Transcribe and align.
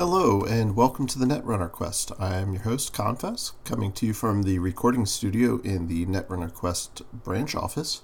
Hello, 0.00 0.42
and 0.44 0.76
welcome 0.76 1.06
to 1.08 1.18
the 1.18 1.26
Netrunner 1.26 1.70
Quest. 1.70 2.10
I 2.18 2.36
am 2.36 2.54
your 2.54 2.62
host, 2.62 2.94
Confess, 2.94 3.52
coming 3.66 3.92
to 3.92 4.06
you 4.06 4.14
from 4.14 4.44
the 4.44 4.58
recording 4.58 5.04
studio 5.04 5.60
in 5.60 5.88
the 5.88 6.06
Netrunner 6.06 6.50
Quest 6.54 7.02
branch 7.12 7.54
office. 7.54 8.00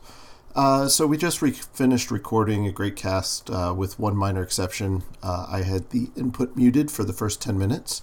Uh, 0.55 0.88
so, 0.88 1.06
we 1.06 1.16
just 1.16 1.41
re- 1.41 1.52
finished 1.52 2.11
recording 2.11 2.66
a 2.66 2.70
great 2.70 2.96
cast 2.96 3.48
uh, 3.48 3.73
with 3.74 3.98
one 3.98 4.14
minor 4.14 4.43
exception. 4.43 5.05
Uh, 5.23 5.46
I 5.48 5.62
had 5.62 5.88
the 5.88 6.11
input 6.14 6.55
muted 6.55 6.91
for 6.91 7.02
the 7.02 7.14
first 7.14 7.41
10 7.41 7.56
minutes. 7.56 8.02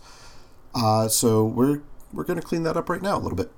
Uh, 0.73 1.07
so, 1.07 1.45
we're, 1.45 1.81
we're 2.11 2.23
going 2.23 2.39
to 2.39 2.45
clean 2.45 2.63
that 2.63 2.75
up 2.75 2.89
right 2.89 3.03
now 3.03 3.15
a 3.15 3.21
little 3.21 3.37
bit. 3.37 3.51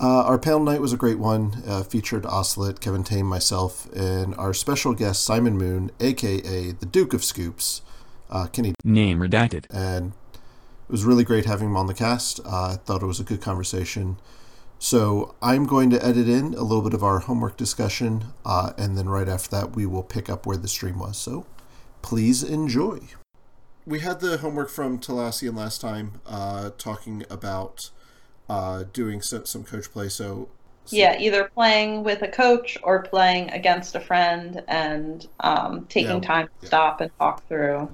Uh, 0.00 0.22
our 0.22 0.38
panel 0.38 0.60
night 0.60 0.80
was 0.80 0.94
a 0.94 0.96
great 0.96 1.18
one. 1.18 1.62
Uh, 1.66 1.82
featured 1.82 2.24
Ocelot, 2.24 2.80
Kevin 2.80 3.04
Tame, 3.04 3.26
myself, 3.26 3.86
and 3.92 4.34
our 4.36 4.54
special 4.54 4.94
guest, 4.94 5.22
Simon 5.22 5.58
Moon, 5.58 5.90
aka 6.00 6.72
the 6.72 6.86
Duke 6.86 7.12
of 7.12 7.22
Scoops 7.22 7.82
uh, 8.30 8.46
Kenny. 8.46 8.74
Name 8.84 9.20
redacted. 9.20 9.66
And 9.70 10.12
it 10.32 10.90
was 10.90 11.04
really 11.04 11.24
great 11.24 11.46
having 11.46 11.68
him 11.68 11.76
on 11.76 11.86
the 11.86 11.94
cast. 11.94 12.40
Uh, 12.44 12.72
I 12.72 12.76
thought 12.84 13.02
it 13.02 13.06
was 13.06 13.20
a 13.20 13.24
good 13.24 13.40
conversation. 13.40 14.18
So 14.78 15.34
I'm 15.40 15.66
going 15.66 15.90
to 15.90 16.04
edit 16.04 16.28
in 16.28 16.54
a 16.54 16.62
little 16.62 16.82
bit 16.82 16.94
of 16.94 17.02
our 17.02 17.20
homework 17.20 17.56
discussion, 17.56 18.26
uh, 18.44 18.72
and 18.76 18.98
then 18.98 19.08
right 19.08 19.28
after 19.28 19.48
that, 19.50 19.74
we 19.74 19.86
will 19.86 20.02
pick 20.02 20.28
up 20.28 20.44
where 20.44 20.58
the 20.58 20.68
stream 20.68 20.98
was. 20.98 21.16
So 21.16 21.46
please 22.02 22.42
enjoy. 22.42 23.00
We 23.86 24.00
had 24.00 24.20
the 24.20 24.38
homework 24.38 24.68
from 24.68 24.98
Talassian 24.98 25.56
last 25.56 25.80
time, 25.80 26.20
uh, 26.26 26.70
talking 26.76 27.24
about 27.30 27.90
uh, 28.48 28.84
doing 28.92 29.22
some, 29.22 29.46
some 29.46 29.64
coach 29.64 29.90
play. 29.90 30.08
So 30.08 30.48
so. 30.86 30.96
Yeah, 30.96 31.18
either 31.18 31.44
playing 31.44 32.04
with 32.04 32.20
a 32.20 32.28
coach 32.28 32.76
or 32.82 33.02
playing 33.02 33.50
against 33.50 33.94
a 33.94 34.00
friend 34.00 34.62
and 34.68 35.26
um, 35.40 35.86
taking 35.86 36.22
yeah, 36.22 36.28
time 36.28 36.46
to 36.46 36.52
yeah. 36.60 36.66
stop 36.66 37.00
and 37.00 37.10
talk 37.18 37.46
through. 37.48 37.90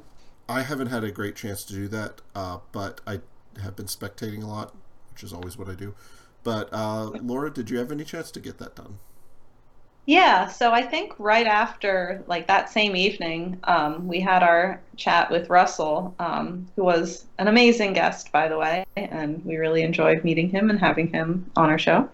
I 0.50 0.62
haven't 0.62 0.88
had 0.88 1.04
a 1.04 1.12
great 1.12 1.36
chance 1.36 1.62
to 1.64 1.72
do 1.72 1.86
that, 1.88 2.20
uh, 2.34 2.58
but 2.72 3.00
I 3.06 3.20
have 3.62 3.76
been 3.76 3.86
spectating 3.86 4.42
a 4.42 4.46
lot, 4.46 4.74
which 5.12 5.22
is 5.22 5.32
always 5.32 5.56
what 5.56 5.68
I 5.68 5.74
do. 5.74 5.94
But 6.42 6.68
uh, 6.72 7.04
Laura, 7.04 7.52
did 7.52 7.70
you 7.70 7.78
have 7.78 7.92
any 7.92 8.02
chance 8.02 8.32
to 8.32 8.40
get 8.40 8.58
that 8.58 8.74
done? 8.74 8.98
Yeah, 10.06 10.48
so 10.48 10.72
I 10.72 10.82
think 10.82 11.12
right 11.20 11.46
after, 11.46 12.24
like 12.26 12.48
that 12.48 12.68
same 12.68 12.96
evening, 12.96 13.60
um, 13.64 14.08
we 14.08 14.18
had 14.18 14.42
our 14.42 14.80
chat 14.96 15.30
with 15.30 15.48
Russell, 15.48 16.16
um, 16.18 16.66
who 16.74 16.82
was 16.82 17.26
an 17.38 17.46
amazing 17.46 17.92
guest, 17.92 18.32
by 18.32 18.48
the 18.48 18.58
way, 18.58 18.84
and 18.96 19.44
we 19.44 19.56
really 19.56 19.82
enjoyed 19.82 20.24
meeting 20.24 20.50
him 20.50 20.68
and 20.68 20.80
having 20.80 21.12
him 21.12 21.48
on 21.54 21.70
our 21.70 21.78
show. 21.78 22.08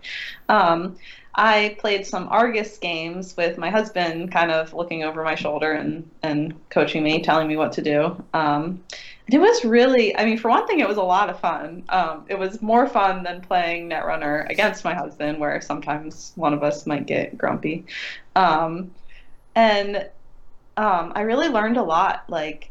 Um, 0.51 0.99
I 1.37 1.77
played 1.79 2.07
some 2.07 2.29
Argus 2.29 2.79
games 2.79 3.37
with 3.37 3.59
my 3.59 3.69
husband, 3.69 4.33
kind 4.33 4.51
of 4.51 4.73
looking 4.73 5.05
over 5.05 5.23
my 5.23 5.35
shoulder 5.35 5.73
and, 5.73 6.09
and 6.23 6.55
coaching 6.71 7.03
me, 7.03 7.23
telling 7.23 7.47
me 7.47 7.59
what 7.59 7.73
to 7.73 7.83
do. 7.83 8.25
Um, 8.33 8.83
and 9.27 9.35
it 9.35 9.39
was 9.39 9.65
really, 9.65 10.17
I 10.17 10.25
mean, 10.25 10.39
for 10.39 10.49
one 10.49 10.67
thing, 10.67 10.81
it 10.81 10.89
was 10.89 10.97
a 10.97 11.03
lot 11.03 11.29
of 11.29 11.39
fun. 11.39 11.85
Um, 11.91 12.25
it 12.29 12.39
was 12.39 12.63
more 12.63 12.87
fun 12.87 13.23
than 13.23 13.43
playing 13.43 13.91
Netrunner 13.91 14.49
against 14.49 14.83
my 14.83 14.95
husband, 14.95 15.39
where 15.39 15.61
sometimes 15.61 16.33
one 16.37 16.55
of 16.55 16.63
us 16.63 16.87
might 16.87 17.07
get 17.07 17.37
grumpy. 17.37 17.85
Um, 18.35 18.93
and 19.55 20.09
um, 20.79 21.13
I 21.15 21.23
really 21.23 21.49
learned 21.49 21.77
a 21.77 21.83
lot. 21.83 22.25
Like, 22.29 22.71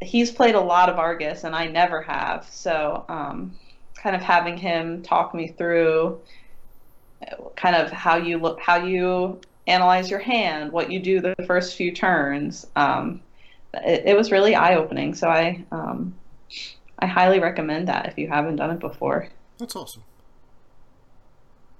he's 0.00 0.30
played 0.30 0.54
a 0.54 0.60
lot 0.60 0.88
of 0.88 0.98
Argus, 1.00 1.42
and 1.42 1.56
I 1.56 1.66
never 1.66 2.02
have. 2.02 2.46
So, 2.48 3.04
um, 3.08 3.56
kind 3.94 4.14
of 4.14 4.22
having 4.22 4.56
him 4.56 5.02
talk 5.02 5.34
me 5.34 5.48
through 5.48 6.20
kind 7.56 7.76
of 7.76 7.90
how 7.90 8.16
you 8.16 8.38
look, 8.38 8.60
how 8.60 8.76
you 8.76 9.40
analyze 9.66 10.10
your 10.10 10.20
hand, 10.20 10.72
what 10.72 10.90
you 10.90 11.00
do 11.00 11.20
the 11.20 11.34
first 11.46 11.76
few 11.76 11.92
turns. 11.92 12.66
Um, 12.76 13.20
it, 13.74 14.04
it, 14.06 14.16
was 14.16 14.30
really 14.30 14.54
eye 14.54 14.76
opening. 14.76 15.14
So 15.14 15.28
I, 15.28 15.64
um, 15.72 16.14
I 16.98 17.06
highly 17.06 17.40
recommend 17.40 17.88
that 17.88 18.06
if 18.06 18.18
you 18.18 18.28
haven't 18.28 18.56
done 18.56 18.70
it 18.70 18.78
before. 18.78 19.28
That's 19.58 19.74
awesome. 19.76 20.02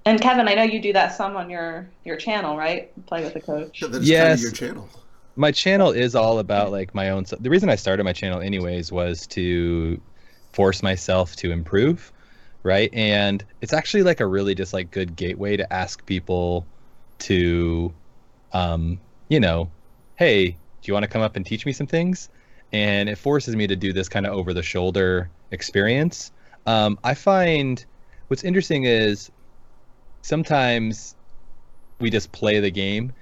And 0.05 0.21
Kevin, 0.21 0.47
I 0.47 0.53
know 0.53 0.63
you 0.63 0.81
do 0.81 0.93
that 0.93 1.09
some 1.09 1.35
on 1.35 1.49
your 1.49 1.89
your 2.05 2.15
channel, 2.15 2.55
right? 2.55 2.89
Play 3.07 3.25
with 3.25 3.35
a 3.35 3.41
coach. 3.41 3.81
Yeah, 3.81 3.87
that's 3.89 4.05
yes. 4.05 4.21
Kind 4.21 4.33
of 4.33 4.41
your 4.41 4.51
channel. 4.51 4.89
My 5.35 5.51
channel 5.51 5.91
is 5.91 6.15
all 6.15 6.39
about 6.39 6.71
like 6.71 6.95
my 6.95 7.09
own. 7.09 7.25
The 7.41 7.49
reason 7.49 7.69
I 7.69 7.75
started 7.75 8.05
my 8.05 8.13
channel, 8.13 8.39
anyways, 8.39 8.89
was 8.89 9.27
to 9.27 9.99
force 10.53 10.81
myself 10.81 11.35
to 11.37 11.51
improve 11.51 12.13
right? 12.67 12.93
And 12.93 13.43
it's 13.61 13.71
actually 13.71 14.03
like 14.03 14.19
a 14.19 14.27
really 14.27 14.53
just 14.53 14.73
like 14.73 14.91
good 14.91 15.15
gateway 15.15 15.55
to 15.55 15.73
ask 15.73 16.05
people 16.05 16.67
to, 17.19 17.93
um, 18.51 18.99
you 19.29 19.39
know, 19.39 19.71
hey, 20.17 20.49
do 20.49 20.57
you 20.83 20.93
want 20.93 21.03
to 21.03 21.09
come 21.09 21.21
up 21.21 21.37
and 21.37 21.45
teach 21.45 21.65
me 21.65 21.71
some 21.71 21.87
things? 21.87 22.29
And 22.73 23.07
it 23.07 23.17
forces 23.17 23.55
me 23.55 23.67
to 23.67 23.75
do 23.77 23.93
this 23.93 24.09
kind 24.09 24.27
of 24.27 24.33
over 24.33 24.53
the 24.53 24.61
shoulder 24.61 25.29
experience. 25.51 26.31
Um, 26.65 26.99
I 27.05 27.13
find 27.13 27.83
what's 28.27 28.43
interesting 28.43 28.83
is 28.83 29.31
sometimes 30.21 31.15
we 32.01 32.09
just 32.09 32.33
play 32.33 32.59
the 32.59 32.69
game. 32.69 33.13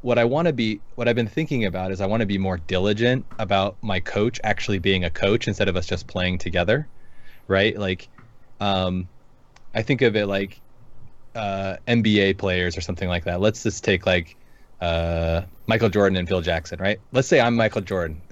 What 0.00 0.18
I 0.18 0.24
want 0.24 0.48
to 0.48 0.54
be, 0.54 0.80
what 0.94 1.08
I've 1.08 1.16
been 1.16 1.28
thinking 1.28 1.66
about 1.66 1.92
is 1.92 2.00
I 2.00 2.06
want 2.06 2.22
to 2.22 2.26
be 2.26 2.38
more 2.38 2.56
diligent 2.56 3.26
about 3.38 3.76
my 3.82 4.00
coach 4.00 4.40
actually 4.44 4.78
being 4.78 5.04
a 5.04 5.10
coach 5.10 5.46
instead 5.46 5.68
of 5.68 5.76
us 5.76 5.86
just 5.86 6.06
playing 6.06 6.38
together, 6.38 6.88
right? 7.48 7.78
Like, 7.78 8.08
um, 8.64 9.08
I 9.74 9.82
think 9.82 10.02
of 10.02 10.16
it 10.16 10.26
like 10.26 10.60
uh, 11.34 11.76
NBA 11.86 12.38
players 12.38 12.76
or 12.76 12.80
something 12.80 13.08
like 13.08 13.24
that. 13.24 13.40
Let's 13.40 13.62
just 13.62 13.84
take 13.84 14.06
like 14.06 14.36
uh, 14.80 15.42
Michael 15.66 15.88
Jordan 15.88 16.16
and 16.16 16.26
Phil 16.28 16.40
Jackson, 16.40 16.78
right? 16.80 17.00
Let's 17.12 17.28
say 17.28 17.40
I'm 17.40 17.56
Michael 17.56 17.82
Jordan. 17.82 18.22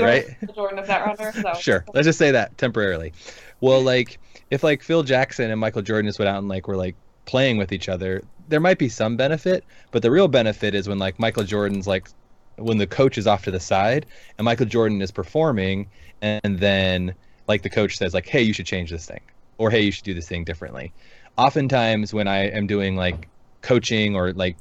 right? 0.00 0.26
Jordan 0.54 0.78
of 0.78 0.86
that 0.86 1.06
runner. 1.06 1.32
So. 1.32 1.54
Sure. 1.54 1.84
Let's 1.94 2.06
just 2.06 2.18
say 2.18 2.32
that 2.32 2.58
temporarily. 2.58 3.12
Well, 3.60 3.82
like 3.82 4.18
if 4.50 4.64
like 4.64 4.82
Phil 4.82 5.02
Jackson 5.02 5.50
and 5.50 5.60
Michael 5.60 5.82
Jordan 5.82 6.08
just 6.08 6.18
went 6.18 6.28
out 6.28 6.38
and 6.38 6.48
like 6.48 6.66
were 6.66 6.76
like 6.76 6.96
playing 7.26 7.58
with 7.58 7.72
each 7.72 7.88
other, 7.88 8.22
there 8.48 8.60
might 8.60 8.78
be 8.78 8.88
some 8.88 9.16
benefit, 9.16 9.64
but 9.92 10.02
the 10.02 10.10
real 10.10 10.26
benefit 10.26 10.74
is 10.74 10.88
when 10.88 10.98
like 10.98 11.20
Michael 11.20 11.44
Jordan's 11.44 11.86
like 11.86 12.08
when 12.56 12.78
the 12.78 12.86
coach 12.86 13.16
is 13.16 13.26
off 13.26 13.44
to 13.44 13.50
the 13.50 13.60
side 13.60 14.06
and 14.36 14.44
Michael 14.44 14.66
Jordan 14.66 15.00
is 15.00 15.10
performing 15.10 15.88
and 16.22 16.58
then 16.58 17.14
like 17.48 17.62
the 17.62 17.70
coach 17.70 17.96
says 17.96 18.14
like 18.14 18.26
hey 18.26 18.42
you 18.42 18.52
should 18.52 18.66
change 18.66 18.90
this 18.90 19.06
thing 19.06 19.20
or 19.58 19.70
hey 19.70 19.80
you 19.80 19.92
should 19.92 20.04
do 20.04 20.14
this 20.14 20.28
thing 20.28 20.44
differently. 20.44 20.92
Oftentimes 21.36 22.12
when 22.12 22.28
i 22.28 22.48
am 22.48 22.66
doing 22.66 22.96
like 22.96 23.28
coaching 23.62 24.16
or 24.16 24.32
like 24.32 24.56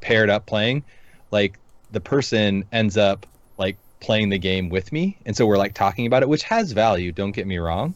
paired 0.00 0.30
up 0.30 0.46
playing 0.46 0.84
like 1.30 1.58
the 1.92 2.00
person 2.00 2.64
ends 2.72 2.96
up 2.96 3.26
like 3.58 3.76
playing 4.00 4.28
the 4.28 4.38
game 4.38 4.68
with 4.68 4.92
me 4.92 5.16
and 5.26 5.36
so 5.36 5.46
we're 5.46 5.56
like 5.56 5.74
talking 5.74 6.06
about 6.06 6.22
it 6.22 6.28
which 6.28 6.42
has 6.42 6.72
value 6.72 7.12
don't 7.12 7.32
get 7.32 7.46
me 7.46 7.58
wrong. 7.58 7.94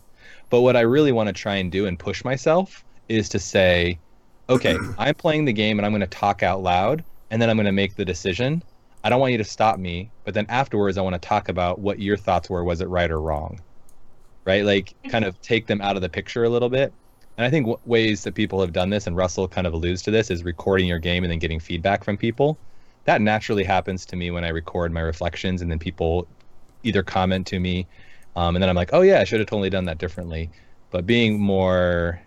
But 0.51 0.63
what 0.63 0.77
i 0.77 0.81
really 0.81 1.13
want 1.13 1.27
to 1.29 1.33
try 1.33 1.57
and 1.57 1.71
do 1.71 1.87
and 1.87 1.99
push 1.99 2.25
myself 2.25 2.85
is 3.09 3.29
to 3.31 3.39
say 3.39 3.99
okay 4.49 4.77
i'm 4.99 5.15
playing 5.15 5.45
the 5.45 5.53
game 5.53 5.79
and 5.79 5.85
i'm 5.85 5.93
going 5.93 6.01
to 6.01 6.07
talk 6.07 6.43
out 6.43 6.63
loud 6.63 7.05
and 7.31 7.41
then 7.41 7.51
i'm 7.51 7.57
going 7.57 7.67
to 7.67 7.73
make 7.73 7.97
the 7.97 8.05
decision 8.05 8.63
I 9.05 9.11
don't 9.11 9.21
want 9.21 9.33
you 9.33 9.39
to 9.39 9.45
stop 9.45 9.79
me, 9.79 10.11
but 10.25 10.35
then 10.35 10.47
afterwards, 10.49 10.99
I 10.99 11.03
want 11.03 11.15
to 11.15 11.29
talk 11.29 11.49
about 11.49 11.79
what 11.79 12.01
your 12.01 12.17
thoughts 12.17 12.51
were. 12.51 12.65
Was 12.65 12.81
it 12.81 12.89
right 12.89 13.11
or 13.11 13.21
wrong? 13.21 13.61
Right? 14.45 14.65
Like, 14.65 14.95
kind 15.09 15.25
of 15.25 15.41
take 15.41 15.67
them 15.67 15.81
out 15.81 15.97
of 15.97 16.03
the 16.03 16.09
picture 16.09 16.45
a 16.45 16.49
little 16.49 16.69
bit. 16.69 16.93
And 17.37 17.47
I 17.47 17.51
think 17.51 17.67
w- 17.67 17.79
ways 17.87 18.25
that 18.25 18.35
people 18.35 18.61
have 18.61 18.73
done 18.73 18.91
this, 18.91 19.07
and 19.07 19.17
Russell 19.17 19.47
kind 19.47 19.67
of 19.67 19.73
alludes 19.73 20.03
to 20.03 20.11
this, 20.11 20.31
is 20.31 20.43
recording 20.43 20.89
your 20.89 20.99
game 20.99 21.23
and 21.23 21.31
then 21.31 21.39
getting 21.39 21.61
feedback 21.61 22.03
from 22.03 22.17
people. 22.17 22.59
That 23.05 23.21
naturally 23.21 23.65
happens 23.65 24.05
to 24.07 24.17
me 24.17 24.31
when 24.31 24.45
I 24.45 24.49
record 24.49 24.93
my 24.93 25.01
reflections, 25.01 25.63
and 25.63 25.71
then 25.71 25.79
people 25.79 26.27
either 26.83 27.03
comment 27.03 27.47
to 27.49 27.61
me, 27.61 27.87
um, 28.37 28.57
and 28.57 28.63
then 28.63 28.69
I'm 28.69 28.77
like, 28.77 28.91
oh, 28.93 29.03
yeah, 29.03 29.21
I 29.21 29.25
should 29.25 29.41
have 29.41 29.49
totally 29.49 29.71
done 29.71 29.85
that 29.85 29.99
differently. 29.99 30.51
But 30.91 31.07
being 31.07 31.41
more, 31.41 32.21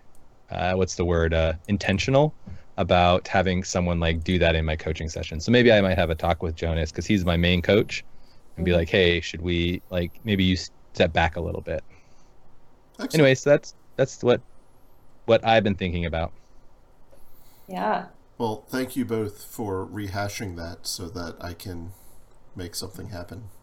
uh, 0.49 0.73
what's 0.73 0.95
the 0.95 1.05
word, 1.05 1.33
uh, 1.33 1.53
intentional 1.67 2.33
about 2.81 3.27
having 3.27 3.63
someone 3.63 3.99
like 3.99 4.23
do 4.23 4.39
that 4.39 4.55
in 4.55 4.65
my 4.65 4.75
coaching 4.75 5.07
session. 5.07 5.39
So 5.39 5.51
maybe 5.51 5.71
I 5.71 5.81
might 5.81 5.97
have 5.97 6.09
a 6.09 6.15
talk 6.15 6.41
with 6.41 6.55
Jonas 6.55 6.91
because 6.91 7.05
he's 7.05 7.23
my 7.23 7.37
main 7.37 7.61
coach 7.61 8.03
and 8.57 8.65
be 8.65 8.71
mm-hmm. 8.71 8.79
like, 8.79 8.89
hey, 8.89 9.21
should 9.21 9.41
we 9.41 9.81
like 9.89 10.19
maybe 10.23 10.43
you 10.43 10.57
step 10.93 11.13
back 11.13 11.35
a 11.35 11.41
little 11.41 11.61
bit. 11.61 11.83
Excellent. 12.93 13.13
Anyway, 13.15 13.35
so 13.35 13.49
that's 13.49 13.75
that's 13.95 14.23
what 14.23 14.41
what 15.25 15.45
I've 15.45 15.63
been 15.63 15.75
thinking 15.75 16.05
about. 16.05 16.33
Yeah. 17.67 18.07
Well, 18.37 18.65
thank 18.69 18.95
you 18.95 19.05
both 19.05 19.43
for 19.43 19.85
rehashing 19.85 20.55
that 20.57 20.87
so 20.87 21.07
that 21.09 21.35
I 21.39 21.53
can 21.53 21.91
make 22.55 22.75
something 22.75 23.09
happen. 23.09 23.45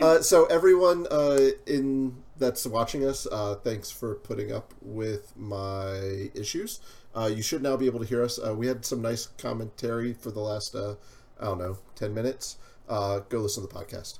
Uh, 0.00 0.22
so 0.22 0.44
everyone 0.44 1.04
uh, 1.10 1.48
in 1.66 2.22
that's 2.38 2.64
watching 2.64 3.04
us, 3.04 3.26
uh, 3.32 3.56
thanks 3.56 3.90
for 3.90 4.14
putting 4.14 4.52
up 4.52 4.72
with 4.80 5.36
my 5.36 6.30
issues. 6.32 6.78
Uh, 7.14 7.30
you 7.32 7.42
should 7.42 7.62
now 7.62 7.76
be 7.76 7.86
able 7.86 8.00
to 8.00 8.06
hear 8.06 8.22
us. 8.22 8.38
Uh, 8.38 8.54
we 8.54 8.66
had 8.66 8.84
some 8.84 9.02
nice 9.02 9.26
commentary 9.38 10.12
for 10.12 10.30
the 10.30 10.40
last, 10.40 10.74
uh, 10.74 10.94
I 11.40 11.46
don't 11.46 11.58
know, 11.58 11.78
10 11.96 12.14
minutes. 12.14 12.56
Uh, 12.88 13.20
go 13.28 13.38
listen 13.38 13.66
to 13.66 13.68
the 13.68 13.74
podcast. 13.74 14.18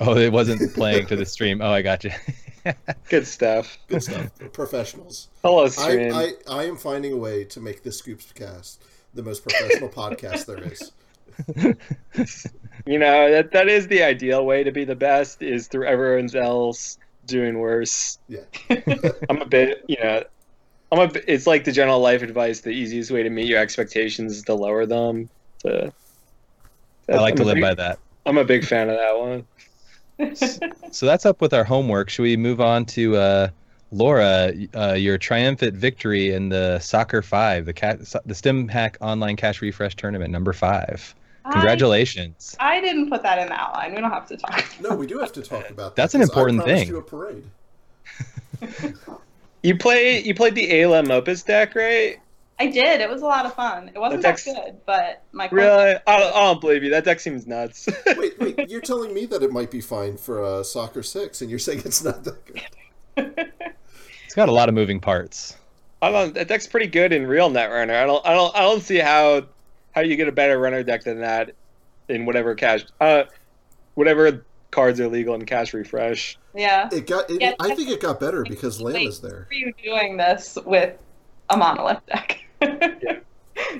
Oh, 0.00 0.16
it 0.16 0.32
wasn't 0.32 0.74
playing 0.74 1.06
to 1.06 1.16
the 1.16 1.26
stream. 1.26 1.60
Oh, 1.60 1.70
I 1.70 1.82
got 1.82 2.04
you. 2.04 2.10
Good 3.08 3.26
stuff. 3.26 3.78
Good 3.88 4.02
stuff. 4.02 4.30
Professionals. 4.52 5.28
Hello, 5.42 5.68
stream. 5.68 6.14
I, 6.14 6.32
I, 6.48 6.60
I 6.60 6.64
am 6.64 6.76
finding 6.76 7.12
a 7.12 7.16
way 7.16 7.44
to 7.44 7.60
make 7.60 7.82
this 7.82 7.98
Scoops 7.98 8.32
cast 8.32 8.82
the 9.14 9.22
most 9.22 9.42
professional 9.42 9.88
podcast 9.88 10.46
there 10.46 10.62
is. 10.62 10.92
You 12.86 12.98
know 12.98 13.30
that 13.30 13.50
that 13.52 13.68
is 13.68 13.86
the 13.88 14.02
ideal 14.02 14.46
way 14.46 14.64
to 14.64 14.72
be 14.72 14.84
the 14.84 14.94
best 14.94 15.42
is 15.42 15.66
through 15.66 15.86
everyone 15.86 16.34
else 16.34 16.98
doing 17.26 17.58
worse. 17.58 18.18
Yeah. 18.28 18.40
I'm 19.28 19.42
a 19.42 19.46
bit, 19.46 19.84
you 19.88 19.96
know, 20.02 20.24
I'm 20.90 20.98
a. 20.98 21.10
It's 21.26 21.46
like 21.46 21.64
the 21.64 21.72
general 21.72 22.00
life 22.00 22.22
advice. 22.22 22.60
The 22.60 22.70
easiest 22.70 23.10
way 23.10 23.22
to 23.22 23.30
meet 23.30 23.46
your 23.46 23.58
expectations 23.58 24.36
is 24.36 24.42
to 24.44 24.54
lower 24.54 24.86
them. 24.86 25.28
So, 25.62 25.92
I 27.08 27.16
like 27.16 27.32
I'm 27.32 27.36
to 27.38 27.44
live 27.44 27.54
big- 27.56 27.62
by 27.62 27.74
that. 27.74 27.98
I'm 28.26 28.38
a 28.38 28.44
big 28.44 28.64
fan 28.64 28.90
of 28.90 28.96
that 28.96 29.18
one. 29.18 29.46
So 30.90 31.06
that's 31.06 31.24
up 31.26 31.40
with 31.40 31.54
our 31.54 31.64
homework. 31.64 32.08
Should 32.10 32.22
we 32.22 32.36
move 32.36 32.60
on 32.60 32.86
to 32.86 33.16
uh, 33.16 33.48
Laura, 33.92 34.52
uh, 34.74 34.94
your 34.94 35.16
triumphant 35.18 35.76
victory 35.76 36.32
in 36.32 36.48
the 36.48 36.78
Soccer 36.80 37.22
Five, 37.22 37.66
the 37.66 37.72
cat, 37.72 38.00
the 38.00 38.34
StimHack 38.34 38.96
Online 39.00 39.36
Cache 39.36 39.62
Refresh 39.62 39.94
Tournament, 39.96 40.30
number 40.32 40.52
five. 40.52 41.14
Congratulations! 41.52 42.56
I, 42.58 42.78
I 42.78 42.80
didn't 42.80 43.10
put 43.10 43.22
that 43.22 43.38
in 43.38 43.48
the 43.48 43.54
outline. 43.54 43.94
We 43.94 44.00
don't 44.00 44.10
have 44.10 44.26
to 44.28 44.36
talk. 44.36 44.64
No, 44.80 44.94
we 44.94 45.06
do 45.06 45.18
have 45.18 45.32
to 45.32 45.42
talk 45.42 45.70
about 45.70 45.94
that. 45.96 46.02
That's 46.02 46.14
an 46.14 46.22
important 46.22 46.62
I 46.62 46.64
thing. 46.64 46.88
You 46.88 46.98
a 46.98 47.02
parade. 47.02 47.44
You 49.62 49.76
play 49.76 50.22
you 50.22 50.34
played 50.34 50.54
the 50.54 50.82
ALM 50.84 51.10
Opus 51.10 51.42
deck, 51.42 51.74
right? 51.74 52.18
I 52.60 52.66
did. 52.66 53.00
It 53.00 53.08
was 53.08 53.22
a 53.22 53.24
lot 53.26 53.46
of 53.46 53.54
fun. 53.54 53.88
It 53.94 53.98
wasn't 53.98 54.22
that 54.22 54.36
That's- 54.38 54.44
good, 54.66 54.78
but 54.84 55.22
my 55.32 55.48
Really? 55.52 55.94
I, 55.94 56.00
I 56.06 56.18
don't 56.18 56.60
believe 56.60 56.82
you. 56.82 56.90
That 56.90 57.04
deck 57.04 57.20
seems 57.20 57.46
nuts. 57.46 57.88
Wait, 58.16 58.36
wait. 58.40 58.68
You're 58.68 58.80
telling 58.80 59.14
me 59.14 59.26
that 59.26 59.42
it 59.44 59.52
might 59.52 59.70
be 59.70 59.80
fine 59.80 60.16
for 60.16 60.44
uh, 60.44 60.62
Soccer 60.64 61.02
Six, 61.04 61.40
and 61.40 61.50
you're 61.50 61.60
saying 61.60 61.82
it's 61.84 62.02
not 62.02 62.24
that 62.24 62.44
good. 62.46 63.52
It's 64.24 64.34
got 64.34 64.48
a 64.50 64.52
lot 64.52 64.68
of 64.68 64.74
moving 64.74 65.00
parts. 65.00 65.56
I 66.02 66.10
don't. 66.12 66.34
That 66.34 66.48
deck's 66.48 66.66
pretty 66.66 66.86
good 66.86 67.12
in 67.14 67.26
real 67.26 67.50
Netrunner. 67.50 67.94
I 67.94 68.04
don't. 68.06 68.24
I 68.26 68.34
don't. 68.34 68.54
I 68.54 68.60
don't 68.60 68.82
see 68.82 68.98
how 68.98 69.44
how 69.92 70.02
you 70.02 70.16
get 70.16 70.28
a 70.28 70.32
better 70.32 70.58
runner 70.58 70.82
deck 70.82 71.02
than 71.04 71.20
that 71.20 71.52
in 72.08 72.26
whatever 72.26 72.54
cash. 72.54 72.84
Uh, 73.00 73.24
whatever 73.94 74.44
cards 74.70 75.00
are 75.00 75.08
legal 75.08 75.34
in 75.34 75.44
cache 75.46 75.74
refresh. 75.74 76.38
yeah. 76.54 76.88
It 76.92 77.06
got. 77.06 77.30
It, 77.30 77.40
Yeah, 77.40 77.54
I 77.60 77.74
think 77.74 77.88
it 77.90 78.00
got 78.00 78.20
better 78.20 78.42
because 78.44 78.80
Laamb 78.80 79.08
is 79.08 79.20
there. 79.20 79.46
Were 79.50 79.54
you 79.56 79.72
doing 79.82 80.16
this 80.16 80.58
with 80.64 80.96
a 81.50 81.56
monolith 81.56 82.04
deck? 82.06 82.44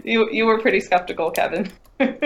You 0.04 0.28
you 0.30 0.44
were 0.44 0.58
pretty 0.60 0.80
skeptical, 0.80 1.30
Kevin. 1.30 1.70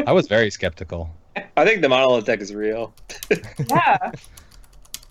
I 0.06 0.12
was 0.12 0.26
very 0.26 0.50
skeptical. 0.50 1.10
I 1.56 1.64
think 1.64 1.82
the 1.82 1.88
monolith 1.88 2.24
deck 2.24 2.40
is 2.40 2.54
real. 2.54 2.94
yeah. 3.70 4.10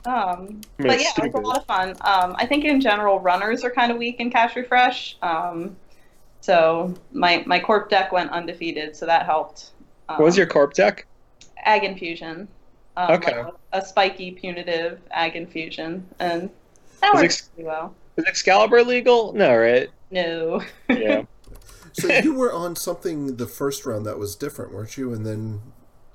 Um, 0.05 0.13
I 0.13 0.37
mean, 0.39 0.61
but 0.77 0.93
it's 0.95 1.03
yeah, 1.03 1.25
it 1.25 1.33
was 1.33 1.43
a 1.43 1.45
lot 1.47 1.57
of 1.57 1.65
fun. 1.65 1.89
Um, 2.01 2.35
I 2.37 2.47
think 2.47 2.65
in 2.65 2.81
general, 2.81 3.19
runners 3.19 3.63
are 3.63 3.69
kind 3.69 3.91
of 3.91 3.97
weak 3.99 4.19
in 4.19 4.31
cache 4.31 4.55
refresh. 4.55 5.17
Um, 5.21 5.75
so 6.41 6.95
my 7.11 7.43
my 7.45 7.59
corp 7.59 7.89
deck 7.89 8.11
went 8.11 8.31
undefeated, 8.31 8.95
so 8.95 9.05
that 9.05 9.25
helped. 9.25 9.71
Um, 10.09 10.17
What 10.17 10.25
was 10.25 10.37
your 10.37 10.47
corp 10.47 10.73
deck? 10.73 11.05
ag 11.63 11.83
infusion? 11.83 12.47
Um, 12.97 13.11
Okay. 13.13 13.37
like 13.43 13.53
a, 13.73 13.77
a 13.79 13.85
spiky 13.85 14.31
punitive 14.31 14.99
ag 15.11 15.35
infusion, 15.35 16.05
and 16.19 16.49
that 17.01 17.13
Is 17.15 17.21
works 17.21 17.23
ex- 17.23 17.47
pretty 17.49 17.67
well. 17.67 17.95
Is 18.17 18.25
Excalibur 18.25 18.83
legal? 18.83 19.33
No, 19.33 19.55
right? 19.55 19.89
No. 20.11 20.61
Yeah. 20.89 21.23
So 21.93 22.07
you 22.07 22.33
were 22.33 22.53
on 22.53 22.77
something 22.77 23.35
the 23.35 23.45
first 23.47 23.85
round 23.85 24.05
that 24.05 24.17
was 24.17 24.37
different, 24.37 24.73
weren't 24.73 24.95
you? 24.97 25.13
And 25.13 25.25
then 25.25 25.61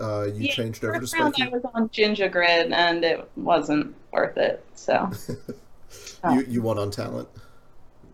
uh, 0.00 0.22
you 0.24 0.46
Yeah, 0.46 0.52
changed 0.54 0.82
over 0.82 0.94
to 0.94 1.00
First 1.00 1.12
round 1.18 1.34
I 1.38 1.48
was 1.48 1.66
on 1.74 1.90
Ginger 1.90 2.30
Grid, 2.30 2.72
and 2.72 3.04
it 3.04 3.28
wasn't 3.36 3.94
worth 4.10 4.38
it. 4.38 4.64
So. 4.74 5.10
You 6.30 6.44
you 6.48 6.62
won 6.62 6.78
on 6.78 6.90
talent, 6.90 7.28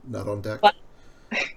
not 0.07 0.29
on 0.29 0.41
deck. 0.43 0.61
What? 0.61 0.75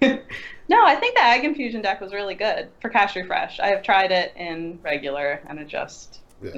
no, 0.00 0.84
I 0.86 0.94
think 0.94 1.16
the 1.16 1.22
Ag 1.22 1.44
Infusion 1.44 1.82
deck 1.82 2.00
was 2.00 2.12
really 2.14 2.34
good 2.34 2.68
for 2.80 2.88
Cache 2.88 3.16
Refresh. 3.16 3.58
I 3.60 3.66
have 3.68 3.82
tried 3.82 4.12
it 4.12 4.32
in 4.36 4.78
regular, 4.82 5.40
and 5.48 5.58
it 5.58 5.66
just 5.68 6.20
Yeah. 6.42 6.52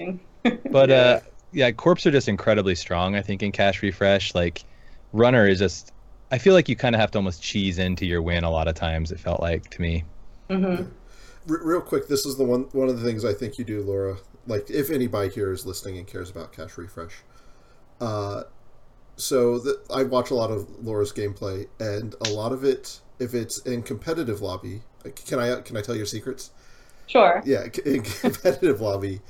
Isn't. 0.00 0.20
But 0.70 0.90
Yeah. 0.90 0.96
uh, 0.96 1.20
yeah, 1.52 1.70
corps 1.72 2.06
are 2.06 2.10
just 2.10 2.28
incredibly 2.28 2.74
strong. 2.74 3.16
I 3.16 3.22
think 3.22 3.42
in 3.42 3.52
cache 3.52 3.82
refresh, 3.82 4.34
like 4.34 4.64
runner 5.12 5.46
is 5.48 5.58
just. 5.58 5.92
I 6.32 6.38
feel 6.38 6.54
like 6.54 6.68
you 6.68 6.76
kind 6.76 6.94
of 6.94 7.00
have 7.00 7.10
to 7.12 7.18
almost 7.18 7.42
cheese 7.42 7.78
into 7.78 8.06
your 8.06 8.22
win 8.22 8.44
a 8.44 8.50
lot 8.50 8.68
of 8.68 8.74
times. 8.76 9.10
It 9.10 9.18
felt 9.20 9.40
like 9.40 9.68
to 9.70 9.80
me. 9.80 10.04
Mm-hmm. 10.48 10.82
R- 11.50 11.60
real 11.64 11.80
quick, 11.80 12.08
this 12.08 12.26
is 12.26 12.36
the 12.36 12.44
one 12.44 12.62
one 12.72 12.88
of 12.88 13.00
the 13.00 13.04
things 13.06 13.24
I 13.24 13.32
think 13.34 13.58
you 13.58 13.64
do, 13.64 13.82
Laura. 13.82 14.16
Like, 14.46 14.70
if 14.70 14.90
anybody 14.90 15.28
here 15.30 15.52
is 15.52 15.66
listening 15.66 15.98
and 15.98 16.06
cares 16.06 16.30
about 16.30 16.52
cache 16.52 16.78
refresh, 16.78 17.24
uh, 18.00 18.44
so 19.16 19.58
the, 19.58 19.80
I 19.94 20.04
watch 20.04 20.30
a 20.30 20.34
lot 20.34 20.50
of 20.50 20.68
Laura's 20.84 21.12
gameplay, 21.12 21.68
and 21.78 22.14
a 22.26 22.30
lot 22.30 22.52
of 22.52 22.64
it, 22.64 23.00
if 23.18 23.34
it's 23.34 23.58
in 23.58 23.82
competitive 23.82 24.40
lobby, 24.40 24.82
can 25.26 25.38
I 25.38 25.60
can 25.60 25.76
I 25.76 25.82
tell 25.82 25.96
your 25.96 26.06
secrets? 26.06 26.50
Sure. 27.06 27.42
Yeah, 27.44 27.66
in 27.84 28.02
competitive 28.02 28.80
lobby, 28.80 29.20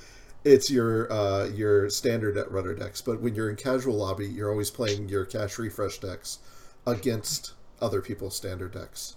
it's 0.44 0.70
your 0.70 1.12
uh, 1.12 1.46
your 1.46 1.90
standard 1.90 2.36
at 2.36 2.50
runner 2.50 2.74
decks. 2.74 3.00
But 3.00 3.20
when 3.20 3.34
you're 3.34 3.50
in 3.50 3.56
casual 3.56 3.96
lobby, 3.96 4.26
you're 4.26 4.50
always 4.50 4.70
playing 4.70 5.08
your 5.08 5.24
cache 5.24 5.58
refresh 5.58 5.98
decks 5.98 6.38
against 6.86 7.52
other 7.80 8.00
people's 8.00 8.36
standard 8.36 8.72
decks, 8.72 9.16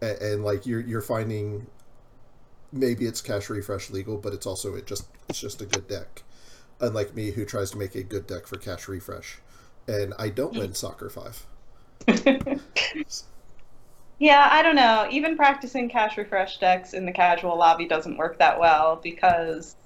and, 0.00 0.18
and 0.20 0.44
like 0.44 0.66
you're 0.66 0.80
you're 0.80 1.02
finding 1.02 1.66
maybe 2.72 3.06
it's 3.06 3.20
cache 3.20 3.50
refresh 3.50 3.90
legal, 3.90 4.16
but 4.16 4.32
it's 4.32 4.46
also 4.46 4.74
it 4.74 4.86
just 4.86 5.06
it's 5.28 5.40
just 5.40 5.60
a 5.60 5.66
good 5.66 5.88
deck. 5.88 6.22
Unlike 6.80 7.14
me, 7.14 7.32
who 7.32 7.44
tries 7.44 7.70
to 7.72 7.78
make 7.78 7.94
a 7.94 8.02
good 8.02 8.26
deck 8.26 8.46
for 8.46 8.56
cache 8.56 8.88
refresh, 8.88 9.38
and 9.86 10.14
I 10.18 10.30
don't 10.30 10.54
win 10.54 10.74
soccer 10.74 11.10
five. 11.10 11.46
Yeah, 14.20 14.50
I 14.52 14.60
don't 14.60 14.76
know. 14.76 15.08
Even 15.10 15.34
practicing 15.34 15.88
Cache 15.88 16.18
Refresh 16.18 16.58
decks 16.58 16.92
in 16.92 17.06
the 17.06 17.12
casual 17.12 17.56
lobby 17.56 17.86
doesn't 17.86 18.18
work 18.18 18.38
that 18.38 18.60
well 18.60 19.00
because 19.02 19.76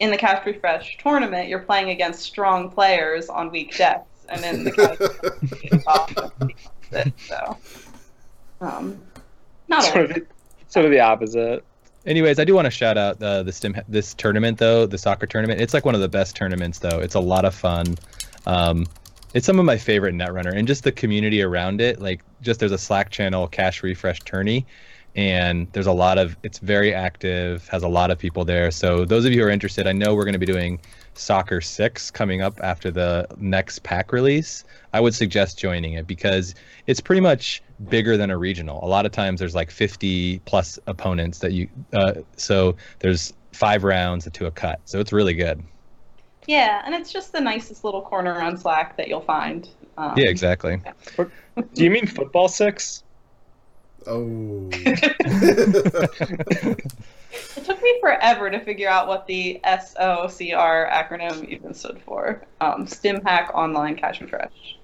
in 0.00 0.10
the 0.10 0.16
Cache 0.16 0.44
Refresh 0.44 0.98
tournament, 0.98 1.48
you're 1.48 1.60
playing 1.60 1.90
against 1.90 2.22
strong 2.22 2.70
players 2.70 3.28
on 3.28 3.50
weak 3.50 3.76
decks, 3.76 4.06
and 4.28 4.44
in 4.44 4.64
the 4.64 4.72
casual 4.72 5.82
lobby, 5.86 6.56
so 7.16 7.58
um, 8.60 9.00
not 9.68 9.84
Sort 9.84 10.10
of, 10.10 10.14
the, 10.14 10.26
sort 10.68 10.84
of 10.84 10.90
the 10.90 11.00
opposite. 11.00 11.64
Anyways, 12.06 12.38
I 12.38 12.44
do 12.44 12.54
want 12.54 12.66
to 12.66 12.70
shout 12.70 12.98
out 12.98 13.22
uh, 13.22 13.42
the 13.42 13.52
STEM 13.52 13.76
this 13.88 14.12
tournament 14.14 14.58
though, 14.58 14.86
the 14.86 14.98
soccer 14.98 15.26
tournament. 15.26 15.60
It's 15.60 15.72
like 15.72 15.84
one 15.84 15.94
of 15.94 16.00
the 16.00 16.08
best 16.08 16.36
tournaments 16.36 16.78
though. 16.78 16.98
It's 16.98 17.14
a 17.14 17.20
lot 17.20 17.44
of 17.44 17.54
fun. 17.54 17.96
Um, 18.46 18.86
it's 19.32 19.46
some 19.46 19.58
of 19.58 19.64
my 19.64 19.78
favorite 19.78 20.14
netrunner 20.14 20.54
and 20.54 20.68
just 20.68 20.84
the 20.84 20.92
community 20.92 21.42
around 21.42 21.80
it. 21.80 22.00
Like 22.00 22.22
just 22.42 22.60
there's 22.60 22.72
a 22.72 22.78
Slack 22.78 23.10
channel, 23.10 23.48
Cache 23.48 23.82
Refresh 23.82 24.20
Tourney, 24.20 24.66
and 25.16 25.68
there's 25.72 25.86
a 25.86 25.92
lot 25.92 26.18
of 26.18 26.36
it's 26.42 26.58
very 26.58 26.92
active, 26.92 27.68
has 27.68 27.82
a 27.82 27.88
lot 27.88 28.10
of 28.10 28.18
people 28.18 28.44
there. 28.44 28.70
So 28.70 29.04
those 29.04 29.24
of 29.24 29.32
you 29.32 29.40
who 29.40 29.46
are 29.46 29.50
interested, 29.50 29.86
I 29.86 29.92
know 29.92 30.14
we're 30.14 30.24
going 30.24 30.34
to 30.34 30.38
be 30.38 30.46
doing 30.46 30.80
Soccer 31.14 31.60
Six 31.60 32.10
coming 32.10 32.42
up 32.42 32.58
after 32.62 32.90
the 32.90 33.26
next 33.36 33.82
pack 33.84 34.12
release. 34.12 34.64
I 34.92 35.00
would 35.00 35.14
suggest 35.14 35.58
joining 35.58 35.94
it 35.94 36.06
because 36.06 36.54
it's 36.86 37.00
pretty 37.00 37.20
much 37.20 37.62
bigger 37.88 38.16
than 38.16 38.30
a 38.30 38.36
regional. 38.36 38.84
A 38.84 38.88
lot 38.88 39.06
of 39.06 39.12
times 39.12 39.38
there's 39.38 39.54
like 39.54 39.70
50 39.70 40.40
plus 40.40 40.78
opponents 40.86 41.38
that 41.38 41.52
you, 41.52 41.68
uh, 41.92 42.14
so 42.36 42.76
there's 42.98 43.32
five 43.52 43.84
rounds 43.84 44.28
to 44.30 44.46
a 44.46 44.50
cut. 44.50 44.80
So 44.84 44.98
it's 44.98 45.12
really 45.12 45.34
good. 45.34 45.62
Yeah, 46.46 46.82
and 46.84 46.94
it's 46.94 47.12
just 47.12 47.32
the 47.32 47.40
nicest 47.40 47.84
little 47.84 48.02
corner 48.02 48.40
on 48.42 48.56
Slack 48.56 48.96
that 48.96 49.08
you'll 49.08 49.20
find. 49.20 49.68
Um, 49.96 50.14
Yeah, 50.16 50.28
exactly. 50.28 50.80
Do 51.16 51.84
you 51.84 51.90
mean 51.90 52.06
football 52.06 52.48
six? 52.48 53.03
Oh. 54.06 54.70
It 57.56 57.64
took 57.64 57.82
me 57.82 57.98
forever 58.00 58.50
to 58.50 58.60
figure 58.60 58.88
out 58.88 59.08
what 59.08 59.26
the 59.26 59.60
SOCR 59.64 60.90
acronym 60.90 61.48
even 61.48 61.74
stood 61.74 62.00
for. 62.04 62.42
Um, 62.60 62.86
StimHack 62.86 63.54
Online 63.54 63.96
Cache 63.96 64.20
and 64.20 64.32
Refresh. 64.32 64.78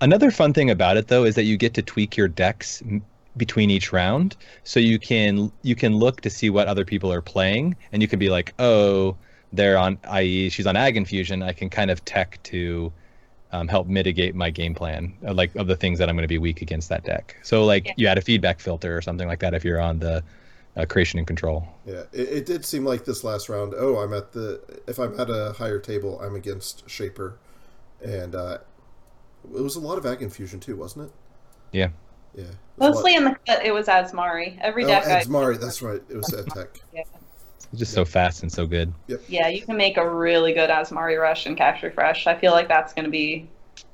Another 0.00 0.30
fun 0.30 0.52
thing 0.52 0.70
about 0.70 0.96
it 0.96 1.08
though 1.08 1.24
is 1.24 1.34
that 1.34 1.44
you 1.44 1.56
get 1.56 1.74
to 1.74 1.82
tweak 1.82 2.16
your 2.16 2.28
decks 2.28 2.82
between 3.36 3.70
each 3.70 3.92
round, 3.92 4.36
so 4.64 4.80
you 4.80 4.98
can 4.98 5.52
you 5.62 5.76
can 5.76 5.94
look 5.94 6.22
to 6.22 6.30
see 6.30 6.50
what 6.50 6.68
other 6.68 6.84
people 6.84 7.12
are 7.12 7.22
playing, 7.22 7.76
and 7.92 8.02
you 8.02 8.08
can 8.08 8.18
be 8.18 8.30
like, 8.30 8.54
oh, 8.58 9.16
they're 9.52 9.78
on, 9.78 9.98
i.e., 10.04 10.48
she's 10.48 10.66
on 10.66 10.76
Ag 10.76 10.96
Infusion. 10.96 11.42
I 11.42 11.52
can 11.52 11.70
kind 11.70 11.90
of 11.90 12.04
tech 12.04 12.42
to 12.44 12.92
um, 13.52 13.68
help 13.68 13.86
mitigate 13.88 14.34
my 14.34 14.50
game 14.50 14.74
plan, 14.74 15.12
uh, 15.26 15.34
like 15.34 15.54
of 15.56 15.66
the 15.66 15.76
things 15.76 15.98
that 15.98 16.08
I'm 16.08 16.14
going 16.16 16.22
to 16.24 16.28
be 16.28 16.38
weak 16.38 16.62
against 16.62 16.88
that 16.90 17.04
deck. 17.04 17.36
So 17.42 17.64
like 17.64 17.86
Yeah. 17.86 17.92
you 17.96 18.06
add 18.06 18.18
a 18.18 18.20
feedback 18.22 18.60
filter 18.60 18.96
or 18.96 19.02
something 19.02 19.26
like 19.28 19.40
that 19.40 19.54
if 19.54 19.64
you're 19.64 19.80
on 19.80 19.98
the 19.98 20.22
uh, 20.76 20.84
creation 20.86 21.18
and 21.18 21.26
control. 21.26 21.66
Yeah, 21.84 22.02
it, 22.12 22.28
it 22.28 22.46
did 22.46 22.64
seem 22.64 22.84
like 22.84 23.04
this 23.04 23.24
last 23.24 23.48
round. 23.48 23.74
Oh, 23.76 23.98
I'm 23.98 24.12
at 24.14 24.30
the. 24.32 24.60
If 24.86 24.98
I'm 25.00 25.18
at 25.18 25.28
a 25.28 25.52
higher 25.58 25.80
table, 25.80 26.20
I'm 26.20 26.36
against 26.36 26.88
Shaper, 26.88 27.38
and 28.04 28.34
uh, 28.36 28.58
it 29.54 29.60
was 29.60 29.74
a 29.74 29.80
lot 29.80 29.98
of 29.98 30.06
Ag 30.06 30.22
Infusion 30.22 30.60
too, 30.60 30.76
wasn't 30.76 31.06
it? 31.06 31.12
Yeah. 31.72 31.88
Yeah. 32.36 32.42
it 32.44 32.46
was 32.46 32.54
a 32.78 32.82
lot- 32.84 32.94
Mostly 32.94 33.14
in 33.16 33.24
the 33.24 33.36
cut, 33.46 33.64
it 33.64 33.74
was 33.74 33.86
Azmari. 33.88 34.58
Every 34.60 34.84
Oh, 34.84 34.88
deck 34.88 35.06
I. 35.06 35.24
That's 35.56 35.82
right. 35.82 36.00
It 36.08 36.16
was 36.16 36.32
Ed 36.32 36.46
Tech. 36.54 36.80
It's 37.72 37.78
just 37.78 37.92
so 37.92 38.04
fast 38.04 38.42
and 38.42 38.50
so 38.50 38.66
good. 38.66 38.92
Yeah, 39.28 39.48
you 39.48 39.62
can 39.62 39.76
make 39.76 39.96
a 39.96 40.08
really 40.08 40.52
good 40.52 40.70
Azmari 40.70 41.20
Rush 41.20 41.46
and 41.46 41.56
Cache 41.56 41.82
Refresh. 41.82 42.26
I 42.26 42.36
feel 42.36 42.52
like 42.52 42.66
that's 42.68 42.92
going 42.92 43.04
to 43.04 43.10
be 43.10 43.48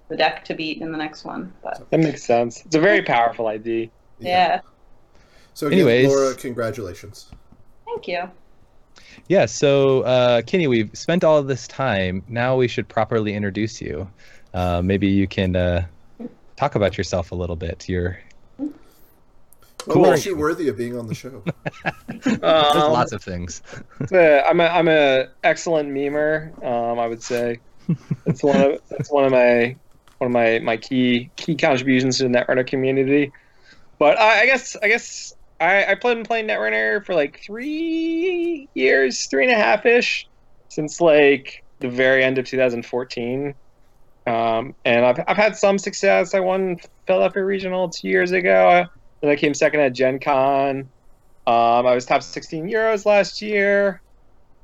the 0.08 0.16
deck 0.16 0.44
to 0.46 0.54
beat 0.54 0.80
in 0.80 0.92
the 0.92 0.98
next 0.98 1.24
one. 1.24 1.52
But 1.62 1.88
That 1.90 2.00
makes 2.00 2.22
sense. 2.24 2.64
It's 2.64 2.76
a 2.76 2.80
very 2.80 3.02
powerful 3.02 3.48
ID. 3.48 3.90
yeah. 4.18 4.60
So 5.54 5.66
again, 5.66 5.80
Anyways. 5.80 6.08
Laura, 6.08 6.34
congratulations. 6.34 7.30
Thank 7.86 8.08
you. 8.08 8.30
Yeah, 9.28 9.46
so 9.46 10.02
uh, 10.02 10.42
Kenny, 10.42 10.66
we've 10.66 10.90
spent 10.94 11.24
all 11.24 11.38
of 11.38 11.46
this 11.46 11.66
time. 11.66 12.22
Now 12.28 12.56
we 12.56 12.68
should 12.68 12.88
properly 12.88 13.34
introduce 13.34 13.80
you. 13.80 14.08
Uh, 14.54 14.80
maybe 14.82 15.06
you 15.06 15.26
can 15.26 15.56
uh, 15.56 15.86
talk 16.56 16.74
about 16.76 16.96
yourself 16.96 17.32
a 17.32 17.34
little 17.34 17.56
bit. 17.56 17.88
Your 17.88 18.18
What 19.86 19.94
Cool. 19.94 20.10
makes 20.10 20.26
you 20.26 20.36
worthy 20.36 20.68
of 20.68 20.76
being 20.76 20.96
on 20.98 21.06
the 21.06 21.14
show? 21.14 21.42
there's 22.08 22.42
Um, 22.42 22.92
lots 22.92 23.12
of 23.12 23.22
things. 23.22 23.62
Uh, 24.12 24.42
I'm 24.42 24.60
a 24.60 24.64
I'm 24.66 24.88
a 24.88 25.28
excellent 25.44 25.88
memer. 25.90 26.52
Um, 26.64 26.98
I 26.98 27.06
would 27.06 27.22
say 27.22 27.60
that's 28.24 28.42
one 28.42 28.60
of 28.60 28.80
that's 28.90 29.10
one 29.10 29.24
of 29.24 29.32
my 29.32 29.76
one 30.18 30.26
of 30.28 30.32
my, 30.32 30.58
my 30.60 30.76
key 30.76 31.30
key 31.36 31.56
contributions 31.56 32.18
to 32.18 32.24
the 32.24 32.28
Netrunner 32.30 32.66
community. 32.66 33.32
But 33.98 34.18
I, 34.18 34.42
I 34.42 34.46
guess 34.46 34.76
I 34.82 34.88
guess 34.88 35.32
I 35.60 35.84
I 35.92 35.94
played 35.94 36.16
been 36.16 36.24
playing 36.24 36.48
Netrunner 36.48 37.04
for 37.04 37.14
like 37.14 37.40
three 37.44 38.68
years, 38.74 39.26
three 39.30 39.44
and 39.44 39.52
a 39.52 39.56
half 39.56 39.86
ish, 39.86 40.28
since 40.68 41.00
like 41.00 41.64
the 41.80 41.88
very 41.88 42.22
end 42.24 42.38
of 42.38 42.46
2014. 42.46 43.54
Um, 44.26 44.74
and 44.84 45.06
I've 45.06 45.20
I've 45.28 45.36
had 45.36 45.56
some 45.56 45.78
success. 45.78 46.34
I 46.34 46.40
won 46.40 46.76
Philadelphia 47.06 47.44
Regional 47.44 47.88
two 47.90 48.08
years 48.08 48.32
ago. 48.32 48.86
Then 49.20 49.30
I 49.30 49.36
came 49.36 49.54
second 49.54 49.80
at 49.80 49.92
Gen 49.92 50.18
Con. 50.18 50.90
Um, 51.46 51.86
I 51.86 51.94
was 51.94 52.06
top 52.06 52.22
16 52.22 52.66
Euros 52.68 53.06
last 53.06 53.40
year, 53.40 54.02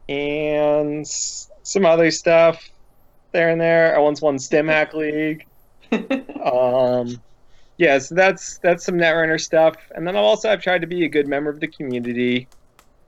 and 0.08 1.06
some 1.06 1.86
other 1.86 2.10
stuff 2.10 2.62
there 3.32 3.50
and 3.50 3.60
there. 3.60 3.96
I 3.96 4.00
once 4.00 4.20
won 4.20 4.36
StimHack 4.36 4.94
League. 4.94 5.46
Um, 6.42 7.22
yeah, 7.78 7.98
so 7.98 8.14
that's 8.14 8.58
that's 8.58 8.84
some 8.84 8.96
Netrunner 8.96 9.40
stuff, 9.40 9.76
and 9.94 10.06
then 10.06 10.16
I've 10.16 10.24
also 10.24 10.50
I've 10.50 10.62
tried 10.62 10.80
to 10.80 10.86
be 10.86 11.04
a 11.04 11.08
good 11.08 11.28
member 11.28 11.50
of 11.50 11.60
the 11.60 11.68
community. 11.68 12.48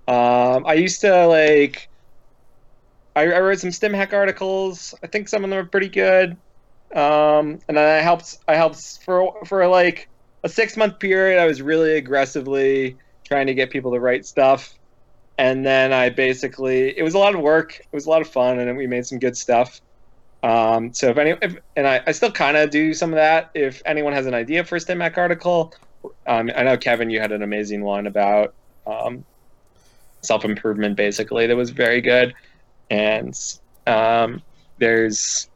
Um, 0.06 0.66
I 0.66 0.74
used 0.74 1.00
to 1.02 1.26
like. 1.26 1.88
I, 3.16 3.22
I 3.22 3.40
wrote 3.40 3.60
some 3.60 3.70
StimHack 3.70 4.12
articles. 4.12 4.94
I 5.02 5.06
think 5.06 5.28
some 5.28 5.44
of 5.44 5.50
them 5.50 5.58
are 5.58 5.68
pretty 5.68 5.88
good. 5.88 6.32
Um, 6.94 7.60
and 7.68 7.76
then 7.76 7.78
I 7.78 8.02
helped. 8.02 8.36
I 8.48 8.56
helped 8.56 8.98
for 9.04 9.44
for 9.46 9.66
like 9.68 10.08
a 10.44 10.48
six 10.48 10.76
month 10.76 11.00
period. 11.00 11.40
I 11.40 11.46
was 11.46 11.60
really 11.60 11.96
aggressively 11.96 12.96
trying 13.24 13.46
to 13.48 13.54
get 13.54 13.70
people 13.70 13.92
to 13.92 13.98
write 13.98 14.24
stuff. 14.26 14.74
And 15.38 15.66
then 15.66 15.92
I 15.92 16.10
basically, 16.10 16.96
it 16.96 17.02
was 17.02 17.14
a 17.14 17.18
lot 17.18 17.34
of 17.34 17.40
work. 17.40 17.80
It 17.80 17.92
was 17.92 18.06
a 18.06 18.10
lot 18.10 18.22
of 18.22 18.28
fun, 18.28 18.60
and 18.60 18.76
we 18.76 18.86
made 18.86 19.04
some 19.04 19.18
good 19.18 19.36
stuff. 19.36 19.80
Um, 20.44 20.92
so 20.92 21.08
if 21.08 21.16
any, 21.16 21.34
if, 21.42 21.56
and 21.74 21.88
I, 21.88 22.02
I 22.06 22.12
still 22.12 22.30
kind 22.30 22.56
of 22.56 22.70
do 22.70 22.94
some 22.94 23.10
of 23.10 23.16
that. 23.16 23.50
If 23.54 23.82
anyone 23.86 24.12
has 24.12 24.26
an 24.26 24.34
idea 24.34 24.62
for 24.62 24.76
a 24.76 24.78
StimHack 24.78 25.16
article, 25.16 25.74
um, 26.26 26.50
I 26.54 26.62
know 26.62 26.76
Kevin, 26.76 27.10
you 27.10 27.18
had 27.18 27.32
an 27.32 27.42
amazing 27.42 27.82
one 27.82 28.06
about 28.06 28.54
um, 28.86 29.24
self 30.20 30.44
improvement, 30.44 30.96
basically 30.96 31.46
that 31.46 31.56
was 31.56 31.70
very 31.70 32.00
good. 32.00 32.34
And 32.90 33.34
um, 33.86 34.42
there's 34.78 35.48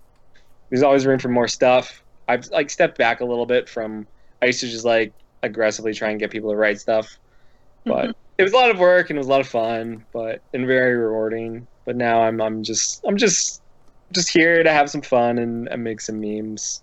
there's 0.70 0.82
always 0.82 1.06
room 1.06 1.18
for 1.18 1.28
more 1.28 1.48
stuff. 1.48 2.02
I've 2.26 2.48
like 2.48 2.70
stepped 2.70 2.98
back 2.98 3.20
a 3.20 3.24
little 3.24 3.46
bit 3.46 3.68
from. 3.68 4.06
I 4.42 4.46
used 4.46 4.60
to 4.60 4.68
just 4.68 4.84
like 4.84 5.12
aggressively 5.42 5.94
try 5.94 6.10
and 6.10 6.18
get 6.18 6.30
people 6.30 6.50
to 6.50 6.56
write 6.56 6.80
stuff, 6.80 7.18
mm-hmm. 7.86 7.90
but 7.90 8.16
it 8.38 8.42
was 8.42 8.52
a 8.52 8.56
lot 8.56 8.70
of 8.70 8.78
work 8.78 9.10
and 9.10 9.16
it 9.16 9.20
was 9.20 9.26
a 9.26 9.30
lot 9.30 9.40
of 9.40 9.48
fun, 9.48 10.04
but 10.12 10.42
and 10.54 10.66
very 10.66 10.96
rewarding. 10.96 11.66
But 11.84 11.96
now 11.96 12.22
I'm 12.22 12.40
I'm 12.40 12.62
just 12.62 13.04
I'm 13.06 13.16
just 13.16 13.62
just 14.12 14.30
here 14.30 14.62
to 14.62 14.72
have 14.72 14.88
some 14.88 15.02
fun 15.02 15.38
and, 15.38 15.68
and 15.68 15.84
make 15.84 16.00
some 16.00 16.20
memes. 16.20 16.82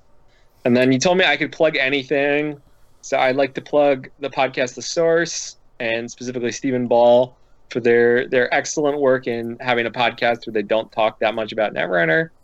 And 0.63 0.75
then 0.75 0.91
you 0.91 0.99
told 0.99 1.17
me 1.17 1.25
I 1.25 1.37
could 1.37 1.51
plug 1.51 1.77
anything, 1.77 2.61
so 3.01 3.17
I'd 3.17 3.35
like 3.35 3.53
to 3.55 3.61
plug 3.61 4.09
the 4.19 4.29
podcast 4.29 4.75
The 4.75 4.81
Source 4.81 5.57
and 5.79 6.09
specifically 6.09 6.51
Stephen 6.51 6.87
Ball 6.87 7.35
for 7.69 7.79
their 7.79 8.27
their 8.27 8.53
excellent 8.53 8.99
work 8.99 9.27
in 9.27 9.57
having 9.59 9.85
a 9.85 9.91
podcast 9.91 10.45
where 10.45 10.53
they 10.53 10.63
don't 10.63 10.91
talk 10.91 11.19
that 11.19 11.35
much 11.35 11.51
about 11.51 11.73
Netrunner. 11.73 12.29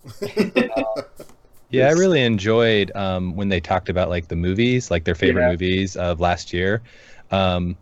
Um, 0.77 1.03
Yeah, 1.71 1.87
I 1.87 1.91
really 1.91 2.21
enjoyed 2.23 2.91
um, 2.95 3.35
when 3.35 3.49
they 3.49 3.59
talked 3.59 3.89
about 3.89 4.09
like 4.09 4.27
the 4.27 4.35
movies, 4.35 4.91
like 4.91 5.05
their 5.05 5.15
favorite 5.15 5.43
Yeah. 5.43 5.51
movies 5.51 5.95
of 5.95 6.19
last 6.19 6.53
year. 6.53 6.81
Um, 7.31 7.77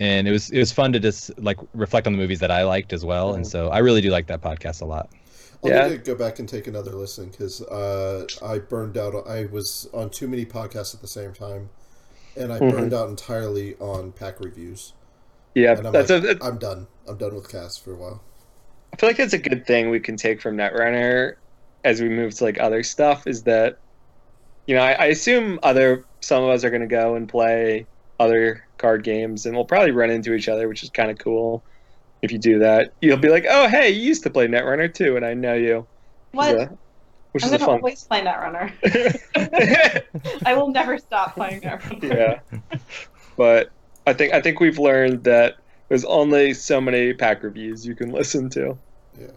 and 0.00 0.28
it 0.28 0.30
was 0.32 0.50
it 0.50 0.58
was 0.58 0.72
fun 0.72 0.92
to 0.92 1.00
just 1.00 1.36
like 1.38 1.58
reflect 1.74 2.06
on 2.06 2.12
the 2.12 2.18
movies 2.18 2.40
that 2.40 2.50
I 2.50 2.64
liked 2.64 2.92
as 2.92 3.04
well. 3.04 3.34
And 3.34 3.44
Mhm. 3.44 3.50
so 3.50 3.68
I 3.68 3.78
really 3.78 4.00
do 4.00 4.10
like 4.10 4.26
that 4.28 4.40
podcast 4.40 4.80
a 4.80 4.84
lot. 4.84 5.10
I'll 5.62 5.70
Yeah. 5.70 5.88
need 5.88 6.04
to 6.04 6.12
go 6.12 6.14
back 6.14 6.38
and 6.38 6.48
take 6.48 6.66
another 6.68 6.92
listen 6.92 7.30
because 7.30 7.60
uh, 7.62 8.26
I 8.42 8.58
burned 8.60 8.96
out. 8.96 9.14
I 9.28 9.46
was 9.46 9.88
on 9.92 10.10
too 10.10 10.28
many 10.28 10.46
podcasts 10.46 10.94
at 10.94 11.00
the 11.00 11.08
same 11.08 11.32
time, 11.34 11.70
and 12.36 12.52
I 12.52 12.60
Mhm. 12.60 12.70
burned 12.70 12.94
out 12.94 13.08
entirely 13.08 13.74
on 13.80 14.12
pack 14.12 14.40
reviews. 14.40 14.92
Yeah, 15.54 15.76
And 15.76 15.86
I'm 15.88 15.92
that's 15.92 16.10
like, 16.10 16.22
a, 16.22 16.30
it- 16.30 16.38
I'm 16.40 16.58
done. 16.58 16.86
I'm 17.08 17.16
done 17.16 17.34
with 17.34 17.48
cast 17.50 17.82
for 17.82 17.92
a 17.92 17.96
while. 17.96 18.22
I 18.92 18.96
feel 18.96 19.08
like 19.08 19.18
it's 19.18 19.32
a 19.34 19.38
good 19.38 19.66
thing 19.66 19.90
we 19.90 20.00
can 20.00 20.16
take 20.16 20.40
from 20.40 20.56
Netrunner 20.56 21.34
as 21.84 22.00
we 22.00 22.08
move 22.08 22.34
to 22.36 22.44
like 22.44 22.58
other 22.60 22.82
stuff 22.82 23.26
is 23.26 23.44
that 23.44 23.76
you 24.66 24.74
know 24.74 24.82
I, 24.82 24.92
I 24.92 25.04
assume 25.06 25.58
other 25.62 26.04
some 26.20 26.42
of 26.42 26.50
us 26.50 26.64
are 26.64 26.70
going 26.70 26.82
to 26.82 26.88
go 26.88 27.14
and 27.14 27.28
play 27.28 27.86
other 28.18 28.64
card 28.78 29.04
games 29.04 29.46
and 29.46 29.54
we'll 29.54 29.64
probably 29.64 29.92
run 29.92 30.10
into 30.10 30.34
each 30.34 30.48
other 30.48 30.68
which 30.68 30.82
is 30.82 30.90
kind 30.90 31.10
of 31.10 31.18
cool 31.18 31.64
if 32.22 32.32
you 32.32 32.38
do 32.38 32.58
that 32.58 32.92
you'll 33.00 33.16
be 33.16 33.28
like 33.28 33.46
oh 33.48 33.68
hey 33.68 33.90
you 33.90 34.02
used 34.02 34.24
to 34.24 34.30
play 34.30 34.46
Netrunner 34.48 34.92
too 34.92 35.16
and 35.16 35.24
I 35.24 35.34
know 35.34 35.54
you 35.54 35.86
What? 36.32 36.50
Which 36.50 36.62
is 36.62 36.62
a, 36.62 36.78
which 37.32 37.44
I'm 37.44 37.46
is 37.46 37.50
gonna 37.52 37.66
fun 37.66 37.76
always 37.76 38.04
play 38.04 38.22
Netrunner. 38.22 38.72
I 40.46 40.54
will 40.54 40.70
never 40.72 40.98
stop 40.98 41.34
playing 41.34 41.60
Netrunner. 41.60 42.02
yeah 42.02 42.80
but 43.36 43.70
I 44.06 44.12
think 44.14 44.32
I 44.34 44.40
think 44.40 44.58
we've 44.58 44.78
learned 44.78 45.24
that 45.24 45.54
there's 45.88 46.04
only 46.04 46.54
so 46.54 46.80
many 46.80 47.14
pack 47.14 47.42
reviews 47.42 47.86
you 47.86 47.94
can 47.94 48.10
listen 48.10 48.50
to 48.50 48.78
Yeah. 49.18 49.28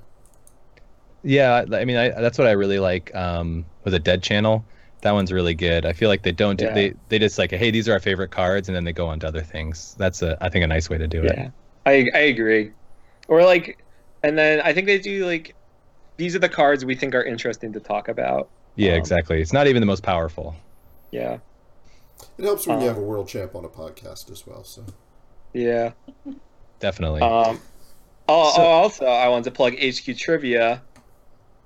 Yeah, 1.23 1.65
I 1.71 1.85
mean, 1.85 1.97
I, 1.97 2.09
that's 2.09 2.37
what 2.37 2.47
I 2.47 2.51
really 2.51 2.79
like 2.79 3.13
um, 3.15 3.65
with 3.83 3.93
a 3.93 3.99
Dead 3.99 4.23
Channel. 4.23 4.65
That 5.01 5.11
one's 5.13 5.31
really 5.31 5.53
good. 5.55 5.85
I 5.85 5.93
feel 5.93 6.09
like 6.09 6.23
they 6.23 6.31
don't 6.31 6.57
do, 6.57 6.65
Yeah. 6.65 6.73
they 6.73 6.93
they 7.09 7.19
just 7.19 7.37
like, 7.39 7.51
hey, 7.51 7.71
these 7.71 7.87
are 7.89 7.93
our 7.93 7.99
favorite 7.99 8.31
cards, 8.31 8.69
and 8.69 8.75
then 8.75 8.83
they 8.83 8.93
go 8.93 9.07
on 9.07 9.19
to 9.21 9.27
other 9.27 9.41
things. 9.41 9.95
That's 9.97 10.21
a 10.21 10.37
I 10.41 10.49
think 10.49 10.63
a 10.63 10.67
nice 10.67 10.89
way 10.89 10.97
to 10.97 11.07
do 11.07 11.23
it. 11.23 11.33
Yeah, 11.35 11.49
I 11.85 12.07
I 12.13 12.19
agree. 12.19 12.71
Or 13.27 13.43
like, 13.43 13.83
and 14.23 14.37
then 14.37 14.61
I 14.61 14.73
think 14.73 14.87
they 14.87 14.99
do 14.99 15.25
like, 15.25 15.55
these 16.17 16.35
are 16.35 16.39
the 16.39 16.49
cards 16.49 16.83
we 16.85 16.95
think 16.95 17.15
are 17.15 17.23
interesting 17.23 17.71
to 17.73 17.79
talk 17.79 18.07
about. 18.09 18.49
Yeah, 18.75 18.91
Um, 18.93 18.97
exactly. 18.99 19.41
It's 19.41 19.53
not 19.53 19.67
even 19.67 19.79
the 19.81 19.85
most 19.85 20.03
powerful. 20.03 20.55
Yeah, 21.11 21.37
It 22.37 22.43
helps 22.45 22.67
when 22.67 22.79
you 22.81 22.87
Um, 22.87 22.93
have 22.95 22.97
a 23.03 23.05
world 23.05 23.27
champ 23.27 23.55
on 23.55 23.65
a 23.65 23.69
podcast 23.69 24.31
as 24.31 24.45
well. 24.45 24.63
So 24.63 24.83
yeah. 25.53 25.91
Definitely. 26.79 27.21
Um, 27.21 27.59
oh, 28.27 28.53
So- 28.55 28.61
oh, 28.61 28.65
also 28.65 29.05
I 29.05 29.27
wanted 29.29 29.45
to 29.45 29.51
plug 29.51 29.73
HQ 29.79 30.15
Trivia. 30.17 30.81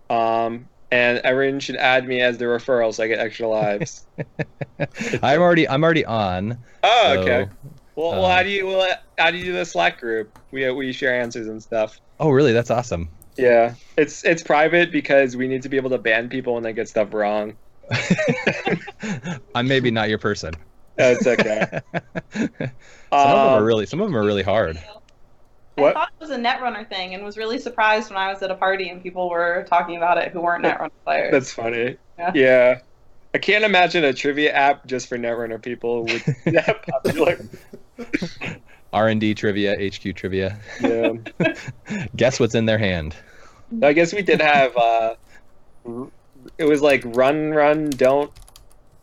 Um, 0.10 0.70
and 0.92 1.20
everyone 1.20 1.60
should 1.60 1.76
add 1.78 2.08
me 2.08 2.22
as 2.22 2.38
the 2.38 2.46
referral 2.46 2.94
so 2.94 3.04
I 3.04 3.08
get 3.08 3.20
extra 3.20 3.48
lives. 3.48 4.08
I'm 5.24 5.42
already 5.42 5.68
I'm 5.68 5.84
already 5.84 6.06
on. 6.06 6.64
oh, 6.84 7.14
so- 7.16 7.22
okay. 7.22 7.50
Well, 7.96 8.12
well, 8.12 8.26
um, 8.26 8.32
how 8.32 8.44
do 8.44 8.50
you 8.50 8.68
well, 8.68 8.88
how 9.18 9.32
do 9.32 9.38
you 9.38 9.46
do 9.46 9.54
the 9.54 9.66
Slack 9.66 10.00
group? 10.00 10.34
We 10.52 10.70
we 10.72 10.92
share 10.92 11.20
answers 11.20 11.48
and 11.48 11.62
stuff. 11.62 11.98
Oh, 12.20 12.30
really? 12.30 12.52
That's 12.54 12.70
awesome. 12.70 13.10
Yeah, 13.38 13.76
it's 13.98 14.24
it's 14.26 14.44
private 14.44 14.92
because 14.92 15.36
we 15.36 15.48
need 15.48 15.62
to 15.64 15.70
be 15.70 15.78
able 15.78 15.90
to 15.92 15.98
ban 15.98 16.30
people 16.30 16.54
when 16.54 16.64
they 16.64 16.74
get 16.74 16.88
stuff 16.90 17.14
wrong. 17.14 17.58
I'm 19.56 19.68
maybe 19.68 19.92
not 19.92 20.10
your 20.10 20.18
person. 20.20 20.54
That's 20.98 21.28
okay. 21.28 21.68
some 22.34 23.32
of 23.34 23.42
them 23.42 23.56
are 23.56 23.64
Um, 23.64 23.64
really 23.64 23.86
some 23.86 24.00
of 24.02 24.08
them 24.08 24.16
are 24.16 24.24
really 24.26 24.44
hard. 24.44 24.78
What? 25.76 25.92
I 25.96 26.00
thought 26.00 26.10
it 26.20 26.22
was 26.22 26.30
a 26.32 26.38
Netrunner 26.38 26.88
thing 26.88 27.14
and 27.16 27.24
was 27.24 27.38
really 27.38 27.60
surprised 27.60 28.10
when 28.10 28.18
I 28.18 28.32
was 28.32 28.42
at 28.42 28.50
a 28.52 28.56
party 28.56 28.90
and 28.90 29.02
people 29.04 29.30
were 29.30 29.66
talking 29.70 29.98
about 29.98 30.18
it 30.18 30.32
who 30.32 30.42
weren't 30.42 30.64
Netrunner 30.64 30.92
players. 31.04 31.32
That's 31.32 31.52
funny. 31.52 31.98
Yeah. 32.18 32.32
Yeah. 32.34 32.80
I 33.34 33.38
can't 33.38 33.66
imagine 33.66 34.06
a 34.06 34.14
trivia 34.14 34.54
app 34.54 34.86
just 34.86 35.08
for 35.10 35.18
Netrunner 35.18 35.62
people 35.62 36.04
with 36.06 36.26
that 36.46 36.86
popular. 37.04 37.46
R 38.94 39.10
and 39.10 39.20
D 39.20 39.34
trivia, 39.36 39.76
HQ 39.78 40.16
trivia. 40.16 40.58
Yeah. 40.82 41.14
Guess 42.16 42.40
what's 42.40 42.56
in 42.56 42.66
their 42.66 42.78
hand. 42.78 43.16
I 43.84 43.92
guess 43.94 44.14
we 44.14 44.22
did 44.22 44.40
have. 44.42 44.78
uh 44.78 45.16
It 46.58 46.64
was 46.66 46.82
like 46.82 47.02
run, 47.06 47.50
run, 47.52 47.90
don't 47.90 48.32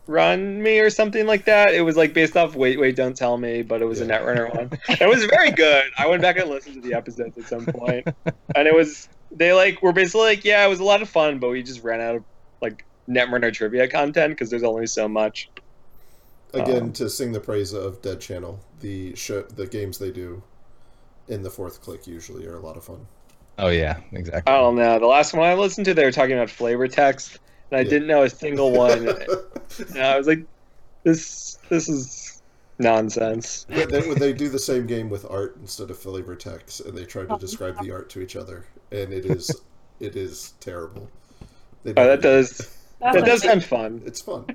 run 0.07 0.61
me 0.61 0.79
or 0.79 0.89
something 0.89 1.25
like 1.25 1.45
that. 1.45 1.73
It 1.73 1.81
was 1.81 1.95
like 1.95 2.13
based 2.13 2.35
off 2.35 2.55
wait, 2.55 2.79
wait, 2.79 2.95
don't 2.95 3.15
tell 3.15 3.37
me, 3.37 3.61
but 3.61 3.81
it 3.81 3.85
was 3.85 4.01
a 4.01 4.05
Netrunner 4.05 4.53
one. 4.55 4.69
It 4.89 5.07
was 5.07 5.23
very 5.25 5.51
good. 5.51 5.85
I 5.97 6.07
went 6.07 6.21
back 6.21 6.37
and 6.37 6.49
listened 6.49 6.75
to 6.75 6.81
the 6.81 6.95
episodes 6.95 7.37
at 7.37 7.45
some 7.45 7.65
point, 7.65 8.07
and 8.55 8.67
it 8.67 8.73
was 8.73 9.07
they 9.31 9.53
like 9.53 9.81
were 9.81 9.93
basically 9.93 10.27
like, 10.27 10.45
yeah, 10.45 10.65
it 10.65 10.69
was 10.69 10.79
a 10.79 10.83
lot 10.83 11.01
of 11.01 11.09
fun, 11.09 11.39
but 11.39 11.49
we 11.49 11.63
just 11.63 11.83
ran 11.83 12.01
out 12.01 12.15
of 12.15 12.23
like 12.61 12.85
Netrunner 13.09 13.53
trivia 13.53 13.87
content 13.87 14.33
because 14.33 14.49
there's 14.49 14.63
only 14.63 14.87
so 14.87 15.07
much. 15.07 15.49
again, 16.53 16.83
Um, 16.83 16.93
to 16.93 17.09
sing 17.09 17.31
the 17.31 17.39
praise 17.39 17.73
of 17.73 18.01
Dead 18.01 18.19
Channel, 18.21 18.59
the 18.79 19.15
show, 19.15 19.41
the 19.41 19.67
games 19.67 19.97
they 19.97 20.11
do 20.11 20.43
in 21.27 21.41
the 21.43 21.49
fourth 21.49 21.81
click 21.81 22.05
usually 22.05 22.45
are 22.45 22.57
a 22.57 22.61
lot 22.61 22.77
of 22.77 22.83
fun. 22.83 23.07
Oh 23.57 23.69
yeah, 23.69 23.99
exactly. 24.11 24.51
I 24.51 24.57
don't 24.57 24.75
know. 24.75 24.99
The 24.99 25.05
last 25.05 25.33
one 25.33 25.47
I 25.47 25.53
listened 25.53 25.85
to, 25.85 25.93
they 25.93 26.05
were 26.05 26.11
talking 26.11 26.33
about 26.33 26.49
flavor 26.49 26.87
text, 26.87 27.39
and 27.73 27.79
I 27.79 27.83
Yeah. 27.83 27.89
didn't 27.89 28.07
know 28.07 28.23
a 28.23 28.29
single 28.29 28.71
one. 28.71 29.07
and 29.89 29.97
I 29.97 30.15
was 30.15 30.27
like, 30.27 30.45
this 31.03 31.57
this 31.69 31.89
is 31.89 32.41
nonsense. 32.77 33.65
when, 33.67 33.89
they, 33.89 34.07
when 34.07 34.19
they 34.19 34.31
do 34.31 34.47
the 34.49 34.59
same 34.59 34.85
game 34.85 35.09
with 35.09 35.25
art 35.29 35.57
instead 35.59 35.89
of 35.89 35.97
flavor 35.97 36.35
text, 36.35 36.81
and 36.81 36.95
they 36.95 37.05
try 37.05 37.25
to 37.25 37.37
describe 37.39 37.79
the 37.79 37.91
art 37.91 38.09
to 38.11 38.21
each 38.21 38.35
other, 38.35 38.65
and 38.91 39.11
it 39.11 39.25
is 39.25 39.63
it 39.99 40.15
is 40.15 40.53
terrible. 40.59 41.09
Oh, 41.87 41.93
that 41.93 42.21
does 42.21 42.77
that 43.01 43.25
does 43.25 43.41
sound 43.41 43.63
fun. 43.63 44.03
It's 44.05 44.21
fun. 44.21 44.45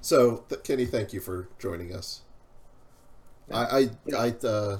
So, 0.00 0.44
th- 0.48 0.62
Kenny, 0.64 0.86
thank 0.86 1.12
you 1.12 1.20
for 1.20 1.48
joining 1.58 1.94
us. 1.94 2.22
I 3.52 3.90
I 4.12 4.16
I, 4.16 4.46
uh, 4.46 4.78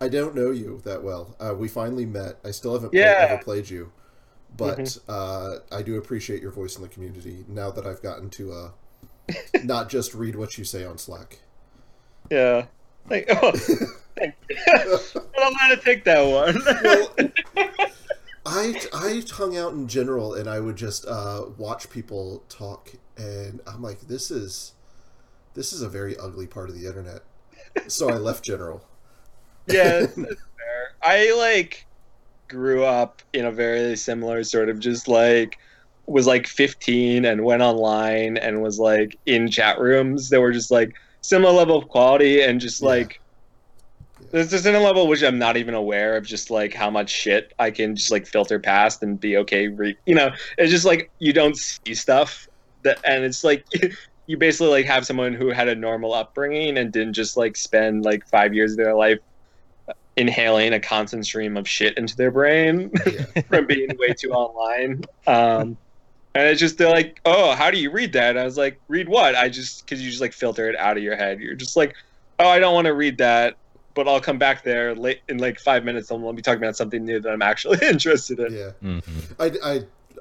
I 0.00 0.08
don't 0.08 0.34
know 0.34 0.50
you 0.50 0.80
that 0.84 1.02
well. 1.02 1.36
Uh, 1.40 1.54
we 1.54 1.68
finally 1.68 2.06
met. 2.06 2.38
I 2.44 2.50
still 2.52 2.74
haven't 2.74 2.94
Yeah. 2.94 3.26
ever 3.30 3.42
played 3.42 3.68
you, 3.68 3.92
but 4.56 4.98
uh, 5.08 5.56
I 5.72 5.82
do 5.82 5.96
appreciate 5.98 6.40
your 6.40 6.52
voice 6.52 6.76
in 6.76 6.82
the 6.82 6.88
community. 6.88 7.44
Now 7.48 7.70
that 7.70 7.86
I've 7.86 8.02
gotten 8.02 8.30
to 8.30 8.52
uh, 8.52 8.70
not 9.64 9.88
just 9.88 10.14
read 10.14 10.36
what 10.36 10.56
you 10.56 10.64
say 10.64 10.84
on 10.84 10.98
Slack. 10.98 11.40
Yeah. 12.30 12.66
Like, 13.10 13.26
oh. 13.30 13.52
I 14.20 14.32
don't 15.04 15.24
want 15.36 15.70
to 15.72 15.80
take 15.84 16.04
that 16.04 16.22
one. 16.22 17.32
well, 17.54 17.88
I 18.46 18.74
I 18.92 19.22
hung 19.30 19.56
out 19.56 19.72
in 19.72 19.88
general, 19.88 20.34
and 20.34 20.48
I 20.48 20.60
would 20.60 20.76
just 20.76 21.06
uh, 21.06 21.44
watch 21.56 21.90
people 21.90 22.42
talk, 22.48 22.92
and 23.16 23.60
I'm 23.66 23.82
like, 23.82 24.02
this 24.02 24.30
is 24.30 24.72
this 25.54 25.72
is 25.72 25.82
a 25.82 25.88
very 25.88 26.16
ugly 26.16 26.46
part 26.46 26.68
of 26.68 26.78
the 26.78 26.86
internet. 26.86 27.22
So 27.86 28.08
I 28.10 28.14
left 28.14 28.44
general. 28.44 28.84
Yeah, 29.68 30.00
that's 30.00 30.14
fair. 30.16 30.92
I 31.02 31.32
like 31.36 31.86
grew 32.48 32.84
up 32.84 33.22
in 33.32 33.44
a 33.44 33.52
very 33.52 33.96
similar 33.96 34.42
sort 34.42 34.68
of 34.68 34.78
just 34.80 35.06
like 35.08 35.58
was 36.06 36.26
like 36.26 36.46
15 36.46 37.26
and 37.26 37.44
went 37.44 37.60
online 37.60 38.38
and 38.38 38.62
was 38.62 38.78
like 38.78 39.18
in 39.26 39.50
chat 39.50 39.78
rooms 39.78 40.30
that 40.30 40.40
were 40.40 40.52
just 40.52 40.70
like 40.70 40.94
similar 41.20 41.52
level 41.52 41.76
of 41.76 41.88
quality 41.88 42.40
and 42.42 42.60
just 42.60 42.80
Yeah. 42.80 42.88
like 42.88 43.20
there's 44.30 44.50
just 44.50 44.64
in 44.64 44.74
a 44.74 44.80
level 44.80 45.06
which 45.06 45.22
I'm 45.22 45.38
not 45.38 45.58
even 45.58 45.74
aware 45.74 46.16
of 46.16 46.24
just 46.24 46.50
like 46.50 46.72
how 46.72 46.88
much 46.90 47.10
shit 47.10 47.52
I 47.58 47.70
can 47.70 47.94
just 47.94 48.10
like 48.10 48.26
filter 48.26 48.58
past 48.58 49.02
and 49.02 49.20
be 49.20 49.36
okay 49.38 49.68
re- 49.68 49.98
you 50.06 50.14
know 50.14 50.30
it's 50.56 50.70
just 50.70 50.86
like 50.86 51.10
you 51.18 51.34
don't 51.34 51.56
see 51.56 51.94
stuff 51.94 52.48
that 52.84 52.98
and 53.04 53.22
it's 53.24 53.44
like 53.44 53.66
you 54.26 54.38
basically 54.38 54.68
like 54.70 54.86
have 54.86 55.04
someone 55.04 55.34
who 55.34 55.50
had 55.50 55.68
a 55.68 55.74
normal 55.74 56.14
upbringing 56.14 56.78
and 56.78 56.90
didn't 56.92 57.12
just 57.12 57.36
like 57.36 57.56
spend 57.56 58.04
like 58.06 58.26
5 58.28 58.54
years 58.54 58.72
of 58.72 58.78
their 58.78 58.94
life 58.94 59.18
inhaling 60.18 60.72
a 60.72 60.80
constant 60.80 61.24
stream 61.24 61.56
of 61.56 61.68
shit 61.68 61.96
into 61.96 62.16
their 62.16 62.30
brain 62.30 62.90
Yeah. 63.06 63.42
from 63.48 63.66
being 63.66 63.88
way 63.98 64.12
too 64.12 64.30
online. 64.32 65.04
Um, 65.26 65.76
and 66.34 66.46
it's 66.48 66.60
just 66.60 66.76
they're 66.78 66.90
like, 66.90 67.20
oh, 67.24 67.54
how 67.54 67.70
do 67.70 67.78
you 67.78 67.90
read 67.90 68.12
that? 68.12 68.30
And 68.30 68.38
I 68.38 68.44
was 68.44 68.58
like, 68.58 68.80
read 68.88 69.08
what? 69.08 69.34
I 69.34 69.48
just 69.48 69.84
because 69.84 70.02
you 70.02 70.10
just 70.10 70.20
like 70.20 70.32
filter 70.32 70.68
it 70.68 70.76
out 70.76 70.96
of 70.96 71.02
your 71.02 71.16
head. 71.16 71.40
You're 71.40 71.54
just 71.54 71.76
like, 71.76 71.94
oh, 72.38 72.48
I 72.48 72.58
don't 72.58 72.74
want 72.74 72.86
to 72.86 72.94
read 72.94 73.18
that, 73.18 73.56
but 73.94 74.06
I'll 74.06 74.20
come 74.20 74.38
back 74.38 74.62
there 74.62 74.94
late 74.94 75.20
in 75.28 75.38
like 75.38 75.58
five 75.58 75.84
minutes 75.84 76.10
and 76.10 76.22
we'll 76.22 76.32
be 76.32 76.42
talking 76.42 76.62
about 76.62 76.76
something 76.76 77.04
new 77.04 77.18
that 77.20 77.30
I'm 77.32 77.42
actually 77.42 77.78
interested 77.86 78.38
in. 78.40 78.52
Yeah, 78.52 78.70
Mhm. 78.82 79.02
I, 79.38 79.70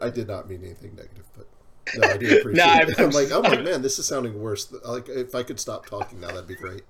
I, 0.02 0.08
I 0.08 0.10
did 0.10 0.28
not 0.28 0.48
mean 0.50 0.64
anything 0.64 0.96
negative, 0.96 1.26
but 1.36 1.48
no, 1.98 2.08
I 2.08 2.18
do 2.18 2.26
appreciate 2.40 2.56
No, 2.66 2.72
I'm- 2.72 2.90
it. 2.90 3.00
I'm 3.00 3.10
like, 3.12 3.32
I'm 3.32 3.42
like, 3.44 3.64
man, 3.64 3.82
this 3.82 4.00
is 4.00 4.06
sounding 4.08 4.40
worse. 4.42 4.72
Like, 4.86 5.10
if 5.10 5.36
I 5.36 5.44
could 5.44 5.60
stop 5.60 5.86
talking 5.86 6.20
now, 6.22 6.28
that'd 6.28 6.48
be 6.48 6.56
great. 6.56 6.82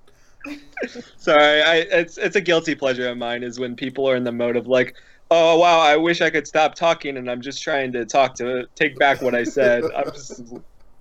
Sorry, 1.18 1.62
I 1.62 1.76
it's 1.78 2.18
it's 2.18 2.36
a 2.36 2.42
guilty 2.42 2.76
pleasure 2.76 3.08
of 3.10 3.18
mine 3.18 3.44
is 3.44 3.60
when 3.60 3.76
people 3.76 4.10
are 4.10 4.16
in 4.16 4.24
the 4.24 4.32
mode 4.32 4.56
of 4.56 4.68
like, 4.68 4.96
oh 5.32 5.58
wow, 5.58 5.80
I 5.80 5.96
wish 5.98 6.22
I 6.22 6.30
could 6.30 6.48
stop 6.48 6.76
talking, 6.76 7.18
and 7.18 7.30
I'm 7.30 7.42
just 7.42 7.62
trying 7.62 7.92
to 7.94 8.06
talk 8.06 8.36
to 8.36 8.68
take 8.76 8.98
back 9.00 9.22
what 9.22 9.36
I 9.36 9.44
said. 9.44 9.84
I'm 9.96 10.06
just, 10.14 10.42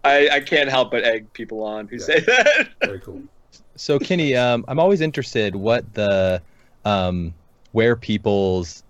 I 0.05 0.29
I 0.29 0.41
can't 0.41 0.71
help 0.71 0.91
but 0.91 1.05
egg 1.05 1.33
people 1.33 1.63
on 1.63 1.89
who 1.89 1.97
Yeah. 1.97 2.05
say 2.05 2.21
that. 2.21 2.69
Very 2.83 3.01
cool. 3.01 3.23
So 3.77 3.99
Kenny, 3.99 4.35
um, 4.35 4.65
I'm 4.69 4.79
always 4.79 5.01
interested 5.01 5.55
what 5.55 5.93
the 5.95 6.43
um, 6.85 7.35
where 7.73 7.97
people's 7.97 8.83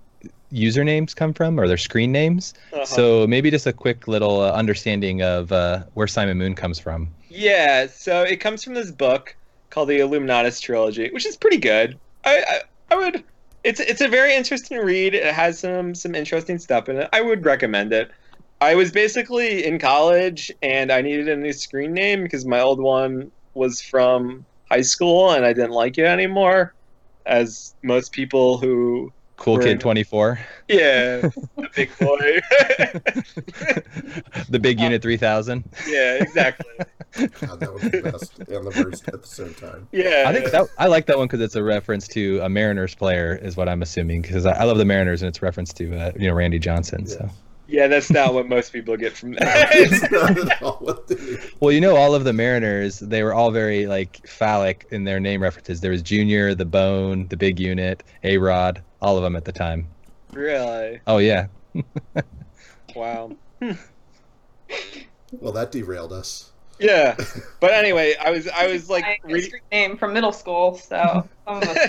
usernames 0.52 1.14
come 1.14 1.32
from 1.34 1.58
or 1.58 1.66
their 1.66 1.76
screen 1.76 2.12
names. 2.12 2.54
Uh-huh. 2.72 2.84
So 2.84 3.26
maybe 3.26 3.50
just 3.50 3.66
a 3.66 3.72
quick 3.72 4.06
little 4.06 4.40
uh, 4.40 4.52
understanding 4.52 5.22
of 5.22 5.50
uh, 5.52 5.84
where 5.94 6.06
Simon 6.06 6.38
Moon 6.38 6.54
comes 6.54 6.78
from. 6.78 7.08
Yeah, 7.28 7.86
so 7.88 8.22
it 8.22 8.36
comes 8.36 8.62
from 8.62 8.74
this 8.74 8.90
book 8.90 9.36
called 9.70 9.88
the 9.88 9.98
Illuminatus 9.98 10.60
trilogy, 10.60 11.10
which 11.10 11.26
is 11.26 11.36
pretty 11.36 11.58
good. 11.58 11.98
I, 12.24 12.44
I 12.48 12.60
I 12.90 12.96
would 12.96 13.24
it's 13.64 13.80
it's 13.80 14.00
a 14.00 14.08
very 14.08 14.34
interesting 14.34 14.78
read. 14.78 15.14
It 15.14 15.34
has 15.34 15.58
some 15.58 15.94
some 15.94 16.14
interesting 16.14 16.58
stuff 16.58 16.88
in 16.88 16.98
it. 16.98 17.08
I 17.12 17.20
would 17.20 17.44
recommend 17.44 17.92
it. 17.92 18.10
I 18.60 18.74
was 18.74 18.90
basically 18.90 19.66
in 19.66 19.78
college 19.78 20.50
and 20.62 20.90
I 20.90 21.02
needed 21.02 21.28
a 21.28 21.36
new 21.36 21.52
screen 21.52 21.92
name 21.92 22.22
because 22.22 22.46
my 22.46 22.60
old 22.60 22.80
one 22.80 23.30
was 23.54 23.82
from 23.82 24.46
high 24.70 24.82
school 24.82 25.32
and 25.32 25.44
I 25.44 25.52
didn't 25.52 25.72
like 25.72 25.98
it 25.98 26.06
anymore. 26.06 26.74
As 27.26 27.74
most 27.82 28.12
people 28.12 28.56
who 28.56 29.12
Cool 29.36 29.58
Right. 29.58 29.66
Kid 29.66 29.80
24, 29.80 30.38
yeah, 30.68 31.20
the 31.20 31.68
big 31.74 31.90
boy. 31.98 32.40
the 34.48 34.58
big 34.58 34.80
unit 34.80 35.02
3000. 35.02 35.64
yeah, 35.86 36.14
exactly. 36.22 36.66
God, 37.40 37.60
that 37.60 37.72
was 37.72 37.82
the 37.82 38.00
best 38.02 38.38
and 38.38 38.48
the 38.66 38.82
worst 38.84 39.08
at 39.08 39.22
the 39.22 39.28
same 39.28 39.54
time. 39.54 39.88
Yeah. 39.92 40.24
I 40.26 40.32
think 40.32 40.50
that 40.50 40.68
I 40.78 40.86
like 40.86 41.06
that 41.06 41.18
one 41.18 41.26
because 41.26 41.40
it's 41.40 41.54
a 41.54 41.62
reference 41.62 42.08
to 42.08 42.40
a 42.40 42.48
Mariners 42.48 42.94
player, 42.94 43.36
is 43.36 43.56
what 43.56 43.68
I'm 43.68 43.82
assuming. 43.82 44.22
Because 44.22 44.46
I, 44.46 44.52
I 44.52 44.64
love 44.64 44.78
the 44.78 44.84
Mariners 44.84 45.22
and 45.22 45.28
it's 45.28 45.42
reference 45.42 45.72
to 45.74 45.94
uh, 45.96 46.12
you 46.18 46.28
know 46.28 46.34
Randy 46.34 46.58
Johnson. 46.58 47.06
So 47.06 47.28
Yeah, 47.68 47.88
that's 47.88 48.10
not 48.10 48.34
what 48.34 48.48
most 48.48 48.72
people 48.72 48.96
get 48.96 49.12
from 49.16 49.34
It's 49.40 50.00
that. 50.00 50.12
not 50.12 50.38
at 50.50 50.62
all 50.62 50.76
what 50.80 51.06
they 51.08 51.38
well, 51.60 51.72
you 51.72 51.80
know, 51.80 51.96
all 51.96 52.14
of 52.14 52.24
the 52.24 52.32
Mariners 52.32 52.98
they 53.00 53.22
were 53.22 53.34
all 53.34 53.50
very 53.50 53.86
like 53.86 54.26
phallic 54.26 54.86
in 54.90 55.04
their 55.04 55.20
name 55.20 55.42
references. 55.42 55.80
There 55.80 55.90
was 55.92 56.02
Junior, 56.02 56.54
the 56.54 56.64
Bone, 56.66 57.28
the 57.28 57.36
Big 57.36 57.58
Unit, 57.60 58.02
A 58.24 58.36
Rod, 58.38 58.82
all 59.06 59.16
of 59.16 59.22
them 59.22 59.36
at 59.36 59.44
the 59.44 59.52
time. 59.52 59.86
really? 60.32 61.00
Oh 61.06 61.18
yeah, 61.18 61.46
Wow. 62.96 63.30
Well, 65.32 65.52
that 65.52 65.70
derailed 65.72 66.12
us. 66.12 66.50
Yeah, 66.80 67.16
but 67.60 67.72
anyway, 67.72 68.14
I 68.20 68.30
was 68.30 68.48
I 68.48 68.66
was 68.68 68.88
like 68.90 69.04
my 69.04 69.18
reading. 69.24 69.48
street 69.48 69.62
name 69.72 69.96
from 69.96 70.12
middle 70.12 70.32
school, 70.32 70.76
so 70.76 71.28
some 71.46 71.56
of 71.58 71.62
us, 71.68 71.88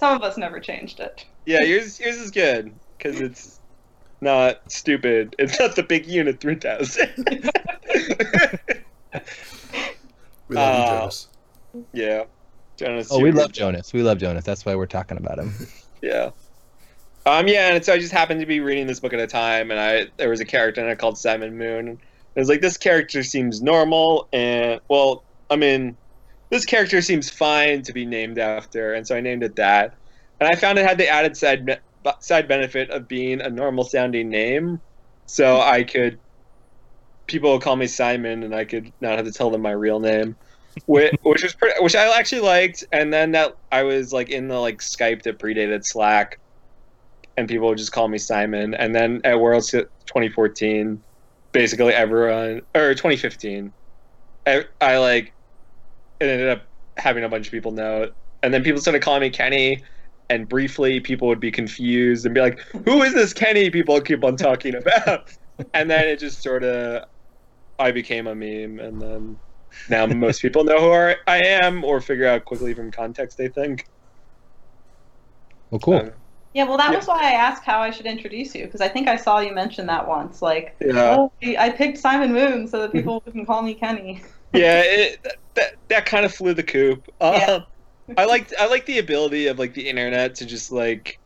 some 0.00 0.16
of 0.16 0.22
us 0.22 0.36
never 0.38 0.60
changed 0.60 0.98
it. 1.00 1.24
Yeah, 1.46 1.62
yours 1.62 1.98
yours 2.00 2.16
is 2.16 2.30
good 2.30 2.74
because 2.96 3.20
it's 3.20 3.60
not 4.20 4.60
stupid. 4.70 5.34
It's 5.38 5.58
not 5.60 5.74
the 5.76 5.82
big 5.82 6.06
unit 6.06 6.40
three 6.40 6.54
thousand. 6.56 7.12
We 10.48 10.56
love 10.56 10.74
you, 10.74 10.82
Uh, 10.82 10.86
Jonas. 11.00 11.28
yeah, 11.92 12.24
Jonas. 12.78 13.08
oh 13.10 13.20
we 13.20 13.32
love 13.32 13.52
Jonas. 13.52 13.92
We 13.92 14.02
love 14.02 14.18
Jonas. 14.18 14.44
That's 14.44 14.64
why 14.64 14.74
we're 14.76 14.86
talking 14.86 15.16
about 15.18 15.38
him. 15.38 15.52
Yeah. 16.02 16.30
Um. 17.26 17.48
Yeah, 17.48 17.74
and 17.74 17.84
so 17.84 17.92
I 17.92 17.98
just 17.98 18.12
happened 18.12 18.40
to 18.40 18.46
be 18.46 18.60
reading 18.60 18.86
this 18.86 19.00
book 19.00 19.12
at 19.12 19.18
a 19.18 19.26
time, 19.26 19.70
and 19.70 19.80
I 19.80 20.06
there 20.16 20.30
was 20.30 20.40
a 20.40 20.44
character 20.44 20.80
in 20.80 20.88
it 20.88 20.98
called 20.98 21.18
Simon 21.18 21.58
Moon. 21.58 21.88
And 21.88 21.98
it 22.36 22.40
was 22.40 22.48
like 22.48 22.60
this 22.60 22.76
character 22.76 23.22
seems 23.22 23.60
normal, 23.60 24.28
and 24.32 24.80
well, 24.88 25.24
I 25.50 25.56
mean, 25.56 25.96
this 26.50 26.64
character 26.64 27.02
seems 27.02 27.28
fine 27.28 27.82
to 27.82 27.92
be 27.92 28.06
named 28.06 28.38
after, 28.38 28.94
and 28.94 29.06
so 29.06 29.16
I 29.16 29.20
named 29.20 29.42
it 29.42 29.56
that. 29.56 29.94
And 30.38 30.48
I 30.48 30.54
found 30.54 30.78
it 30.78 30.86
had 30.86 30.98
the 30.98 31.08
added 31.08 31.36
side 31.36 31.80
side 32.20 32.46
benefit 32.46 32.90
of 32.90 33.08
being 33.08 33.40
a 33.40 33.50
normal 33.50 33.82
sounding 33.82 34.28
name, 34.28 34.80
so 35.26 35.60
I 35.60 35.82
could 35.82 36.20
people 37.26 37.52
would 37.52 37.62
call 37.62 37.74
me 37.74 37.86
Simon, 37.86 38.44
and 38.44 38.54
I 38.54 38.64
could 38.64 38.92
not 39.00 39.16
have 39.16 39.26
to 39.26 39.32
tell 39.32 39.50
them 39.50 39.62
my 39.62 39.72
real 39.72 39.98
name. 39.98 40.36
which, 40.86 41.12
which 41.22 41.42
was 41.42 41.54
pretty, 41.54 41.82
which 41.82 41.96
I 41.96 42.16
actually 42.16 42.42
liked, 42.42 42.84
and 42.92 43.12
then 43.12 43.32
that 43.32 43.56
I 43.72 43.82
was 43.82 44.12
like 44.12 44.30
in 44.30 44.48
the 44.48 44.58
like 44.58 44.78
Skype 44.78 45.22
that 45.22 45.38
predated 45.38 45.84
Slack, 45.84 46.38
and 47.36 47.48
people 47.48 47.68
would 47.68 47.78
just 47.78 47.92
call 47.92 48.08
me 48.08 48.18
Simon. 48.18 48.74
And 48.74 48.94
then 48.94 49.20
at 49.24 49.40
Worlds 49.40 49.70
2014, 49.70 51.02
basically 51.52 51.92
everyone 51.92 52.62
or 52.74 52.94
2015, 52.94 53.72
I, 54.46 54.64
I 54.80 54.98
like 54.98 55.34
it 56.20 56.26
ended 56.26 56.48
up 56.48 56.62
having 56.96 57.24
a 57.24 57.28
bunch 57.28 57.46
of 57.46 57.52
people 57.52 57.72
know 57.72 58.04
it, 58.04 58.12
and 58.42 58.52
then 58.52 58.62
people 58.62 58.80
started 58.80 59.02
calling 59.02 59.20
me 59.20 59.30
Kenny. 59.30 59.82
And 60.28 60.48
briefly, 60.48 60.98
people 60.98 61.28
would 61.28 61.38
be 61.38 61.52
confused 61.52 62.26
and 62.26 62.34
be 62.34 62.40
like, 62.40 62.58
"Who 62.84 63.02
is 63.02 63.14
this 63.14 63.32
Kenny?" 63.32 63.70
People 63.70 64.00
keep 64.00 64.24
on 64.24 64.36
talking 64.36 64.74
about, 64.76 65.28
and 65.72 65.88
then 65.88 66.08
it 66.08 66.18
just 66.18 66.42
sort 66.42 66.64
of, 66.64 67.04
I 67.78 67.92
became 67.92 68.26
a 68.26 68.34
meme, 68.34 68.80
and 68.80 69.00
then 69.00 69.38
now 69.88 70.06
most 70.06 70.42
people 70.42 70.64
know 70.64 70.80
who 70.80 70.92
I 70.92 71.16
I 71.28 71.44
am 71.44 71.84
or 71.84 72.00
figure 72.00 72.26
out 72.26 72.44
quickly 72.44 72.74
from 72.74 72.90
context 72.90 73.38
they 73.38 73.48
think. 73.48 73.84
Well, 75.70 75.80
cool. 75.80 75.94
Um, 75.98 76.12
Yeah, 76.56 76.64
well, 76.64 76.78
that 76.78 76.90
Yeah. 76.90 76.96
was 76.96 77.06
why 77.06 77.20
I 77.20 77.32
asked 77.32 77.64
how 77.64 77.80
I 77.80 77.90
should 77.90 78.06
introduce 78.06 78.54
you 78.54 78.64
because 78.64 78.80
I 78.80 78.88
think 78.88 79.08
I 79.08 79.16
saw 79.16 79.40
you 79.40 79.52
mention 79.52 79.84
that 79.88 80.08
once. 80.08 80.40
Like, 80.40 80.74
yeah, 80.80 81.14
oh, 81.18 81.30
I 81.58 81.68
picked 81.68 81.98
Simon 81.98 82.32
Moon 82.32 82.66
so 82.66 82.80
that 82.80 82.92
people 82.92 83.20
can 83.20 83.44
call 83.44 83.60
me 83.60 83.74
Kenny. 83.74 84.22
yeah, 84.54 84.80
it, 84.82 85.22
that, 85.22 85.36
that 85.54 85.72
that 85.88 86.06
kind 86.06 86.24
of 86.24 86.34
flew 86.34 86.54
the 86.54 86.62
coop. 86.62 87.06
Yeah. 87.20 87.58
Um, 88.08 88.16
I 88.16 88.24
liked 88.24 88.54
I 88.58 88.68
like 88.68 88.86
the 88.86 88.98
ability 88.98 89.48
of 89.48 89.58
like 89.58 89.74
the 89.74 89.86
internet 89.86 90.34
to 90.36 90.46
just 90.46 90.72
like 90.72 91.20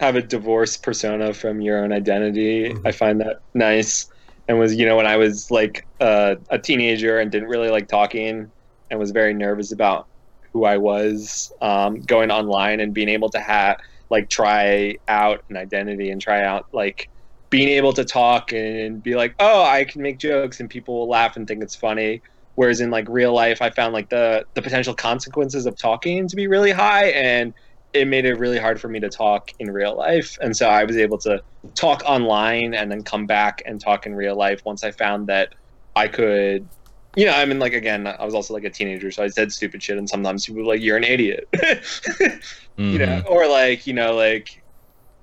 have 0.00 0.16
a 0.16 0.22
divorced 0.22 0.82
persona 0.82 1.32
from 1.32 1.62
your 1.62 1.82
own 1.82 1.90
identity. 1.92 2.74
Mhm. 2.74 2.86
I 2.86 2.92
find 2.92 3.20
that 3.22 3.36
nice. 3.54 4.06
and 4.48 4.58
was 4.58 4.74
you 4.74 4.84
know 4.84 4.96
when 4.96 5.06
I 5.06 5.16
was 5.16 5.46
like 5.50 5.86
uh, 6.00 6.34
a 6.50 6.58
teenager 6.58 7.18
and 7.18 7.32
didn't 7.32 7.48
really 7.48 7.70
like 7.70 7.88
talking 7.88 8.52
and 8.90 9.00
was 9.00 9.12
very 9.12 9.32
nervous 9.32 9.72
about 9.72 10.08
who 10.52 10.64
I 10.66 10.76
was 10.76 11.50
um, 11.62 12.00
going 12.02 12.30
online 12.30 12.80
and 12.80 12.92
being 12.94 13.08
able 13.08 13.30
to 13.30 13.40
have 13.40 13.78
like 14.10 14.28
try 14.28 14.96
out 15.08 15.40
an 15.50 15.56
identity 15.56 16.10
and 16.10 16.20
try 16.20 16.42
out 16.42 16.64
like 16.72 17.08
being 17.50 17.68
able 17.68 17.92
to 17.92 18.04
talk 18.04 18.52
and 18.52 19.02
be 19.02 19.14
like 19.14 19.34
oh 19.38 19.62
I 19.62 19.84
can 19.84 20.02
make 20.02 20.18
jokes 20.18 20.60
and 20.60 20.68
people 20.68 20.98
will 20.98 21.08
laugh 21.08 21.36
and 21.36 21.46
think 21.46 21.62
it's 21.62 21.76
funny 21.76 22.22
whereas 22.54 22.80
in 22.80 22.90
like 22.90 23.06
real 23.08 23.32
life 23.32 23.62
I 23.62 23.70
found 23.70 23.92
like 23.92 24.08
the 24.08 24.44
the 24.54 24.62
potential 24.62 24.94
consequences 24.94 25.66
of 25.66 25.76
talking 25.78 26.28
to 26.28 26.36
be 26.36 26.46
really 26.46 26.72
high 26.72 27.06
and 27.10 27.54
it 27.96 28.06
made 28.06 28.26
it 28.26 28.38
really 28.38 28.58
hard 28.58 28.80
for 28.80 28.88
me 28.88 29.00
to 29.00 29.08
talk 29.08 29.50
in 29.58 29.70
real 29.70 29.96
life. 29.96 30.36
And 30.40 30.56
so 30.56 30.68
I 30.68 30.84
was 30.84 30.96
able 30.96 31.18
to 31.18 31.40
talk 31.74 32.02
online 32.04 32.74
and 32.74 32.90
then 32.90 33.02
come 33.02 33.26
back 33.26 33.62
and 33.64 33.80
talk 33.80 34.06
in 34.06 34.14
real 34.14 34.36
life 34.36 34.60
once 34.64 34.84
I 34.84 34.90
found 34.92 35.28
that 35.28 35.50
I 35.94 36.08
could. 36.08 36.68
You 37.16 37.24
know, 37.24 37.32
I 37.32 37.44
mean, 37.46 37.58
like 37.58 37.72
again, 37.72 38.06
I 38.06 38.24
was 38.24 38.34
also 38.34 38.52
like 38.52 38.64
a 38.64 38.70
teenager, 38.70 39.10
so 39.10 39.24
I 39.24 39.28
said 39.28 39.50
stupid 39.50 39.82
shit, 39.82 39.96
and 39.96 40.08
sometimes 40.08 40.44
people 40.46 40.62
were 40.62 40.68
like, 40.68 40.82
"You're 40.82 40.98
an 40.98 41.04
idiot," 41.04 41.48
mm-hmm. 41.54 42.82
you 42.92 42.98
know, 42.98 43.06
Mm-hmm. 43.06 43.32
or 43.32 43.46
like, 43.48 43.86
you 43.86 43.94
know, 43.94 44.14
like 44.14 44.62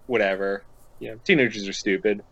whatever. 0.07 0.63
You 0.99 1.11
know, 1.11 1.19
teenagers 1.23 1.67
are 1.67 1.73
stupid. 1.73 2.23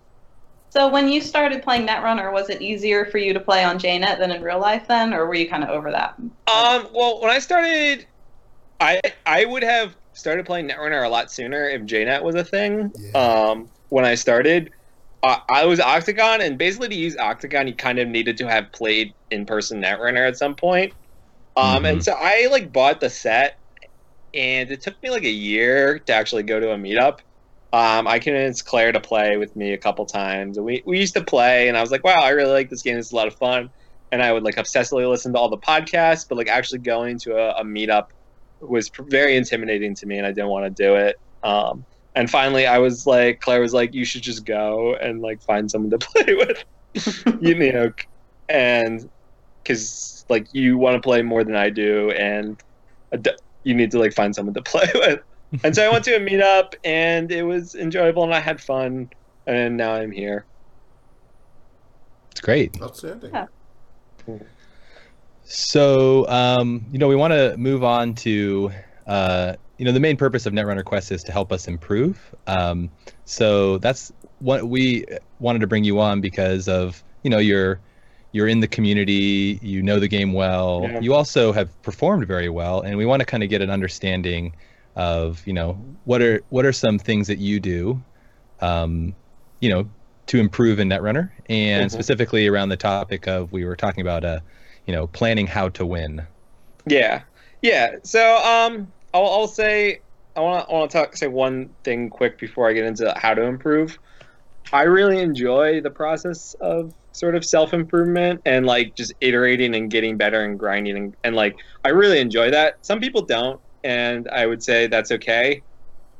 So 0.70 0.88
when 0.88 1.10
you 1.10 1.20
started 1.22 1.62
playing 1.62 1.86
Netrunner, 1.86 2.32
was 2.32 2.50
it 2.50 2.62
easier 2.62 3.06
for 3.06 3.18
you 3.18 3.34
to 3.34 3.40
play 3.40 3.64
on 3.64 3.78
JNet 3.78 4.20
than 4.20 4.32
in 4.32 4.42
real 4.42 4.60
life 4.60 4.88
then, 4.88 5.14
or 5.14 5.26
were 5.26 5.36
you 5.36 5.50
kind 5.50 5.64
of 5.64 5.70
over 5.70 5.92
that? 5.92 6.16
Um, 6.18 6.88
well, 6.94 7.22
when 7.22 7.30
I 7.30 7.40
started, 7.40 8.08
I 8.80 9.00
I 9.26 9.46
would 9.46 9.64
have 9.64 9.96
started 10.14 10.46
playing 10.46 10.70
Netrunner 10.70 11.06
a 11.06 11.10
lot 11.10 11.32
sooner 11.32 11.68
if 11.70 11.82
JNet 11.84 12.24
was 12.24 12.36
a 12.36 12.44
thing. 12.44 12.92
Yeah. 12.98 13.12
Um, 13.20 13.70
when 13.90 14.06
I 14.06 14.16
started, 14.16 14.72
uh, 15.24 15.38
I 15.50 15.66
was 15.66 15.80
OCTGN, 15.80 16.42
and 16.46 16.58
basically 16.58 16.90
to 16.90 16.96
use 16.96 17.16
OCTGN, 17.16 17.68
you 17.68 17.76
kind 17.76 18.00
of 18.00 18.08
needed 18.08 18.38
to 18.38 18.48
have 18.48 18.72
played 18.74 19.14
in-person 19.30 19.82
Netrunner 19.82 20.28
at 20.28 20.38
some 20.38 20.56
point. 20.56 20.94
Um, 21.56 21.86
and 21.86 22.02
Mhm. 22.02 22.04
so 22.04 22.14
I 22.18 22.48
like 22.52 22.72
bought 22.74 23.00
the 23.02 23.10
set, 23.10 23.56
and 24.34 24.72
it 24.72 24.82
took 24.84 25.02
me 25.04 25.10
like 25.12 25.24
a 25.24 25.30
year 25.30 26.00
to 26.00 26.14
actually 26.14 26.44
go 26.44 26.60
to 26.60 26.72
a 26.72 26.78
meetup. 26.78 27.20
Um, 27.74 28.08
I 28.08 28.20
convinced 28.20 28.66
Claire 28.66 28.92
to 28.94 29.00
play 29.02 29.38
with 29.38 29.56
me 29.56 29.74
a 29.74 29.78
couple 29.78 30.06
times, 30.06 30.58
and 30.58 30.66
we 30.66 30.84
we 30.86 31.00
used 31.00 31.16
to 31.16 31.24
play, 31.24 31.68
and 31.70 31.78
I 31.78 31.82
was 31.82 31.92
like, 31.92 32.04
wow, 32.04 32.22
I 32.22 32.30
really 32.30 32.52
like 32.54 32.70
this 32.70 32.84
game. 32.84 32.98
It's 32.98 33.12
a 33.14 33.16
lot 33.16 33.28
of 33.28 33.36
fun. 33.38 33.70
And 34.12 34.22
I 34.24 34.34
would 34.34 34.44
like 34.44 34.56
obsessively 34.58 35.10
listen 35.10 35.34
to 35.34 35.40
all 35.40 35.50
the 35.50 35.58
podcasts, 35.60 36.26
but 36.30 36.38
like 36.38 36.50
actually 36.50 36.80
going 36.82 37.18
to 37.24 37.34
a, 37.38 37.62
a 37.62 37.66
meetup 37.66 38.06
was 38.60 38.90
pr- 38.90 39.04
very 39.10 39.36
intimidating 39.38 39.96
to 39.96 40.06
me, 40.08 40.18
and 40.18 40.26
I 40.28 40.32
didn't 40.32 40.50
want 40.50 40.66
to 40.66 40.84
do 40.84 40.96
it. 40.96 41.16
Um, 41.44 41.86
and 42.16 42.30
finally, 42.30 42.66
I 42.66 42.78
was 42.78 43.06
like, 43.06 43.40
Claire 43.40 43.62
was 43.62 43.74
like, 43.74 43.94
you 43.94 44.06
should 44.06 44.22
just 44.22 44.46
go 44.46 44.96
and 44.96 45.22
like 45.22 45.42
find 45.42 45.70
someone 45.70 45.92
to 45.92 45.98
play 46.14 46.36
with, 46.36 46.64
you 47.42 47.56
know, 47.56 47.92
and 48.50 49.10
because 49.64 50.26
like 50.30 50.48
you 50.54 50.78
want 50.78 50.96
to 50.96 51.02
play 51.02 51.22
more 51.22 51.44
than 51.44 51.56
I 51.56 51.70
do, 51.70 52.12
and 52.12 52.62
a 53.12 53.18
d- 53.18 53.38
you 53.64 53.74
need 53.74 53.92
to 53.92 54.00
like 54.00 54.14
find 54.14 54.36
someone 54.36 54.54
to 54.56 54.62
play 54.64 54.90
with. 54.94 55.20
And 55.64 55.76
so 55.76 55.86
I 55.86 55.92
went 55.92 56.06
to 56.06 56.16
a 56.16 56.20
meetup, 56.20 56.74
and 56.84 57.32
it 57.32 57.44
was 57.44 57.76
enjoyable, 57.76 58.24
and 58.24 58.34
I 58.34 58.40
had 58.40 58.62
fun, 58.62 59.10
and 59.48 59.78
now 59.78 59.94
I'm 59.94 60.12
here. 60.12 60.46
It's 62.32 62.42
great. 62.42 62.82
Outstanding. 62.82 63.32
Yeah. 63.34 63.46
So, 65.44 66.28
um, 66.30 66.86
you 66.92 67.00
know, 67.00 67.10
we 67.10 67.16
want 67.16 67.34
to 67.34 67.58
move 67.58 67.84
on 67.84 68.16
to, 68.16 68.72
uh, 69.06 69.56
you 69.82 69.86
know, 69.86 69.92
the 69.92 70.00
main 70.00 70.16
purpose 70.16 70.46
of 70.46 70.54
Netrunner 70.54 70.86
Quest 70.86 71.12
is 71.12 71.24
to 71.24 71.32
help 71.32 71.52
us 71.52 71.68
improve. 71.68 72.36
Um, 72.46 72.92
so 73.26 73.80
that's 73.80 74.12
what 74.38 74.70
we 74.70 75.04
wanted 75.40 75.58
to 75.58 75.66
bring 75.66 75.84
you 75.84 76.00
on 76.00 76.22
because 76.22 76.68
of, 76.68 77.04
you 77.24 77.32
know, 77.32 77.40
you're 77.40 77.80
you're 78.32 78.48
in 78.48 78.60
the 78.60 78.68
community, 78.68 79.58
you 79.64 79.82
know 79.82 80.00
the 80.00 80.08
game 80.08 80.34
well. 80.34 80.88
Yeah. 80.88 81.00
You 81.00 81.16
also 81.16 81.52
have 81.52 81.82
performed 81.82 82.28
very 82.28 82.48
well, 82.48 82.82
and 82.82 82.96
we 82.96 83.08
want 83.08 83.22
to 83.22 83.26
kind 83.26 83.42
of 83.42 83.50
get 83.50 83.64
an 83.64 83.72
understanding 83.72 84.56
of, 84.96 85.42
you 85.48 85.54
know, 85.54 85.74
what 86.04 86.22
are 86.22 86.44
what 86.50 86.64
are 86.64 86.72
some 86.72 87.00
things 87.00 87.26
that 87.26 87.40
you 87.40 87.60
do, 87.60 88.00
um, 88.60 89.16
you 89.62 89.70
know, 89.70 89.90
to 90.28 90.40
improve 90.40 90.80
in 90.80 90.90
Netrunner, 90.90 91.32
and 91.50 91.90
Mhm. 91.90 91.92
specifically 91.92 92.48
around 92.48 92.70
the 92.70 92.78
topic 92.78 93.28
of 93.28 93.52
we 93.52 93.66
were 93.66 93.76
talking 93.76 94.02
about 94.02 94.24
uh, 94.24 94.42
you 94.86 94.94
know, 94.94 95.08
planning 95.08 95.48
how 95.48 95.70
to 95.70 95.88
win. 95.88 96.22
Yeah, 96.86 97.24
yeah. 97.64 97.96
So 98.04 98.38
um, 98.46 98.94
I'll, 99.14 99.26
I'll 99.26 99.48
say 99.48 100.02
I 100.36 100.40
want 100.40 100.68
to 100.68 100.74
want 100.74 100.92
to 100.92 100.98
talk 100.98 101.18
say 101.18 101.28
one 101.28 101.70
thing 101.84 102.10
quick 102.10 102.40
before 102.40 102.70
I 102.70 102.74
get 102.74 102.86
into 102.86 103.14
how 103.18 103.34
to 103.34 103.44
improve. 103.44 103.98
I 104.72 104.84
really 104.84 105.20
enjoy 105.20 105.82
the 105.82 105.90
process 105.90 106.56
of 106.62 106.94
sort 107.12 107.36
of 107.36 107.44
self 107.44 107.74
improvement 107.74 108.42
and 108.46 108.66
like 108.66 108.96
just 108.96 109.14
iterating 109.20 109.76
and 109.76 109.92
getting 109.92 110.18
better 110.18 110.42
and 110.44 110.58
grinding 110.58 110.96
and, 110.96 111.16
and 111.24 111.36
like 111.36 111.56
I 111.84 111.90
really 111.90 112.20
enjoy 112.20 112.52
that. 112.52 112.78
Some 112.86 113.00
people 113.00 113.24
don't, 113.24 113.60
and 113.84 114.28
I 114.30 114.46
would 114.46 114.64
say 114.64 114.88
that's 114.88 115.12
okay. 115.12 115.62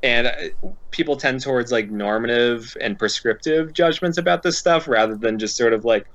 And 0.04 0.28
uh, 0.28 0.70
people 0.90 1.16
tend 1.16 1.42
towards 1.42 1.72
like 1.72 1.90
normative 1.90 2.76
and 2.82 2.98
prescriptive 3.00 3.72
judgments 3.72 4.18
about 4.18 4.44
this 4.44 4.58
stuff 4.58 4.88
rather 4.88 5.16
than 5.16 5.40
just 5.40 5.56
sort 5.56 5.74
of 5.74 5.86
like 5.86 6.06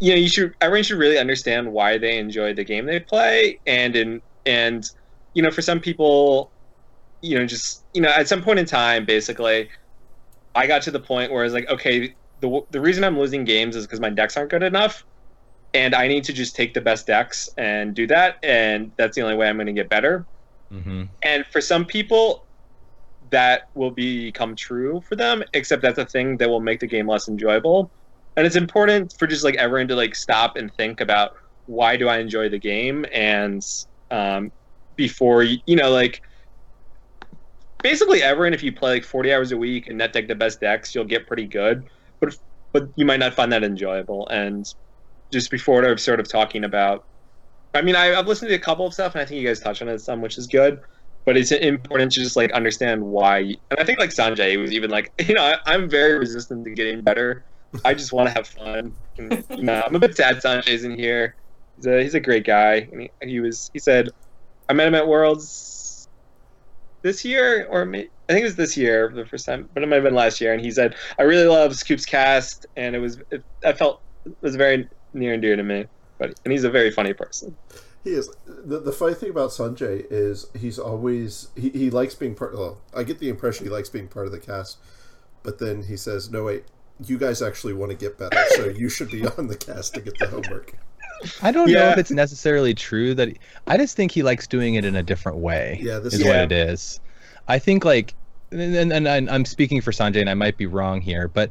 you 0.00 0.10
know 0.10 0.18
you 0.18 0.28
should 0.28 0.54
everyone 0.60 0.82
should 0.82 0.98
really 0.98 1.18
understand 1.18 1.72
why 1.72 1.96
they 1.96 2.18
enjoy 2.18 2.52
the 2.52 2.64
game 2.64 2.84
they 2.84 3.00
play 3.00 3.58
and 3.66 3.94
in 3.96 4.20
and 4.44 4.90
you 5.34 5.42
know 5.42 5.50
for 5.50 5.62
some 5.62 5.80
people 5.80 6.52
you 7.20 7.38
know 7.38 7.46
just 7.46 7.84
you 7.94 8.00
know 8.00 8.10
at 8.10 8.28
some 8.28 8.42
point 8.42 8.58
in 8.58 8.66
time 8.66 9.04
basically 9.04 9.68
i 10.54 10.66
got 10.66 10.82
to 10.82 10.90
the 10.90 11.00
point 11.00 11.32
where 11.32 11.42
i 11.42 11.44
was 11.44 11.52
like 11.54 11.68
okay 11.68 12.14
the, 12.40 12.60
the 12.70 12.80
reason 12.80 13.04
i'm 13.04 13.18
losing 13.18 13.44
games 13.44 13.76
is 13.76 13.86
because 13.86 14.00
my 14.00 14.10
decks 14.10 14.36
aren't 14.36 14.50
good 14.50 14.62
enough 14.62 15.04
and 15.72 15.94
i 15.94 16.06
need 16.08 16.24
to 16.24 16.32
just 16.32 16.54
take 16.56 16.74
the 16.74 16.80
best 16.80 17.06
decks 17.06 17.48
and 17.56 17.94
do 17.94 18.06
that 18.06 18.36
and 18.42 18.92
that's 18.98 19.16
the 19.16 19.22
only 19.22 19.36
way 19.36 19.48
i'm 19.48 19.56
going 19.56 19.66
to 19.66 19.72
get 19.72 19.88
better 19.88 20.26
Mm-hmm. 20.72 21.04
and 21.22 21.44
for 21.52 21.60
some 21.60 21.84
people 21.84 22.48
that 23.30 23.62
will 23.74 23.90
become 23.90 24.56
true 24.56 25.00
for 25.08 25.14
them 25.14 25.42
except 25.52 25.82
that's 25.82 25.98
a 25.98 26.06
thing 26.06 26.36
that 26.38 26.48
will 26.48 26.60
make 26.60 26.80
the 26.80 26.86
game 26.86 27.06
less 27.06 27.28
enjoyable 27.28 27.92
and 28.36 28.46
it's 28.46 28.56
important 28.56 29.12
for 29.18 29.26
just 29.26 29.44
like 29.44 29.54
everyone 29.56 29.88
to 29.88 29.94
like 29.94 30.14
stop 30.16 30.56
and 30.56 30.72
think 30.76 31.00
about 31.00 31.32
why 31.66 31.96
do 31.96 32.08
i 32.08 32.18
enjoy 32.18 32.48
the 32.48 32.58
game 32.58 33.04
and 33.12 33.62
um, 34.10 34.50
before 34.96 35.42
you, 35.42 35.58
you 35.66 35.76
know 35.76 35.90
like 35.90 36.22
basically 37.82 38.22
everyone 38.22 38.54
if 38.54 38.62
you 38.62 38.72
play 38.72 38.94
like 38.94 39.04
40 39.04 39.32
hours 39.32 39.52
a 39.52 39.56
week 39.56 39.88
and 39.88 39.98
net 39.98 40.12
deck 40.12 40.28
the 40.28 40.34
best 40.34 40.60
decks 40.60 40.94
you'll 40.94 41.04
get 41.04 41.26
pretty 41.26 41.46
good 41.46 41.84
but 42.20 42.36
but 42.72 42.88
you 42.96 43.04
might 43.04 43.20
not 43.20 43.34
find 43.34 43.52
that 43.52 43.62
enjoyable. 43.62 44.26
And 44.28 44.66
just 45.32 45.50
before 45.50 45.84
i'm 45.84 45.98
sort 45.98 46.20
of 46.20 46.28
talking 46.28 46.62
about 46.64 47.04
i 47.74 47.82
mean 47.82 47.96
I, 47.96 48.14
i've 48.14 48.28
listened 48.28 48.50
to 48.50 48.54
a 48.54 48.58
couple 48.58 48.86
of 48.86 48.94
stuff 48.94 49.14
and 49.14 49.22
i 49.22 49.24
think 49.24 49.40
you 49.40 49.46
guys 49.48 49.58
touched 49.58 49.82
on 49.82 49.88
it 49.88 49.98
some 49.98 50.20
which 50.20 50.38
is 50.38 50.46
good 50.46 50.80
but 51.24 51.36
it's 51.36 51.50
important 51.50 52.12
to 52.12 52.20
just 52.20 52.36
like 52.36 52.52
understand 52.52 53.02
why 53.02 53.38
and 53.38 53.80
i 53.80 53.84
think 53.84 53.98
like 53.98 54.10
sanjay 54.10 54.56
was 54.60 54.70
even 54.70 54.90
like 54.90 55.10
you 55.26 55.34
know 55.34 55.42
I, 55.42 55.56
i'm 55.66 55.88
very 55.88 56.18
resistant 56.18 56.64
to 56.64 56.70
getting 56.70 57.00
better. 57.00 57.44
I 57.84 57.94
just 57.94 58.12
want 58.12 58.28
to 58.28 58.34
have 58.34 58.46
fun. 58.46 58.94
And, 59.18 59.44
you 59.50 59.64
know, 59.64 59.82
i'm 59.84 59.94
a 59.94 59.98
bit 59.98 60.16
sad 60.16 60.36
sanjay's 60.36 60.84
in 60.84 60.96
here. 60.96 61.36
He's 61.76 61.86
a, 61.86 62.02
he's 62.02 62.14
a 62.14 62.20
great 62.20 62.44
guy. 62.44 62.88
And 62.92 63.00
he, 63.02 63.10
he 63.22 63.40
was 63.40 63.70
he 63.72 63.78
said 63.78 64.10
i 64.68 64.72
met 64.72 64.88
him 64.88 64.94
at 64.94 65.06
worlds 65.06 66.08
this 67.02 67.24
year 67.24 67.66
or 67.70 67.84
may, 67.84 68.08
i 68.28 68.32
think 68.32 68.42
it 68.42 68.44
was 68.44 68.56
this 68.56 68.76
year 68.76 69.10
the 69.14 69.26
first 69.26 69.46
time 69.46 69.68
but 69.74 69.82
it 69.82 69.86
might 69.86 69.96
have 69.96 70.04
been 70.04 70.14
last 70.14 70.40
year 70.40 70.52
and 70.52 70.64
he 70.64 70.70
said 70.70 70.94
i 71.18 71.22
really 71.22 71.46
love 71.46 71.74
scoop's 71.74 72.06
cast 72.06 72.66
and 72.76 72.94
it 72.96 72.98
was 72.98 73.18
it, 73.30 73.42
i 73.64 73.72
felt 73.72 74.00
it 74.24 74.36
was 74.40 74.56
very 74.56 74.88
near 75.12 75.34
and 75.34 75.42
dear 75.42 75.56
to 75.56 75.62
me 75.62 75.86
but 76.18 76.38
and 76.44 76.52
he's 76.52 76.64
a 76.64 76.70
very 76.70 76.90
funny 76.90 77.12
person 77.12 77.54
He 78.04 78.10
is. 78.10 78.30
The, 78.46 78.80
the 78.80 78.92
funny 78.92 79.14
thing 79.14 79.30
about 79.30 79.50
Sanjay 79.50 80.04
is 80.10 80.46
he's 80.54 80.78
always 80.78 81.48
he, 81.56 81.70
he 81.70 81.88
likes 81.90 82.14
being 82.14 82.34
part. 82.34 82.52
Well, 82.52 82.82
I 82.94 83.02
get 83.02 83.18
the 83.18 83.30
impression 83.30 83.64
he 83.64 83.70
likes 83.72 83.88
being 83.88 84.08
part 84.08 84.26
of 84.26 84.32
the 84.32 84.38
cast, 84.38 84.76
but 85.42 85.58
then 85.58 85.84
he 85.84 85.96
says, 85.96 86.30
"No, 86.30 86.44
wait, 86.44 86.64
you 87.02 87.16
guys 87.16 87.40
actually 87.40 87.72
want 87.72 87.92
to 87.92 87.96
get 87.96 88.18
better, 88.18 88.36
so 88.50 88.68
you 88.68 88.90
should 88.90 89.10
be 89.10 89.26
on 89.26 89.46
the 89.46 89.56
cast 89.56 89.94
to 89.94 90.02
get 90.02 90.18
the 90.18 90.26
homework." 90.26 90.74
I 91.42 91.50
don't 91.50 91.70
know 91.70 91.90
if 91.90 91.98
it's 91.98 92.10
necessarily 92.10 92.74
true 92.74 93.14
that 93.14 93.30
I 93.66 93.76
just 93.76 93.96
think 93.96 94.12
he 94.12 94.22
likes 94.22 94.46
doing 94.46 94.74
it 94.74 94.84
in 94.84 94.96
a 94.96 95.02
different 95.02 95.38
way. 95.38 95.78
Yeah, 95.80 95.98
this 95.98 96.14
is 96.14 96.20
is 96.20 96.26
what 96.26 96.36
it 96.36 96.52
is. 96.52 97.00
I 97.48 97.58
think 97.58 97.84
like, 97.84 98.14
and, 98.50 98.92
and, 98.92 99.06
and 99.08 99.30
I'm- 99.30 99.44
speaking 99.44 99.80
for 99.80 99.90
Sanjay, 99.90 100.20
and 100.20 100.30
I 100.30 100.34
might 100.34 100.56
be 100.56 100.66
wrong 100.66 101.00
here, 101.00 101.28
but 101.28 101.50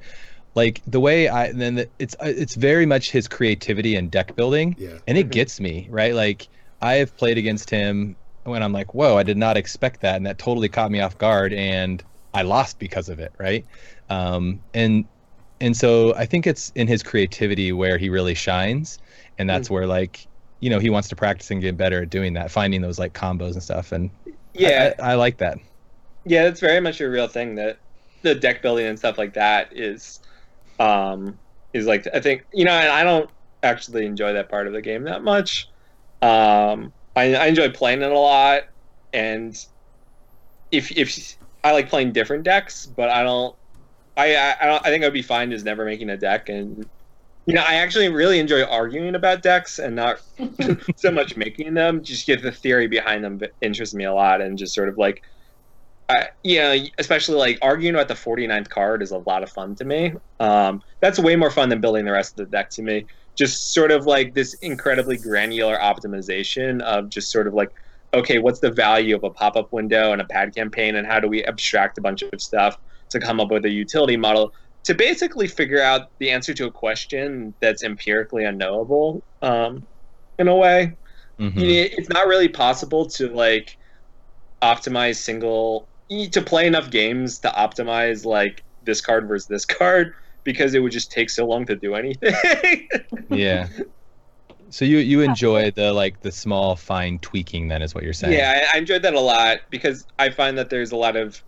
like 0.55 0.81
the 0.85 0.99
way 0.99 1.27
I 1.27 1.51
then 1.51 1.75
the- 1.75 1.89
it's 1.99 2.15
uh, 2.15 2.25
it's 2.25 2.55
very 2.55 2.85
much 2.85 3.11
his 3.11 3.27
creativity 3.27 3.95
and 3.95 4.09
deck 4.11 4.35
building, 4.35 4.75
yeah. 4.77 4.97
and 5.07 5.17
it 5.17 5.29
gets 5.31 5.59
me 5.59 5.87
right. 5.89 6.13
Like 6.13 6.47
I 6.81 6.95
have 6.95 7.15
played 7.17 7.37
against 7.37 7.69
him 7.69 8.15
when 8.43 8.61
I'm 8.61 8.73
like, 8.73 8.93
whoa, 8.93 9.17
I 9.17 9.23
did 9.23 9.37
not 9.37 9.57
expect 9.57 10.01
that, 10.01 10.17
and 10.17 10.25
that 10.25 10.37
totally 10.37 10.69
caught 10.69 10.91
me 10.91 10.99
off 10.99 11.17
guard, 11.17 11.53
and 11.53 12.03
I 12.33 12.41
lost 12.43 12.77
because 12.77 13.09
of 13.09 13.19
it, 13.19 13.31
right? 13.39 13.65
Um, 14.09 14.59
and 14.73 15.05
and 15.61 15.77
so 15.77 16.13
I 16.15 16.25
think 16.25 16.45
it's 16.45 16.71
in 16.75 16.87
his 16.87 17.03
creativity 17.03 17.71
where 17.71 17.97
he 17.97 18.09
really 18.09 18.33
shines, 18.33 18.99
and 19.37 19.49
that's 19.49 19.69
where 19.69 19.87
like 19.87 20.27
you 20.59 20.69
know 20.69 20.79
he 20.79 20.89
wants 20.89 21.09
to 21.09 21.15
practice 21.15 21.51
and 21.51 21.61
get 21.61 21.77
better 21.77 22.03
at 22.03 22.09
doing 22.09 22.33
that, 22.33 22.51
finding 22.51 22.81
those 22.81 22.99
like 22.99 23.13
combos 23.13 23.53
and 23.53 23.63
stuff, 23.63 23.91
and 23.91 24.11
I- 24.63 24.73
yeah 24.73 24.93
I, 24.99 25.11
I 25.11 25.15
like 25.15 25.37
that. 25.39 25.57
Yeah, 26.25 26.47
it's 26.47 26.59
very 26.59 26.79
much 26.79 27.01
a 27.01 27.09
real 27.09 27.27
thing 27.27 27.55
that 27.55 27.79
the 28.21 28.35
deck 28.35 28.61
building 28.61 28.85
and 28.85 28.97
stuff 28.97 29.17
like 29.17 29.33
that 29.33 29.69
is 29.75 30.19
um 30.79 31.39
is 31.73 31.85
like 31.87 32.07
I 32.13 32.19
think 32.21 32.45
you 32.53 32.65
know, 32.65 32.71
and 32.73 32.89
I 32.89 33.03
don't 33.03 33.29
actually 33.63 34.05
enjoy 34.05 34.33
that 34.33 34.49
part 34.49 34.67
of 34.67 34.73
the 34.73 34.81
game 34.81 35.03
that 35.05 35.23
much. 35.23 35.69
Um, 36.21 36.93
I, 37.15 37.35
I 37.35 37.47
enjoy 37.47 37.71
playing 37.71 38.01
it 38.01 38.11
a 38.11 38.19
lot, 38.19 38.63
and 39.13 39.55
if 40.71 40.91
if 40.91 41.37
I 41.63 41.71
like 41.71 41.89
playing 41.89 42.13
different 42.13 42.43
decks, 42.43 42.85
but 42.85 43.09
I 43.09 43.23
don't. 43.23 43.55
I 44.17 44.35
I, 44.35 44.55
I, 44.61 44.65
don't, 44.67 44.85
I 44.87 44.89
think 44.89 45.03
I'd 45.05 45.13
be 45.13 45.21
fine 45.21 45.51
just 45.51 45.65
never 45.65 45.85
making 45.85 46.09
a 46.09 46.17
deck, 46.17 46.49
and 46.49 46.89
you 47.45 47.53
know 47.53 47.63
I 47.67 47.75
actually 47.75 48.09
really 48.09 48.39
enjoy 48.39 48.63
arguing 48.63 49.15
about 49.15 49.41
decks 49.41 49.79
and 49.79 49.95
not 49.95 50.21
so 50.95 51.11
much 51.11 51.35
making 51.35 51.73
them. 51.73 52.03
Just 52.03 52.25
get 52.25 52.41
the 52.41 52.51
theory 52.51 52.87
behind 52.87 53.23
them 53.23 53.41
interests 53.61 53.95
me 53.95 54.05
a 54.05 54.13
lot, 54.13 54.41
and 54.41 54.57
just 54.57 54.73
sort 54.73 54.89
of 54.89 54.97
like, 54.97 55.23
I 56.09 56.29
you 56.43 56.59
know 56.59 56.85
especially 56.97 57.35
like 57.35 57.59
arguing 57.61 57.95
about 57.95 58.07
the 58.07 58.13
49th 58.13 58.69
card 58.69 59.01
is 59.01 59.11
a 59.11 59.17
lot 59.19 59.43
of 59.43 59.49
fun 59.49 59.75
to 59.75 59.85
me. 59.85 60.13
Um, 60.39 60.81
that's 60.99 61.19
way 61.19 61.35
more 61.35 61.51
fun 61.51 61.69
than 61.69 61.81
building 61.81 62.05
the 62.05 62.11
rest 62.11 62.31
of 62.31 62.37
the 62.37 62.51
deck 62.51 62.69
to 62.71 62.81
me. 62.81 63.05
Just 63.35 63.73
sort 63.73 63.91
of 63.91 64.05
like 64.05 64.33
this 64.33 64.53
incredibly 64.55 65.17
granular 65.17 65.77
optimization 65.77 66.81
of 66.81 67.09
just 67.09 67.31
sort 67.31 67.47
of 67.47 67.53
like 67.53 67.71
okay, 68.15 68.37
what's 68.37 68.59
the 68.59 68.69
value 68.69 69.15
of 69.15 69.23
a 69.23 69.29
pop 69.31 69.55
up 69.55 69.73
window 69.73 70.11
and 70.11 70.21
a 70.21 70.25
pad 70.25 70.53
campaign, 70.53 70.95
and 70.95 71.07
how 71.07 71.19
do 71.19 71.27
we 71.27 71.43
abstract 71.45 71.97
a 71.97 72.01
bunch 72.01 72.21
of 72.21 72.29
stuff 72.39 72.77
to 73.09 73.19
come 73.19 73.39
up 73.39 73.51
with 73.51 73.65
a 73.65 73.69
utility 73.69 74.17
model 74.17 74.53
to 74.83 74.93
basically 74.93 75.47
figure 75.47 75.81
out 75.81 76.09
the 76.19 76.29
answer 76.29 76.53
to 76.53 76.65
a 76.65 76.71
question 76.71 77.53
that's 77.59 77.83
empirically 77.83 78.43
unknowable 78.43 79.23
um, 79.41 79.85
in 80.39 80.47
a 80.47 80.55
way. 80.55 80.95
Mm-hmm. 81.39 81.59
It's 81.59 82.09
not 82.09 82.27
really 82.27 82.49
possible 82.49 83.05
to 83.11 83.29
like 83.29 83.77
optimize 84.61 85.15
single 85.15 85.87
to 86.31 86.41
play 86.41 86.67
enough 86.67 86.89
games 86.91 87.39
to 87.39 87.49
optimize 87.49 88.25
like 88.25 88.63
this 88.83 89.01
card 89.01 89.27
versus 89.27 89.47
this 89.47 89.65
card 89.65 90.13
because 90.43 90.73
it 90.73 90.79
would 90.79 90.91
just 90.91 91.11
take 91.11 91.29
so 91.29 91.45
long 91.45 91.65
to 91.65 91.75
do 91.75 91.95
anything. 91.95 92.87
yeah. 93.29 93.67
So 94.69 94.85
you 94.85 94.97
you 94.97 95.21
enjoy 95.21 95.71
the 95.71 95.93
like 95.93 96.21
the 96.21 96.31
small 96.31 96.75
fine 96.75 97.19
tweaking 97.19 97.67
then 97.67 97.81
is 97.81 97.93
what 97.93 98.03
you're 98.03 98.13
saying? 98.13 98.33
Yeah, 98.33 98.67
I, 98.73 98.77
I 98.77 98.79
enjoyed 98.79 99.03
that 99.03 99.13
a 99.13 99.19
lot 99.19 99.59
because 99.69 100.07
I 100.17 100.29
find 100.29 100.57
that 100.57 100.69
there's 100.69 100.91
a 100.91 100.95
lot 100.95 101.15
of 101.15 101.43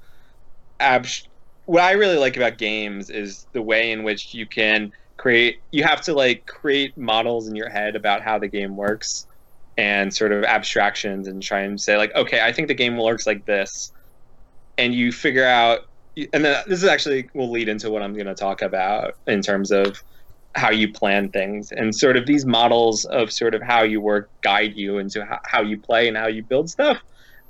abs. 0.80 1.28
What 1.65 1.84
I 1.84 1.91
really 1.91 2.17
like 2.17 2.38
about 2.38 2.58
games 2.58 3.10
is 3.10 3.47
the 3.54 3.62
way 3.62 3.91
in 3.91 4.04
which 4.04 4.34
you 4.34 4.45
can 4.45 4.91
create. 5.17 5.62
You 5.71 5.84
have 5.84 6.01
to 6.01 6.13
like 6.13 6.45
create 6.45 6.97
models 6.97 7.47
in 7.47 7.56
your 7.56 7.69
head 7.69 7.95
about 7.95 8.21
how 8.21 8.38
the 8.38 8.47
game 8.47 8.75
works, 8.75 9.28
and 9.78 10.13
sort 10.13 10.32
of 10.32 10.43
abstractions, 10.43 11.28
and 11.28 11.41
try 11.41 11.62
and 11.62 11.80
say 11.80 11.97
like, 11.97 12.13
okay, 12.15 12.41
I 12.41 12.51
think 12.51 12.67
the 12.67 12.75
game 12.75 12.97
works 12.97 13.25
like 13.25 13.45
this, 13.45 13.91
and 14.78 14.93
you 14.93 15.12
figure 15.12 15.45
out. 15.45 15.82
And 16.32 16.45
then 16.45 16.63
this 16.65 16.82
is 16.82 16.88
actually 16.88 17.30
will 17.34 17.51
lead 17.51 17.67
into 17.67 17.89
what 17.89 18.01
I'm 18.01 18.13
going 18.13 18.28
to 18.28 18.36
talk 18.36 18.62
about 18.62 19.15
in 19.28 19.41
terms 19.41 19.69
of 19.69 20.01
how 20.56 20.71
you 20.71 20.91
plan 20.91 21.30
things 21.30 21.71
and 21.71 21.93
sort 21.93 22.15
of 22.15 22.25
these 22.25 22.45
models 22.45 23.06
of 23.06 23.32
sort 23.32 23.54
of 23.54 23.62
how 23.62 23.84
you 23.84 23.99
work 23.99 24.30
guide 24.41 24.73
you 24.75 24.97
into 24.97 25.25
how, 25.43 25.62
you 25.62 25.78
play 25.78 26.08
and 26.08 26.15
how 26.15 26.28
you 26.28 26.41
build 26.41 26.69
stuff 26.69 26.97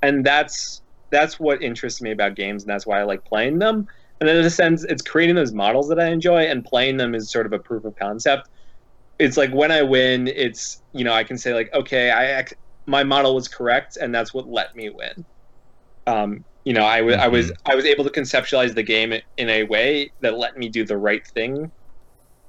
and 0.02 0.26
that's 0.26 0.82
that's 1.10 1.38
what 1.38 1.62
interests 1.62 2.02
me 2.02 2.10
about 2.10 2.34
games 2.34 2.64
and 2.64 2.70
that's 2.70 2.84
why 2.84 2.98
i 2.98 3.04
like 3.04 3.24
playing 3.24 3.58
them 3.58 3.86
and 4.20 4.28
then 4.28 4.36
in 4.36 4.44
a 4.44 4.50
sense 4.50 4.84
it's 4.84 5.02
creating 5.02 5.36
those 5.36 5.52
models 5.52 5.88
that 5.88 5.98
i 5.98 6.06
enjoy 6.06 6.42
and 6.44 6.64
playing 6.64 6.96
them 6.96 7.14
is 7.14 7.30
sort 7.30 7.46
of 7.46 7.52
a 7.52 7.58
proof 7.58 7.84
of 7.84 7.94
concept 7.96 8.48
it's 9.18 9.36
like 9.36 9.52
when 9.52 9.70
i 9.70 9.82
win 9.82 10.28
it's 10.28 10.82
you 10.92 11.04
know 11.04 11.12
i 11.12 11.24
can 11.24 11.38
say 11.38 11.54
like 11.54 11.72
okay 11.74 12.10
i 12.10 12.44
my 12.86 13.02
model 13.02 13.34
was 13.34 13.48
correct 13.48 13.96
and 13.96 14.14
that's 14.14 14.32
what 14.32 14.48
let 14.48 14.74
me 14.76 14.90
win 14.90 15.24
um, 16.08 16.44
you 16.64 16.72
know 16.72 16.84
I, 16.84 16.98
w- 16.98 17.16
mm-hmm. 17.16 17.24
I 17.24 17.28
was 17.28 17.52
i 17.66 17.74
was 17.74 17.84
able 17.84 18.04
to 18.04 18.10
conceptualize 18.10 18.74
the 18.74 18.82
game 18.82 19.12
in 19.36 19.48
a 19.48 19.64
way 19.64 20.12
that 20.20 20.38
let 20.38 20.56
me 20.56 20.68
do 20.68 20.84
the 20.84 20.96
right 20.96 21.26
thing 21.34 21.72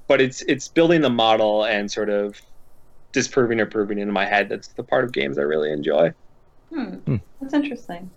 but 0.06 0.20
it's 0.20 0.42
it's 0.42 0.68
building 0.68 1.02
the 1.02 1.10
model 1.10 1.64
and 1.64 1.90
sort 1.90 2.08
of 2.08 2.40
disproving 3.12 3.60
or 3.60 3.66
proving 3.66 3.98
in 3.98 4.10
my 4.10 4.26
head. 4.26 4.48
That's 4.48 4.68
the 4.68 4.82
part 4.82 5.04
of 5.04 5.12
games 5.12 5.38
I 5.38 5.42
really 5.42 5.72
enjoy. 5.72 6.12
Hmm. 6.72 6.94
hmm. 6.94 7.16
That's 7.40 7.54
interesting. 7.54 8.10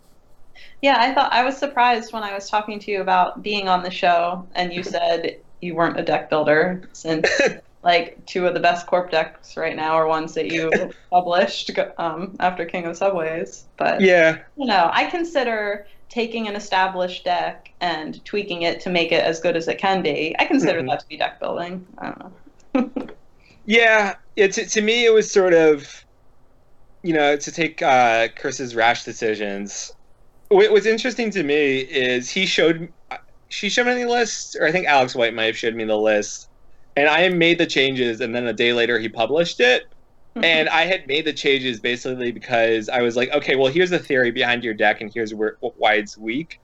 Yeah, 0.81 0.97
I 0.99 1.13
thought 1.13 1.31
I 1.31 1.43
was 1.43 1.57
surprised 1.57 2.11
when 2.13 2.23
I 2.23 2.33
was 2.33 2.49
talking 2.49 2.79
to 2.79 2.91
you 2.91 3.01
about 3.01 3.43
being 3.43 3.67
on 3.67 3.83
the 3.83 3.91
show, 3.91 4.47
and 4.55 4.73
you 4.73 4.83
said 4.95 5.37
you 5.61 5.75
weren't 5.75 5.99
a 5.99 6.03
deck 6.03 6.29
builder 6.29 6.83
since 6.93 7.29
like 7.83 8.23
two 8.25 8.45
of 8.45 8.53
the 8.53 8.59
best 8.59 8.87
corp 8.87 9.11
decks 9.11 9.57
right 9.57 9.75
now 9.75 9.93
are 9.93 10.07
ones 10.07 10.33
that 10.33 10.51
you 10.51 10.71
published 11.09 11.71
um, 11.97 12.35
after 12.39 12.65
King 12.65 12.85
of 12.85 12.97
Subways. 12.97 13.65
But 13.77 14.01
yeah, 14.01 14.39
you 14.57 14.65
know, 14.65 14.89
I 14.93 15.05
consider 15.05 15.87
taking 16.09 16.47
an 16.47 16.55
established 16.55 17.23
deck 17.23 17.71
and 17.79 18.23
tweaking 18.25 18.63
it 18.63 18.81
to 18.81 18.89
make 18.89 19.11
it 19.13 19.23
as 19.23 19.39
good 19.39 19.55
as 19.55 19.67
it 19.67 19.77
can 19.77 20.01
be. 20.01 20.35
I 20.39 20.45
consider 20.45 20.79
mm-hmm. 20.79 20.89
that 20.89 20.99
to 20.99 21.07
be 21.07 21.17
deck 21.17 21.39
building. 21.39 21.87
I 21.97 22.11
don't 22.73 22.97
know. 22.97 23.15
yeah, 23.65 24.15
it's 24.35 24.57
it, 24.57 24.69
to 24.69 24.81
me 24.81 25.05
it 25.05 25.13
was 25.13 25.31
sort 25.31 25.53
of, 25.53 26.05
you 27.01 27.13
know, 27.13 27.37
to 27.37 27.51
take 27.51 27.81
uh, 27.81 28.27
Chris's 28.35 28.75
rash 28.75 29.05
decisions. 29.05 29.93
What, 30.51 30.71
what's 30.71 30.85
interesting 30.85 31.31
to 31.31 31.43
me 31.43 31.77
is 31.79 32.29
he 32.29 32.45
showed, 32.45 32.91
she 33.47 33.69
showed 33.69 33.87
me 33.87 34.03
the 34.03 34.09
list, 34.09 34.57
or 34.59 34.67
I 34.67 34.71
think 34.71 34.85
Alex 34.85 35.15
White 35.15 35.33
might 35.33 35.45
have 35.45 35.57
showed 35.57 35.75
me 35.75 35.85
the 35.85 35.97
list, 35.97 36.49
and 36.97 37.07
I 37.07 37.29
made 37.29 37.57
the 37.57 37.65
changes, 37.65 38.19
and 38.19 38.35
then 38.35 38.45
a 38.47 38.53
day 38.53 38.73
later 38.73 38.99
he 38.99 39.07
published 39.07 39.61
it 39.61 39.87
mm-hmm. 40.35 40.43
and 40.43 40.69
I 40.69 40.85
had 40.85 41.07
made 41.07 41.25
the 41.25 41.33
changes 41.33 41.79
basically 41.79 42.31
because 42.31 42.89
I 42.89 43.01
was 43.01 43.15
like, 43.15 43.31
okay, 43.31 43.55
well, 43.55 43.71
here's 43.71 43.89
the 43.89 43.99
theory 43.99 44.31
behind 44.31 44.63
your 44.63 44.73
deck, 44.73 45.01
and 45.01 45.11
here's 45.13 45.33
where 45.33 45.57
why 45.59 45.93
it's 45.93 46.17
weak. 46.17 46.59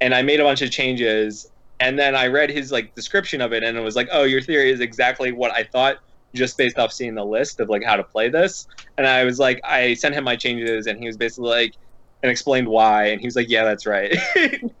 And 0.00 0.14
I 0.14 0.22
made 0.22 0.40
a 0.40 0.44
bunch 0.44 0.62
of 0.62 0.70
changes, 0.70 1.50
and 1.78 1.98
then 1.98 2.14
I 2.14 2.26
read 2.26 2.50
his 2.50 2.72
like 2.72 2.94
description 2.94 3.40
of 3.40 3.52
it, 3.52 3.62
and 3.62 3.76
it 3.76 3.80
was 3.80 3.96
like, 3.96 4.08
oh, 4.12 4.24
your 4.24 4.40
theory 4.40 4.70
is 4.70 4.80
exactly 4.80 5.32
what 5.32 5.50
I 5.52 5.64
thought, 5.64 5.98
just 6.34 6.56
based 6.56 6.78
off 6.78 6.92
seeing 6.92 7.14
the 7.14 7.24
list 7.24 7.60
of 7.60 7.68
like 7.68 7.84
how 7.84 7.96
to 7.96 8.04
play 8.04 8.28
this. 8.28 8.66
And 8.96 9.06
I 9.06 9.24
was 9.24 9.38
like, 9.38 9.60
I 9.64 9.94
sent 9.94 10.14
him 10.14 10.24
my 10.24 10.36
changes, 10.36 10.86
and 10.86 10.98
he 10.98 11.06
was 11.06 11.16
basically 11.16 11.50
like, 11.50 11.74
and 12.22 12.30
explained 12.30 12.68
why, 12.68 13.06
and 13.06 13.20
he 13.20 13.26
was 13.26 13.36
like, 13.36 13.48
yeah, 13.48 13.64
that's 13.64 13.86
right. 13.86 14.14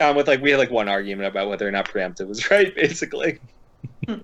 um, 0.00 0.16
with 0.16 0.28
like 0.28 0.40
we 0.40 0.50
had 0.50 0.58
like 0.58 0.70
one 0.70 0.88
argument 0.88 1.28
about 1.28 1.48
whether 1.48 1.66
or 1.66 1.70
not 1.70 1.88
preemptive 1.88 2.26
was 2.26 2.50
right, 2.50 2.74
basically. 2.74 3.38
um, 4.08 4.20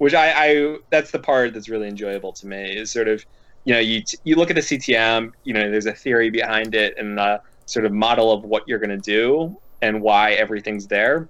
which 0.00 0.14
I, 0.14 0.32
I 0.32 0.76
that's 0.88 1.10
the 1.10 1.18
part 1.18 1.52
that's 1.52 1.68
really 1.68 1.86
enjoyable 1.86 2.32
to 2.32 2.46
me 2.46 2.76
is 2.76 2.90
sort 2.90 3.06
of 3.06 3.24
you 3.64 3.74
know 3.74 3.80
you 3.80 4.02
you 4.24 4.34
look 4.34 4.50
at 4.50 4.56
the 4.56 4.62
CTM 4.62 5.32
you 5.44 5.52
know 5.52 5.70
there's 5.70 5.86
a 5.86 5.92
theory 5.92 6.30
behind 6.30 6.74
it 6.74 6.94
and 6.96 7.18
a 7.20 7.42
sort 7.66 7.84
of 7.84 7.92
model 7.92 8.32
of 8.32 8.42
what 8.44 8.66
you're 8.66 8.78
going 8.78 8.90
to 8.90 8.96
do 8.96 9.56
and 9.82 10.00
why 10.00 10.32
everything's 10.32 10.86
there 10.86 11.28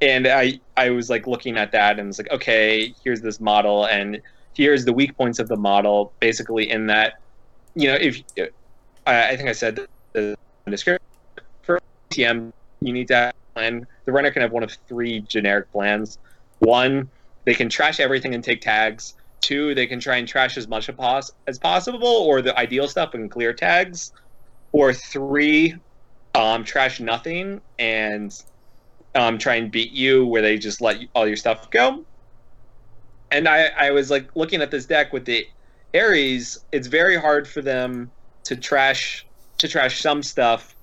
and 0.00 0.26
I 0.26 0.60
I 0.76 0.90
was 0.90 1.08
like 1.08 1.28
looking 1.28 1.56
at 1.56 1.70
that 1.70 2.00
and 2.00 2.08
was 2.08 2.18
like 2.18 2.30
okay 2.32 2.92
here's 3.04 3.20
this 3.20 3.38
model 3.38 3.86
and 3.86 4.20
here's 4.54 4.84
the 4.84 4.92
weak 4.92 5.16
points 5.16 5.38
of 5.38 5.46
the 5.46 5.56
model 5.56 6.12
basically 6.18 6.68
in 6.68 6.88
that 6.88 7.20
you 7.76 7.86
know 7.86 7.94
if 7.94 8.22
I, 9.06 9.30
I 9.30 9.36
think 9.36 9.48
I 9.48 9.52
said 9.52 9.86
the 10.12 10.36
description 10.68 11.06
for 11.62 11.80
TM, 12.10 12.52
you 12.80 12.92
need 12.92 13.08
to 13.08 13.32
plan 13.54 13.86
the 14.04 14.12
runner 14.12 14.30
can 14.30 14.42
have 14.42 14.52
one 14.52 14.62
of 14.62 14.72
three 14.88 15.20
generic 15.20 15.70
plans 15.72 16.18
one 16.60 17.10
they 17.44 17.54
can 17.54 17.68
trash 17.68 18.00
everything 18.00 18.34
and 18.34 18.44
take 18.44 18.60
tags. 18.60 19.14
Two, 19.40 19.74
they 19.74 19.86
can 19.86 19.98
try 19.98 20.16
and 20.16 20.28
trash 20.28 20.56
as 20.56 20.68
much 20.68 20.90
as 21.46 21.58
possible, 21.58 22.06
or 22.06 22.42
the 22.42 22.56
ideal 22.58 22.86
stuff 22.86 23.14
and 23.14 23.30
clear 23.30 23.52
tags. 23.52 24.12
Or 24.72 24.92
three, 24.92 25.74
um, 26.34 26.64
trash 26.64 27.00
nothing 27.00 27.60
and 27.78 28.32
um, 29.14 29.38
try 29.38 29.56
and 29.56 29.70
beat 29.70 29.92
you, 29.92 30.26
where 30.26 30.42
they 30.42 30.58
just 30.58 30.80
let 30.80 30.98
all 31.14 31.26
your 31.26 31.36
stuff 31.36 31.70
go. 31.70 32.04
And 33.32 33.48
I, 33.48 33.70
I 33.76 33.90
was 33.90 34.10
like 34.10 34.36
looking 34.36 34.60
at 34.60 34.70
this 34.70 34.86
deck 34.86 35.12
with 35.12 35.24
the 35.24 35.46
Ares. 35.94 36.64
It's 36.72 36.86
very 36.86 37.16
hard 37.16 37.48
for 37.48 37.62
them 37.62 38.10
to 38.50 38.56
trash 38.56 39.24
to 39.58 39.68
trash 39.68 40.02
some 40.02 40.24
stuff 40.24 40.74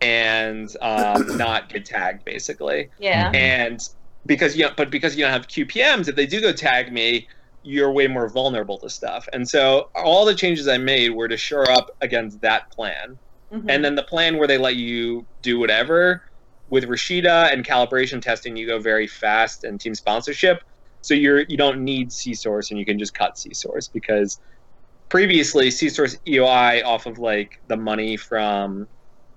and 0.00 0.76
um, 0.82 1.36
not 1.36 1.68
get 1.68 1.86
tagged, 1.86 2.24
basically. 2.24 2.90
Yeah. 2.98 3.30
And 3.32 3.80
because 4.26 4.56
you 4.56 4.64
know, 4.64 4.72
but 4.76 4.90
because 4.90 5.16
you 5.16 5.22
don't 5.22 5.32
have 5.32 5.46
QPMs, 5.46 6.08
if 6.08 6.16
they 6.16 6.26
do 6.26 6.40
go 6.40 6.52
tag 6.52 6.92
me, 6.92 7.28
you're 7.62 7.92
way 7.92 8.08
more 8.08 8.28
vulnerable 8.28 8.78
to 8.78 8.90
stuff. 8.90 9.28
And 9.32 9.48
so 9.48 9.90
all 9.94 10.24
the 10.24 10.34
changes 10.34 10.66
I 10.66 10.76
made 10.76 11.10
were 11.10 11.28
to 11.28 11.36
shore 11.36 11.70
up 11.70 11.94
against 12.00 12.40
that 12.40 12.70
plan. 12.72 13.16
Mm-hmm. 13.52 13.70
And 13.70 13.84
then 13.84 13.94
the 13.94 14.02
plan 14.02 14.36
where 14.36 14.48
they 14.48 14.58
let 14.58 14.74
you 14.74 15.24
do 15.42 15.60
whatever 15.60 16.24
with 16.70 16.84
Rashida 16.84 17.52
and 17.52 17.64
calibration 17.64 18.20
testing, 18.20 18.56
you 18.56 18.66
go 18.66 18.80
very 18.80 19.06
fast 19.06 19.62
and 19.62 19.80
team 19.80 19.94
sponsorship. 19.94 20.64
So 21.00 21.14
you're 21.14 21.42
you 21.42 21.56
don't 21.56 21.84
need 21.84 22.12
SEA 22.12 22.34
Source 22.34 22.70
and 22.70 22.78
you 22.78 22.84
can 22.84 22.98
just 22.98 23.14
cut 23.14 23.38
SEA 23.38 23.54
Source 23.54 23.86
because 23.86 24.40
previously 25.14 25.70
SEA 25.70 25.90
Source 25.90 26.16
EOI 26.26 26.84
off 26.84 27.06
of 27.06 27.20
like 27.20 27.60
the 27.68 27.76
money 27.76 28.16
from 28.16 28.88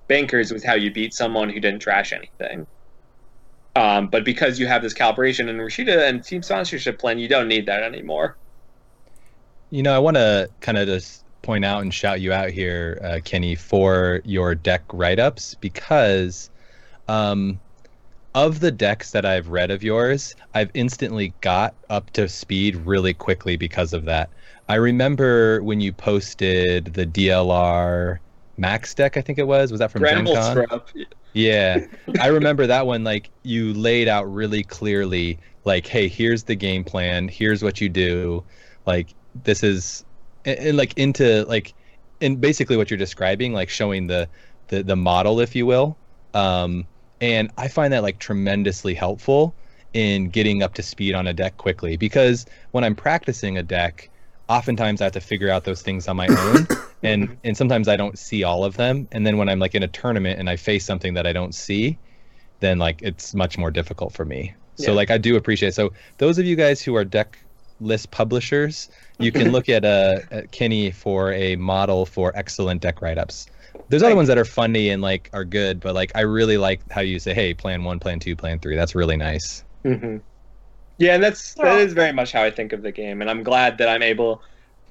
bankers 0.07 0.51
was 0.51 0.63
how 0.63 0.73
you 0.73 0.91
beat 0.91 1.13
someone 1.13 1.51
who 1.51 1.59
didn't 1.59 1.81
trash 1.81 2.11
anything. 2.11 2.65
Um, 3.75 4.07
but 4.07 4.25
because 4.25 4.57
you 4.57 4.65
have 4.65 4.81
this 4.81 4.95
calibration 4.95 5.49
and 5.49 5.59
Rashida 5.59 6.09
and 6.09 6.23
team 6.23 6.41
sponsorship 6.41 6.97
plan, 6.97 7.19
you 7.19 7.27
don't 7.27 7.47
need 7.47 7.67
that 7.67 7.83
anymore. 7.83 8.35
You 9.69 9.83
know, 9.83 9.95
I 9.95 9.99
want 9.99 10.17
to 10.17 10.49
kind 10.61 10.79
of 10.79 10.87
just 10.87 11.23
point 11.43 11.63
out 11.63 11.83
and 11.83 11.93
shout 11.93 12.21
you 12.21 12.33
out 12.33 12.49
here, 12.49 12.99
uh, 13.03 13.19
Kenny, 13.23 13.53
for 13.53 14.21
your 14.25 14.55
deck 14.55 14.81
write 14.91 15.19
ups 15.19 15.53
because 15.61 16.49
um, 17.07 17.59
of 18.33 18.61
the 18.61 18.71
decks 18.71 19.11
that 19.11 19.27
I've 19.27 19.49
read 19.49 19.69
of 19.69 19.83
yours, 19.83 20.33
I've 20.55 20.71
instantly 20.73 21.35
got 21.41 21.75
up 21.91 22.09
to 22.13 22.27
speed 22.27 22.77
really 22.77 23.13
quickly 23.13 23.57
because 23.57 23.93
of 23.93 24.05
that. 24.05 24.31
I 24.69 24.75
remember 24.75 25.63
when 25.63 25.79
you 25.79 25.93
posted 25.93 26.93
the 26.93 27.05
DLR 27.05 28.19
Max 28.57 28.93
deck, 28.93 29.17
I 29.17 29.21
think 29.21 29.37
it 29.37 29.47
was. 29.47 29.71
Was 29.71 29.79
that 29.79 29.91
from 29.91 30.03
Gen 30.03 30.25
Con? 30.25 30.81
Yeah, 31.33 31.85
I 32.19 32.27
remember 32.27 32.65
that 32.67 32.87
one. 32.87 33.03
Like 33.03 33.29
you 33.43 33.73
laid 33.73 34.07
out 34.07 34.23
really 34.23 34.63
clearly, 34.63 35.39
like, 35.63 35.85
hey, 35.85 36.07
here's 36.07 36.43
the 36.43 36.55
game 36.55 36.83
plan. 36.83 37.27
Here's 37.27 37.63
what 37.63 37.79
you 37.79 37.87
do. 37.87 38.43
Like 38.85 39.13
this 39.43 39.63
is, 39.63 40.03
and, 40.45 40.57
and 40.59 40.77
like 40.77 40.97
into 40.97 41.45
like, 41.45 41.73
and 42.21 42.41
basically 42.41 42.75
what 42.75 42.89
you're 42.89 42.97
describing, 42.97 43.53
like 43.53 43.69
showing 43.69 44.07
the 44.07 44.27
the 44.69 44.83
the 44.83 44.95
model, 44.95 45.39
if 45.39 45.55
you 45.55 45.65
will. 45.65 45.95
Um, 46.33 46.85
and 47.21 47.51
I 47.57 47.67
find 47.67 47.93
that 47.93 48.03
like 48.03 48.19
tremendously 48.19 48.93
helpful 48.93 49.53
in 49.93 50.29
getting 50.29 50.61
up 50.61 50.73
to 50.75 50.83
speed 50.83 51.13
on 51.13 51.27
a 51.27 51.33
deck 51.33 51.57
quickly 51.57 51.97
because 51.97 52.45
when 52.71 52.83
I'm 52.83 52.95
practicing 52.95 53.57
a 53.57 53.63
deck, 53.63 54.09
oftentimes 54.49 55.01
I 55.01 55.05
have 55.05 55.13
to 55.13 55.21
figure 55.21 55.49
out 55.49 55.63
those 55.65 55.81
things 55.81 56.07
on 56.07 56.15
my 56.17 56.31
own, 56.31 56.69
and 57.03 57.29
and 57.43 57.55
sometimes 57.57 57.87
I 57.87 57.95
don't 57.97 58.17
see 58.19 58.43
all 58.43 58.63
of 58.65 58.77
them. 58.77 59.07
And 59.11 59.25
then 59.25 59.37
when 59.37 59.49
I'm 59.49 59.59
like 59.59 59.75
in 59.75 59.83
a 59.83 59.87
tournament 59.87 60.39
and 60.39 60.49
I 60.49 60.55
face 60.57 60.85
something 60.85 61.13
that 61.15 61.27
I 61.27 61.33
don't 61.33 61.53
see, 61.55 61.99
then 62.59 62.79
like 62.79 63.01
it's 63.01 63.33
much 63.33 63.57
more 63.57 63.71
difficult 63.71 64.13
for 64.13 64.25
me. 64.25 64.55
So 64.75 64.93
Yeah. 64.93 64.95
like 64.95 65.11
I 65.11 65.17
do 65.17 65.35
appreciate. 65.35 65.73
So 65.75 65.91
those 66.17 66.37
of 66.37 66.45
you 66.45 66.55
guys 66.55 66.81
who 66.81 66.95
are 66.95 67.05
deck 67.05 67.37
list 67.79 68.11
publishers, 68.11 68.89
you 69.19 69.31
can 69.31 69.49
look 69.51 69.69
at 69.69 69.85
uh 69.85 70.21
at 70.31 70.51
Kenny 70.51 70.91
for 70.91 71.31
a 71.33 71.55
model 71.55 72.05
for 72.05 72.35
excellent 72.35 72.81
deck 72.81 73.01
write 73.01 73.17
ups. 73.17 73.47
There's 73.89 74.03
other 74.03 74.15
ones 74.15 74.27
that 74.27 74.37
are 74.37 74.45
funny 74.45 74.89
and 74.89 75.01
like 75.01 75.29
are 75.33 75.45
good, 75.45 75.79
but 75.79 75.95
like 75.95 76.11
I 76.15 76.21
really 76.21 76.57
like 76.57 76.81
how 76.91 77.01
you 77.01 77.19
say, 77.19 77.33
"Hey, 77.33 77.53
plan 77.53 77.83
one, 77.83 77.99
plan 77.99 78.19
two, 78.19 78.35
plan 78.35 78.59
three. 78.59 78.75
That's 78.75 78.95
really 78.95 79.17
nice. 79.17 79.63
hmm 79.83 80.17
Yeah, 80.97 81.13
and 81.15 81.23
that's 81.23 81.53
They're 81.53 81.65
that 81.65 81.79
is 81.79 81.93
very 81.93 82.11
much 82.13 82.31
how 82.31 82.43
I 82.43 82.51
think 82.51 82.73
of 82.73 82.81
the 82.81 82.91
game, 82.91 83.21
and 83.21 83.29
I'm 83.29 83.43
glad 83.43 83.77
that 83.77 83.89
I'm 83.89 84.01
able. 84.03 84.41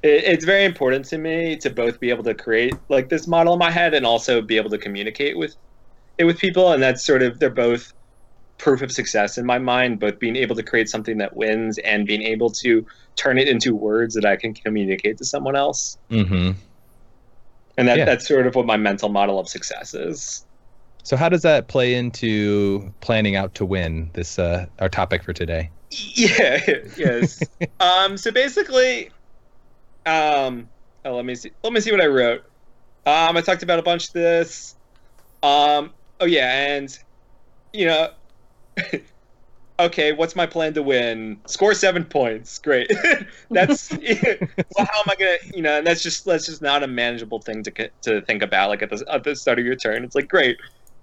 It, 0.03 0.25
it's 0.25 0.45
very 0.45 0.65
important 0.65 1.05
to 1.07 1.19
me 1.19 1.57
to 1.59 1.71
both 1.71 1.99
be 2.01 2.11
able 2.11 2.25
to 2.25 2.35
create 2.35 2.75
like 2.89 3.09
this 3.09 3.27
model 3.27 3.55
in 3.55 3.59
my 3.59 3.71
head 3.71 3.95
and 3.95 4.07
also 4.07 4.41
be 4.43 4.57
able 4.57 4.71
to 4.71 4.79
communicate 4.79 5.37
with 5.37 5.57
it 6.19 6.25
with 6.25 6.39
people, 6.39 6.73
and 6.73 6.83
that's 6.83 7.05
sort 7.05 7.23
of 7.23 7.39
they're 7.41 7.51
both 7.51 7.93
proof 8.59 8.83
of 8.83 8.91
success 8.93 9.37
in 9.37 9.45
my 9.47 9.59
mind. 9.59 10.01
Both 10.01 10.19
being 10.19 10.37
able 10.37 10.57
to 10.57 10.63
create 10.63 10.89
something 10.89 11.19
that 11.19 11.37
wins 11.37 11.79
and 11.79 12.07
being 12.07 12.23
able 12.23 12.51
to 12.51 12.87
turn 13.17 13.39
it 13.39 13.49
into 13.49 13.75
words 13.75 14.15
that 14.15 14.25
I 14.25 14.37
can 14.37 14.55
communicate 14.55 15.19
to 15.19 15.25
someone 15.25 15.57
else, 15.57 15.99
Mm-hmm. 16.11 16.53
and 17.79 17.89
that 17.89 17.99
Yeah. 17.99 18.05
that's 18.05 18.27
sort 18.27 18.47
of 18.47 18.55
what 18.55 18.67
my 18.67 18.77
mental 18.77 19.09
model 19.09 19.39
of 19.39 19.49
success 19.49 19.95
is. 19.95 20.47
So 21.03 21.17
how 21.17 21.29
does 21.29 21.43
that 21.43 21.69
play 21.69 21.95
into 21.95 22.93
planning 23.01 23.37
out 23.37 23.55
to 23.57 23.65
win? 23.67 24.11
This 24.15 24.39
uh, 24.39 24.67
our 24.79 24.89
topic 24.89 25.23
for 25.23 25.33
today. 25.33 25.71
Yeah. 26.15 26.61
yes. 26.97 27.43
um. 27.81 28.17
So 28.17 28.31
basically, 28.31 29.11
um. 30.05 30.69
Oh, 31.05 31.15
let 31.15 31.25
me 31.25 31.35
see. 31.35 31.53
Let 31.63 31.73
me 31.73 31.81
see 31.81 31.91
what 31.91 32.01
I 32.01 32.07
wrote. 32.07 32.43
Um. 33.07 33.37
I 33.37 33.41
talked 33.41 33.63
about 33.63 33.79
a 33.79 33.83
bunch 33.83 34.09
of 34.09 34.13
this. 34.13 34.75
Um. 35.43 35.93
Oh 36.21 36.27
yeah, 36.27 36.75
and 36.75 36.97
you 37.73 37.87
know. 37.87 38.11
okay, 39.79 40.13
what's 40.13 40.37
my 40.37 40.47
plan 40.47 40.75
to 40.75 40.83
win? 40.83 41.41
Score 41.47 41.75
seven 41.75 42.05
points. 42.05 42.59
Great. 42.59 42.91
that's 43.51 43.91
well. 43.91 44.87
How 44.91 45.01
am 45.01 45.09
I 45.09 45.15
gonna? 45.19 45.37
You 45.55 45.63
know, 45.63 45.79
and 45.79 45.87
that's 45.87 46.03
just 46.03 46.25
that's 46.25 46.47
just 46.47 46.63
not 46.63 46.83
a 46.83 46.87
manageable 46.87 47.41
thing 47.41 47.63
to 47.65 47.91
to 48.03 48.21
think 48.23 48.43
about. 48.43 48.69
Like 48.71 48.83
at 48.83 48.91
the 48.91 49.05
at 49.11 49.25
the 49.25 49.37
start 49.37 49.59
of 49.59 49.65
your 49.65 49.77
turn, 49.77 50.05
it's 50.05 50.15
like 50.15 50.29
great. 50.29 50.59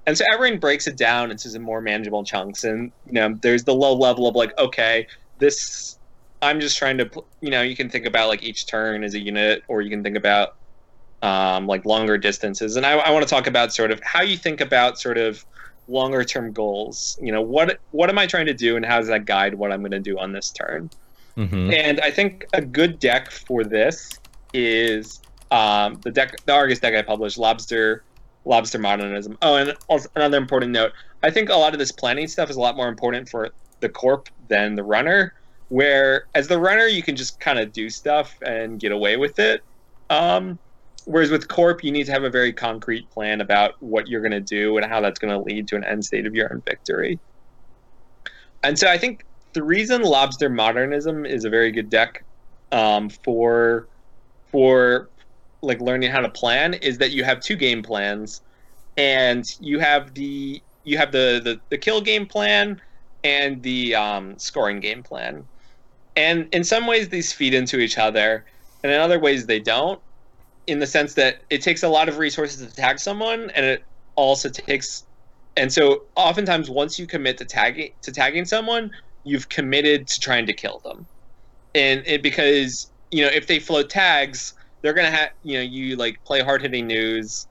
And 0.05 0.17
so 0.17 0.25
everyone 0.31 0.59
breaks 0.59 0.87
it 0.87 0.97
down 0.97 1.31
into 1.31 1.49
some 1.49 1.61
more 1.61 1.81
manageable 1.81 2.23
chunks. 2.23 2.63
And 2.63 2.91
you 3.05 3.13
know, 3.13 3.37
there's 3.41 3.63
the 3.63 3.73
low 3.73 3.93
level 3.93 4.27
of 4.27 4.35
like, 4.35 4.57
okay, 4.57 5.07
this. 5.39 5.97
I'm 6.41 6.59
just 6.59 6.77
trying 6.77 6.97
to, 6.97 7.09
you 7.39 7.49
know, 7.49 7.61
you 7.61 7.73
can 7.73 7.89
think 7.89 8.05
about 8.05 8.27
like 8.27 8.43
each 8.43 8.65
turn 8.65 9.05
as 9.05 9.13
a 9.13 9.19
unit, 9.19 9.63
or 9.69 9.81
you 9.81 9.89
can 9.89 10.03
think 10.03 10.17
about 10.17 10.55
um, 11.21 11.67
like 11.67 11.85
longer 11.85 12.17
distances. 12.17 12.75
And 12.75 12.85
I, 12.85 12.97
I 12.97 13.11
want 13.11 13.23
to 13.25 13.29
talk 13.29 13.47
about 13.47 13.73
sort 13.73 13.91
of 13.91 14.01
how 14.03 14.21
you 14.21 14.35
think 14.35 14.59
about 14.59 14.99
sort 14.99 15.17
of 15.17 15.45
longer 15.87 16.23
term 16.23 16.51
goals. 16.51 17.17
You 17.21 17.31
know, 17.31 17.41
what 17.41 17.79
what 17.91 18.09
am 18.09 18.19
I 18.19 18.27
trying 18.27 18.45
to 18.47 18.53
do, 18.53 18.75
and 18.75 18.85
how 18.85 18.99
does 18.99 19.07
that 19.07 19.25
guide 19.25 19.55
what 19.55 19.71
I'm 19.71 19.79
going 19.79 19.91
to 19.91 19.99
do 19.99 20.19
on 20.19 20.33
this 20.33 20.51
turn? 20.51 20.89
Mm-hmm. 21.37 21.71
And 21.71 22.01
I 22.01 22.11
think 22.11 22.45
a 22.53 22.61
good 22.61 22.99
deck 22.99 23.31
for 23.31 23.63
this 23.63 24.19
is 24.53 25.21
um, 25.49 25.99
the 26.03 26.11
deck, 26.11 26.35
the 26.45 26.53
Argus 26.53 26.79
deck 26.79 26.93
I 26.93 27.01
published, 27.01 27.37
Lobster, 27.37 28.03
Lobster 28.45 28.79
Modernism. 28.79 29.37
Oh, 29.41 29.55
and 29.55 29.73
also 29.87 30.09
another 30.15 30.37
important 30.37 30.71
note: 30.71 30.91
I 31.21 31.29
think 31.29 31.49
a 31.49 31.55
lot 31.55 31.73
of 31.73 31.79
this 31.79 31.91
planning 31.91 32.27
stuff 32.27 32.49
is 32.49 32.55
a 32.55 32.59
lot 32.59 32.75
more 32.75 32.87
important 32.87 33.29
for 33.29 33.49
the 33.79 33.89
corp 33.89 34.29
than 34.49 34.75
the 34.75 34.83
runner. 34.83 35.33
Where 35.69 36.25
as 36.35 36.47
the 36.47 36.59
runner, 36.59 36.85
you 36.85 37.01
can 37.01 37.15
just 37.15 37.39
kind 37.39 37.57
of 37.57 37.71
do 37.73 37.89
stuff 37.89 38.33
and 38.45 38.79
get 38.79 38.91
away 38.91 39.17
with 39.17 39.39
it. 39.39 39.61
Um, 40.09 40.59
whereas 41.05 41.31
with 41.31 41.47
corp, 41.47 41.83
you 41.83 41.91
need 41.91 42.05
to 42.05 42.11
have 42.11 42.23
a 42.23 42.29
very 42.29 42.53
concrete 42.53 43.09
plan 43.09 43.41
about 43.41 43.73
what 43.79 44.07
you're 44.07 44.21
going 44.21 44.31
to 44.31 44.39
do 44.41 44.77
and 44.77 44.85
how 44.85 45.01
that's 45.01 45.19
going 45.19 45.33
to 45.33 45.41
lead 45.41 45.67
to 45.69 45.75
an 45.75 45.83
end 45.83 46.05
state 46.05 46.27
of 46.27 46.35
your 46.35 46.51
own 46.53 46.61
victory. 46.67 47.19
And 48.61 48.77
so 48.77 48.87
I 48.87 48.97
think 48.97 49.25
the 49.53 49.63
reason 49.63 50.01
Lobster 50.01 50.49
Modernism 50.49 51.25
is 51.25 51.45
a 51.45 51.49
very 51.49 51.71
good 51.71 51.89
deck 51.89 52.23
um, 52.71 53.09
for 53.23 53.87
for 54.51 55.09
like 55.63 55.81
learning 55.81 56.11
how 56.11 56.21
to 56.21 56.29
plan 56.29 56.75
is 56.75 56.99
that 56.99 57.11
you 57.11 57.23
have 57.23 57.41
two 57.41 57.55
game 57.55 57.83
plans, 57.83 58.41
and 58.97 59.45
you 59.59 59.79
have 59.79 60.13
the 60.15 60.61
you 60.83 60.97
have 60.97 61.11
the 61.11 61.41
the, 61.43 61.59
the 61.71 61.77
kill 61.77 62.01
game 62.01 62.27
plan 62.27 62.81
and 63.23 63.63
the 63.63 63.95
um, 63.95 64.37
scoring 64.39 64.79
game 64.79 65.03
plan, 65.03 65.45
and 66.15 66.47
in 66.53 66.63
some 66.63 66.87
ways 66.87 67.09
these 67.09 67.33
feed 67.33 67.53
into 67.53 67.79
each 67.79 67.97
other, 67.97 68.45
and 68.83 68.91
in 68.91 68.99
other 68.99 69.19
ways 69.19 69.47
they 69.47 69.59
don't. 69.59 70.01
In 70.67 70.79
the 70.79 70.87
sense 70.87 71.15
that 71.15 71.43
it 71.49 71.61
takes 71.61 71.83
a 71.83 71.89
lot 71.89 72.09
of 72.09 72.17
resources 72.19 72.65
to 72.65 72.73
tag 72.75 72.99
someone, 72.99 73.51
and 73.51 73.65
it 73.65 73.83
also 74.15 74.49
takes, 74.49 75.03
and 75.57 75.73
so 75.73 76.03
oftentimes 76.15 76.69
once 76.69 76.99
you 76.99 77.07
commit 77.07 77.37
to 77.39 77.45
tagging 77.45 77.91
to 78.03 78.11
tagging 78.11 78.45
someone, 78.45 78.91
you've 79.25 79.49
committed 79.49 80.07
to 80.07 80.19
trying 80.21 80.45
to 80.47 80.53
kill 80.53 80.81
them 80.85 81.07
and 81.75 82.03
it 82.05 82.21
because 82.23 82.91
you 83.11 83.23
know 83.23 83.31
if 83.31 83.47
they 83.47 83.59
float 83.59 83.89
tags 83.89 84.53
they're 84.83 84.93
gonna 84.93 85.09
have 85.09 85.29
you 85.41 85.55
know 85.55 85.61
you 85.61 85.95
like 85.95 86.19
play 86.25 86.41
hard 86.41 86.61
hitting 86.61 86.85
news 86.85 87.47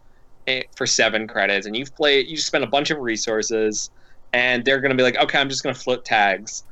eh, 0.47 0.63
for 0.77 0.87
seven 0.87 1.27
credits 1.27 1.67
and 1.67 1.77
you've 1.77 1.95
played 1.97 2.29
you 2.29 2.37
spent 2.37 2.63
a 2.63 2.69
bunch 2.69 2.91
of 2.91 2.99
resources 2.99 3.91
and 4.33 4.65
they're 4.65 4.81
gonna 4.81 4.95
be 4.95 5.03
like 5.03 5.17
okay 5.17 5.41
i'm 5.41 5.49
just 5.49 5.63
gonna 5.63 5.75
float 5.75 6.05
tags. 6.05 6.65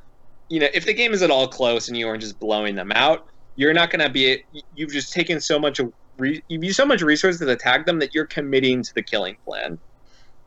You 0.49 0.61
know 0.61 0.69
if 0.75 0.85
the 0.85 0.95
game 0.95 1.13
is 1.13 1.23
at 1.23 1.31
all 1.31 1.49
close 1.49 1.89
and 1.89 1.97
you 1.97 2.09
are 2.09 2.19
just 2.19 2.39
blowing 2.39 2.75
them 2.75 2.93
out 2.93 3.27
you're 3.57 3.73
not 3.73 3.91
gonna 3.91 4.11
be 4.11 4.43
you've 4.75 4.93
just 4.93 5.13
taken 5.13 5.41
so 5.41 5.59
much 5.59 5.81
re, 6.19 6.43
you've 6.49 6.65
used 6.65 6.77
so 6.77 6.87
much 6.87 7.03
resources 7.03 7.41
to 7.41 7.57
tag 7.57 7.87
them 7.87 7.99
that 7.99 8.15
you're 8.15 8.27
committing 8.27 8.83
to 8.83 8.93
the 8.95 9.03
killing 9.03 9.37
plan. 9.45 9.79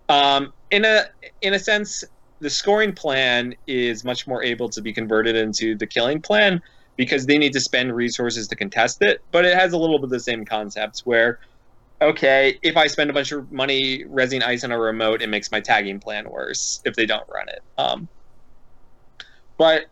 Um, 0.09 0.53
in 0.71 0.85
a 0.85 1.05
in 1.41 1.53
a 1.53 1.59
sense 1.59 2.03
the 2.39 2.49
scoring 2.49 2.93
plan 2.93 3.55
is 3.67 4.03
much 4.03 4.27
more 4.27 4.43
able 4.43 4.67
to 4.69 4.81
be 4.81 4.91
converted 4.91 5.35
into 5.35 5.77
the 5.77 5.87
killing 5.87 6.21
plan 6.21 6.61
because 6.95 7.25
they 7.25 7.37
need 7.37 7.53
to 7.53 7.59
spend 7.59 7.95
resources 7.95 8.47
to 8.47 8.55
contest 8.55 9.01
it. 9.01 9.21
But 9.31 9.45
it 9.45 9.57
has 9.57 9.73
a 9.73 9.77
little 9.77 9.97
bit 9.97 10.05
of 10.05 10.09
the 10.11 10.19
same 10.19 10.45
concepts 10.45 11.05
where, 11.05 11.39
okay, 12.01 12.59
if 12.61 12.77
I 12.77 12.87
spend 12.87 13.09
a 13.09 13.13
bunch 13.13 13.31
of 13.31 13.51
money 13.51 14.03
resing 14.05 14.43
ice 14.43 14.63
on 14.63 14.71
a 14.71 14.79
remote, 14.79 15.21
it 15.21 15.29
makes 15.29 15.51
my 15.51 15.59
tagging 15.59 15.99
plan 15.99 16.29
worse 16.29 16.81
if 16.85 16.95
they 16.95 17.05
don't 17.05 17.27
run 17.29 17.49
it. 17.49 17.61
Um, 17.77 18.07
but 19.57 19.85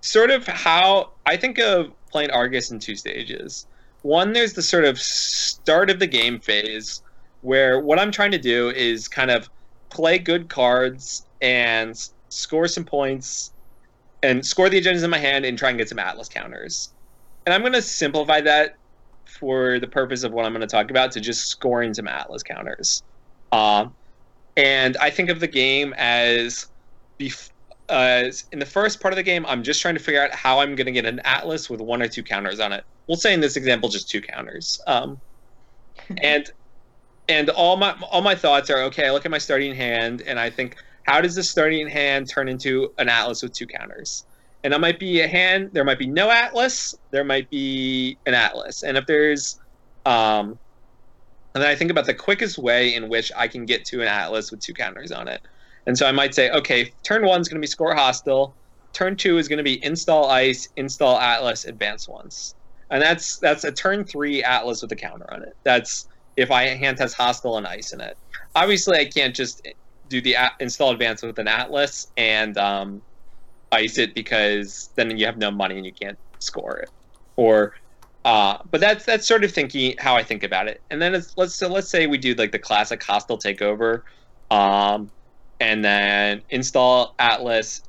sort 0.00 0.30
of 0.30 0.46
how 0.46 1.10
I 1.26 1.36
think 1.36 1.58
of 1.58 1.92
playing 2.10 2.30
Argus 2.30 2.70
in 2.70 2.78
two 2.78 2.96
stages. 2.96 3.66
One, 4.02 4.32
there's 4.32 4.54
the 4.54 4.62
sort 4.62 4.84
of 4.84 4.98
start 4.98 5.90
of 5.90 5.98
the 5.98 6.06
game 6.06 6.40
phase 6.40 7.02
where 7.42 7.80
what 7.80 7.98
I'm 7.98 8.10
trying 8.10 8.30
to 8.30 8.38
do 8.38 8.70
is 8.70 9.08
kind 9.08 9.30
of 9.30 9.50
play 9.90 10.18
good 10.18 10.48
cards 10.48 11.26
and 11.40 11.96
score 12.28 12.68
some 12.68 12.84
points 12.84 13.52
and 14.22 14.44
score 14.44 14.68
the 14.68 14.80
agendas 14.80 15.04
in 15.04 15.10
my 15.10 15.18
hand 15.18 15.44
and 15.44 15.58
try 15.58 15.68
and 15.68 15.78
get 15.78 15.88
some 15.88 15.98
atlas 15.98 16.28
counters. 16.28 16.92
And 17.46 17.54
I'm 17.54 17.60
going 17.60 17.72
to 17.72 17.82
simplify 17.82 18.40
that 18.42 18.76
for 19.24 19.78
the 19.78 19.86
purpose 19.86 20.22
of 20.22 20.32
what 20.32 20.44
I'm 20.44 20.52
going 20.52 20.60
to 20.60 20.66
talk 20.66 20.90
about 20.90 21.12
to 21.12 21.20
just 21.20 21.48
scoring 21.48 21.94
some 21.94 22.08
atlas 22.08 22.42
counters. 22.42 23.02
Um, 23.52 23.94
and 24.56 24.96
I 24.96 25.10
think 25.10 25.30
of 25.30 25.40
the 25.40 25.46
game 25.46 25.94
as, 25.96 26.66
bef- 27.18 27.50
as 27.88 28.44
in 28.52 28.58
the 28.58 28.66
first 28.66 29.00
part 29.00 29.12
of 29.12 29.16
the 29.16 29.22
game, 29.22 29.46
I'm 29.46 29.62
just 29.62 29.80
trying 29.80 29.94
to 29.94 30.00
figure 30.00 30.22
out 30.22 30.32
how 30.32 30.60
I'm 30.60 30.74
going 30.74 30.86
to 30.86 30.92
get 30.92 31.06
an 31.06 31.20
atlas 31.24 31.70
with 31.70 31.80
one 31.80 32.02
or 32.02 32.08
two 32.08 32.22
counters 32.22 32.60
on 32.60 32.72
it. 32.72 32.84
We'll 33.06 33.16
say 33.16 33.32
in 33.32 33.40
this 33.40 33.56
example, 33.56 33.88
just 33.88 34.10
two 34.10 34.20
counters. 34.20 34.80
Um, 34.86 35.20
and 36.22 36.50
and 37.28 37.50
all 37.50 37.76
my 37.76 37.94
all 38.10 38.22
my 38.22 38.34
thoughts 38.34 38.70
are 38.70 38.82
okay. 38.84 39.06
I 39.06 39.12
look 39.12 39.24
at 39.24 39.30
my 39.30 39.38
starting 39.38 39.74
hand 39.74 40.22
and 40.22 40.38
I 40.40 40.50
think 40.50 40.76
how 41.08 41.22
does 41.22 41.34
this 41.34 41.48
starting 41.48 41.88
hand 41.88 42.28
turn 42.28 42.50
into 42.50 42.92
an 42.98 43.08
atlas 43.08 43.42
with 43.42 43.54
two 43.54 43.66
counters? 43.66 44.26
And 44.62 44.74
that 44.74 44.80
might 44.80 44.98
be 44.98 45.22
a 45.22 45.26
hand. 45.26 45.70
There 45.72 45.84
might 45.84 45.98
be 45.98 46.06
no 46.06 46.30
atlas. 46.30 46.94
There 47.12 47.24
might 47.24 47.48
be 47.48 48.18
an 48.26 48.34
atlas. 48.34 48.82
And 48.82 48.98
if 48.98 49.06
there's, 49.06 49.58
um, 50.04 50.58
and 51.54 51.64
then 51.64 51.70
I 51.70 51.74
think 51.74 51.90
about 51.90 52.04
the 52.04 52.12
quickest 52.12 52.58
way 52.58 52.94
in 52.94 53.08
which 53.08 53.32
I 53.34 53.48
can 53.48 53.64
get 53.64 53.86
to 53.86 54.02
an 54.02 54.08
atlas 54.08 54.50
with 54.50 54.60
two 54.60 54.74
counters 54.74 55.10
on 55.10 55.28
it. 55.28 55.40
And 55.86 55.96
so 55.96 56.06
I 56.06 56.12
might 56.12 56.34
say, 56.34 56.50
okay, 56.50 56.92
turn 57.04 57.24
one 57.24 57.40
is 57.40 57.48
going 57.48 57.56
to 57.56 57.64
be 57.64 57.70
score 57.70 57.94
hostile. 57.94 58.54
Turn 58.92 59.16
two 59.16 59.38
is 59.38 59.48
going 59.48 59.56
to 59.56 59.64
be 59.64 59.82
install 59.82 60.28
ice, 60.28 60.68
install 60.76 61.18
atlas, 61.18 61.64
advance 61.64 62.06
once. 62.06 62.54
And 62.90 63.00
that's 63.00 63.38
that's 63.38 63.64
a 63.64 63.72
turn 63.72 64.04
three 64.04 64.42
atlas 64.42 64.82
with 64.82 64.92
a 64.92 64.96
counter 64.96 65.32
on 65.32 65.42
it. 65.42 65.56
That's 65.62 66.06
if 66.36 66.50
I 66.50 66.64
hand 66.64 66.98
has 66.98 67.14
hostile 67.14 67.56
and 67.56 67.66
ice 67.66 67.94
in 67.94 68.02
it. 68.02 68.18
Obviously, 68.54 68.98
I 68.98 69.06
can't 69.06 69.34
just 69.34 69.66
do 70.08 70.20
the 70.20 70.34
a- 70.34 70.52
install 70.60 70.90
advance 70.90 71.22
with 71.22 71.38
an 71.38 71.48
atlas 71.48 72.06
and 72.16 72.56
um, 72.58 73.02
ice 73.72 73.98
it 73.98 74.14
because 74.14 74.90
then 74.96 75.16
you 75.16 75.26
have 75.26 75.36
no 75.38 75.50
money 75.50 75.76
and 75.76 75.86
you 75.86 75.92
can't 75.92 76.18
score 76.40 76.78
it. 76.78 76.90
Or, 77.36 77.74
uh, 78.24 78.58
but 78.70 78.80
that's 78.80 79.04
that's 79.04 79.26
sort 79.26 79.44
of 79.44 79.52
thinking 79.52 79.94
how 79.98 80.16
I 80.16 80.22
think 80.22 80.42
about 80.42 80.68
it. 80.68 80.82
And 80.90 81.00
then 81.00 81.14
it's, 81.14 81.32
let's 81.36 81.56
so 81.56 81.68
let's 81.68 81.90
say 81.90 82.06
we 82.06 82.18
do 82.18 82.34
like 82.34 82.52
the 82.52 82.58
classic 82.58 83.02
hostile 83.02 83.38
takeover, 83.38 84.02
um, 84.50 85.10
and 85.60 85.84
then 85.84 86.42
install 86.50 87.14
atlas, 87.18 87.82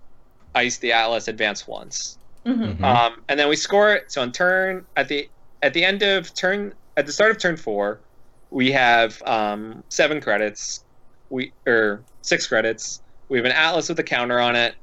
ice 0.55 0.77
the 0.77 0.91
atlas, 0.91 1.27
advance 1.27 1.67
once. 1.67 2.17
Mhm. 2.45 2.77
Mhm. 2.77 2.83
Um, 2.83 3.23
and 3.27 3.39
then 3.39 3.49
we 3.49 3.55
score 3.55 3.93
it. 3.93 4.11
So 4.11 4.21
on 4.21 4.31
turn 4.31 4.85
at 4.95 5.07
the 5.07 5.29
at 5.61 5.73
the 5.73 5.83
end 5.83 6.03
of 6.03 6.33
turn 6.35 6.73
at 6.95 7.05
the 7.05 7.11
start 7.11 7.31
of 7.31 7.39
turn 7.39 7.57
four, 7.57 8.01
we 8.49 8.71
have 8.71 9.21
um, 9.25 9.83
seven 9.89 10.21
credits. 10.21 10.83
We 11.29 11.53
or 11.67 12.03
six 12.21 12.47
credits. 12.47 13.01
We 13.29 13.37
have 13.37 13.45
an 13.45 13.51
atlas 13.51 13.89
with 13.89 13.99
a 13.99 14.03
counter 14.03 14.39
on 14.39 14.55
it, 14.55 14.75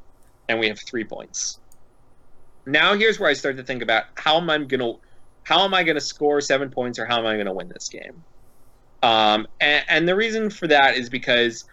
and 0.49 0.59
we 0.59 0.69
have 0.69 0.79
three 0.89 1.05
points. 1.05 1.59
Now 2.67 2.95
here's 2.95 3.19
where 3.19 3.31
I 3.31 3.35
start 3.35 3.57
to 3.57 3.63
think 3.63 3.83
about 3.83 4.05
how 4.17 4.37
am 4.37 4.51
I 4.51 4.59
gonna 4.59 4.93
how 5.45 5.65
am 5.65 5.75
I 5.75 5.83
gonna 5.83 6.01
score 6.01 6.41
seven 6.41 6.71
points 6.71 6.99
or 6.99 7.07
how 7.07 7.19
am 7.19 7.27
I 7.27 7.37
gonna 7.37 7.55
win 7.55 7.69
this 7.69 7.89
game? 7.89 8.25
Um, 9.03 9.47
and, 9.61 9.85
and 9.89 10.09
the 10.09 10.17
reason 10.17 10.51
for 10.51 10.67
that 10.69 10.97
is 10.97 11.09
because 11.09 11.65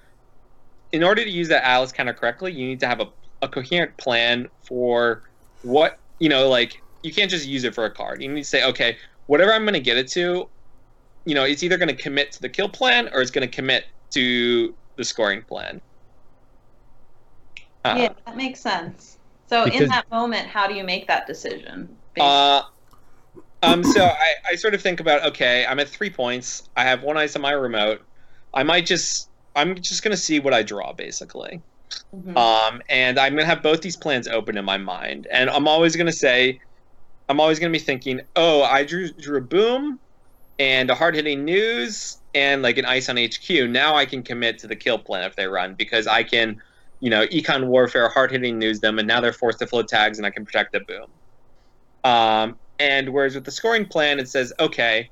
in 0.91 1.03
order 1.03 1.23
to 1.23 1.29
use 1.29 1.47
that 1.47 1.65
atlas 1.65 1.91
counter 1.91 2.13
correctly, 2.13 2.51
you 2.51 2.67
need 2.67 2.79
to 2.81 2.87
have 2.87 2.99
a, 2.99 3.07
a 3.41 3.47
coherent 3.47 3.97
plan 3.97 4.47
for 4.61 5.23
what 5.63 5.99
you 6.19 6.29
know 6.29 6.47
like 6.47 6.75
you 7.01 7.11
can't 7.11 7.31
just 7.31 7.47
use 7.47 7.63
it 7.63 7.73
for 7.73 7.85
a 7.85 7.91
card 7.91 8.21
you 8.21 8.29
need 8.29 8.41
to 8.41 8.47
say 8.47 8.63
okay 8.65 8.97
whatever 9.25 9.53
i'm 9.53 9.63
going 9.63 9.73
to 9.73 9.79
get 9.79 9.97
it 9.97 10.07
to 10.09 10.49
you 11.25 11.33
know 11.33 11.43
it's 11.43 11.63
either 11.63 11.77
going 11.77 11.89
to 11.89 11.95
commit 11.95 12.31
to 12.31 12.41
the 12.41 12.49
kill 12.49 12.69
plan 12.69 13.09
or 13.13 13.21
it's 13.21 13.31
going 13.31 13.47
to 13.47 13.53
commit 13.53 13.85
to 14.13 14.73
the 14.97 15.03
scoring 15.03 15.41
plan 15.47 15.81
uh, 17.85 17.95
yeah, 17.97 18.09
that 18.25 18.37
makes 18.37 18.61
sense. 18.61 19.17
So 19.47 19.65
Because- 19.65 19.81
in 19.81 19.89
that 19.89 20.09
moment, 20.09 20.47
how 20.47 20.67
do 20.67 20.73
you 20.73 20.85
make 20.85 21.05
that 21.07 21.27
decision? 21.27 21.95
uh, 22.19 22.61
um 23.61 23.83
so 23.83 24.05
I, 24.05 24.33
I 24.51 24.55
sort 24.55 24.73
of 24.75 24.81
think 24.81 24.99
about 24.99 25.25
okay 25.25 25.65
i'm 25.67 25.79
at 25.79 25.89
three 25.89 26.11
points 26.11 26.69
i 26.75 26.83
have 26.83 27.01
one 27.01 27.17
ice 27.17 27.35
on 27.35 27.41
my 27.41 27.51
remote 27.53 28.01
i 28.53 28.61
might 28.61 28.85
just 28.85 29.29
i'm 29.55 29.73
just 29.81 30.03
going 30.03 30.11
to 30.11 30.21
see 30.21 30.39
what 30.39 30.53
i 30.53 30.61
draw 30.61 30.93
basically 30.93 31.59
Mhm. 32.15 32.35
Um, 32.35 32.81
and 32.89 33.19
I'm 33.19 33.33
gonna 33.35 33.45
have 33.45 33.61
both 33.61 33.81
these 33.81 33.97
plans 33.97 34.27
open 34.27 34.57
in 34.57 34.65
my 34.65 34.77
mind, 34.77 35.27
and 35.31 35.47
I'm 35.47 35.67
always 35.67 35.95
gonna 35.95 36.11
say, 36.11 36.59
I'm 37.29 37.39
always 37.39 37.59
gonna 37.59 37.71
be 37.71 37.77
thinking, 37.77 38.21
oh, 38.35 38.63
I 38.63 38.83
drew 38.83 39.11
drew 39.13 39.37
a 39.37 39.41
boom, 39.41 39.99
and 40.57 40.89
a 40.89 40.95
hard 40.95 41.13
hitting 41.13 41.45
news, 41.45 42.17
and 42.33 42.61
like 42.61 42.77
an 42.77 42.85
ice 42.85 43.09
on 43.09 43.17
HQ. 43.17 43.69
Now 43.69 43.95
I 43.95 44.05
can 44.05 44.23
commit 44.23 44.57
to 44.59 44.67
the 44.67 44.75
kill 44.75 44.99
plan 44.99 45.23
if 45.23 45.35
they 45.35 45.47
run 45.47 45.75
because 45.75 46.07
I 46.07 46.23
can, 46.23 46.61
you 46.99 47.09
know, 47.09 47.25
econ 47.27 47.67
warfare, 47.67 48.09
hard 48.09 48.31
hitting 48.31 48.57
news 48.57 48.79
them, 48.79 48.99
and 48.99 49.07
now 49.07 49.21
they're 49.21 49.33
forced 49.33 49.59
to 49.59 49.67
float 49.67 49.87
tags, 49.87 50.17
and 50.17 50.25
I 50.25 50.31
can 50.31 50.45
protect 50.45 50.71
the 50.71 50.81
boom. 50.81 51.11
Um, 52.03 52.59
and 52.79 53.09
whereas 53.09 53.35
with 53.35 53.45
the 53.45 53.51
scoring 53.51 53.85
plan, 53.85 54.19
it 54.19 54.27
says, 54.27 54.51
okay, 54.59 55.09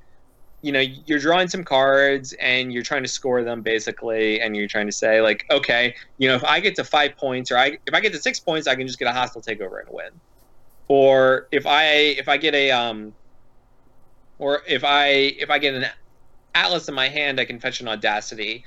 you 0.62 0.72
know, 0.72 0.80
you're 0.80 1.20
drawing 1.20 1.48
some 1.48 1.64
cards 1.64 2.34
and 2.34 2.72
you're 2.72 2.84
trying 2.84 3.04
to 3.04 3.10
score 3.10 3.44
them 3.44 3.62
basically, 3.62 4.42
and 4.42 4.56
you're 4.56 4.68
trying 4.68 4.88
to 4.88 4.92
say 4.92 5.22
like, 5.22 5.44
okay, 5.52 5.94
you 6.18 6.28
know, 6.28 6.36
if 6.36 6.44
I 6.44 6.60
get 6.60 6.76
to 6.76 6.84
five 6.84 7.16
points 7.18 7.52
or 7.52 7.58
I 7.58 7.78
if 7.88 7.94
I 7.94 8.00
get 8.00 8.14
to 8.14 8.20
six 8.20 8.40
points, 8.40 8.68
I 8.68 8.76
can 8.76 8.86
just 8.88 9.00
get 9.00 9.08
a 9.08 9.14
hostile 9.14 9.42
takeover 9.42 9.80
and 9.80 9.90
win. 9.90 10.22
Or 10.88 11.48
if 11.52 11.66
I 11.66 11.86
if 12.20 12.28
I 12.30 12.38
get 12.38 12.54
a 12.54 12.72
um, 12.72 13.14
or 14.38 14.62
if 14.68 14.84
I 14.84 15.08
if 15.08 15.50
I 15.50 15.58
get 15.58 15.74
an 15.74 15.86
atlas 16.56 16.88
in 16.88 16.96
my 16.96 17.08
hand, 17.08 17.40
I 17.40 17.46
can 17.46 17.60
fetch 17.60 17.82
an 17.82 17.88
audacity 17.88 18.64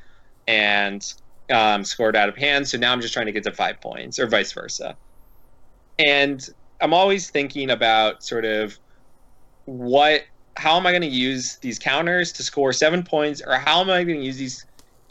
and 0.46 1.04
um, 1.50 1.84
score 1.84 2.10
it 2.10 2.16
out 2.16 2.28
of 2.28 2.36
hand. 2.36 2.68
So 2.68 2.78
now 2.78 2.92
I'm 2.92 3.00
just 3.00 3.14
trying 3.14 3.26
to 3.26 3.32
get 3.32 3.44
to 3.44 3.52
five 3.52 3.80
points, 3.80 4.18
or 4.18 4.26
vice 4.26 4.52
versa. 4.52 4.96
And 5.98 6.46
I'm 6.80 6.92
always 6.92 7.30
thinking 7.30 7.70
about 7.70 8.22
sort 8.22 8.44
of 8.44 8.78
what 9.66 10.22
how 10.56 10.76
am 10.76 10.86
I 10.86 10.92
going 10.92 11.02
to 11.02 11.08
use 11.08 11.56
these 11.58 11.78
counters 11.78 12.32
to 12.32 12.42
score 12.42 12.72
seven 12.72 13.02
points, 13.02 13.42
or 13.44 13.56
how 13.56 13.80
am 13.80 13.90
I 13.90 14.04
going 14.04 14.20
to 14.20 14.24
use 14.24 14.36
these, 14.36 14.64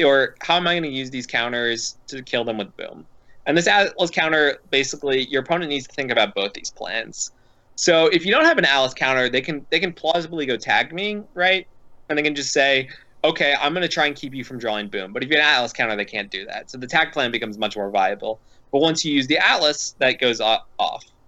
or 0.03 0.35
how 0.41 0.55
am 0.55 0.67
I 0.67 0.73
going 0.73 0.83
to 0.83 0.89
use 0.89 1.09
these 1.09 1.27
counters 1.27 1.97
to 2.07 2.21
kill 2.21 2.45
them 2.45 2.57
with 2.57 2.75
boom? 2.77 3.05
And 3.45 3.57
this 3.57 3.67
Atlas 3.67 4.09
counter, 4.09 4.59
basically, 4.69 5.25
your 5.25 5.41
opponent 5.41 5.69
needs 5.69 5.85
to 5.87 5.93
think 5.93 6.11
about 6.11 6.33
both 6.33 6.53
these 6.53 6.71
plans. 6.71 7.31
So 7.75 8.07
if 8.07 8.25
you 8.25 8.31
don't 8.31 8.45
have 8.45 8.57
an 8.57 8.65
Atlas 8.65 8.93
counter, 8.93 9.27
they 9.29 9.41
can 9.41 9.65
they 9.69 9.79
can 9.79 9.91
plausibly 9.91 10.45
go 10.45 10.55
tag 10.55 10.93
me, 10.93 11.21
right? 11.33 11.67
And 12.09 12.17
they 12.17 12.23
can 12.23 12.35
just 12.35 12.51
say, 12.51 12.89
okay, 13.23 13.55
I'm 13.59 13.73
going 13.73 13.83
to 13.83 13.87
try 13.87 14.05
and 14.05 14.15
keep 14.15 14.33
you 14.33 14.43
from 14.43 14.59
drawing 14.59 14.89
boom. 14.89 15.13
But 15.13 15.23
if 15.23 15.29
you 15.29 15.37
have 15.37 15.45
an 15.45 15.55
Atlas 15.55 15.73
counter, 15.73 15.95
they 15.95 16.05
can't 16.05 16.29
do 16.29 16.45
that. 16.45 16.69
So 16.69 16.77
the 16.77 16.87
tag 16.87 17.11
plan 17.11 17.31
becomes 17.31 17.57
much 17.57 17.75
more 17.75 17.89
viable. 17.89 18.39
But 18.71 18.81
once 18.81 19.05
you 19.05 19.13
use 19.13 19.27
the 19.27 19.37
Atlas, 19.37 19.95
that 19.99 20.19
goes 20.19 20.41
off. 20.41 20.65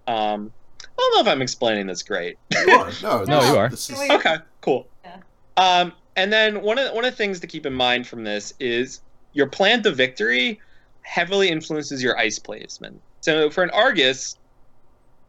Um, 0.06 0.52
I 0.82 0.86
don't 0.98 1.14
know 1.14 1.20
if 1.20 1.28
I'm 1.28 1.42
explaining 1.42 1.86
this 1.86 2.02
great. 2.02 2.38
You 2.52 2.72
are. 2.74 2.90
No, 3.02 3.24
No, 3.28 3.42
you 3.42 3.56
are. 3.56 3.66
Is, 3.72 3.90
Okay, 3.90 4.36
cool. 4.60 4.86
Yeah. 5.04 5.20
Um, 5.56 5.92
and 6.16 6.32
then 6.32 6.62
one 6.62 6.78
of 6.78 6.92
one 6.94 7.04
of 7.04 7.12
the 7.12 7.16
things 7.16 7.40
to 7.40 7.46
keep 7.46 7.66
in 7.66 7.72
mind 7.72 8.06
from 8.06 8.24
this 8.24 8.54
is 8.58 9.00
your 9.32 9.46
plan 9.46 9.82
to 9.82 9.92
victory 9.92 10.60
heavily 11.02 11.48
influences 11.48 12.02
your 12.02 12.18
ice 12.18 12.38
placement. 12.38 13.00
So 13.20 13.48
for 13.50 13.62
an 13.62 13.70
Argus, 13.70 14.36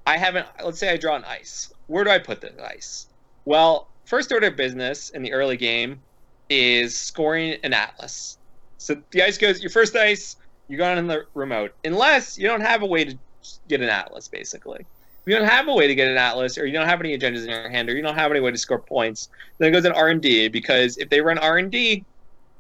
I 0.08 0.18
haven't. 0.18 0.48
Let's 0.64 0.80
say 0.80 0.90
I 0.90 0.98
draw 0.98 1.16
an 1.16 1.26
ice. 1.26 1.72
Where 1.88 2.04
do 2.04 2.10
I 2.10 2.20
put 2.20 2.42
the 2.42 2.52
ice? 2.66 3.08
Well, 3.46 3.88
first 4.08 4.32
order 4.32 4.48
of 4.48 4.56
business 4.56 5.10
in 5.10 5.22
the 5.22 5.34
early 5.34 5.58
game 5.58 6.00
is 6.50 6.98
scoring 6.98 7.58
an 7.64 7.74
atlas. 7.74 8.38
So 8.78 8.96
the 9.12 9.22
ice 9.22 9.38
goes 9.38 9.62
your 9.62 9.70
first 9.70 9.96
ice. 9.96 10.38
You 10.70 10.78
go 10.78 10.90
on 10.90 10.98
in 10.98 11.08
the 11.08 11.26
remote, 11.34 11.76
unless 11.84 12.38
you 12.38 12.48
don't 12.48 12.62
have 12.62 12.82
a 12.82 12.86
way 12.86 13.06
to 13.06 13.18
get 13.68 13.82
an 13.82 13.90
atlas, 13.90 14.28
basically. 14.28 14.80
If 14.80 15.32
you 15.32 15.36
don't 15.36 15.48
have 15.48 15.68
a 15.68 15.74
way 15.74 15.88
to 15.88 15.96
get 15.96 16.10
an 16.10 16.18
atlas, 16.18 16.58
or 16.58 16.66
you 16.66 16.74
don't 16.74 16.88
have 16.88 17.02
any 17.02 17.18
agendas 17.18 17.44
in 17.44 17.50
your 17.50 17.70
hand, 17.70 17.90
or 17.90 17.96
you 17.96 18.02
don't 18.02 18.16
have 18.16 18.32
any 18.32 18.40
way 18.40 18.52
to 18.52 18.58
score 18.58 18.80
points, 18.80 19.30
then 19.58 19.70
it 19.70 19.72
goes 19.72 19.84
in 19.84 19.92
R 19.92 20.08
and 20.08 20.22
D 20.22 20.48
because 20.48 20.98
if 20.98 21.10
they 21.10 21.20
run 21.20 21.38
R 21.38 21.58
and 21.58 21.70
D, 21.70 22.06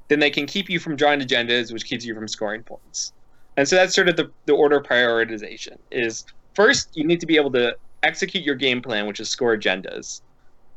then 0.10 0.20
they 0.20 0.30
can 0.30 0.46
keep 0.46 0.70
you 0.70 0.80
from 0.80 0.96
drawing 0.96 1.22
agendas, 1.22 1.72
which 1.72 1.86
keeps 1.86 2.06
you 2.06 2.14
from 2.14 2.28
scoring 2.28 2.64
points. 2.64 3.14
And 3.56 3.68
so 3.68 3.76
that's 3.76 3.96
sort 3.96 4.10
of 4.10 4.18
the, 4.18 4.30
the 4.46 4.54
order 4.54 4.78
of 4.78 4.86
prioritization. 4.86 5.78
Is 5.92 6.26
first 6.56 6.96
you 6.96 7.06
need 7.06 7.22
to 7.22 7.26
be 7.26 7.38
able 7.38 7.52
to 7.52 7.76
execute 8.04 8.44
your 8.44 8.56
game 8.56 8.82
plan, 8.82 9.08
which 9.08 9.20
is 9.20 9.30
score 9.30 9.58
agendas, 9.58 10.22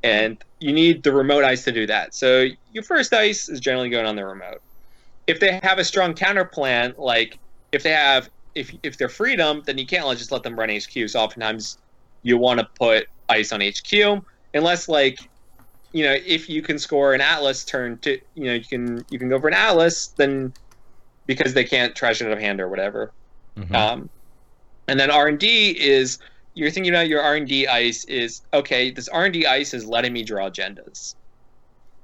and 0.03 0.43
you 0.61 0.73
need 0.73 1.03
the 1.03 1.13
remote 1.13 1.45
ice 1.45 1.65
to 1.65 1.73
do 1.73 1.87
that. 1.87 2.15
So 2.15 2.47
your 2.73 2.83
first 2.85 3.13
ice 3.13 3.49
is 3.49 3.61
generally 3.61 3.91
going 3.91 4.07
on 4.07 4.17
the 4.17 4.25
remote. 4.25 4.61
If 5.27 5.41
they 5.41 5.61
have 5.63 5.79
a 5.79 5.85
strong 5.85 6.15
counter 6.15 6.45
plan, 6.45 6.95
like 6.97 7.39
if 7.73 7.83
they 7.83 7.91
have 7.91 8.29
if 8.55 8.75
if 8.83 8.99
they're 8.99 9.09
freedom, 9.09 9.63
then 9.67 9.79
you 9.79 9.87
can't 9.87 10.07
just 10.19 10.33
let 10.33 10.43
them 10.43 10.59
run 10.59 10.71
HQ. 10.71 11.09
So 11.09 11.21
oftentimes 11.21 11.79
you 12.23 12.37
want 12.37 12.61
to 12.61 12.69
put 12.79 13.07
ice 13.29 13.53
on 13.53 13.61
HQ, 13.61 14.23
unless 14.55 14.89
like 14.89 15.19
you 15.93 16.05
know 16.05 16.17
if 16.27 16.49
you 16.49 16.63
can 16.63 16.79
score 16.79 17.15
an 17.15 17.21
Atlas 17.21 17.65
turn 17.65 17.99
to 18.01 18.19
you 18.35 18.45
know 18.45 18.55
you 18.55 18.65
can 18.65 19.05
you 19.11 19.19
can 19.19 19.29
go 19.29 19.41
for 19.41 19.49
an 19.49 19.55
Atlas 19.55 20.09
then 20.17 20.53
because 21.27 21.55
they 21.55 21.65
can't 21.65 21.95
trash 21.95 22.21
it 22.21 22.27
out 22.27 22.33
of 22.33 22.39
hand 22.41 22.61
or 22.61 22.69
whatever. 22.69 23.13
Mhm. 23.57 23.75
Um, 23.75 24.11
and 24.89 24.99
then 24.99 25.11
R 25.11 25.29
and 25.29 25.39
D 25.39 25.71
is 25.79 26.19
you're 26.55 26.71
thinking 26.71 26.93
about 26.93 27.09
your 27.09 27.23
R 27.23 27.37
and 27.37 27.47
D 27.47 27.67
ice 27.67 28.05
is 28.05 28.43
okay. 28.53 28.91
This 28.91 29.09
R 29.09 29.25
and 29.25 29.33
D 29.33 29.47
ice 29.47 29.75
is 29.75 29.87
letting 29.87 30.13
me 30.13 30.23
draw 30.23 30.51
agendas. 30.51 31.15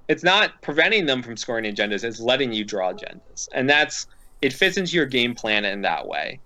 It's 0.08 0.22
not 0.22 0.62
preventing 0.62 1.06
them 1.06 1.22
from 1.22 1.36
scoring 1.36 1.64
agendas. 1.64 2.04
It's 2.04 2.20
letting 2.20 2.52
you 2.52 2.64
draw 2.64 2.92
agendas, 2.92 3.48
and 3.52 3.68
that's 3.68 4.06
it 4.42 4.52
fits 4.52 4.76
into 4.76 4.96
your 4.96 5.06
game 5.06 5.34
plan 5.34 5.64
in 5.64 5.82
that 5.82 6.06
way. 6.06 6.40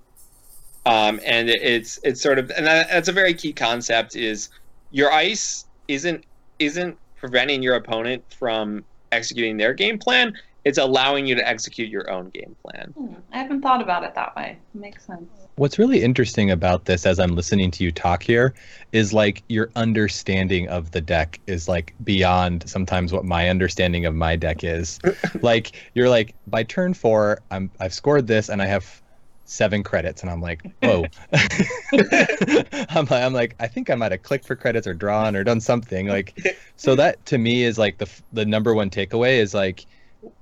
Um, 0.86 1.20
and 1.26 1.50
it- 1.50 1.62
it's 1.62 1.98
it's 2.02 2.20
sort 2.22 2.38
of 2.38 2.50
and 2.56 2.66
that, 2.66 2.88
that's 2.88 3.08
a 3.08 3.12
very 3.12 3.34
key 3.34 3.52
concept 3.52 4.16
is 4.16 4.48
your 4.90 5.12
ice 5.12 5.66
isn't 5.88 6.24
isn't 6.58 6.96
preventing 7.16 7.62
your 7.62 7.74
opponent 7.74 8.24
from 8.38 8.84
executing 9.12 9.56
their 9.58 9.74
game 9.74 9.98
plan. 9.98 10.32
It's 10.64 10.78
allowing 10.78 11.26
you 11.26 11.34
to 11.34 11.48
execute 11.48 11.88
your 11.88 12.10
own 12.10 12.30
game 12.30 12.56
plan. 12.62 12.92
Hmm, 12.96 13.14
I 13.32 13.38
haven't 13.38 13.62
thought 13.62 13.80
about 13.80 14.04
it 14.04 14.14
that 14.14 14.36
way. 14.36 14.58
Makes 14.74 15.06
sense. 15.06 15.30
What's 15.56 15.78
really 15.78 16.02
interesting 16.02 16.50
about 16.50 16.84
this 16.84 17.06
as 17.06 17.18
I'm 17.18 17.34
listening 17.34 17.70
to 17.72 17.84
you 17.84 17.92
talk 17.92 18.22
here 18.22 18.54
is 18.92 19.12
like 19.12 19.42
your 19.48 19.70
understanding 19.76 20.68
of 20.68 20.90
the 20.90 21.00
deck 21.00 21.40
is 21.46 21.68
like 21.68 21.94
beyond 22.04 22.68
sometimes 22.68 23.12
what 23.12 23.24
my 23.24 23.48
understanding 23.48 24.06
of 24.06 24.14
my 24.14 24.36
deck 24.36 24.64
is. 24.64 24.98
like 25.42 25.76
you're 25.94 26.08
like 26.08 26.34
by 26.46 26.62
turn 26.62 26.94
4 26.94 27.42
I'm 27.50 27.70
I've 27.80 27.94
scored 27.94 28.26
this 28.26 28.48
and 28.48 28.62
I 28.62 28.66
have 28.66 29.02
7 29.44 29.82
credits 29.82 30.22
and 30.22 30.30
I'm 30.30 30.40
like, 30.40 30.62
"Whoa." 30.80 31.04
I'm 31.32 33.06
like 33.06 33.12
I'm 33.12 33.32
like 33.32 33.56
I 33.58 33.66
think 33.66 33.90
I 33.90 33.94
might 33.96 34.12
have 34.12 34.22
clicked 34.22 34.46
for 34.46 34.54
credits 34.56 34.86
or 34.86 34.94
drawn 34.94 35.34
or 35.34 35.42
done 35.42 35.60
something 35.60 36.06
like 36.06 36.38
so 36.76 36.94
that 36.94 37.24
to 37.26 37.38
me 37.38 37.64
is 37.64 37.76
like 37.78 37.98
the 37.98 38.08
the 38.32 38.44
number 38.46 38.74
one 38.74 38.90
takeaway 38.90 39.38
is 39.38 39.52
like 39.52 39.78
w- 39.78 39.88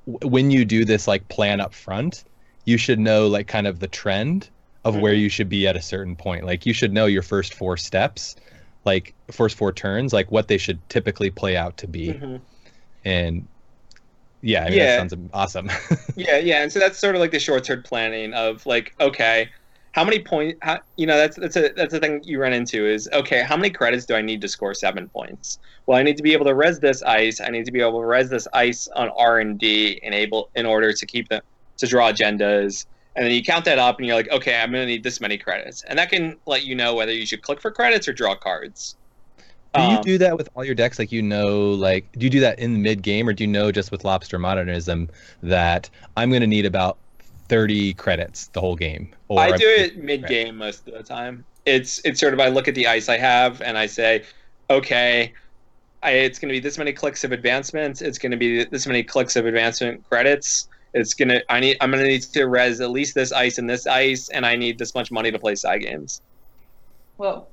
when 0.07 0.51
you 0.51 0.65
do 0.65 0.85
this 0.85 1.07
like 1.07 1.29
plan 1.29 1.61
up 1.61 1.73
front 1.75 2.25
you 2.65 2.77
should 2.77 2.99
know 2.99 3.27
like 3.29 3.47
kind 3.47 3.67
of 3.67 3.81
the 3.81 3.89
trend 3.89 4.51
of 4.85 4.97
where 4.97 5.13
you 5.15 5.29
should 5.29 5.49
be 5.49 5.67
at 5.67 5.77
a 5.77 5.83
certain 5.83 6.15
point. 6.17 6.45
Like 6.45 6.67
you 6.67 6.73
should 6.73 6.93
know 6.93 7.07
your 7.07 7.23
first 7.23 7.55
four 7.55 7.77
steps, 7.77 8.37
like 8.85 9.15
first 9.31 9.57
four 9.57 9.73
turns, 9.73 10.13
like 10.13 10.31
what 10.31 10.49
they 10.49 10.59
should 10.59 10.87
typically 10.89 11.31
play 11.31 11.57
out 11.57 11.77
to 11.79 11.87
be. 11.87 12.09
Mhm. 12.09 12.41
And 13.05 13.47
yeah, 14.43 14.65
I 14.65 14.69
mean, 14.69 14.79
Yeah. 14.79 15.03
that 15.03 15.11
sounds 15.11 15.31
awesome. 15.33 15.71
Yeah, 16.17 16.39
yeah, 16.39 16.63
and 16.63 16.73
so 16.73 16.79
that's 16.79 16.99
sort 16.99 17.15
of 17.15 17.21
like 17.21 17.31
the 17.31 17.39
short-term 17.41 17.83
planning 17.85 18.35
of 18.35 18.67
like, 18.67 18.95
okay, 19.01 19.49
how 19.99 20.05
many 20.05 20.21
points? 20.21 20.57
How, 20.63 20.79
you 20.97 21.07
know, 21.07 21.17
that's 21.17 21.37
that's 21.37 21.57
a 21.57 21.71
that's 21.71 21.93
the 21.93 21.99
thing 21.99 22.21
you 22.23 22.41
run 22.41 22.53
into 22.53 22.87
is 22.87 23.09
okay, 23.13 23.43
how 23.43 23.57
many 23.57 23.69
credits 23.69 24.07
do 24.07 24.15
I 24.15 24.23
need 24.23 24.41
to 24.43 24.49
score 24.49 24.73
seven 24.73 25.09
points? 25.09 25.59
Well, 25.87 25.99
I 25.99 26.05
need 26.05 26.17
to 26.19 26.23
be 26.23 26.33
able 26.35 26.45
to 26.47 26.55
res 26.55 26.79
this 26.79 27.03
ice. 27.03 27.41
I 27.41 27.49
need 27.49 27.65
to 27.65 27.73
be 27.73 27.81
able 27.81 28.01
to 28.01 28.07
res 28.07 28.31
this 28.31 28.47
ice 28.53 28.87
on 28.95 29.09
R 29.17 29.41
and 29.41 29.59
D, 29.59 29.99
enable 30.05 30.51
in 30.55 30.67
order 30.67 30.93
to 30.93 31.05
keep 31.05 31.29
them 31.29 31.43
to 31.79 31.87
draw 31.89 32.13
agendas. 32.13 32.87
And 33.17 33.27
then 33.27 33.35
you 33.35 33.43
count 33.43 33.65
that 33.65 33.81
up, 33.81 33.99
and 33.99 34.07
you're 34.07 34.15
like, 34.15 34.31
okay, 34.31 34.55
I'm 34.61 34.71
going 34.71 34.83
to 34.83 34.87
need 34.87 35.03
this 35.03 35.21
many 35.21 35.37
credits, 35.37 35.83
and 35.83 35.99
that 35.99 36.11
can 36.11 36.37
let 36.47 36.65
you 36.65 36.77
know 36.77 36.95
whether 36.95 37.13
you 37.13 37.27
should 37.27 37.43
click 37.43 37.61
for 37.61 37.73
credits 37.73 38.07
or 38.07 38.13
draw 38.13 38.37
cards. 38.37 38.95
do 39.75 39.83
you 39.83 39.97
Um, 39.97 40.03
do 40.03 40.19
that 40.19 40.39
with 40.39 40.49
all 40.55 40.65
your 40.65 40.77
decks? 40.77 41.01
Like 41.01 41.11
you 41.11 41.23
know, 41.23 41.73
like 41.73 42.13
do 42.13 42.25
you 42.25 42.31
do 42.31 42.39
that 42.39 42.61
in 42.61 42.83
mid 42.83 43.03
game, 43.03 43.29
or 43.29 43.33
do 43.33 43.43
you 43.43 43.49
know 43.49 43.73
just 43.73 43.91
with 43.91 44.05
Lobster 44.05 44.39
Modernism 44.39 45.11
that 45.43 45.91
I'm 46.17 46.31
going 46.31 46.43
to 46.43 46.47
need 46.47 46.67
about 46.67 46.99
30 47.49 47.95
credits 47.95 48.49
the 48.49 48.61
whole 48.61 48.77
game? 48.77 49.15
Or 49.29 49.41
I 49.41 49.49
I'm- 49.49 49.59
do 49.59 49.69
it 49.69 49.97
mid 49.99 50.27
game 50.27 50.57
most 50.57 50.87
of 50.89 50.95
the 50.95 51.03
time. 51.03 51.45
It's 51.67 52.01
it's 52.05 52.19
sort 52.21 52.33
of 52.33 52.41
I 52.41 52.49
look 52.49 52.67
at 52.69 52.75
the 52.75 52.87
ice 52.87 53.09
I 53.09 53.19
have 53.19 53.61
and 53.61 53.77
I 53.77 53.87
say, 53.87 54.25
okay, 54.71 55.33
I, 56.03 56.11
it's 56.13 56.39
going 56.39 56.49
to 56.49 56.55
be 56.55 56.61
this 56.61 56.79
many 56.79 56.93
clicks 56.93 57.25
of 57.25 57.33
advancement. 57.33 58.01
It's 58.01 58.19
going 58.19 58.31
to 58.31 58.39
be 58.39 58.65
this 58.65 58.87
many 58.87 59.03
clicks 59.03 59.37
of 59.37 59.45
advancement 59.47 60.09
credits. 60.09 60.69
It's 60.95 61.13
gonna 61.13 61.43
I 61.51 61.61
need 61.61 61.77
I'm 61.83 61.91
gonna 61.91 62.05
need 62.05 62.23
to 62.23 62.45
res 62.47 62.81
at 62.81 62.91
least 62.91 63.15
this 63.15 63.31
ice 63.31 63.59
and 63.59 63.69
this 63.69 63.87
ice, 63.87 64.31
and 64.31 64.47
I 64.47 64.57
need 64.57 64.79
this 64.79 64.95
much 64.95 65.11
money 65.11 65.31
to 65.31 65.39
play 65.39 65.55
side 65.55 65.83
games. 65.83 66.23
Well, 67.19 67.49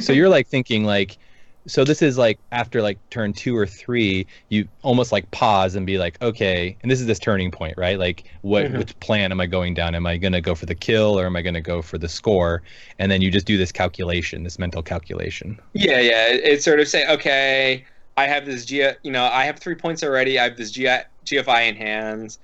so 0.00 0.12
you're 0.14 0.30
like 0.30 0.46
thinking 0.46 0.84
like 0.84 1.18
so 1.66 1.84
this 1.84 2.00
is 2.02 2.16
like 2.18 2.38
after 2.52 2.80
like 2.82 2.98
turn 3.10 3.32
two 3.32 3.56
or 3.56 3.66
three 3.66 4.26
you 4.48 4.66
almost 4.82 5.12
like 5.12 5.30
pause 5.30 5.74
and 5.74 5.86
be 5.86 5.98
like 5.98 6.20
okay 6.22 6.76
and 6.82 6.90
this 6.90 7.00
is 7.00 7.06
this 7.06 7.18
turning 7.18 7.50
point 7.50 7.76
right 7.76 7.98
like 7.98 8.24
what 8.42 8.66
Mhm. 8.66 8.78
which 8.78 8.98
plan 9.00 9.30
am 9.30 9.40
i 9.40 9.46
going 9.46 9.74
down 9.74 9.94
am 9.94 10.06
i 10.06 10.16
going 10.16 10.32
to 10.32 10.40
go 10.40 10.54
for 10.54 10.66
the 10.66 10.74
kill 10.74 11.18
or 11.20 11.26
am 11.26 11.36
i 11.36 11.42
going 11.42 11.54
to 11.54 11.60
go 11.60 11.82
for 11.82 11.98
the 11.98 12.08
score 12.08 12.62
and 12.98 13.10
then 13.12 13.20
you 13.20 13.30
just 13.30 13.46
do 13.46 13.58
this 13.58 13.72
calculation 13.72 14.42
this 14.42 14.58
mental 14.58 14.82
calculation 14.82 15.58
Yeah, 15.74 16.00
yeah. 16.00 16.28
it- 16.28 16.42
It's 16.44 16.64
sort 16.64 16.80
of 16.80 16.88
say, 16.88 17.06
okay, 17.08 17.84
I 18.16 18.26
have 18.26 18.44
this 18.46 18.64
G, 18.64 18.88
you 19.02 19.10
know, 19.12 19.24
I 19.24 19.44
have 19.44 19.58
three 19.58 19.74
points 19.76 20.02
already. 20.02 20.38
I 20.38 20.44
have 20.44 20.56
this 20.56 20.70
G, 20.72 20.84
GFI 21.24 21.68
in 21.68 21.76
hand. 21.76 22.36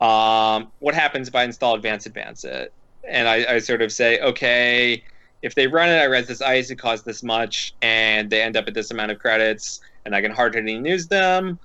Um, 0.00 0.72
what 0.78 0.94
happens 0.94 1.28
if 1.28 1.34
I 1.34 1.44
install 1.44 1.74
Advance 1.74 2.06
Advance 2.06 2.44
it? 2.44 2.74
And 3.08 3.28
I, 3.28 3.54
I 3.54 3.58
sort 3.58 3.82
of 3.82 3.90
say, 3.92 4.20
okay, 4.20 5.02
if 5.42 5.54
they 5.54 5.66
run 5.66 5.88
it, 5.88 5.98
I 5.98 6.04
res 6.04 6.26
this 6.26 6.42
ice, 6.42 6.70
it 6.70 6.76
costs 6.76 7.04
this 7.04 7.22
much, 7.22 7.74
and 7.82 8.28
they 8.28 8.42
end 8.42 8.56
up 8.56 8.66
at 8.68 8.74
this 8.74 8.90
amount 8.90 9.12
of 9.12 9.18
credits, 9.18 9.80
and 10.04 10.14
I 10.14 10.20
can 10.20 10.32
hard 10.32 10.54
hitting 10.54 10.82
news 10.82 11.06
them, 11.08 11.58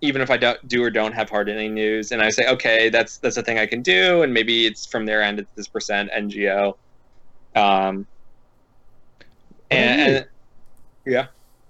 even 0.00 0.20
if 0.20 0.30
I 0.30 0.36
don't 0.36 0.66
do 0.68 0.82
or 0.82 0.90
don't 0.90 1.12
have 1.12 1.30
hard 1.30 1.48
hitting 1.48 1.74
news. 1.74 2.12
And 2.12 2.22
I 2.22 2.30
say, 2.30 2.48
okay, 2.48 2.88
that's 2.88 3.18
that's 3.18 3.36
a 3.36 3.42
thing 3.42 3.58
I 3.58 3.66
can 3.66 3.82
do, 3.82 4.22
and 4.22 4.34
maybe 4.34 4.66
it's 4.66 4.86
from 4.86 5.06
their 5.06 5.22
end, 5.22 5.38
it's 5.38 5.50
this 5.54 5.68
percent 5.68 6.10
NGO. 6.12 6.76
Um, 7.54 8.06
and, 9.70 10.16
and 10.16 10.26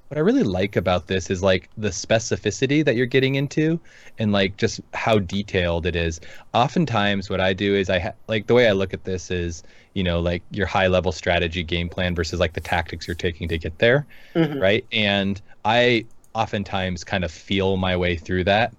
what 0.08 0.16
i 0.18 0.20
really 0.20 0.42
like 0.42 0.74
about 0.76 1.06
this 1.06 1.30
is 1.30 1.42
like 1.42 1.68
the 1.76 1.88
specificity 1.90 2.84
that 2.84 2.96
you're 2.96 3.06
getting 3.06 3.34
into 3.34 3.78
and 4.18 4.32
like 4.32 4.56
just 4.56 4.80
how 4.94 5.18
detailed 5.18 5.84
it 5.86 5.94
is. 5.94 6.20
Oftentimes 6.54 7.28
what 7.30 7.40
i 7.40 7.52
do 7.52 7.74
is 7.74 7.90
i 7.90 7.98
ha- 7.98 8.12
like 8.26 8.46
the 8.46 8.54
way 8.54 8.68
i 8.68 8.72
look 8.72 8.92
at 8.94 9.04
this 9.04 9.30
is 9.30 9.62
you 9.94 10.02
know 10.02 10.18
like 10.20 10.42
your 10.50 10.66
high 10.66 10.86
level 10.86 11.12
strategy 11.12 11.62
game 11.62 11.88
plan 11.88 12.14
versus 12.14 12.40
like 12.40 12.54
the 12.54 12.60
tactics 12.60 13.06
you're 13.06 13.14
taking 13.14 13.48
to 13.48 13.58
get 13.58 13.78
there 13.78 14.06
Mhm. 14.34 14.60
right? 14.60 14.84
And 14.92 15.40
i 15.64 16.04
oftentimes 16.34 17.04
kind 17.04 17.24
of 17.24 17.30
feel 17.30 17.76
my 17.76 17.96
way 17.96 18.16
through 18.16 18.44
that. 18.44 18.74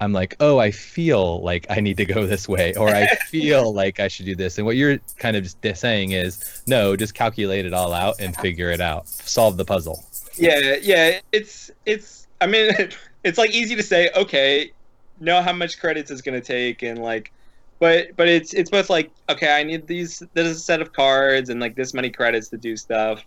I'm 0.00 0.12
like 0.12 0.34
oh 0.40 0.58
i 0.58 0.72
feel 0.72 1.40
like 1.42 1.64
i 1.70 1.78
need 1.78 1.96
to 1.98 2.04
go 2.04 2.26
this 2.32 2.48
way 2.48 2.74
or 2.74 2.88
i 2.88 3.06
feel 3.30 3.72
like 3.72 4.00
i 4.00 4.08
should 4.08 4.26
do 4.26 4.34
this. 4.34 4.58
And 4.58 4.66
what 4.66 4.74
you're 4.76 4.98
kind 5.18 5.36
of 5.36 5.44
just 5.44 5.80
saying 5.80 6.10
is 6.10 6.62
no 6.66 6.96
just 6.96 7.14
calculate 7.14 7.66
it 7.66 7.72
all 7.72 7.92
out 7.92 8.16
and 8.20 8.34
figure 8.36 8.70
it 8.70 8.80
out. 8.80 9.06
Solve 9.08 9.56
the 9.56 9.64
puzzle 9.64 10.04
Yeah, 10.36 10.76
yeah. 10.82 11.20
It's 11.32 11.70
it's. 11.84 12.26
I 12.40 12.46
mean, 12.46 12.72
it's 13.24 13.38
like 13.38 13.50
easy 13.50 13.76
to 13.76 13.82
say. 13.82 14.10
Okay, 14.16 14.72
know 15.18 15.42
how 15.42 15.52
much 15.52 15.78
credits 15.78 16.10
it's 16.10 16.22
going 16.22 16.40
to 16.40 16.46
take, 16.46 16.82
and 16.82 16.98
like, 16.98 17.32
but 17.80 18.08
but 18.16 18.28
it's 18.28 18.54
it's 18.54 18.70
both 18.70 18.90
like 18.90 19.12
okay, 19.30 19.54
I 19.54 19.62
need 19.62 19.86
these. 19.86 20.22
There's 20.34 20.48
a 20.56 20.60
set 20.60 20.80
of 20.80 20.92
cards 20.92 21.48
and 21.50 21.60
like 21.60 21.76
this 21.76 21.94
many 21.94 22.10
credits 22.10 22.48
to 22.50 22.58
do 22.58 22.76
stuff. 22.76 23.24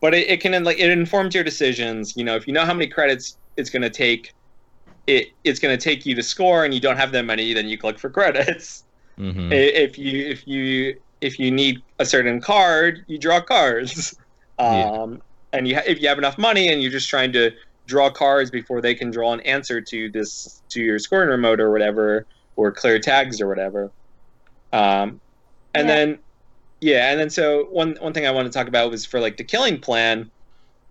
But 0.00 0.14
it, 0.14 0.30
it 0.30 0.40
can 0.42 0.64
like 0.64 0.78
it 0.80 0.90
informs 0.90 1.34
your 1.34 1.44
decisions. 1.44 2.14
You 2.16 2.24
know, 2.24 2.36
if 2.36 2.46
you 2.46 2.52
know 2.54 2.64
how 2.66 2.74
many 2.74 2.88
credits 2.88 3.38
it's 3.56 3.70
going 3.70 3.82
to 3.82 3.90
take, 3.90 4.32
it 5.06 5.28
it's 5.44 5.60
going 5.60 5.76
to 5.78 5.82
take 5.82 6.06
you 6.06 6.14
to 6.16 6.22
score, 6.22 6.64
and 6.64 6.74
you 6.74 6.80
don't 6.80 6.96
have 6.98 7.12
that 7.12 7.24
many, 7.26 7.52
then 7.54 7.68
you 7.68 7.78
click 7.78 7.98
for 7.98 8.10
credits. 8.10 8.84
hmm 9.18 9.68
If 9.76 9.98
you 9.98 10.26
if 10.28 10.46
you 10.46 10.96
if 11.20 11.38
you 11.38 11.50
need 11.50 11.78
a 11.98 12.06
certain 12.06 12.40
card, 12.40 13.00
you 13.08 13.18
draw 13.18 13.40
cards. 13.40 14.14
Um, 14.58 15.22
and 15.52 15.68
you 15.68 15.76
ha- 15.76 15.82
if 15.86 16.00
you 16.00 16.08
have 16.08 16.18
enough 16.18 16.38
money 16.38 16.68
and 16.68 16.82
you're 16.82 16.90
just 16.90 17.08
trying 17.08 17.32
to 17.32 17.50
draw 17.86 18.10
cards 18.10 18.50
before 18.50 18.80
they 18.80 18.94
can 18.94 19.10
draw 19.10 19.32
an 19.32 19.40
answer 19.40 19.80
to 19.80 20.10
this 20.10 20.62
to 20.70 20.80
your 20.80 20.98
scoring 20.98 21.28
remote 21.28 21.60
or 21.60 21.70
whatever, 21.70 22.26
or 22.56 22.72
clear 22.72 22.98
tags 22.98 23.40
or 23.40 23.48
whatever. 23.48 23.92
Um, 24.72 25.20
and 25.74 25.88
Yeah. 25.88 25.94
then 25.94 26.18
yeah, 26.80 27.10
and 27.10 27.20
then 27.20 27.30
so 27.30 27.64
one 27.70 27.96
one 28.00 28.12
thing 28.12 28.26
I 28.26 28.30
want 28.30 28.46
to 28.46 28.56
talk 28.56 28.68
about 28.68 28.90
was 28.90 29.06
for 29.06 29.20
like 29.20 29.36
the 29.36 29.44
killing 29.44 29.80
plan. 29.80 30.30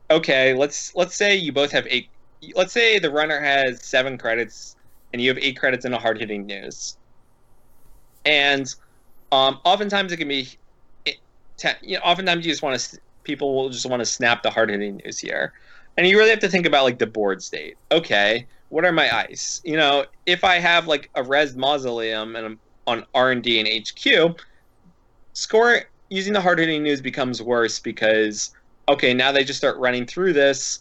Okay, 0.09 0.53
let's 0.53 0.91
let's 0.95 1.15
say 1.15 1.35
you 1.35 1.51
both 1.51 1.71
have 1.71 1.87
eight. 1.89 2.09
Let's 2.55 2.73
say 2.73 2.99
the 2.99 3.11
runner 3.11 3.39
has 3.39 3.87
seven 3.87 4.17
credits 4.17 4.75
and 5.11 5.21
you 5.21 5.29
have 5.29 5.37
eight 5.39 5.57
credits 5.59 5.85
in 5.85 5.93
a 5.93 5.99
hard 5.99 6.19
hitting 6.19 6.45
news. 6.45 6.97
And 8.25 8.67
um, 9.31 9.59
oftentimes 9.65 10.11
it 10.11 10.17
can 10.17 10.27
be, 10.27 10.47
it, 11.05 11.15
te- 11.57 11.69
you 11.81 11.95
know, 11.95 12.01
oftentimes 12.03 12.45
you 12.45 12.51
just 12.51 12.61
want 12.61 12.79
to, 12.79 12.99
people 13.28 13.53
will 13.53 13.69
just 13.69 13.86
want 13.86 13.99
to 13.99 14.05
snap 14.05 14.41
the 14.41 14.49
hard 14.49 14.69
hitting 14.69 15.01
news 15.05 15.19
here. 15.19 15.53
And 15.97 16.07
you 16.07 16.17
really 16.17 16.30
have 16.30 16.39
to 16.39 16.49
think 16.49 16.65
about 16.65 16.84
like 16.86 16.97
the 16.97 17.05
board 17.05 17.43
state. 17.43 17.75
Okay, 17.91 18.47
what 18.69 18.86
are 18.86 18.91
my 18.91 19.15
ice? 19.15 19.61
You 19.63 19.75
know, 19.78 20.05
if 20.25 20.43
I 20.43 20.55
have 20.55 20.88
like 20.88 21.09
a 21.15 21.23
res 21.23 21.55
mausoleum 21.55 22.36
and 22.36 22.45
I'm 22.45 22.59
on 22.88 23.05
R 23.13 23.32
and 23.32 23.43
D 23.43 23.59
and 23.59 23.67
HQ, 23.67 24.39
score 25.34 25.82
using 26.09 26.34
the 26.34 26.41
hard 26.41 26.59
hitting 26.59 26.84
news 26.84 27.01
becomes 27.01 27.41
worse 27.41 27.80
because 27.80 28.51
okay, 28.89 29.13
now 29.13 29.32
they 29.32 29.43
just 29.43 29.59
start 29.59 29.78
running 29.78 30.05
through 30.05 30.32
this, 30.34 30.80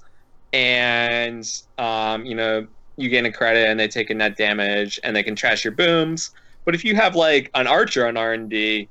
and 0.53 1.44
um, 1.78 2.24
you 2.24 2.34
know 2.34 2.66
you 2.97 3.09
gain 3.09 3.26
a 3.26 3.32
credit 3.32 3.68
and 3.68 3.78
they 3.78 3.88
take 3.88 4.09
a 4.09 4.14
net 4.14 4.36
damage 4.36 4.99
and 5.05 5.14
they 5.14 5.22
can 5.22 5.36
trash 5.36 5.64
your 5.64 5.72
booms. 5.72 6.30
But 6.64 6.74
if 6.74 6.84
you 6.84 6.94
have 6.94 7.14
like 7.14 7.51
an 7.55 7.66
archer 7.66 8.07
on 8.07 8.16
R 8.16 8.32
and 8.32 8.49
D, 8.49 8.88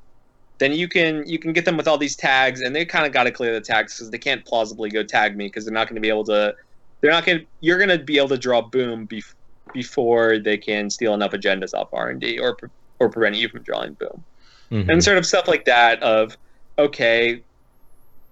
then 0.60 0.74
you 0.74 0.88
can 0.88 1.24
you 1.28 1.40
can 1.40 1.54
get 1.54 1.66
them 1.66 1.78
with 1.78 1.88
all 1.88 1.98
these 1.98 2.16
tags, 2.16 2.62
and 2.62 2.76
they 2.76 2.86
kind 2.86 3.06
of 3.06 3.12
got 3.12 3.24
to 3.24 3.32
clear 3.32 3.54
the 3.54 3.62
tags 3.62 3.96
because 3.96 4.10
they 4.12 4.18
can't 4.18 4.46
plausibly 4.46 4.90
go 4.90 5.04
tag 5.04 5.36
me 5.36 5.48
because 5.48 5.66
they're 5.66 5.74
not 5.74 5.88
going 5.88 5.96
to 5.96 6.02
be 6.02 6.10
able 6.10 6.26
to. 6.26 6.54
They're 7.02 7.12
not 7.12 7.26
going. 7.26 7.40
to 7.40 7.46
You're 7.62 7.78
going 7.78 7.98
to 7.98 8.04
be 8.04 8.18
able 8.18 8.30
to 8.30 8.38
draw 8.38 8.62
boom 8.62 9.08
bef- 9.08 9.36
before 9.74 10.40
they 10.40 10.58
can 10.58 10.90
steal 10.90 11.14
enough 11.14 11.32
agendas 11.32 11.74
off 11.74 11.90
R 11.94 12.10
and 12.10 12.22
D 12.22 12.40
or 12.40 12.58
or 13.00 13.10
prevent 13.10 13.36
you 13.36 13.50
from 13.50 13.64
drawing 13.64 13.94
boom 13.96 14.26
Mhm. 14.72 14.90
and 14.90 15.04
sort 15.04 15.18
of 15.18 15.26
stuff 15.26 15.48
like 15.48 15.66
that. 15.66 16.02
Of 16.02 16.38
okay, 16.80 17.44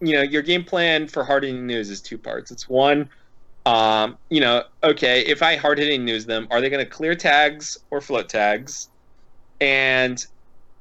you 0.02 0.14
know, 0.14 0.22
your 0.22 0.42
game 0.42 0.64
plan 0.64 1.08
for 1.08 1.24
hard 1.24 1.44
hitting 1.44 1.68
news 1.68 1.90
is 1.90 2.02
two 2.02 2.18
parts. 2.18 2.52
It's 2.52 2.68
one, 2.68 3.10
um, 3.66 4.18
you 4.30 4.42
know, 4.42 4.64
okay, 4.84 5.22
if 5.22 5.42
I 5.42 5.56
hard 5.56 5.78
hitting 5.78 6.04
news 6.06 6.26
them, 6.26 6.48
are 6.52 6.62
they 6.62 6.70
going 6.70 6.84
to 6.84 6.90
clear 6.90 7.16
tags 7.16 7.78
or 7.92 8.02
float 8.02 8.30
tags? 8.30 8.90
And 9.62 10.24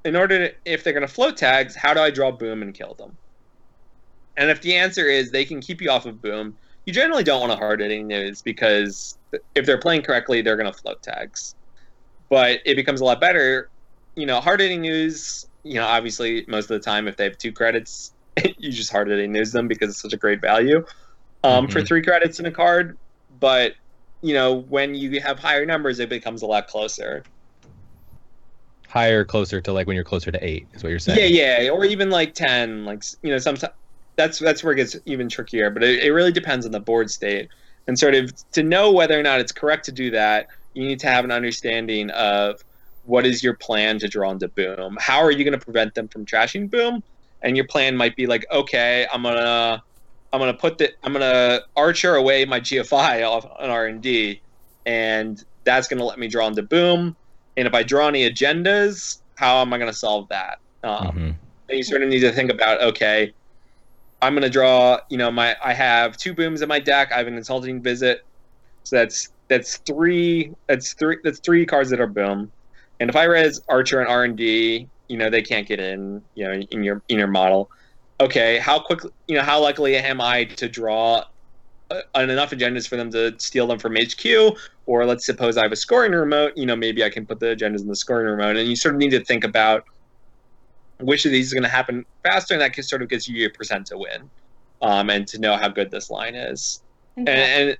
in 0.04 0.16
order 0.16 0.48
to, 0.48 0.54
if 0.64 0.84
they're 0.84 0.92
going 0.92 1.06
to 1.06 1.12
float 1.12 1.36
tags, 1.36 1.76
how 1.76 1.94
do 1.94 2.00
I 2.00 2.10
draw 2.10 2.30
boom 2.32 2.62
and 2.62 2.74
kill 2.74 2.94
them? 2.94 3.18
And 4.36 4.50
if 4.50 4.62
the 4.62 4.74
answer 4.76 5.06
is 5.06 5.30
they 5.30 5.44
can 5.44 5.60
keep 5.60 5.80
you 5.80 5.90
off 5.90 6.06
of 6.06 6.20
boom, 6.22 6.58
you 6.86 6.92
generally 6.92 7.22
don't 7.24 7.40
want 7.40 7.52
to 7.52 7.56
hard 7.58 7.80
hitting 7.80 8.06
news 8.06 8.42
because 8.42 9.18
if 9.54 9.66
they're 9.66 9.78
playing 9.78 10.02
correctly, 10.02 10.42
they're 10.42 10.56
going 10.56 10.72
to 10.72 10.78
float 10.78 11.02
tags. 11.02 11.54
But 12.30 12.60
it 12.66 12.76
becomes 12.76 13.00
a 13.00 13.04
lot 13.04 13.20
better, 13.20 13.70
you 14.16 14.26
know, 14.26 14.40
hard 14.40 14.60
hitting 14.60 14.82
news. 14.82 15.44
You 15.64 15.76
know, 15.76 15.86
obviously, 15.86 16.44
most 16.48 16.64
of 16.70 16.80
the 16.80 16.84
time, 16.84 17.08
if 17.08 17.16
they 17.16 17.24
have 17.24 17.38
two 17.38 17.52
credits, 17.52 18.14
you 18.58 18.72
just 18.72 18.92
hard 18.92 19.08
hitting 19.08 19.32
news 19.32 19.52
them 19.52 19.68
because 19.68 19.90
it's 19.90 20.02
such 20.02 20.14
a 20.14 20.18
great 20.18 20.40
value 20.42 20.84
um, 21.44 21.68
for 21.68 21.80
Mhm. 21.80 21.82
three 21.82 22.02
credits 22.02 22.40
in 22.40 22.46
a 22.46 22.52
card. 22.52 22.98
But 23.30 23.74
you 24.22 24.34
know, 24.34 24.54
when 24.54 24.94
you 24.94 25.20
have 25.20 25.38
higher 25.40 25.66
numbers, 25.66 26.00
it 26.00 26.08
becomes 26.10 26.42
a 26.42 26.46
lot 26.46 26.68
closer. 26.68 27.24
Higher 28.92 29.24
closer 29.24 29.58
to 29.58 29.72
like 29.72 29.86
when 29.86 29.94
you're 29.94 30.04
closer 30.04 30.30
to 30.30 30.46
eight 30.46 30.68
is 30.74 30.82
what 30.82 30.90
you're 30.90 30.98
saying 30.98 31.32
Yeah, 31.32 31.60
yeah, 31.60 31.70
or 31.70 31.86
even 31.86 32.10
like 32.10 32.34
ten. 32.34 32.84
Like 32.84 33.02
you 33.22 33.30
know, 33.30 33.38
sometimes 33.38 33.72
that's 34.16 34.38
that's 34.38 34.62
where 34.62 34.74
it 34.74 34.76
gets 34.76 34.96
even 35.06 35.30
trickier. 35.30 35.70
But 35.70 35.82
it, 35.82 36.04
it 36.04 36.12
really 36.12 36.32
depends 36.32 36.66
on 36.66 36.72
the 36.72 36.80
board 36.80 37.10
state, 37.10 37.48
and 37.86 37.98
sort 37.98 38.14
of 38.14 38.30
to 38.52 38.62
know 38.62 38.92
whether 38.92 39.18
or 39.18 39.22
not 39.22 39.40
it's 39.40 39.52
correct 39.52 39.86
to 39.86 39.92
do 39.92 40.10
that, 40.10 40.46
you 40.74 40.86
need 40.86 41.00
to 41.00 41.06
have 41.06 41.24
an 41.24 41.30
understanding 41.30 42.10
of 42.10 42.60
what 43.04 43.24
is 43.24 43.42
your 43.42 43.56
plan 43.56 43.98
to 44.00 44.08
draw 44.08 44.30
into 44.30 44.48
boom? 44.48 44.98
How 45.00 45.20
are 45.20 45.30
you 45.30 45.42
going 45.42 45.58
to 45.58 45.64
prevent 45.64 45.94
them 45.94 46.08
from 46.08 46.26
trashing 46.26 46.70
boom? 46.70 47.02
And 47.42 47.56
your 47.56 47.66
plan 47.66 47.96
might 47.96 48.14
be 48.14 48.26
like, 48.26 48.44
okay, 48.52 49.06
I'm 49.10 49.22
gonna 49.22 49.82
I'm 50.32 50.38
gonna 50.38 50.54
put 50.54 50.76
the 50.76 50.90
I'm 51.02 51.14
gonna 51.14 51.62
archer 51.76 52.14
away 52.14 52.44
my 52.44 52.60
GFI 52.60 53.26
off 53.26 53.46
an 53.58 53.70
R 53.70 53.86
and 53.86 54.02
D, 54.02 54.42
and 54.84 55.42
that's 55.64 55.88
gonna 55.88 56.04
let 56.04 56.18
me 56.18 56.28
draw 56.28 56.46
into 56.46 56.62
boom. 56.62 57.16
And 57.56 57.66
if 57.66 57.74
I 57.74 57.82
draw 57.82 58.08
any 58.08 58.28
agendas, 58.28 59.18
how 59.36 59.60
am 59.60 59.72
I 59.72 59.78
gonna 59.78 59.92
solve 59.92 60.28
that? 60.30 60.58
Um, 60.82 61.06
Mhm. 61.16 61.34
and 61.68 61.78
you 61.78 61.82
sort 61.84 62.02
of 62.02 62.08
need 62.08 62.20
to 62.20 62.32
think 62.32 62.50
about 62.50 62.82
okay 62.82 63.32
i'm 64.20 64.34
going 64.34 64.42
to 64.42 64.50
draw 64.50 64.98
you 65.10 65.16
know 65.16 65.30
my 65.30 65.56
i 65.64 65.72
have 65.72 66.16
two 66.16 66.34
booms 66.34 66.62
in 66.62 66.68
my 66.68 66.78
deck 66.78 67.10
i 67.12 67.18
have 67.18 67.26
an 67.26 67.34
consulting 67.34 67.82
visit 67.82 68.20
so 68.84 68.96
that's 68.96 69.28
that's 69.48 69.78
three 69.86 70.52
that's 70.68 70.94
three 70.94 71.18
that's 71.24 71.40
three 71.44 71.66
cards 71.66 71.90
that 71.90 72.00
are 72.00 72.06
boom 72.06 72.52
and 73.00 73.10
if 73.10 73.16
i 73.16 73.24
res 73.24 73.60
archer 73.68 74.00
and 74.00 74.08
r&d 74.08 74.88
you 75.08 75.16
know 75.16 75.30
they 75.30 75.42
can't 75.42 75.66
get 75.66 75.80
in 75.80 76.22
you 76.34 76.46
know 76.46 76.52
in 76.70 76.82
your 76.82 77.02
in 77.08 77.18
your 77.18 77.28
model 77.28 77.68
okay 78.20 78.58
how 78.58 78.78
quickly 78.78 79.10
you 79.26 79.36
know 79.36 79.42
how 79.42 79.60
likely 79.60 79.96
am 79.96 80.20
i 80.20 80.44
to 80.44 80.68
draw 80.68 81.22
uh, 81.92 82.20
enough 82.20 82.50
agendas 82.50 82.88
for 82.88 82.96
them 82.96 83.10
to 83.10 83.34
steal 83.38 83.66
them 83.66 83.78
from 83.78 83.94
hq 83.94 84.56
or 84.86 85.04
let's 85.04 85.26
suppose 85.26 85.56
i 85.56 85.62
have 85.62 85.72
a 85.72 85.76
scoring 85.76 86.12
remote 86.12 86.52
you 86.56 86.66
know 86.66 86.76
maybe 86.76 87.04
i 87.04 87.10
can 87.10 87.26
put 87.26 87.40
the 87.40 87.46
agendas 87.46 87.80
in 87.80 87.88
the 87.88 87.96
scoring 87.96 88.26
remote 88.26 88.56
and 88.56 88.68
you 88.68 88.76
sort 88.76 88.94
of 88.94 88.98
need 88.98 89.10
to 89.10 89.24
think 89.24 89.44
about 89.44 89.84
which 91.02 91.24
of 91.26 91.32
these 91.32 91.46
is 91.46 91.52
going 91.52 91.62
to 91.62 91.68
happen 91.68 92.04
faster, 92.22 92.54
and 92.54 92.60
that 92.60 92.72
can 92.72 92.84
sort 92.84 93.02
of 93.02 93.08
gives 93.08 93.28
you 93.28 93.36
your 93.36 93.50
percent 93.50 93.86
to 93.86 93.98
win, 93.98 94.30
um, 94.80 95.10
and 95.10 95.26
to 95.28 95.38
know 95.38 95.56
how 95.56 95.68
good 95.68 95.90
this 95.90 96.10
line 96.10 96.34
is. 96.34 96.82
And 97.16 97.28
and, 97.28 97.78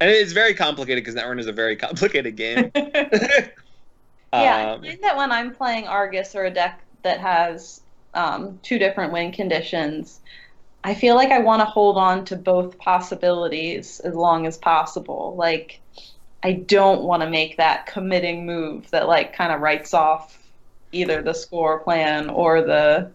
and 0.00 0.10
it's 0.10 0.32
very 0.32 0.54
complicated 0.54 1.04
because 1.04 1.20
Netrunner 1.20 1.40
is 1.40 1.46
a 1.46 1.52
very 1.52 1.76
complicated 1.86 2.36
game. 2.36 2.70
yeah, 2.74 3.50
I 4.32 4.72
Um, 4.72 4.82
find 4.82 5.02
that 5.02 5.16
when 5.16 5.32
I'm 5.32 5.54
playing 5.54 5.86
Argus 5.86 6.34
or 6.34 6.44
a 6.44 6.50
deck 6.50 6.80
that 7.02 7.20
has 7.20 7.80
um, 8.14 8.58
two 8.62 8.78
different 8.78 9.12
win 9.12 9.32
conditions, 9.32 10.20
I 10.84 10.94
feel 10.94 11.14
like 11.14 11.30
I 11.30 11.40
want 11.40 11.60
to 11.60 11.66
hold 11.66 11.96
on 11.96 12.24
to 12.26 12.36
both 12.36 12.78
possibilities 12.78 14.00
as 14.00 14.14
long 14.14 14.46
as 14.46 14.56
possible. 14.56 15.34
Like, 15.36 15.80
I 16.42 16.52
don't 16.52 17.02
want 17.02 17.22
to 17.22 17.30
make 17.30 17.56
that 17.56 17.86
committing 17.86 18.46
move 18.46 18.90
that 18.90 19.08
like 19.08 19.34
kind 19.34 19.52
of 19.52 19.60
writes 19.60 19.92
off 19.92 20.38
either 20.92 21.20
the 21.20 21.34
score 21.34 21.80
plan 21.80 22.30
or 22.30 22.62
the 22.62 23.10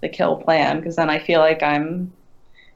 the 0.00 0.08
kill 0.08 0.36
plan 0.36 0.78
because 0.78 0.96
then 0.96 1.08
I 1.08 1.18
feel 1.18 1.40
like 1.40 1.62
I'm, 1.62 2.12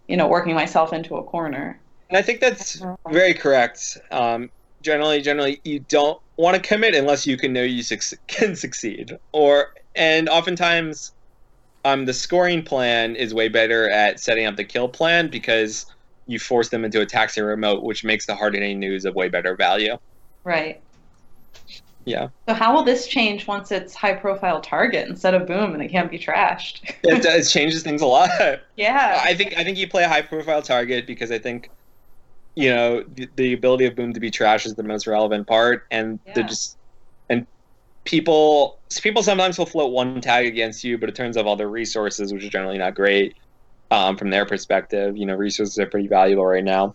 you 0.06 0.16
know, 0.16 0.28
working 0.28 0.54
myself 0.54 0.92
into 0.92 1.16
a 1.16 1.24
corner. 1.24 1.78
and 2.08 2.16
I 2.16 2.22
think 2.22 2.40
that's 2.40 2.82
very 3.10 3.34
correct. 3.34 3.98
Um, 4.10 4.50
generally, 4.82 5.20
generally, 5.20 5.60
you 5.64 5.80
don't 5.80 6.20
want 6.36 6.56
to 6.56 6.62
commit 6.62 6.94
unless 6.94 7.26
you 7.26 7.36
can 7.36 7.52
know 7.52 7.62
you 7.62 7.82
suc- 7.82 8.18
can 8.28 8.56
succeed. 8.56 9.18
Or 9.32 9.74
and 9.94 10.28
oftentimes, 10.28 11.12
um, 11.84 12.06
the 12.06 12.14
scoring 12.14 12.62
plan 12.62 13.16
is 13.16 13.34
way 13.34 13.48
better 13.48 13.88
at 13.90 14.20
setting 14.20 14.46
up 14.46 14.56
the 14.56 14.64
kill 14.64 14.88
plan 14.88 15.28
because 15.30 15.86
you 16.26 16.38
force 16.38 16.68
them 16.68 16.84
into 16.84 17.00
a 17.00 17.06
taxi 17.06 17.40
remote, 17.40 17.82
which 17.82 18.04
makes 18.04 18.26
the 18.26 18.34
hard 18.34 18.54
hitting 18.54 18.78
news 18.78 19.04
of 19.04 19.14
way 19.14 19.28
better 19.28 19.56
value. 19.56 19.96
Right. 20.44 20.82
Yeah. 22.04 22.28
So 22.48 22.54
how 22.54 22.74
will 22.74 22.84
this 22.84 23.06
change 23.06 23.46
once 23.46 23.70
it's 23.70 23.94
high 23.94 24.14
profile 24.14 24.60
target 24.60 25.08
instead 25.08 25.34
of 25.34 25.46
boom 25.46 25.74
and 25.74 25.82
it 25.82 25.90
can't 25.90 26.10
be 26.10 26.18
trashed? 26.18 26.80
it, 27.02 27.24
it 27.24 27.44
changes 27.48 27.82
things 27.82 28.00
a 28.00 28.06
lot. 28.06 28.30
yeah. 28.76 29.20
I 29.22 29.34
think 29.34 29.54
I 29.56 29.64
think 29.64 29.78
you 29.78 29.88
play 29.88 30.04
a 30.04 30.08
high 30.08 30.22
profile 30.22 30.62
target 30.62 31.06
because 31.06 31.30
I 31.30 31.38
think 31.38 31.70
you 32.56 32.70
know 32.70 33.04
the, 33.06 33.28
the 33.36 33.52
ability 33.52 33.86
of 33.86 33.94
boom 33.94 34.12
to 34.14 34.20
be 34.20 34.30
trash 34.30 34.66
is 34.66 34.74
the 34.74 34.82
most 34.82 35.06
relevant 35.06 35.46
part, 35.46 35.84
and 35.90 36.18
Yeah. 36.26 36.34
the 36.34 36.42
just 36.44 36.78
and 37.28 37.46
people 38.04 38.78
people 39.02 39.22
sometimes 39.22 39.58
will 39.58 39.66
float 39.66 39.92
one 39.92 40.20
tag 40.20 40.46
against 40.46 40.84
you, 40.84 40.98
but 40.98 41.08
it 41.08 41.14
turns 41.14 41.36
out 41.36 41.46
all 41.46 41.56
their 41.56 41.68
resources, 41.68 42.32
which 42.32 42.44
is 42.44 42.50
generally 42.50 42.78
not 42.78 42.94
great 42.94 43.36
um, 43.90 44.16
from 44.16 44.30
their 44.30 44.46
perspective. 44.46 45.16
You 45.16 45.26
know, 45.26 45.34
resources 45.34 45.78
are 45.78 45.86
pretty 45.86 46.08
valuable 46.08 46.46
right 46.46 46.64
now, 46.64 46.94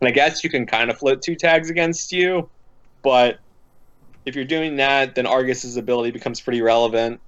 and 0.00 0.08
I 0.08 0.10
guess 0.10 0.42
you 0.42 0.50
can 0.50 0.66
kind 0.66 0.90
of 0.90 0.98
float 0.98 1.22
two 1.22 1.36
tags 1.36 1.70
against 1.70 2.12
you, 2.12 2.50
but 3.02 3.38
if 4.26 4.36
you're 4.36 4.44
doing 4.44 4.76
that, 4.76 5.14
then 5.14 5.26
Argus's 5.26 5.76
ability 5.76 6.10
becomes 6.10 6.40
pretty 6.40 6.60
relevant 6.60 7.20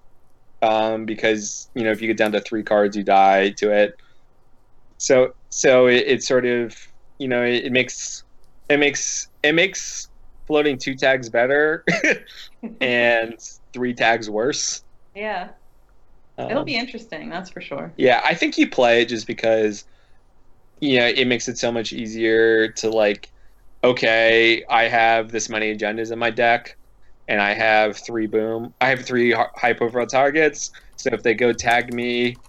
um, 0.62 1.06
because 1.06 1.68
you 1.74 1.84
know 1.84 1.90
if 1.90 2.00
you 2.00 2.08
get 2.08 2.16
down 2.16 2.32
to 2.32 2.40
three 2.40 2.62
cards, 2.62 2.96
you 2.96 3.02
die 3.02 3.50
to 3.50 3.72
it. 3.72 3.94
So 4.98 5.34
so 5.48 5.86
it, 5.86 6.04
it 6.06 6.22
sort 6.22 6.46
of 6.46 6.76
you 7.18 7.28
know 7.28 7.42
it, 7.42 7.66
it 7.66 7.72
makes 7.72 8.24
it 8.68 8.78
makes 8.78 9.28
it 9.42 9.54
makes 9.54 10.08
floating 10.46 10.78
two 10.78 10.94
tags 10.94 11.28
better 11.28 11.84
and 12.80 13.38
three 13.72 13.94
tags 13.94 14.30
worse. 14.30 14.82
yeah. 15.14 15.50
Um, 16.38 16.48
It'll 16.50 16.64
be 16.64 16.76
interesting, 16.76 17.28
that's 17.30 17.50
for 17.50 17.60
sure. 17.60 17.94
yeah, 17.96 18.20
I 18.24 18.34
think 18.34 18.56
you 18.58 18.68
play 18.70 19.02
it 19.02 19.06
just 19.08 19.26
because 19.26 19.84
you 20.80 20.98
know 20.98 21.06
it 21.08 21.26
makes 21.26 21.48
it 21.48 21.58
so 21.58 21.72
much 21.72 21.92
easier 21.92 22.72
to 22.74 22.90
like 22.90 23.30
okay, 23.84 24.64
I 24.70 24.84
have 24.88 25.30
this 25.32 25.48
many 25.50 25.76
agendas 25.76 26.12
in 26.12 26.18
my 26.20 26.30
deck 26.30 26.76
and 27.28 27.40
I 27.42 27.54
have 27.54 27.98
three 27.98 28.26
boom. 28.28 28.74
I 28.80 28.88
have 28.90 29.04
three 29.06 29.32
high 29.56 29.74
profile 29.74 30.06
targets. 30.06 30.70
So 30.96 31.10
if 31.14 31.22
they 31.24 31.34
go 31.34 31.52
tag 31.54 31.94
me, 31.94 32.42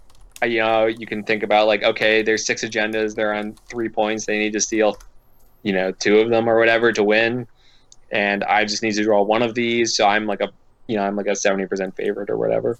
I- 0.43 0.47
you 0.47 0.59
know, 0.61 0.87
you 0.87 1.07
can 1.07 1.23
think 1.25 1.43
about 1.43 1.67
like 1.67 1.83
okay, 1.83 2.23
there's 2.23 2.45
six 2.47 2.63
agendas, 2.65 3.15
they're 3.15 3.33
on 3.35 3.57
3 3.71 3.89
points, 3.89 4.25
they 4.27 4.39
need 4.39 4.53
to 4.53 4.61
steal 4.61 5.01
you 5.63 5.73
know, 5.73 5.91
two 5.91 6.19
of 6.19 6.29
them 6.29 6.49
or 6.49 6.57
whatever 6.59 6.91
to 6.93 7.03
win 7.03 7.47
and 8.11 8.43
I 8.43 8.65
just 8.65 8.83
need 8.83 8.93
to 8.95 9.03
draw 9.03 9.21
one 9.21 9.41
of 9.41 9.55
these, 9.55 9.95
so 9.95 10.07
I'm 10.07 10.25
like 10.25 10.41
a 10.41 10.51
you 10.87 10.97
know, 10.97 11.03
I'm 11.03 11.15
like 11.15 11.27
a 11.27 11.31
70% 11.31 11.95
favorite 11.95 12.29
or 12.29 12.35
whatever. 12.35 12.77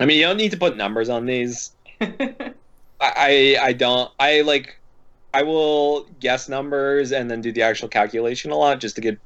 I 0.00 0.06
mean, 0.06 0.18
you 0.18 0.24
don't 0.24 0.38
need 0.38 0.52
to 0.52 0.56
put 0.56 0.76
numbers 0.76 1.10
on 1.10 1.26
these. 1.26 1.72
I, 2.00 2.54
I 3.00 3.58
I 3.60 3.72
don't 3.72 4.10
I 4.18 4.40
like 4.40 4.78
I 5.34 5.42
will 5.42 6.04
guess 6.20 6.48
numbers 6.48 7.12
and 7.12 7.30
then 7.30 7.40
do 7.40 7.52
the 7.52 7.62
actual 7.62 7.88
calculation 7.88 8.50
a 8.50 8.56
lot 8.56 8.80
just 8.80 8.96
to 8.96 9.00
get 9.00 9.18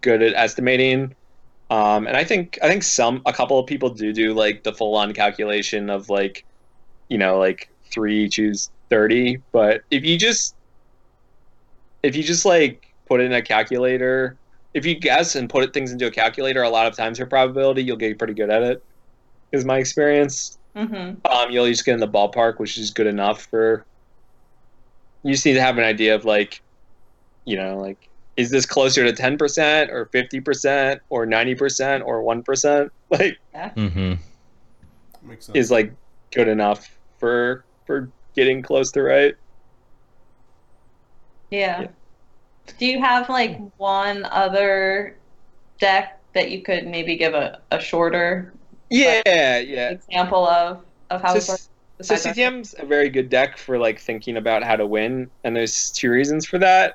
good 0.00 0.22
at 0.22 0.34
estimating. 0.34 1.14
Um, 1.70 2.06
and 2.06 2.16
I 2.16 2.24
think 2.24 2.58
I 2.62 2.68
think 2.68 2.82
some 2.82 3.22
a 3.26 3.32
couple 3.32 3.58
of 3.58 3.66
people 3.66 3.90
do 3.90 4.12
do 4.12 4.34
like 4.34 4.62
the 4.62 4.72
full 4.72 4.94
on 4.96 5.12
calculation 5.12 5.90
of 5.90 6.08
like 6.08 6.44
you 7.08 7.18
know 7.18 7.38
like 7.38 7.68
three 7.92 8.28
choose 8.28 8.70
thirty. 8.90 9.42
But 9.52 9.82
if 9.90 10.04
you 10.04 10.18
just 10.18 10.54
if 12.02 12.16
you 12.16 12.22
just 12.22 12.44
like 12.44 12.93
put 13.14 13.20
it 13.20 13.26
in 13.26 13.32
a 13.32 13.42
calculator, 13.42 14.36
if 14.74 14.84
you 14.84 14.98
guess 14.98 15.36
and 15.36 15.48
put 15.48 15.72
things 15.72 15.92
into 15.92 16.04
a 16.04 16.10
calculator, 16.10 16.64
a 16.64 16.68
lot 16.68 16.88
of 16.88 16.96
times 16.96 17.16
your 17.16 17.28
probability 17.28 17.80
you'll 17.84 17.96
get 17.96 18.18
pretty 18.18 18.34
good 18.34 18.50
at 18.50 18.64
it. 18.64 18.82
Is 19.52 19.64
my 19.64 19.78
experience 19.78 20.58
hmm 20.76 21.12
um, 21.24 21.50
you'll 21.50 21.68
just 21.68 21.84
get 21.84 21.94
in 21.94 22.00
the 22.00 22.08
ballpark, 22.08 22.58
which 22.58 22.76
is 22.76 22.90
good 22.90 23.06
enough 23.06 23.46
for. 23.52 23.86
You 25.22 25.32
just 25.32 25.46
need 25.46 25.54
to 25.54 25.62
have 25.62 25.78
an 25.78 25.84
idea 25.84 26.16
of 26.16 26.24
like, 26.24 26.60
you 27.44 27.56
know, 27.56 27.78
like 27.78 28.10
is 28.36 28.50
this 28.50 28.66
closer 28.66 29.04
to 29.04 29.12
ten 29.12 29.38
percent 29.38 29.92
or 29.92 30.06
fifty 30.06 30.40
percent 30.40 31.00
or 31.08 31.24
ninety 31.24 31.54
percent 31.54 32.02
or 32.04 32.22
one 32.22 32.42
percent? 32.42 32.90
Like, 33.10 33.38
Mm-hmm. 33.54 34.14
Is 35.54 35.70
like 35.70 35.92
good 36.32 36.48
enough 36.48 36.98
for 37.20 37.64
for 37.86 38.10
getting 38.34 38.60
close 38.60 38.90
to 38.90 39.02
right. 39.02 39.36
Yeah. 41.52 41.82
Yeah. 41.82 41.88
Do 42.78 42.86
you 42.86 43.00
have 43.00 43.28
like 43.28 43.58
one 43.76 44.24
other 44.24 45.18
deck 45.80 46.20
that 46.34 46.50
you 46.50 46.62
could 46.62 46.86
maybe 46.86 47.16
give 47.16 47.34
a, 47.34 47.62
a 47.70 47.80
shorter 47.80 48.54
Yeah, 48.90 49.58
yeah. 49.58 49.94
example 50.08 50.46
of 50.46 50.84
of 51.10 51.22
how 51.22 51.36
So, 51.36 51.40
it 51.40 51.48
works? 51.48 51.68
so 52.02 52.16
CTM's 52.16 52.74
a 52.78 52.86
very 52.86 53.08
good 53.08 53.28
deck 53.28 53.56
for 53.58 53.78
like 53.78 54.00
thinking 54.00 54.36
about 54.36 54.62
how 54.62 54.76
to 54.76 54.86
win, 54.86 55.30
and 55.44 55.56
there's 55.56 55.90
two 55.92 56.10
reasons 56.10 56.46
for 56.46 56.58
that. 56.58 56.94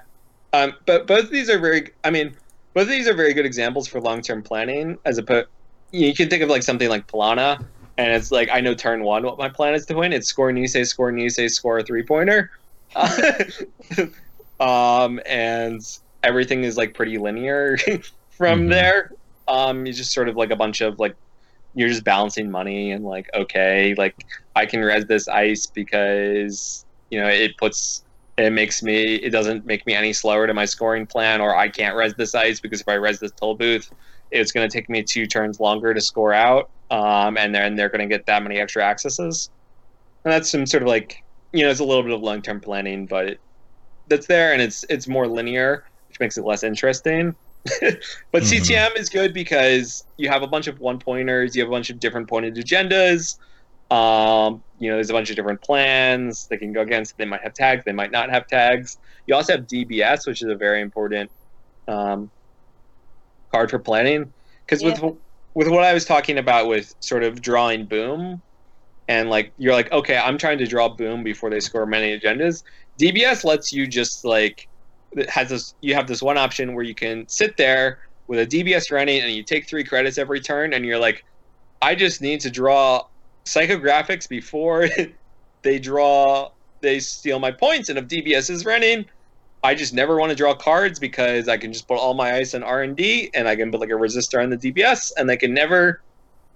Um, 0.54 0.74
but 0.86 1.08
both 1.08 1.26
of 1.26 1.32
these 1.32 1.50
are 1.50 1.60
very, 1.60 1.92
I 2.04 2.10
mean, 2.10 2.36
both 2.74 2.84
of 2.84 2.90
these 2.90 3.08
are 3.08 3.14
very 3.14 3.34
good 3.34 3.46
examples 3.46 3.88
for 3.88 4.02
long-term 4.02 4.44
planning. 4.44 4.98
As 5.06 5.18
opposed, 5.18 5.48
you 5.92 6.14
can 6.14 6.30
think 6.30 6.44
of 6.44 6.50
like 6.50 6.64
something 6.64 6.90
like 6.90 7.08
Palana, 7.08 7.60
and 7.98 8.12
it's 8.14 8.32
like 8.32 8.50
I 8.52 8.62
know 8.62 8.74
turn 8.76 9.04
one 9.04 9.24
what 9.24 9.38
my 9.38 9.50
plan 9.50 9.74
is 9.76 9.86
to 9.88 9.96
win. 9.96 10.14
It's 10.14 10.28
score 10.28 10.52
Nisei, 10.52 10.86
score 10.86 11.12
Nisei, 11.12 11.50
score 11.50 11.80
a 11.80 11.84
three-pointer. 11.84 12.50
um, 14.60 15.20
and 15.26 15.82
everything 16.24 16.64
is 16.64 16.78
like 16.78 16.94
pretty 16.94 17.18
linear 17.18 17.78
from 18.30 18.68
Mhm. 18.68 18.70
there. 18.70 19.12
Um, 19.48 19.86
you 19.86 19.94
just 19.94 20.14
sort 20.14 20.30
of 20.30 20.36
like 20.36 20.52
a 20.52 20.56
bunch 20.56 20.82
of 20.82 21.00
like 21.00 21.16
you're 21.74 21.90
just 21.90 22.04
balancing 22.04 22.50
money 22.52 22.92
and 22.92 23.04
like 23.06 23.28
okay, 23.36 23.96
like 23.98 24.16
I 24.56 24.66
can 24.66 24.82
res 24.82 25.06
this 25.08 25.28
ice 25.28 25.68
because 25.68 26.86
you 27.10 27.20
know 27.22 27.28
it 27.30 27.58
puts 27.58 28.04
it 28.38 28.52
makes 28.54 28.82
me 28.84 29.16
it 29.16 29.32
doesn't 29.32 29.66
make 29.66 29.86
me 29.88 29.94
any 29.96 30.14
slower 30.14 30.48
to 30.48 30.54
my 30.54 30.66
scoring 30.66 31.08
plan, 31.08 31.42
or 31.42 31.56
I 31.56 31.70
can't 31.70 31.96
res 31.96 32.14
this 32.16 32.36
ice 32.36 32.60
because 32.62 32.82
if 32.82 32.88
I 32.88 32.96
res 32.96 33.20
this 33.20 33.32
toll 33.40 33.56
booth, 33.58 33.88
it's 34.32 34.52
going 34.52 34.70
to 34.70 34.74
take 34.76 34.90
me 34.90 35.04
two 35.04 35.28
turns 35.28 35.60
longer 35.60 35.94
to 35.94 36.02
score 36.02 36.34
out, 36.34 36.72
um, 36.92 37.38
and 37.38 37.54
then 37.56 37.76
they're 37.76 37.90
going 37.90 38.08
to 38.08 38.14
get 38.16 38.26
that 38.28 38.44
many 38.44 38.60
extra 38.60 38.84
accesses. 38.84 39.50
And 40.26 40.34
that's 40.34 40.50
some 40.50 40.66
sort 40.66 40.84
of 40.84 40.90
like 40.90 41.16
you 41.54 41.64
know 41.64 41.70
it's 41.72 41.80
a 41.80 41.86
little 41.86 42.04
bit 42.04 42.12
of 42.14 42.22
long 42.22 42.42
term 42.42 42.62
planning, 42.62 43.08
but 43.08 43.26
it, 43.28 43.40
that's 44.10 44.28
there 44.28 44.54
and 44.54 44.62
it's 44.62 44.84
it's 44.90 45.08
more 45.08 45.28
linear, 45.28 45.86
which 46.08 46.20
makes 46.20 46.38
it 46.38 46.46
less 46.46 46.64
interesting. 46.64 47.36
but 48.32 48.44
Mhm. 48.44 48.44
CTM 48.44 48.98
is 48.98 49.10
good 49.10 49.34
because 49.34 50.04
you 50.18 50.30
have 50.30 50.44
a 50.44 50.48
bunch 50.48 50.68
of 50.68 50.80
one 50.80 51.00
pointers, 51.00 51.56
you 51.56 51.62
have 51.62 51.70
a 51.70 51.72
bunch 51.72 51.90
of 51.90 52.00
different 52.00 52.30
pointed 52.30 52.56
agendas. 52.56 53.36
Um, 53.92 54.64
you 54.80 54.90
know, 54.90 54.96
there's 54.98 55.10
a 55.10 55.14
bunch 55.14 55.30
of 55.32 55.36
different 55.36 55.62
plans 55.62 56.48
they 56.50 56.58
can 56.58 56.74
go 56.74 56.82
against. 56.82 57.18
They 57.18 57.26
might 57.26 57.42
have 57.44 57.54
tags, 57.54 57.84
they 57.86 57.94
might 57.94 58.12
not 58.12 58.30
have 58.32 58.48
tags. 58.48 58.98
You 59.28 59.36
also 59.36 59.54
have 59.54 59.68
DBS, 59.68 60.28
which 60.28 60.42
is 60.44 60.50
a 60.50 60.56
very 60.56 60.82
important 60.82 61.32
um, 61.88 62.32
card 63.52 63.70
for 63.70 63.80
planning. 63.80 64.34
Because 64.66 64.84
with 64.84 65.00
with 65.56 65.68
what 65.68 65.84
I 65.84 65.94
was 65.94 66.06
talking 66.06 66.38
about 66.38 66.68
with 66.68 66.94
sort 67.02 67.24
of 67.24 67.42
drawing 67.42 67.88
boom, 67.88 68.42
and 69.10 69.30
like 69.30 69.52
you're 69.58 69.74
like, 69.74 69.92
okay, 69.92 70.18
I'm 70.18 70.38
trying 70.38 70.60
to 70.60 70.68
draw 70.68 70.88
boom 70.88 71.24
before 71.24 71.50
they 71.50 71.60
score 71.60 71.86
many 71.86 72.18
agendas. 72.18 72.64
DBS 73.00 73.44
lets 73.44 73.74
you 73.74 73.88
just 73.88 74.24
like 74.24 74.70
has 75.28 75.50
this 75.50 75.74
you 75.82 75.96
have 75.96 76.08
this 76.08 76.22
one 76.22 76.38
option 76.38 76.76
where 76.76 76.84
you 76.86 76.94
can 76.94 77.28
sit 77.28 77.58
there 77.58 78.00
with 78.28 78.40
a 78.40 78.46
DBS 78.46 78.92
running 78.92 79.22
and 79.22 79.32
you 79.32 79.44
take 79.44 79.68
three 79.68 79.84
credits 79.84 80.20
every 80.20 80.40
turn 80.40 80.74
and 80.74 80.86
you're 80.86 81.00
like, 81.00 81.26
I 81.82 81.96
just 81.96 82.22
need 82.22 82.40
to 82.42 82.52
draw 82.52 83.08
psychographics 83.46 84.30
before 84.30 84.88
they 85.64 85.80
draw 85.80 86.52
they 86.82 87.00
steal 87.00 87.40
my 87.40 87.52
points 87.52 87.90
and 87.90 87.98
if 87.98 88.06
DBS 88.06 88.52
is 88.52 88.64
running, 88.64 89.06
I 89.64 89.74
just 89.74 89.92
never 89.92 90.18
want 90.18 90.30
to 90.30 90.36
draw 90.36 90.54
cards 90.54 91.00
because 91.00 91.50
I 91.50 91.58
can 91.58 91.74
just 91.74 91.88
put 91.88 91.98
all 91.98 92.14
my 92.14 92.36
ice 92.36 92.54
on 92.54 92.62
R 92.62 92.84
and 92.84 92.96
D 92.96 93.32
and 93.34 93.48
I 93.48 93.56
can 93.56 93.72
put 93.72 93.80
like 93.80 93.90
a 93.90 93.94
resistor 93.94 94.42
on 94.44 94.52
the 94.52 94.58
DBS 94.58 95.12
and 95.18 95.28
they 95.28 95.36
can 95.36 95.52
never 95.52 96.04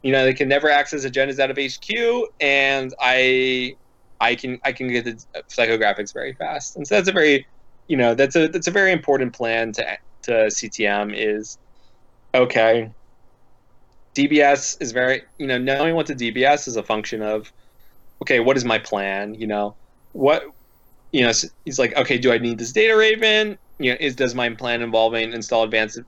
you 0.03 0.11
know, 0.11 0.25
they 0.25 0.33
can 0.33 0.49
never 0.49 0.69
access 0.69 1.05
agendas 1.05 1.39
out 1.39 1.49
of 1.49 1.57
HQ 1.57 2.29
and 2.39 2.93
I 2.99 3.75
I 4.19 4.35
can 4.35 4.59
I 4.63 4.73
can 4.73 4.89
get 4.89 5.05
the 5.05 5.25
psychographics 5.49 6.13
very 6.13 6.33
fast. 6.33 6.75
And 6.75 6.85
so 6.85 6.95
that's 6.95 7.09
a 7.09 7.13
very 7.13 7.47
you 7.87 7.97
know, 7.97 8.13
that's 8.13 8.35
a 8.35 8.47
that's 8.47 8.67
a 8.67 8.71
very 8.71 8.91
important 8.91 9.33
plan 9.33 9.71
to 9.73 9.97
to 10.23 10.31
CTM 10.31 11.13
is 11.15 11.57
okay. 12.35 12.91
DBS 14.13 14.79
is 14.81 14.91
very 14.91 15.23
you 15.39 15.47
know, 15.47 15.57
knowing 15.57 15.95
what 15.95 16.07
the 16.07 16.15
DBS 16.15 16.67
is 16.67 16.75
a 16.75 16.83
function 16.83 17.21
of 17.21 17.51
okay, 18.21 18.39
what 18.39 18.57
is 18.57 18.65
my 18.65 18.79
plan, 18.79 19.33
you 19.33 19.47
know? 19.47 19.75
What 20.11 20.43
you 21.13 21.21
know, 21.21 21.31
he's 21.63 21.79
like, 21.79 21.95
okay, 21.95 22.17
do 22.17 22.31
I 22.31 22.39
need 22.39 22.57
this 22.57 22.73
data 22.73 22.95
raven? 22.95 23.57
You 23.79 23.91
know, 23.91 23.97
is 24.01 24.15
does 24.15 24.35
my 24.35 24.49
plan 24.49 24.81
involving 24.81 25.31
install 25.31 25.63
advanced 25.63 25.99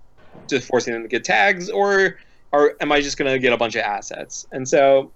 just 0.50 0.68
forcing 0.68 0.94
them 0.94 1.04
to 1.04 1.08
get 1.08 1.24
tags 1.24 1.70
or 1.70 2.18
or 2.52 2.76
am 2.82 2.92
I 2.92 3.02
just 3.02 3.18
going 3.18 3.32
to 3.32 3.40
get 3.40 3.54
a 3.54 3.58
bunch 3.58 3.76
of 3.76 3.82
assets? 3.82 4.48
And 4.52 4.68
so 4.68 5.12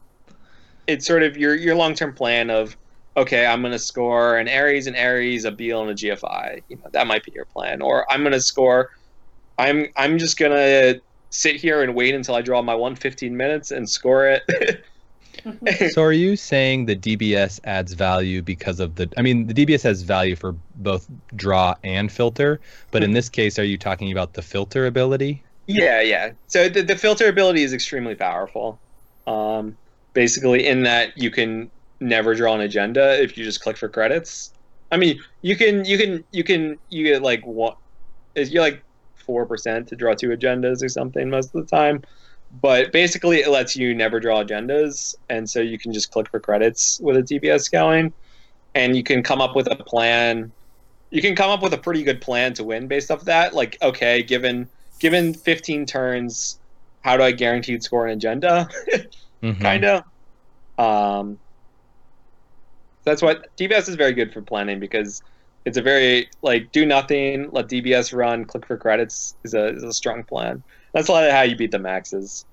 it's 0.87 1.05
sort 1.05 1.23
of 1.23 1.37
your 1.37 1.55
your 1.55 1.75
long 1.75 1.93
term 1.93 2.13
plan 2.13 2.49
of 2.49 2.75
okay, 3.17 3.45
I'm 3.45 3.61
going 3.61 3.73
to 3.73 3.79
score 3.79 4.37
an 4.37 4.47
Aries, 4.47 4.87
an 4.87 4.95
Aries, 4.95 5.45
a 5.45 5.51
Beale, 5.51 5.81
and 5.81 5.91
a 5.91 5.93
GFI. 5.93 6.61
You 6.69 6.77
know, 6.77 6.89
that 6.91 7.07
might 7.07 7.23
be 7.23 7.31
your 7.33 7.45
plan. 7.45 7.81
Or 7.81 8.09
I'm 8.11 8.21
going 8.21 8.33
to 8.33 8.41
score. 8.41 8.91
I'm 9.57 9.87
I'm 9.97 10.17
just 10.17 10.37
going 10.37 10.51
to 10.51 11.01
sit 11.29 11.57
here 11.57 11.83
and 11.83 11.95
wait 11.95 12.15
until 12.15 12.35
I 12.35 12.41
draw 12.41 12.61
my 12.61 12.73
115 12.73 13.35
minutes 13.35 13.71
and 13.71 13.89
score 13.89 14.27
it. 14.27 14.83
so 15.91 16.01
are 16.01 16.11
you 16.11 16.35
saying 16.35 16.85
the 16.85 16.95
DBS 16.95 17.59
adds 17.63 17.93
value 17.93 18.41
because 18.41 18.79
of 18.79 18.95
the 18.95 19.09
I 19.17 19.21
mean 19.21 19.47
the 19.47 19.53
DBS 19.53 19.83
has 19.83 20.01
value 20.01 20.35
for 20.35 20.55
both 20.75 21.09
draw 21.35 21.75
and 21.83 22.11
filter, 22.11 22.59
but 22.91 23.03
in 23.03 23.11
hmm. 23.11 23.15
this 23.15 23.29
case 23.29 23.59
are 23.59 23.63
you 23.63 23.77
talking 23.77 24.11
about 24.11 24.33
the 24.33 24.41
filter 24.41 24.85
ability? 24.85 25.43
Yeah, 25.69 26.01
yeah. 26.01 26.31
So 26.47 26.67
the, 26.67 26.81
the 26.81 26.95
filter 26.95 27.27
ability 27.29 27.61
is 27.63 27.73
extremely 27.73 28.15
powerful. 28.15 28.81
Um, 29.27 29.77
basically, 30.13 30.65
in 30.67 30.83
that 30.83 31.15
you 31.17 31.29
can 31.31 31.71
never 31.99 32.33
draw 32.33 32.55
an 32.55 32.61
agenda 32.61 33.21
if 33.21 33.37
you 33.37 33.43
just 33.43 33.61
click 33.61 33.77
for 33.77 33.87
credits. 33.89 34.51
I 34.91 34.97
mean, 34.97 35.19
you 35.43 35.55
can, 35.55 35.85
you 35.85 35.97
can, 35.99 36.25
you 36.31 36.43
can, 36.43 36.79
you 36.89 37.03
get 37.05 37.21
like 37.21 37.45
what 37.45 37.77
is 38.35 38.51
you're 38.51 38.63
like 38.63 38.83
four 39.25 39.45
percent 39.47 39.87
to 39.89 39.95
draw 39.97 40.15
two 40.15 40.29
agendas 40.29 40.83
or 40.83 40.89
something 40.89 41.29
most 41.29 41.53
of 41.55 41.61
the 41.67 41.75
time. 41.75 42.03
But 42.51 42.91
basically, 42.91 43.39
it 43.41 43.49
lets 43.49 43.75
you 43.75 43.93
never 43.93 44.19
draw 44.19 44.43
agendas, 44.43 45.15
and 45.29 45.49
so 45.49 45.61
you 45.61 45.79
can 45.79 45.93
just 45.93 46.11
click 46.11 46.29
for 46.31 46.39
credits 46.39 46.99
with 47.01 47.17
a 47.17 47.23
DBS 47.23 47.69
going, 47.69 48.13
and 48.75 48.95
you 48.97 49.03
can 49.03 49.23
come 49.23 49.41
up 49.41 49.55
with 49.55 49.67
a 49.71 49.75
plan. 49.77 50.53
You 51.11 51.21
can 51.21 51.35
come 51.35 51.51
up 51.51 51.63
with 51.63 51.73
a 51.73 51.77
pretty 51.79 52.03
good 52.03 52.21
plan 52.21 52.53
to 52.55 52.63
win 52.65 52.87
based 52.87 53.11
off 53.11 53.25
that. 53.25 53.53
Like, 53.55 53.77
okay, 53.81 54.23
given 54.23 54.69
given 54.99 55.33
15 55.33 55.85
turns, 55.85 56.59
how 57.01 57.17
do 57.17 57.23
I 57.23 57.31
guaranteed 57.31 57.83
score 57.83 58.07
an 58.07 58.13
agenda? 58.13 58.67
Mhm. 59.41 59.61
kind 59.61 59.85
of. 59.85 60.03
Um, 60.77 61.39
that's 63.05 63.21
what 63.21 63.45
DBS 63.57 63.87
is 63.87 63.95
very 63.95 64.11
good 64.11 64.33
for 64.33 64.41
planning 64.41 64.81
because 64.81 65.21
it's 65.65 65.77
a 65.77 65.81
very 65.81 66.29
like 66.41 66.73
do 66.73 66.85
nothing, 66.85 67.49
let 67.51 67.69
DBS 67.69 68.13
run, 68.13 68.43
click 68.43 68.65
for 68.65 68.77
credits 68.77 69.35
is 69.45 69.53
a 69.53 69.67
is 69.75 69.83
a 69.83 69.93
strong 69.93 70.23
plan. 70.25 70.61
That's 70.93 71.07
a 71.07 71.11
lot 71.13 71.23
of 71.23 71.31
how 71.31 71.43
you 71.43 71.55
beat 71.55 71.71
the 71.71 71.79
maxes. 71.79 72.45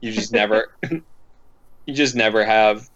You 0.00 0.10
just 0.10 0.32
never, 0.40 0.66
you 0.90 1.94
just 1.94 2.16
never 2.16 2.44
have. 2.44 2.88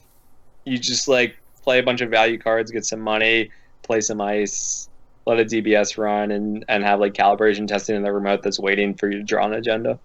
You 0.65 0.77
just 0.77 1.07
like 1.07 1.37
play 1.63 1.79
a 1.79 1.83
bunch 1.85 2.01
of 2.01 2.11
value 2.11 2.39
cards, 2.39 2.73
get 2.73 2.85
some 2.85 3.01
money, 3.01 3.51
play 3.85 4.01
some 4.01 4.21
ice, 4.21 4.89
let 5.27 5.39
a 5.41 5.45
DBS 5.45 5.99
run, 5.99 6.31
and 6.31 6.65
and 6.69 6.83
have 6.85 7.01
like 7.01 7.13
calibration 7.15 7.67
testing 7.69 7.97
in 7.97 8.03
the 8.03 8.13
remote 8.13 8.43
that's 8.43 8.59
waiting 8.59 8.95
for 8.95 9.11
you 9.11 9.19
to 9.19 9.25
draw 9.25 9.45
an 9.47 9.53
agenda. 9.55 9.99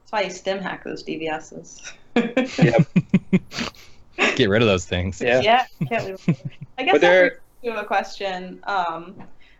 That's 0.00 0.12
why 0.12 0.22
you 0.22 0.30
StimHack 0.30 0.84
those 0.84 1.02
DBSs. 1.04 1.92
Get 4.36 4.48
rid 4.48 4.62
of 4.62 4.68
those 4.68 4.84
things. 4.84 5.20
Yeah. 5.20 5.40
yeah, 5.40 5.66
can't 5.88 6.06
leave. 6.06 6.40
I 6.78 6.84
guess 6.84 6.92
But 6.92 6.94
that 7.00 7.00
there- 7.00 7.28
brings 7.30 7.40
me 7.62 7.70
to 7.70 7.80
a 7.80 7.84
question. 7.84 8.60
Um, 8.64 9.14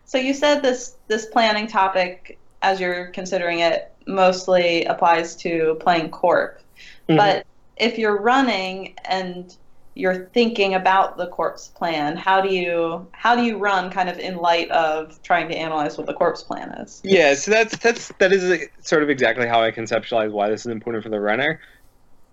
so 0.04 0.18
you 0.18 0.34
said 0.34 0.62
this 0.62 0.96
this 1.08 1.26
planning 1.26 1.66
topic, 1.66 2.38
as 2.62 2.80
you're 2.80 3.06
considering 3.06 3.60
it, 3.60 3.92
mostly 4.06 4.84
applies 4.86 5.36
to 5.36 5.76
playing 5.80 6.10
corp. 6.10 6.60
Mhm. 7.08 7.16
But 7.16 7.46
if 7.76 7.98
you're 7.98 8.20
running 8.20 8.94
and 9.04 9.54
you're 9.94 10.26
thinking 10.32 10.74
about 10.74 11.16
the 11.16 11.26
corp's 11.26 11.68
plan, 11.68 12.16
how 12.16 12.40
do 12.40 12.54
you 12.54 13.06
how 13.12 13.36
do 13.36 13.42
you 13.42 13.58
run 13.58 13.90
kind 13.90 14.08
of 14.08 14.18
in 14.18 14.36
light 14.36 14.70
of 14.70 15.22
trying 15.22 15.48
to 15.48 15.54
analyze 15.54 15.98
what 15.98 16.06
the 16.06 16.14
corp's 16.14 16.42
plan 16.42 16.70
is? 16.72 17.00
Yeah, 17.04 17.34
so 17.34 17.50
that's 17.50 17.76
that's 17.78 18.08
that 18.18 18.32
is 18.32 18.68
sort 18.80 19.02
of 19.02 19.10
exactly 19.10 19.46
how 19.46 19.62
I 19.62 19.70
conceptualize 19.70 20.32
why 20.32 20.48
this 20.48 20.60
is 20.60 20.66
important 20.66 21.04
for 21.04 21.10
the 21.10 21.20
runner. 21.20 21.60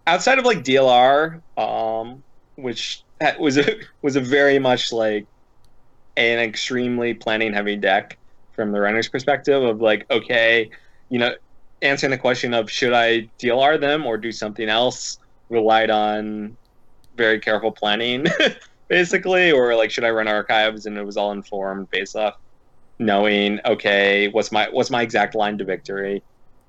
Outside 0.08 0.40
of 0.40 0.46
like 0.46 0.64
DLR, 0.64 1.42
um, 1.58 2.24
which 2.56 3.04
was 3.40 3.58
a 3.58 3.76
was 4.02 4.16
a 4.16 4.22
very 4.22 4.60
much 4.60 4.92
like 4.94 5.28
an 6.16 6.40
extremely 6.40 7.14
planning 7.14 7.54
heavy 7.54 7.76
deck 7.76 8.18
from 8.54 8.72
the 8.72 8.80
runner's 8.80 9.08
perspective 9.08 9.62
of 9.64 9.82
like, 9.82 10.06
okay, 10.12 10.70
you 11.10 11.20
know, 11.20 11.34
answering 11.82 12.12
the 12.12 12.18
question 12.18 12.54
of 12.54 12.70
should 12.70 12.94
I 12.94 13.30
DLR 13.42 13.80
them 13.80 14.06
or 14.06 14.18
do 14.18 14.32
something 14.32 14.68
else 14.68 15.18
relied 15.50 15.90
on 15.90 16.58
very 17.20 17.40
careful 17.42 17.72
planning, 17.74 18.26
basically, 18.90 19.52
or 19.54 19.76
like 19.76 19.92
should 19.92 20.06
I 20.06 20.12
run 20.12 20.28
archives 20.30 20.88
and 20.88 20.98
it 20.98 21.04
was 21.06 21.18
all 21.18 21.34
informed 21.34 21.90
based 21.92 22.16
off 22.18 22.36
knowing 23.00 23.60
okay 23.66 24.28
what's 24.30 24.52
my 24.52 24.70
what's 24.72 24.90
my 24.92 25.02
exact 25.04 25.36
line 25.36 25.58
to 25.58 25.66
victory 25.66 26.24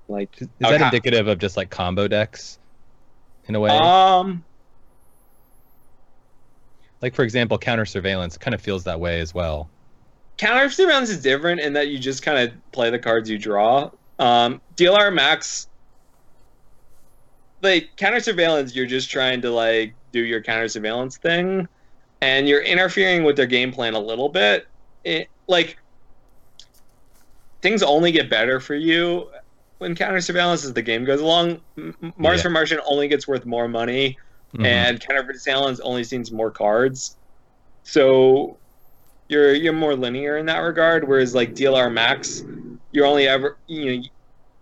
like 0.08 0.30
Is 0.40 0.48
that 0.60 0.80
indicative 0.80 1.26
of 1.28 1.38
just 1.38 1.56
like 1.56 1.70
combo 1.70 2.08
decks 2.08 2.58
in 3.44 3.54
a 3.54 3.60
way? 3.60 3.70
um 3.78 4.44
like 7.02 7.14
for 7.14 7.22
example, 7.22 7.58
counter 7.58 7.86
surveillance 7.86 8.36
kind 8.38 8.54
of 8.54 8.60
feels 8.60 8.84
that 8.84 9.00
way 9.00 9.20
as 9.20 9.32
well. 9.34 9.70
counter 10.38 10.70
surveillance 10.70 11.10
is 11.10 11.22
different 11.22 11.60
in 11.60 11.74
that 11.74 11.88
you 11.88 11.98
just 11.98 12.22
kind 12.22 12.38
of 12.38 12.54
play 12.72 12.90
the 12.90 12.98
cards 12.98 13.28
you 13.28 13.38
draw 13.38 13.90
um 14.18 14.60
dlr 14.74 15.12
max 15.12 15.68
like 17.62 17.90
counter 17.96 18.20
surveillance 18.20 18.74
you're 18.74 18.86
just 18.86 19.10
trying 19.10 19.42
to 19.42 19.50
like 19.50 19.96
do 20.12 20.20
your 20.20 20.42
counter 20.42 20.68
surveillance 20.68 21.18
thing 21.18 21.66
and 22.20 22.48
you're 22.48 22.62
interfering 22.62 23.24
with 23.24 23.36
their 23.36 23.46
game 23.46 23.72
plan 23.72 23.94
a 23.94 24.00
little 24.00 24.28
bit 24.28 24.64
it, 25.04 25.28
like 25.48 25.76
things 27.62 27.82
only 27.82 28.12
get 28.12 28.30
better 28.30 28.60
for 28.60 28.74
you 28.74 29.30
when 29.78 29.94
counter 29.94 30.20
surveillance 30.20 30.64
as 30.64 30.72
the 30.72 30.82
game 30.82 31.04
goes 31.04 31.20
along 31.20 31.60
mars 32.16 32.38
Yeah. 32.38 32.42
for 32.42 32.50
martian 32.50 32.80
only 32.86 33.08
gets 33.08 33.26
worth 33.28 33.44
more 33.46 33.68
money 33.68 34.16
Mhm. 34.54 34.66
and 34.66 35.00
counter 35.00 35.32
surveillance 35.38 35.78
only 35.80 36.02
seems 36.02 36.32
more 36.32 36.50
cards. 36.50 37.16
So 37.84 38.58
you're 39.28 39.54
you're 39.54 39.72
more 39.72 39.94
linear 39.94 40.36
in 40.38 40.46
that 40.46 40.58
regard. 40.58 41.06
Whereas 41.06 41.36
like 41.36 41.54
DLR 41.54 41.88
Max, 41.88 42.42
you're 42.90 43.06
only 43.06 43.28
ever 43.28 43.58
you 43.68 43.84
know 43.96 44.02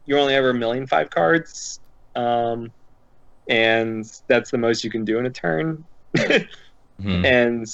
you're 0.05 0.19
only 0.19 0.35
ever 0.35 0.51
a 0.51 0.55
million 0.55 0.87
five 0.87 1.09
cards, 1.09 1.81
um, 2.15 2.71
and 3.49 4.05
that's 4.29 4.51
the 4.51 4.59
most 4.59 4.85
you 4.85 4.91
can 4.91 5.05
do 5.05 5.19
in 5.19 5.27
a 5.27 5.31
turn. 5.31 5.85
Mhm. 6.17 6.47
and 7.25 7.67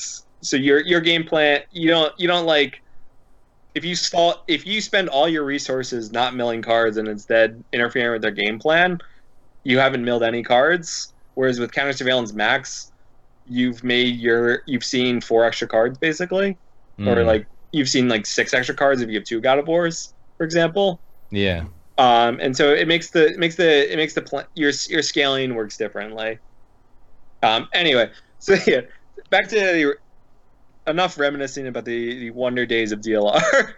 so 0.43 0.57
your 0.57 0.81
your 0.81 1.01
game 1.01 1.25
plan 1.25 1.63
you 1.71 1.89
don't 1.89 2.13
you 2.19 2.29
don't 2.29 2.47
like 2.47 2.83
if 3.75 3.85
you 3.85 3.95
stall 3.97 4.45
if 4.49 4.67
you 4.67 4.81
spend 4.81 5.09
all 5.09 5.29
your 5.29 5.45
resources 5.45 6.13
not 6.13 6.35
milling 6.35 6.63
cards 6.63 6.97
and 6.97 7.09
instead 7.09 7.65
interfering 7.73 8.13
with 8.13 8.23
their 8.23 8.31
game 8.31 8.59
plan 8.59 8.99
you 9.65 9.79
haven't 9.79 10.05
milled 10.05 10.23
any 10.23 10.43
cards 10.43 11.15
whereas 11.35 11.59
with 11.59 11.73
counter 11.73 11.93
surveillance 11.93 12.33
max 12.35 12.93
you've 13.47 13.83
made 13.83 14.17
your 14.17 14.63
you've 14.67 14.85
seen 14.85 15.21
four 15.21 15.45
extra 15.45 15.67
cards 15.67 15.99
basically 15.99 16.57
or 16.99 17.17
Mhm. 17.17 17.27
like 17.27 17.47
you've 17.73 17.89
seen 17.89 18.09
like 18.09 18.27
six 18.27 18.53
extra 18.55 18.75
cards 18.75 19.01
if 19.01 19.09
you 19.09 19.17
have 19.17 19.25
two 19.25 19.41
god 19.41 19.59
of 19.59 19.67
wars 19.67 20.13
for 20.37 20.45
example 20.45 21.01
Yeah. 21.31 21.65
Um, 21.97 22.39
and 22.41 22.57
so 22.57 22.73
it 22.73 22.89
makes 22.89 23.11
the 23.11 23.33
it 23.33 23.39
makes 23.39 23.55
the 23.57 23.93
it 23.93 23.97
makes 23.97 24.15
the 24.15 24.23
pl- 24.23 24.45
your 24.55 24.73
your 24.89 25.03
scaling 25.03 25.55
works 25.55 25.77
differently. 25.77 26.39
Um, 27.43 27.69
anyway, 27.73 28.11
so 28.39 28.57
yeah, 28.67 28.81
back 29.31 29.49
to 29.49 29.55
the 29.55 29.97
enough 30.87 31.19
reminiscing 31.19 31.67
about 31.67 31.85
the, 31.85 32.19
the 32.19 32.31
wonder 32.31 32.67
days 32.67 32.93
of 32.93 33.01
DLR. 33.01 33.75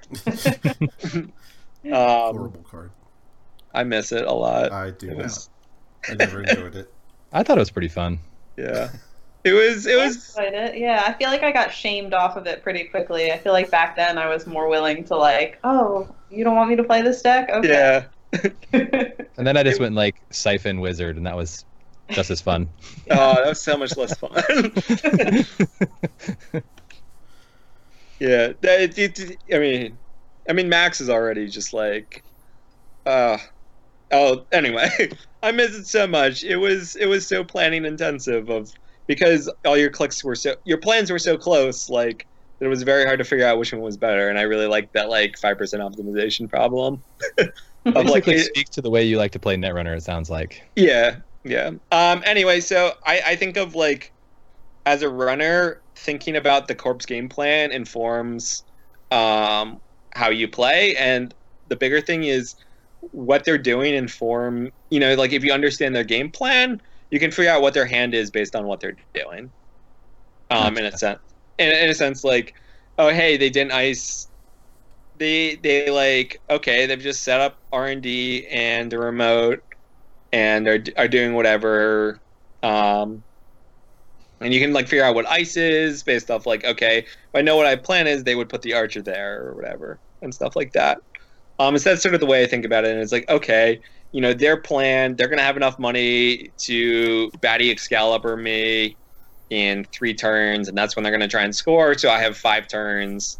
um, 1.14 1.32
Horrible 1.92 2.64
card. 2.68 2.90
I 3.74 3.84
miss 3.84 4.12
it 4.12 4.26
a 4.26 4.32
lot. 4.32 4.72
I 4.72 4.90
do. 4.90 5.08
It 5.10 5.16
was, 5.16 5.50
I 6.08 6.14
never 6.14 6.42
enjoyed 6.42 6.76
it. 6.76 6.92
I 7.32 7.42
thought 7.42 7.58
it 7.58 7.60
was 7.60 7.70
pretty 7.70 7.88
fun. 7.88 8.18
yeah, 8.56 8.90
it 9.46 9.52
was 9.52 9.86
it 9.86 9.96
was 9.96 10.36
enjoyed 10.36 10.54
it. 10.54 10.76
Yeah, 10.76 11.04
I 11.06 11.12
feel 11.12 11.28
like 11.28 11.44
I 11.44 11.52
got 11.52 11.72
shamed 11.72 12.12
off 12.12 12.36
of 12.36 12.46
it 12.46 12.62
pretty 12.64 12.84
quickly. 12.84 13.30
I 13.30 13.38
feel 13.38 13.52
like 13.52 13.70
back 13.70 13.94
then 13.94 14.18
I 14.18 14.28
was 14.28 14.44
more 14.46 14.68
willing 14.68 15.04
to 15.04 15.16
like, 15.16 15.60
oh, 15.62 16.12
you 16.30 16.42
don't 16.42 16.56
want 16.56 16.68
me 16.68 16.74
to 16.76 16.84
play 16.84 17.02
this 17.02 17.22
deck? 17.22 17.48
Okay. 17.50 17.68
yeah. 17.68 18.06
And 19.38 19.46
then 19.46 19.56
I 19.58 19.62
just 19.62 19.80
went 19.80 19.94
like 19.94 20.16
Siphon 20.30 20.80
Wizard, 20.80 21.18
and 21.18 21.26
that 21.26 21.36
was 21.36 21.64
just 22.10 22.30
as 22.30 22.40
fun. 22.40 22.68
Oh, 23.08 23.34
that 23.34 23.46
was 23.46 23.62
so 23.62 23.76
much 23.76 23.96
less 23.96 24.16
fun. 24.16 24.32
yeah, 28.18 28.52
that, 28.60 28.98
it, 28.98 28.98
it, 28.98 29.38
I 29.54 29.58
mean, 29.60 29.96
I 30.48 30.52
mean, 30.52 30.68
Max 30.68 31.00
is 31.00 31.08
already 31.08 31.46
just 31.46 31.72
like, 31.72 32.24
uh, 33.04 33.38
oh. 34.10 34.44
Anyway, 34.50 34.88
I 35.42 35.52
miss 35.52 35.76
it 35.76 35.86
so 35.86 36.08
much. 36.08 36.42
It 36.42 36.56
was 36.56 36.96
it 36.96 37.06
was 37.06 37.28
so 37.28 37.44
planning 37.44 37.84
intensive 37.84 38.48
of 38.48 38.72
because 39.06 39.52
all 39.64 39.76
your 39.76 39.90
clicks 39.90 40.22
were 40.24 40.34
so 40.34 40.56
your 40.64 40.78
plans 40.78 41.10
were 41.10 41.18
so 41.18 41.36
close. 41.36 41.88
Like 41.88 42.26
it 42.60 42.66
was 42.68 42.82
very 42.82 43.04
hard 43.04 43.18
to 43.18 43.24
figure 43.24 43.46
out 43.46 43.58
which 43.58 43.72
one 43.72 43.82
was 43.82 43.96
better, 43.96 44.28
and 44.28 44.38
I 44.38 44.42
really 44.42 44.66
liked 44.66 44.92
that 44.94 45.08
like 45.08 45.36
five 45.38 45.58
percent 45.58 45.82
optimization 45.82 46.48
problem. 46.48 47.02
of 47.94 48.06
like 48.06 48.24
Basically, 48.24 48.34
it- 48.34 48.44
speaks 48.46 48.70
to 48.70 48.82
the 48.82 48.90
way 48.90 49.04
you 49.04 49.18
like 49.18 49.32
to 49.32 49.38
play 49.38 49.56
Netrunner. 49.56 49.96
It 49.96 50.02
sounds 50.02 50.30
like. 50.30 50.62
yeah, 50.76 51.16
yeah. 51.44 51.70
Um. 51.92 52.22
Anyway, 52.24 52.60
so 52.60 52.92
I 53.06 53.20
I 53.26 53.36
think 53.36 53.56
of 53.56 53.74
like 53.74 54.12
as 54.84 55.02
a 55.02 55.08
runner, 55.08 55.82
thinking 55.96 56.36
about 56.36 56.68
the 56.68 56.74
corp's 56.74 57.06
game 57.06 57.28
plan 57.28 57.72
informs 57.72 58.62
um 59.10 59.80
how 60.14 60.30
you 60.30 60.48
play, 60.48 60.96
and 60.96 61.34
the 61.68 61.76
bigger 61.76 62.00
thing 62.00 62.24
is 62.24 62.54
what 63.00 63.44
they're 63.44 63.58
doing 63.58 63.94
inform. 63.94 64.70
You 64.90 65.00
know, 65.00 65.14
like 65.14 65.32
if 65.32 65.44
you 65.44 65.52
understand 65.52 65.94
their 65.94 66.04
game 66.04 66.30
plan, 66.30 66.80
you 67.16 67.20
can 67.20 67.30
figure 67.30 67.50
out 67.50 67.62
what 67.62 67.72
their 67.72 67.86
hand 67.86 68.14
is 68.14 68.30
based 68.30 68.54
on 68.54 68.66
what 68.66 68.80
they're 68.80 68.96
doing. 69.14 69.50
Um. 70.50 70.76
In 70.76 70.84
a 70.84 70.96
sense, 70.96 71.18
in, 71.58 71.70
in 71.70 71.88
a 71.88 71.94
sense, 71.94 72.22
like, 72.24 72.54
oh 72.98 73.08
hey, 73.08 73.38
they 73.38 73.48
didn't 73.48 73.72
ice 73.72 74.28
they 75.18 75.56
they 75.56 75.90
like 75.90 76.40
okay 76.50 76.86
they've 76.86 77.00
just 77.00 77.22
set 77.22 77.40
up 77.40 77.56
r&d 77.72 78.46
and 78.50 78.90
the 78.90 78.98
remote 78.98 79.62
and 80.32 80.68
are, 80.68 80.82
are 80.96 81.08
doing 81.08 81.34
whatever 81.34 82.20
um 82.62 83.22
and 84.40 84.52
you 84.52 84.60
can 84.60 84.72
like 84.72 84.88
figure 84.88 85.04
out 85.04 85.14
what 85.14 85.26
ice 85.26 85.56
is 85.56 86.02
based 86.02 86.30
off 86.30 86.46
like 86.46 86.64
okay 86.64 86.98
if 86.98 87.34
i 87.34 87.40
know 87.40 87.56
what 87.56 87.66
i 87.66 87.76
plan 87.76 88.06
is 88.06 88.24
they 88.24 88.34
would 88.34 88.48
put 88.48 88.62
the 88.62 88.74
archer 88.74 89.00
there 89.00 89.42
or 89.46 89.54
whatever 89.54 89.98
and 90.22 90.34
stuff 90.34 90.56
like 90.56 90.72
that 90.72 91.00
um 91.58 91.76
so 91.78 91.90
that's 91.90 92.02
sort 92.02 92.14
of 92.14 92.20
the 92.20 92.26
way 92.26 92.42
i 92.42 92.46
think 92.46 92.64
about 92.64 92.84
it 92.84 92.90
and 92.90 93.00
it's 93.00 93.12
like 93.12 93.28
okay 93.30 93.80
you 94.16 94.22
know 94.22 94.32
their 94.32 94.56
plan 94.56 95.14
they're 95.16 95.28
gonna 95.28 95.42
have 95.42 95.56
enough 95.56 95.78
money 95.78 96.50
to 96.56 97.30
batty 97.40 97.70
excalibur 97.70 98.36
me 98.36 98.96
in 99.50 99.84
three 99.92 100.14
turns 100.14 100.68
and 100.68 100.76
that's 100.76 100.96
when 100.96 101.02
they're 101.02 101.12
gonna 101.12 101.28
try 101.28 101.42
and 101.42 101.54
score 101.54 101.96
so 101.96 102.08
i 102.08 102.18
have 102.18 102.36
five 102.36 102.66
turns 102.66 103.38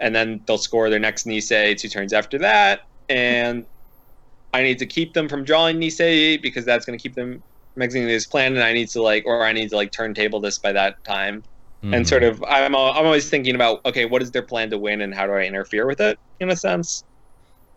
and 0.00 0.14
then 0.14 0.40
they'll 0.46 0.58
score 0.58 0.90
their 0.90 0.98
next 0.98 1.26
Nisei 1.26 1.78
two 1.78 1.88
turns 1.88 2.12
after 2.12 2.38
that. 2.38 2.80
And 3.08 3.66
I 4.52 4.62
need 4.62 4.78
to 4.78 4.86
keep 4.86 5.12
them 5.12 5.28
from 5.28 5.44
drawing 5.44 5.78
Nisei 5.78 6.40
because 6.40 6.64
that's 6.64 6.84
going 6.84 6.98
to 6.98 7.02
keep 7.02 7.14
them 7.14 7.42
from 7.74 7.82
exiting 7.82 8.08
this 8.08 8.26
plan. 8.26 8.54
And 8.54 8.64
I 8.64 8.72
need 8.72 8.88
to 8.90 9.02
like, 9.02 9.24
or 9.26 9.44
I 9.44 9.52
need 9.52 9.68
to 9.70 9.76
like 9.76 9.92
turntable 9.92 10.40
this 10.40 10.58
by 10.58 10.72
that 10.72 10.96
time. 11.04 11.44
Mhm. 11.84 11.96
And 11.96 12.08
sort 12.08 12.22
of, 12.24 12.42
I'm 12.44 12.74
I'm 12.74 13.06
always 13.06 13.30
thinking 13.30 13.54
about 13.54 13.84
okay, 13.86 14.04
what 14.04 14.20
is 14.22 14.30
their 14.32 14.42
plan 14.42 14.68
to 14.70 14.78
win, 14.78 15.00
and 15.00 15.14
how 15.14 15.26
do 15.26 15.32
I 15.32 15.44
interfere 15.44 15.86
with 15.86 16.00
it 16.00 16.18
in 16.38 16.50
a 16.50 16.56
sense, 16.56 17.04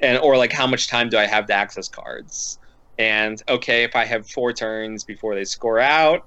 and 0.04 0.20
or 0.20 0.38
like 0.38 0.52
how 0.52 0.68
much 0.68 0.88
time 0.88 1.10
do 1.10 1.18
I 1.18 1.26
have 1.26 1.48
to 1.48 1.54
access 1.54 1.88
cards? 1.88 2.60
And 3.00 3.42
okay, 3.50 3.84
if 3.84 3.96
I 3.96 4.06
have 4.06 4.30
four 4.30 4.54
turns 4.54 5.04
before 5.04 5.34
they 5.34 5.46
score 5.46 5.80
out, 5.80 6.22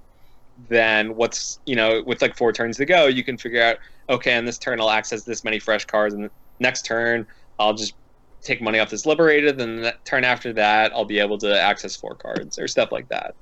then 0.68 1.14
what's 1.14 1.61
you 1.66 1.77
know 1.77 2.03
with 2.07 2.22
like 2.22 2.37
four 2.37 2.53
turns 2.53 2.79
to 2.79 2.87
go, 2.87 3.07
you 3.07 3.22
can 3.22 3.39
figure 3.39 3.62
out 3.62 3.77
okay, 4.09 4.37
on 4.37 4.45
this 4.45 4.59
turn 4.59 4.81
I'll 4.81 4.91
access 4.91 5.24
this 5.24 5.45
many 5.45 5.61
fresh 5.61 5.85
cards, 5.85 6.14
and 6.14 6.31
next 6.59 6.87
turn 6.87 7.27
I'll 7.59 7.74
just 7.74 7.95
take 8.43 8.62
money 8.62 8.79
off 8.79 8.91
this 8.91 9.07
liberated, 9.07 9.59
then 9.59 9.77
the 9.77 9.95
turn 10.05 10.24
after 10.24 10.53
that 10.55 10.93
I'll 10.93 11.05
be 11.05 11.20
able 11.20 11.39
to 11.39 11.61
access 11.61 11.97
four 11.97 12.16
cards 12.16 12.59
or 12.59 12.66
stuff 12.68 12.91
like 12.93 13.09
that. 13.11 13.35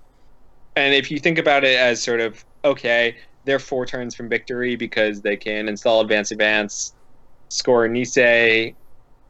And 0.76 0.94
if 0.94 1.10
you 1.10 1.18
think 1.20 1.38
about 1.38 1.64
it 1.64 1.78
as 1.78 2.02
sort 2.02 2.20
of 2.20 2.44
okay, 2.64 3.16
they're 3.44 3.60
four 3.60 3.86
turns 3.86 4.16
from 4.16 4.28
victory 4.28 4.74
because 4.76 5.22
they 5.22 5.36
can 5.36 5.68
install 5.68 6.00
advance 6.00 6.32
advance, 6.32 6.94
score 7.50 7.86
Nisei, 7.88 8.74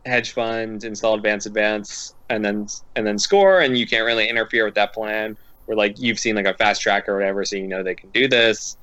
hedge 0.07 0.33
fund, 0.33 0.85
install 0.85 1.15
advance 1.15 1.47
advance, 1.47 2.15
and 2.29 2.45
then 2.45 2.67
and 2.97 3.07
then 3.07 3.19
score, 3.19 3.61
and 3.61 3.77
you 3.77 3.87
can't 3.87 4.05
really 4.05 4.29
interfere 4.29 4.65
with 4.65 4.75
that 4.75 4.95
plan. 4.95 5.37
Or 5.67 5.75
like 5.75 5.99
you've 5.99 6.19
seen 6.19 6.37
like 6.37 6.47
a 6.47 6.55
fast 6.55 6.83
track 6.83 7.09
or 7.09 7.17
whatever, 7.17 7.45
so 7.45 7.57
you 7.57 7.69
know 7.69 7.83
they 7.83 7.95
can 7.95 8.11
do 8.11 8.29
this 8.29 8.77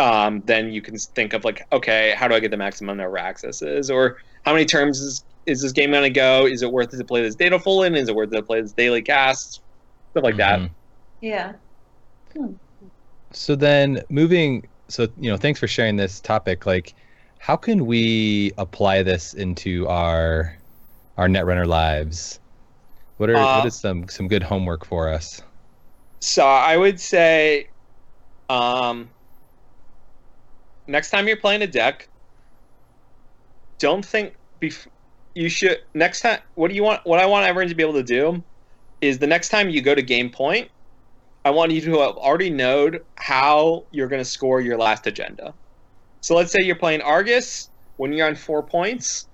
um, 0.00 0.42
then 0.46 0.72
you 0.72 0.80
can 0.80 0.96
think 0.98 1.34
of 1.34 1.44
like, 1.44 1.62
okay, 1.72 2.14
how 2.16 2.26
do 2.26 2.34
I 2.34 2.40
get 2.40 2.50
the 2.50 2.56
maximum 2.56 2.96
number 2.96 3.18
of 3.18 3.22
accesses, 3.22 3.90
or 3.90 4.16
how 4.44 4.52
many 4.52 4.64
terms 4.64 4.98
is, 4.98 5.24
is 5.44 5.60
this 5.60 5.72
game 5.72 5.90
going 5.90 6.02
to 6.02 6.10
go? 6.10 6.46
Is 6.46 6.62
it 6.62 6.72
worth 6.72 6.94
it 6.94 6.96
to 6.96 7.04
play 7.04 7.22
this 7.22 7.34
Data 7.34 7.58
Folding? 7.58 7.94
Is 7.94 8.08
it 8.08 8.14
worth 8.14 8.32
it 8.32 8.36
to 8.36 8.42
play 8.42 8.62
this 8.62 8.72
daily 8.72 9.02
cast? 9.02 9.60
Stuff 10.12 10.24
like 10.24 10.38
that. 10.38 10.60
Mhm. 10.60 10.70
Yeah. 11.20 11.52
So 13.32 13.54
then 13.54 14.02
moving 14.08 14.66
so 14.88 15.06
you 15.18 15.30
know, 15.30 15.36
thanks 15.36 15.60
for 15.60 15.68
sharing 15.68 15.96
this 15.96 16.20
topic. 16.20 16.64
Like 16.64 16.94
how 17.40 17.56
can 17.56 17.86
we 17.86 18.52
apply 18.58 19.02
this 19.02 19.32
into 19.32 19.88
our 19.88 20.54
our 21.16 21.26
Netrunner 21.26 21.66
lives? 21.66 22.38
What 23.16 23.30
are 23.30 23.36
Uh, 23.36 23.56
what 23.56 23.66
is 23.66 23.80
some 23.80 24.08
some 24.08 24.28
good 24.28 24.42
homework 24.42 24.84
for 24.84 25.08
us? 25.08 25.40
So 26.20 26.44
I 26.44 26.76
would 26.76 27.00
say, 27.00 27.68
um, 28.50 29.10
next 30.86 31.10
time 31.10 31.26
you're 31.26 31.38
playing 31.38 31.62
a 31.62 31.66
deck, 31.66 32.08
don't 33.78 34.04
think 34.04 34.36
bef- 34.60 34.86
you 35.34 35.48
should 35.48 35.78
next 35.94 36.20
time. 36.20 36.40
What 36.54 36.68
do 36.68 36.74
you 36.74 36.82
want? 36.82 37.06
What 37.06 37.18
I 37.20 37.26
want 37.26 37.46
everyone 37.46 37.68
to 37.70 37.74
be 37.74 37.82
able 37.82 37.94
to 37.94 38.02
do 38.02 38.44
is 39.00 39.18
the 39.18 39.26
next 39.26 39.48
time 39.48 39.70
you 39.70 39.80
go 39.80 39.94
to 39.94 40.02
game 40.02 40.30
point, 40.30 40.70
I 41.44 41.50
want 41.50 41.72
you 41.72 41.80
to 41.82 42.00
have 42.00 42.16
already 42.16 42.50
known 42.50 43.00
how 43.16 43.86
you're 43.92 44.08
going 44.08 44.20
to 44.20 44.28
score 44.28 44.60
your 44.60 44.76
last 44.78 45.06
agenda. 45.06 45.54
So 46.20 46.34
let's 46.34 46.52
say 46.52 46.60
you're 46.62 46.76
playing 46.76 47.02
Argus 47.02 47.70
when 47.96 48.12
you're 48.12 48.26
on 48.26 48.34
four 48.34 48.62
points. 48.62 49.28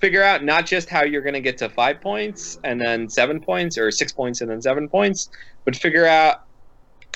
Figure 0.00 0.22
out 0.22 0.42
not 0.42 0.66
just 0.66 0.88
how 0.88 1.04
you're 1.04 1.22
going 1.22 1.34
to 1.34 1.40
get 1.40 1.58
to 1.58 1.68
five 1.68 2.00
points 2.00 2.58
and 2.64 2.80
then 2.80 3.08
seven 3.08 3.40
points, 3.40 3.78
or 3.78 3.90
six 3.90 4.12
points 4.12 4.40
and 4.40 4.50
then 4.50 4.60
seven 4.60 4.88
points, 4.88 5.30
but 5.64 5.76
figure 5.76 6.06
out 6.06 6.42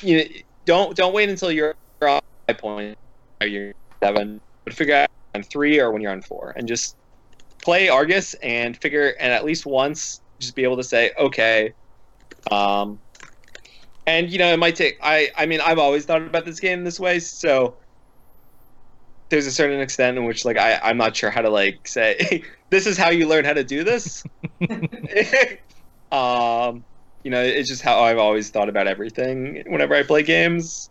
you 0.02 0.18
know, 0.18 0.24
don't 0.64 0.96
don't 0.96 1.12
wait 1.12 1.28
until 1.28 1.50
you're 1.50 1.74
on 2.02 2.20
five 2.46 2.58
points 2.58 3.00
or 3.40 3.46
you're 3.46 3.74
seven, 4.02 4.40
but 4.64 4.74
figure 4.74 4.94
out 4.94 5.10
on 5.34 5.42
three 5.42 5.80
or 5.80 5.90
when 5.90 6.00
you're 6.00 6.12
on 6.12 6.22
four, 6.22 6.52
and 6.56 6.68
just 6.68 6.96
play 7.62 7.88
Argus 7.88 8.34
and 8.34 8.76
figure 8.76 9.14
and 9.18 9.32
at 9.32 9.44
least 9.44 9.66
once 9.66 10.20
just 10.38 10.54
be 10.54 10.62
able 10.62 10.76
to 10.76 10.84
say 10.84 11.10
okay. 11.18 11.72
Um, 12.50 13.00
and 14.06 14.30
you 14.30 14.38
know 14.38 14.52
it 14.52 14.58
might 14.58 14.76
take 14.76 14.98
I 15.02 15.30
I 15.36 15.46
mean 15.46 15.60
I've 15.60 15.78
always 15.78 16.04
thought 16.04 16.22
about 16.22 16.44
this 16.44 16.60
game 16.60 16.84
this 16.84 17.00
way, 17.00 17.18
so 17.18 17.76
there's 19.28 19.46
a 19.46 19.52
certain 19.52 19.80
extent 19.80 20.16
in 20.16 20.24
which 20.24 20.44
like 20.44 20.56
I 20.56 20.78
I'm 20.82 20.96
not 20.96 21.16
sure 21.16 21.30
how 21.30 21.42
to 21.42 21.50
like 21.50 21.86
say 21.86 22.42
this 22.70 22.86
is 22.86 22.96
how 22.96 23.10
you 23.10 23.28
learn 23.28 23.44
how 23.44 23.52
to 23.52 23.64
do 23.64 23.84
this. 23.84 24.22
um 26.12 26.84
you 27.24 27.30
know, 27.30 27.42
it's 27.42 27.68
just 27.68 27.82
how 27.82 28.00
I've 28.02 28.18
always 28.18 28.50
thought 28.50 28.68
about 28.68 28.86
everything 28.86 29.64
whenever 29.66 29.96
I 29.96 30.04
play 30.04 30.22
games. 30.22 30.90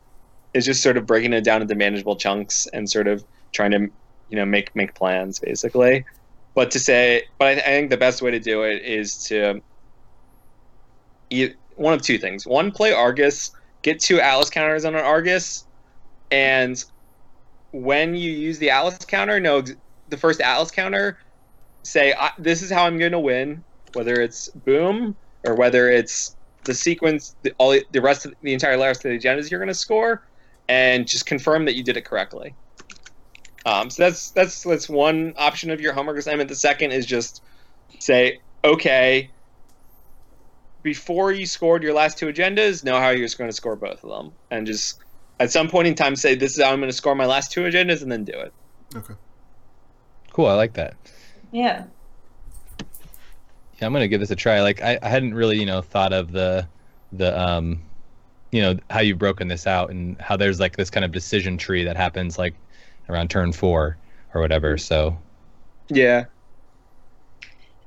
Is 0.53 0.65
just 0.65 0.81
sort 0.81 0.97
of 0.97 1.05
breaking 1.05 1.33
it 1.33 1.43
down 1.43 1.61
into 1.61 1.75
manageable 1.75 2.15
chunks 2.15 2.65
and 2.73 2.89
sort 2.89 3.07
of 3.07 3.25
trying 3.53 3.71
to, 3.71 3.89
you 4.29 4.37
know, 4.37 4.45
make 4.45 4.73
make 4.75 4.95
plans 4.95 5.39
basically. 5.39 6.05
But 6.53 6.71
to 6.71 6.79
say, 6.79 7.23
but 7.39 7.47
I, 7.47 7.51
I 7.51 7.63
think 7.63 7.89
the 7.89 7.97
best 7.97 8.21
way 8.21 8.31
to 8.31 8.39
do 8.39 8.63
it 8.63 8.81
is 8.81 9.17
to 9.25 9.61
e- 11.29 11.53
one 11.75 11.93
of 11.93 12.01
two 12.01 12.17
things. 12.17 12.45
One, 12.45 12.71
play 12.71 12.93
Argus, 12.93 13.51
get 13.81 13.99
two 14.01 14.19
atlas 14.19 14.49
counters 14.49 14.85
on 14.85 14.95
an 14.95 15.03
Argus, 15.03 15.65
and 16.31 16.83
when 17.75 18.15
you 18.15 18.31
use 18.31 18.57
the 18.57 18.69
atlas 18.69 18.97
counter, 19.05 19.39
know 19.39 19.63
the 20.07 20.17
first 20.17 20.39
atlas 20.39 20.71
counter, 20.71 21.17
say 21.83 22.13
this 22.39 22.61
is 22.61 22.71
how 22.71 22.85
I'm 22.85 22.97
going 22.97 23.11
to 23.11 23.19
win, 23.19 23.63
whether 23.93 24.21
it's 24.21 24.47
boom 24.49 25.15
or 25.45 25.55
whether 25.55 25.89
it's 25.89 26.35
the 26.63 26.73
sequence, 26.73 27.35
the, 27.43 27.53
all 27.57 27.77
the 27.91 28.01
rest 28.01 28.25
of 28.25 28.33
the 28.41 28.53
entire 28.53 28.77
rest 28.77 29.05
of 29.05 29.11
the 29.11 29.19
agendas 29.19 29.51
you're 29.51 29.59
going 29.59 29.67
to 29.67 29.73
score, 29.73 30.23
and 30.67 31.07
just 31.07 31.25
confirm 31.25 31.65
that 31.65 31.75
you 31.75 31.83
did 31.83 31.97
it 31.97 32.05
correctly. 32.05 32.55
Um, 33.65 33.89
so 33.89 34.03
that's 34.03 34.31
that's 34.31 34.63
that's 34.63 34.87
one 34.87 35.33
option 35.37 35.69
of 35.69 35.81
your 35.81 35.93
homework 35.93 36.17
assignment. 36.17 36.49
The 36.49 36.55
second 36.55 36.91
is 36.91 37.05
just 37.05 37.43
say, 37.99 38.39
okay, 38.63 39.31
before 40.81 41.31
you 41.31 41.45
scored 41.45 41.83
your 41.83 41.93
last 41.93 42.17
two 42.17 42.27
agendas, 42.27 42.83
know 42.83 42.99
how 42.99 43.09
you're 43.09 43.27
going 43.37 43.49
to 43.49 43.55
score 43.55 43.75
both 43.75 44.03
of 44.03 44.09
them, 44.09 44.33
and 44.49 44.65
just 44.65 44.99
at 45.39 45.51
some 45.51 45.67
point 45.67 45.87
in 45.87 45.95
time 45.95 46.15
say 46.15 46.35
this 46.35 46.57
is 46.57 46.63
how 46.63 46.71
I'm 46.71 46.79
going 46.79 46.89
to 46.89 46.95
score 46.95 47.15
my 47.15 47.25
last 47.25 47.51
two 47.51 47.61
agendas, 47.61 48.01
and 48.01 48.11
then 48.11 48.23
do 48.23 48.33
it. 48.33 48.53
Okay. 48.95 49.13
Cool. 50.31 50.47
I 50.47 50.53
like 50.53 50.73
that. 50.73 50.95
Yeah. 51.51 51.85
Yeah, 53.79 53.87
I'm 53.87 53.93
gonna 53.93 54.07
give 54.07 54.19
this 54.21 54.31
a 54.31 54.35
try. 54.35 54.61
Like 54.61 54.81
I, 54.81 54.97
I 55.01 55.09
hadn't 55.09 55.33
really, 55.33 55.57
you 55.57 55.65
know, 55.65 55.81
thought 55.81 56.13
of 56.13 56.31
the 56.31 56.67
the 57.11 57.37
um 57.39 57.81
you 58.51 58.61
know, 58.61 58.77
how 58.89 59.01
you've 59.01 59.19
broken 59.19 59.49
this 59.49 59.67
out 59.67 59.89
and 59.89 60.19
how 60.21 60.37
there's 60.37 60.59
like 60.59 60.77
this 60.77 60.89
kind 60.89 61.03
of 61.03 61.11
decision 61.11 61.57
tree 61.57 61.83
that 61.83 61.97
happens 61.97 62.37
like 62.37 62.53
around 63.09 63.29
turn 63.29 63.51
four 63.51 63.97
or 64.33 64.41
whatever. 64.41 64.77
So 64.77 65.17
Yeah. 65.89 66.25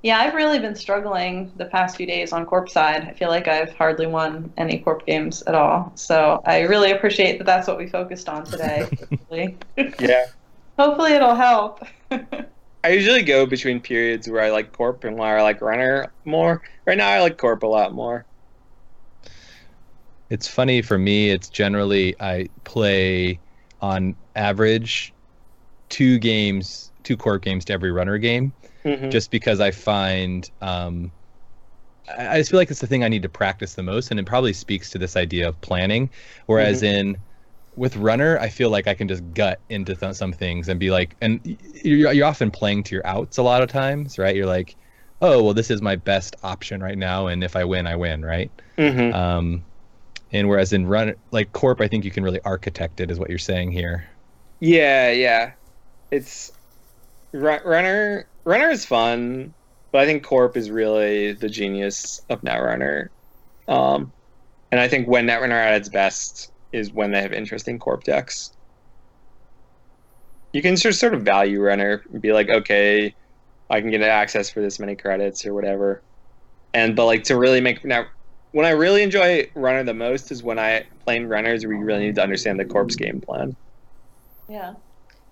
Yeah, 0.02 0.18
I've 0.20 0.34
really 0.34 0.60
been 0.60 0.76
struggling 0.76 1.52
the 1.56 1.64
past 1.64 1.96
few 1.96 2.06
days 2.06 2.32
on 2.32 2.46
Corp 2.46 2.68
side. 2.68 3.04
I 3.04 3.12
feel 3.12 3.28
like 3.28 3.48
I've 3.48 3.74
hardly 3.74 4.06
won 4.06 4.52
any 4.56 4.78
Corp 4.78 5.04
games 5.04 5.42
at 5.42 5.56
all. 5.56 5.92
So 5.96 6.40
I 6.46 6.60
really 6.60 6.92
appreciate 6.92 7.38
that 7.38 7.44
that's 7.44 7.66
what 7.66 7.78
we 7.78 7.88
focused 7.88 8.28
on 8.28 8.44
today. 8.44 8.88
hopefully. 9.10 9.58
Yeah. 9.98 10.26
hopefully 10.78 11.12
it'll 11.12 11.34
help. 11.34 11.82
I 12.84 12.90
usually 12.90 13.22
go 13.22 13.44
between 13.44 13.80
periods 13.80 14.30
where 14.30 14.42
I 14.42 14.50
like 14.50 14.72
Corp 14.72 15.02
and 15.02 15.18
where 15.18 15.36
I 15.36 15.42
like 15.42 15.60
Runner 15.60 16.12
more. 16.24 16.62
Right 16.86 16.96
now, 16.96 17.08
I 17.08 17.20
like 17.20 17.36
Corp 17.36 17.64
a 17.64 17.66
lot 17.66 17.92
more. 17.92 18.24
it's 20.30 20.46
funny 20.46 20.80
for 20.82 20.96
me, 20.96 21.30
it's 21.30 21.48
generally 21.48 22.14
I 22.20 22.48
play 22.64 23.40
on 23.80 24.14
average 24.36 25.12
two 25.88 26.18
games, 26.18 26.92
two 27.02 27.16
corp 27.16 27.42
games 27.42 27.64
to 27.66 27.72
every 27.72 27.90
runner 27.90 28.18
game. 28.18 28.52
Mhm. 28.84 29.10
just 29.10 29.30
because 29.30 29.60
I 29.60 29.70
find 29.70 30.48
um, 30.60 31.12
I 32.08 32.28
I 32.36 32.38
just 32.38 32.50
feel 32.50 32.60
like 32.60 32.70
it's 32.70 32.80
the 32.80 32.86
thing 32.86 33.04
I 33.04 33.08
need 33.08 33.22
to 33.22 33.28
practice 33.28 33.74
the 33.74 33.82
most, 33.82 34.10
and 34.10 34.20
it 34.20 34.26
probably 34.26 34.52
speaks 34.52 34.90
to 34.90 34.98
this 34.98 35.16
idea 35.16 35.48
of 35.48 35.60
planning. 35.60 36.10
Whereas 36.46 36.82
in 36.82 37.18
with 37.76 37.96
runner, 37.96 38.38
I 38.40 38.48
feel 38.48 38.70
like 38.70 38.86
I 38.88 38.94
can 38.94 39.08
just 39.08 39.22
gut 39.34 39.62
into 39.68 39.94
th- 39.94 40.16
some 40.16 40.32
things 40.32 40.68
and 40.68 40.80
be 40.80 40.90
like, 40.90 41.16
and 41.20 41.40
you're, 41.84 42.12
you're 42.12 42.26
often 42.26 42.50
playing 42.50 42.82
to 42.84 42.94
your 42.94 43.06
outs 43.06 43.38
a 43.38 43.42
lot 43.42 43.62
of 43.62 43.68
times, 43.68 44.18
right? 44.18 44.34
You're 44.36 44.46
like, 44.46 44.76
oh 45.20 45.42
well, 45.44 45.54
this 45.54 45.70
is 45.70 45.82
my 45.82 45.96
best 45.96 46.36
option 46.42 46.82
right 46.82 46.98
now, 46.98 47.26
and 47.28 47.44
if 47.44 47.56
I 47.56 47.64
win, 47.64 47.86
I 47.86 47.96
win, 47.96 48.24
right? 48.24 48.52
Mhm. 48.78 49.12
Um, 49.12 49.66
and 50.32 50.48
whereas 50.48 50.72
in 50.72 50.86
run 50.86 51.14
like 51.32 51.52
corp, 51.52 51.80
I 51.80 51.88
think 51.88 52.04
you 52.04 52.10
can 52.10 52.24
really 52.24 52.40
architect 52.44 53.00
it, 53.00 53.10
is 53.10 53.18
what 53.20 53.30
you're 53.30 53.38
saying 53.38 53.72
here. 53.72 54.08
Yeah, 54.60 55.10
yeah. 55.10 55.54
It's 56.10 56.50
Runner. 57.32 58.30
Runner 58.48 58.70
is 58.70 58.86
fun, 58.86 59.52
but 59.92 60.00
I 60.00 60.06
think 60.06 60.22
Corp 60.22 60.56
is 60.56 60.70
really 60.70 61.34
the 61.34 61.50
genius 61.50 62.18
of 62.30 62.40
Netrunner. 62.40 63.08
Um, 63.68 64.10
and 64.72 64.80
I 64.80 64.88
think 64.88 65.06
when 65.06 65.26
Netrunner 65.26 65.50
at 65.50 65.74
its 65.74 65.90
best 65.90 66.50
is 66.72 66.90
when 66.90 67.10
they 67.10 67.20
have 67.20 67.34
interesting 67.34 67.78
Corp 67.78 68.04
decks. 68.04 68.50
You 70.54 70.62
can 70.62 70.76
just 70.76 70.98
sort 70.98 71.12
of 71.12 71.20
value 71.20 71.60
Runner 71.60 72.02
and 72.10 72.22
be 72.22 72.32
like, 72.32 72.48
okay, 72.48 73.14
I 73.68 73.82
can 73.82 73.90
get 73.90 74.00
access 74.00 74.48
for 74.48 74.62
this 74.62 74.78
many 74.78 74.96
credits 74.96 75.44
or 75.44 75.52
whatever. 75.52 76.02
And 76.72 76.96
but 76.96 77.04
like 77.04 77.24
to 77.24 77.36
really 77.36 77.60
make 77.60 77.84
now, 77.84 78.06
when 78.52 78.64
I 78.64 78.70
really 78.70 79.02
enjoy 79.02 79.50
Runner 79.56 79.84
the 79.84 79.92
most 79.92 80.32
is 80.32 80.42
when 80.42 80.58
I 80.58 80.86
playing 81.04 81.28
runners 81.28 81.66
where 81.66 81.76
you 81.76 81.84
really 81.84 82.06
need 82.06 82.14
to 82.14 82.22
understand 82.22 82.58
the 82.58 82.64
Corp's 82.64 82.96
game 82.96 83.20
plan. 83.20 83.54
yeah. 84.48 84.72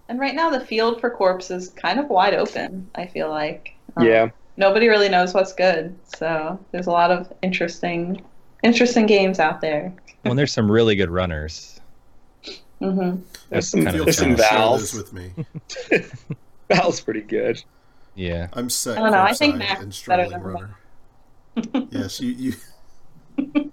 And 0.09 0.21
right 0.21 0.35
now 0.35 0.51
the 0.51 0.61
field 0.61 1.01
for 1.01 1.11
Corps 1.11 1.51
is 1.51 1.71
kind 1.71 1.99
of 1.99 2.09
wide 2.09 2.35
open, 2.35 2.89
I 2.95 3.07
feel 3.07 3.29
like. 3.29 3.75
Um, 3.97 4.07
Yeah. 4.07 4.31
Nobody 4.59 4.89
really 4.89 5.11
knows 5.11 5.35
what's 5.35 5.53
good. 5.53 5.95
So 6.17 6.59
there's 6.73 6.87
a 6.87 6.91
lot 6.91 7.11
of 7.11 7.31
interesting 7.43 8.25
interesting 8.63 9.07
games 9.07 9.39
out 9.39 9.61
there. 9.61 9.93
Well, 10.25 10.33
and 10.33 10.39
there's 10.39 10.53
some 10.53 10.71
really 10.71 10.97
good 10.97 11.11
runners. 11.11 11.79
Mm-hmm. 12.81 13.21
There's 13.51 13.69
some, 13.69 13.85
kind 13.85 13.97
of 13.97 14.05
there's 14.07 14.19
some 14.19 14.37
challenge. 14.37 14.93
Val's. 14.93 14.95
with 14.95 15.13
me. 15.13 15.33
Val's 16.71 17.01
pretty 17.01 17.21
good. 17.21 17.63
Yeah. 18.15 18.49
I'm 18.55 18.71
set. 18.71 18.99
I 18.99 19.03
don't 19.03 19.13
know, 19.13 19.23
I 19.23 19.35
think 19.35 19.57
courtside 19.57 19.59
Max 19.59 19.83
and 19.83 19.93
is 19.93 20.03
better 20.03 20.29
than 20.29 20.43
runner. 20.43 20.77
yes, 21.91 22.21
you, 22.21 22.55
you. 23.37 23.73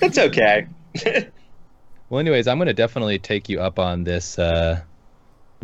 It's 0.00 0.18
okay. 0.18 0.66
Well, 2.12 2.20
anyways, 2.20 2.46
I'm 2.46 2.58
going 2.58 2.66
to 2.66 2.74
definitely 2.74 3.18
take 3.18 3.48
you 3.48 3.62
up 3.62 3.78
on 3.78 4.04
this 4.04 4.38
uh, 4.38 4.82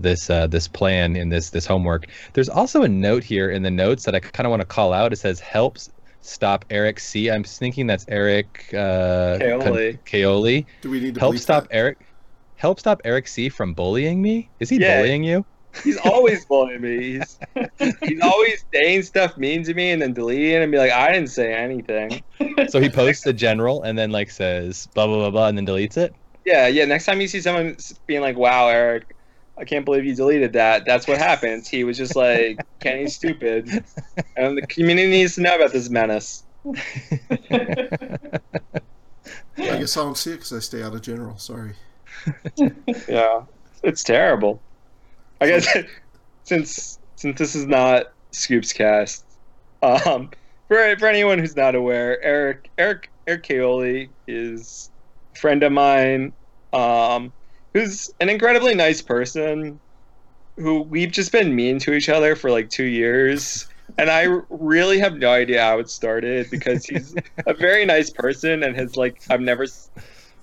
this 0.02 0.30
uh, 0.30 0.46
this 0.46 0.68
plan 0.68 1.16
in 1.16 1.28
this 1.28 1.50
this 1.50 1.66
homework. 1.66 2.06
There's 2.32 2.48
also 2.48 2.82
a 2.82 2.88
note 2.88 3.24
here 3.24 3.50
in 3.50 3.62
the 3.62 3.70
notes 3.70 4.04
that 4.04 4.14
I 4.14 4.20
kind 4.20 4.46
of 4.46 4.50
want 4.50 4.60
to 4.60 4.66
call 4.66 4.92
out. 4.92 5.12
It 5.12 5.16
says 5.16 5.40
helps 5.40 5.90
stop 6.20 6.64
Eric 6.70 7.00
C. 7.00 7.30
I'm 7.30 7.44
thinking 7.44 7.86
that's 7.86 8.04
Eric 8.08 8.64
uh, 8.74 9.38
Kaoli. 9.40 9.98
Kaoli. 10.04 10.66
Do 10.82 10.90
we 10.90 11.00
need 11.00 11.14
to 11.14 11.20
Help 11.20 11.36
stop 11.38 11.64
that? 11.68 11.74
Eric. 11.74 12.06
Help 12.56 12.80
stop 12.80 13.00
Eric 13.04 13.28
C. 13.28 13.48
from 13.48 13.72
bullying 13.74 14.20
me. 14.20 14.50
Is 14.58 14.68
he 14.70 14.78
Yeah. 14.80 14.96
bullying 14.96 15.22
you? 15.22 15.44
He's 15.84 15.98
always 15.98 16.44
bullying 16.46 16.80
me. 16.80 17.18
He's, 17.18 17.38
he's 18.02 18.20
always 18.20 18.64
saying 18.74 19.02
stuff 19.02 19.36
mean 19.36 19.62
to 19.64 19.74
me 19.74 19.90
and 19.92 20.02
then 20.02 20.12
deleting 20.12 20.50
it 20.54 20.62
and 20.62 20.72
be 20.72 20.78
like, 20.78 20.90
I 20.90 21.12
didn't 21.12 21.28
say 21.30 21.52
anything. 21.52 22.20
So 22.68 22.80
he 22.80 22.88
posts 22.88 23.24
a 23.26 23.32
general 23.32 23.82
and 23.82 23.96
then 23.96 24.10
like 24.10 24.30
says 24.30 24.88
blah 24.94 25.06
blah 25.06 25.18
blah 25.18 25.30
blah 25.30 25.48
and 25.48 25.56
then 25.58 25.66
deletes 25.66 25.96
it. 25.96 26.14
Yeah, 26.44 26.66
yeah. 26.66 26.84
Next 26.86 27.04
time 27.04 27.20
you 27.20 27.28
see 27.28 27.40
someone 27.40 27.76
being 28.06 28.22
like, 28.22 28.36
wow, 28.36 28.68
Eric, 28.68 29.14
I 29.58 29.64
can't 29.64 29.84
believe 29.84 30.04
you 30.04 30.14
deleted 30.14 30.52
that. 30.52 30.84
That's 30.86 31.08
what 31.08 31.18
happens. 31.18 31.68
He 31.68 31.84
was 31.84 31.96
just 31.96 32.14
like, 32.14 32.60
Kenny's 32.80 33.14
stupid. 33.14 33.84
And 34.36 34.56
the 34.56 34.66
community 34.68 35.08
needs 35.08 35.34
to 35.34 35.40
know 35.40 35.56
about 35.56 35.72
this 35.72 35.90
menace. 35.90 36.44
I 39.60 39.78
guess 39.78 39.96
I 39.96 40.02
don't 40.02 40.16
see 40.16 40.30
it 40.30 40.36
because 40.36 40.52
I 40.52 40.58
stay 40.60 40.82
out 40.82 40.94
of 40.94 41.02
general. 41.02 41.38
Sorry. 41.38 41.74
Yeah, 43.08 43.42
it's 43.82 44.02
terrible. 44.02 44.60
I 45.40 45.46
guess 45.46 45.68
since 46.44 46.98
since 47.16 47.38
this 47.38 47.54
is 47.54 47.66
not 47.66 48.12
Scoops 48.32 48.72
Cast, 48.72 49.24
um, 49.82 50.30
for 50.66 50.96
for 50.98 51.06
anyone 51.06 51.38
who's 51.38 51.56
not 51.56 51.74
aware, 51.74 52.22
Eric 52.22 52.70
Eric 52.76 53.10
Eric 53.26 53.44
Kaoli 53.44 54.08
is 54.26 54.90
a 55.34 55.38
friend 55.38 55.62
of 55.62 55.72
mine, 55.72 56.32
um, 56.72 57.32
who's 57.78 58.12
an 58.20 58.28
incredibly 58.28 58.74
nice 58.74 59.02
person. 59.02 59.78
Who 60.56 60.82
we've 60.82 61.12
just 61.12 61.30
been 61.30 61.54
mean 61.54 61.78
to 61.80 61.92
each 61.92 62.08
other 62.08 62.34
for 62.34 62.50
like 62.50 62.68
two 62.68 62.84
years, 62.84 63.68
and 63.96 64.10
I 64.10 64.24
really 64.50 64.98
have 64.98 65.16
no 65.16 65.30
idea 65.30 65.62
how 65.62 65.78
it 65.78 65.88
started 65.88 66.50
because 66.50 66.84
he's 66.84 67.14
a 67.46 67.54
very 67.54 67.84
nice 67.84 68.10
person 68.10 68.64
and 68.64 68.76
has 68.76 68.96
like 68.96 69.22
I've 69.30 69.40
never. 69.40 69.66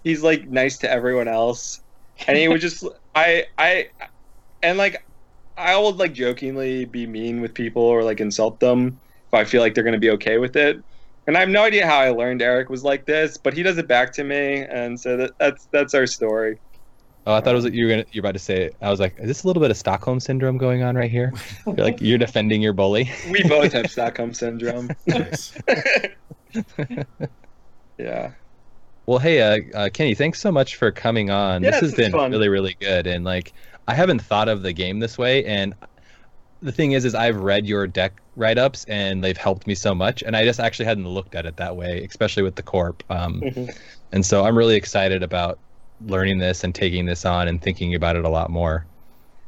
He's 0.04 0.24
like 0.24 0.48
nice 0.48 0.78
to 0.80 0.92
everyone 0.92 1.28
else, 1.28 1.82
and 2.28 2.38
he 2.38 2.48
would 2.48 2.62
just 2.62 2.86
I 3.16 3.46
I 3.58 3.90
and 4.64 4.78
like 4.78 5.06
I 5.58 5.78
would 5.78 5.98
like 5.98 6.14
jokingly 6.14 6.86
be 6.86 7.08
mean 7.08 7.42
with 7.42 7.54
people 7.54 7.82
or 7.82 8.04
like 8.04 8.22
insult 8.22 8.62
them 8.62 9.00
if 9.28 9.34
I 9.34 9.44
feel 9.44 9.62
like 9.62 9.74
they're 9.74 9.84
gonna 9.84 9.98
be 9.98 10.12
okay 10.12 10.38
with 10.38 10.56
it. 10.56 10.82
And 11.28 11.36
I 11.36 11.40
have 11.42 11.50
no 11.50 11.64
idea 11.64 11.88
how 11.88 11.98
I 11.98 12.12
learned 12.12 12.42
Eric 12.42 12.70
was 12.70 12.84
like 12.84 13.06
this, 13.06 13.36
but 13.36 13.54
he 13.54 13.64
does 13.64 13.78
it 13.80 13.88
back 13.88 14.14
to 14.14 14.24
me, 14.24 14.62
and 14.62 14.98
so 14.98 15.18
that, 15.18 15.32
that's 15.40 15.68
that's 15.72 15.94
our 15.94 16.08
story. 16.08 16.60
Oh, 17.28 17.34
I 17.34 17.42
thought 17.42 17.54
it 17.54 17.56
was 17.56 17.66
you 17.66 17.86
were 17.86 17.90
gonna 17.92 18.06
you're 18.12 18.22
about 18.22 18.34
to 18.34 18.40
say 18.40 18.66
it. 18.66 18.76
I 18.82 18.90
was 18.92 19.00
like, 19.00 19.16
is 19.20 19.28
this 19.28 19.44
a 19.44 19.48
little 19.48 19.62
bit 19.62 19.72
of 19.72 19.78
Stockholm 19.78 20.20
syndrome 20.20 20.58
going 20.58 20.84
on 20.84 20.96
right 20.96 21.10
here? 21.10 21.34
You're 21.66 21.76
like 21.78 22.00
you're 22.00 22.18
defending 22.20 22.62
your 22.62 22.74
bully. 22.74 23.10
We 23.32 23.42
both 23.44 23.74
have 23.74 23.90
Stockholm 23.90 24.34
syndrome. 24.34 24.90
Yeah. 27.98 28.32
Well, 29.08 29.20
hey, 29.20 29.42
uh, 29.42 29.78
uh, 29.78 29.90
Kenny, 29.94 30.16
thanks 30.16 30.42
so 30.42 30.52
much 30.52 30.76
for 30.76 30.92
coming 30.92 31.30
on. 31.30 31.64
Yeah, 31.64 31.72
this 31.72 31.82
has 31.82 31.94
been 31.96 32.12
fun. 32.12 32.32
really, 32.32 32.50
really 32.50 32.76
good. 32.82 33.08
And 33.08 33.24
like, 33.24 33.54
I 33.88 33.94
haven't 33.94 34.22
thought 34.22 34.50
of 34.50 34.64
the 34.64 34.74
game 34.74 35.00
this 35.00 35.18
way. 35.18 35.46
And 35.46 35.76
the 36.62 36.72
thing 36.72 36.92
is, 36.94 37.06
is 37.06 37.14
I've 37.16 37.38
read 37.38 37.66
your 37.68 37.86
deck 37.88 38.20
write-ups, 38.36 38.84
and 38.86 39.24
they've 39.24 39.38
helped 39.38 39.68
me 39.68 39.76
so 39.76 39.94
much. 39.96 40.24
And 40.24 40.36
I 40.36 40.44
just 40.44 40.60
actually 40.60 40.86
hadn't 40.86 41.08
looked 41.08 41.36
at 41.36 41.46
it 41.46 41.56
that 41.58 41.76
way, 41.78 42.04
especially 42.04 42.44
with 42.44 42.56
the 42.56 42.64
corp. 42.64 43.04
Um, 43.10 43.42
Mhm. 43.46 43.78
and 44.12 44.26
so 44.26 44.44
I'm 44.44 44.58
really 44.58 44.76
excited 44.76 45.22
about 45.24 45.60
learning 46.02 46.40
this 46.40 46.64
and 46.64 46.74
taking 46.74 47.06
this 47.06 47.26
on 47.26 47.48
and 47.48 47.62
thinking 47.62 47.96
about 47.96 48.16
it 48.16 48.26
a 48.26 48.30
lot 48.30 48.50
more. 48.50 48.86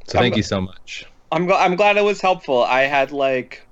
So 0.07 0.17
I'm- 0.17 0.23
thank 0.23 0.37
you 0.37 0.43
so 0.43 0.61
much. 0.61 1.05
I'm 1.31 1.45
gl- 1.47 1.59
I'm 1.59 1.75
glad 1.75 1.97
it 1.97 2.03
was 2.03 2.21
helpful. 2.21 2.63
I 2.63 2.83
had 2.83 3.11
like 3.11 3.67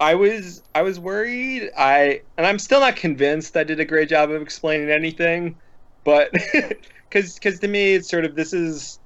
I 0.00 0.14
was 0.14 0.62
I 0.74 0.82
was 0.82 0.98
worried. 0.98 1.70
I 1.76 2.22
and 2.36 2.46
I'm 2.46 2.58
still 2.58 2.80
not 2.80 2.96
convinced 2.96 3.56
I 3.56 3.64
did 3.64 3.80
a 3.80 3.84
great 3.84 4.08
job 4.08 4.30
of 4.30 4.40
explaining 4.42 4.90
anything, 4.90 5.60
but 6.04 6.30
cuz 7.10 7.38
cuz 7.38 7.60
to 7.60 7.68
me 7.68 7.94
it's 7.94 8.08
sort 8.08 8.24
of 8.24 8.34
this 8.34 8.52
is 8.52 8.98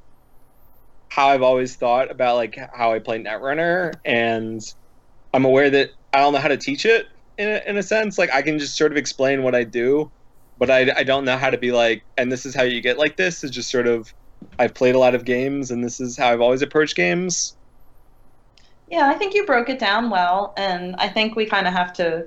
how 1.08 1.28
I've 1.28 1.42
always 1.42 1.76
thought 1.76 2.10
about 2.10 2.36
like 2.36 2.56
how 2.74 2.92
I 2.92 2.98
play 3.00 3.18
Netrunner 3.18 3.94
and 4.04 4.60
I'm 5.34 5.44
aware 5.44 5.70
that 5.70 5.90
I 6.12 6.18
don't 6.18 6.32
know 6.32 6.38
how 6.38 6.48
to 6.48 6.56
teach 6.56 6.84
it 6.86 7.06
in 7.38 7.48
a, 7.48 7.62
in 7.66 7.76
a 7.76 7.82
sense. 7.82 8.18
Like 8.18 8.32
I 8.32 8.42
can 8.42 8.58
just 8.58 8.76
sort 8.76 8.92
of 8.92 8.98
explain 8.98 9.42
what 9.42 9.54
I 9.54 9.64
do, 9.64 10.12
but 10.58 10.70
I, 10.70 10.90
I 10.96 11.02
don't 11.02 11.24
know 11.24 11.36
how 11.36 11.50
to 11.50 11.58
be 11.58 11.72
like 11.72 12.02
and 12.16 12.30
this 12.30 12.46
is 12.46 12.54
how 12.54 12.62
you 12.62 12.80
get 12.80 12.98
like 12.98 13.16
this. 13.16 13.44
is 13.44 13.50
just 13.50 13.70
sort 13.70 13.86
of 13.86 14.12
I've 14.58 14.74
played 14.74 14.94
a 14.94 14.98
lot 14.98 15.14
of 15.14 15.24
games, 15.24 15.70
and 15.70 15.82
this 15.84 16.00
is 16.00 16.16
how 16.16 16.30
I've 16.32 16.40
always 16.40 16.62
approached 16.62 16.96
games. 16.96 17.56
Yeah, 18.90 19.08
I 19.08 19.14
think 19.14 19.34
you 19.34 19.44
broke 19.44 19.68
it 19.68 19.78
down 19.78 20.10
well, 20.10 20.54
and 20.56 20.94
I 20.96 21.08
think 21.08 21.36
we 21.36 21.46
kind 21.46 21.66
of 21.66 21.72
have 21.72 21.92
to 21.94 22.26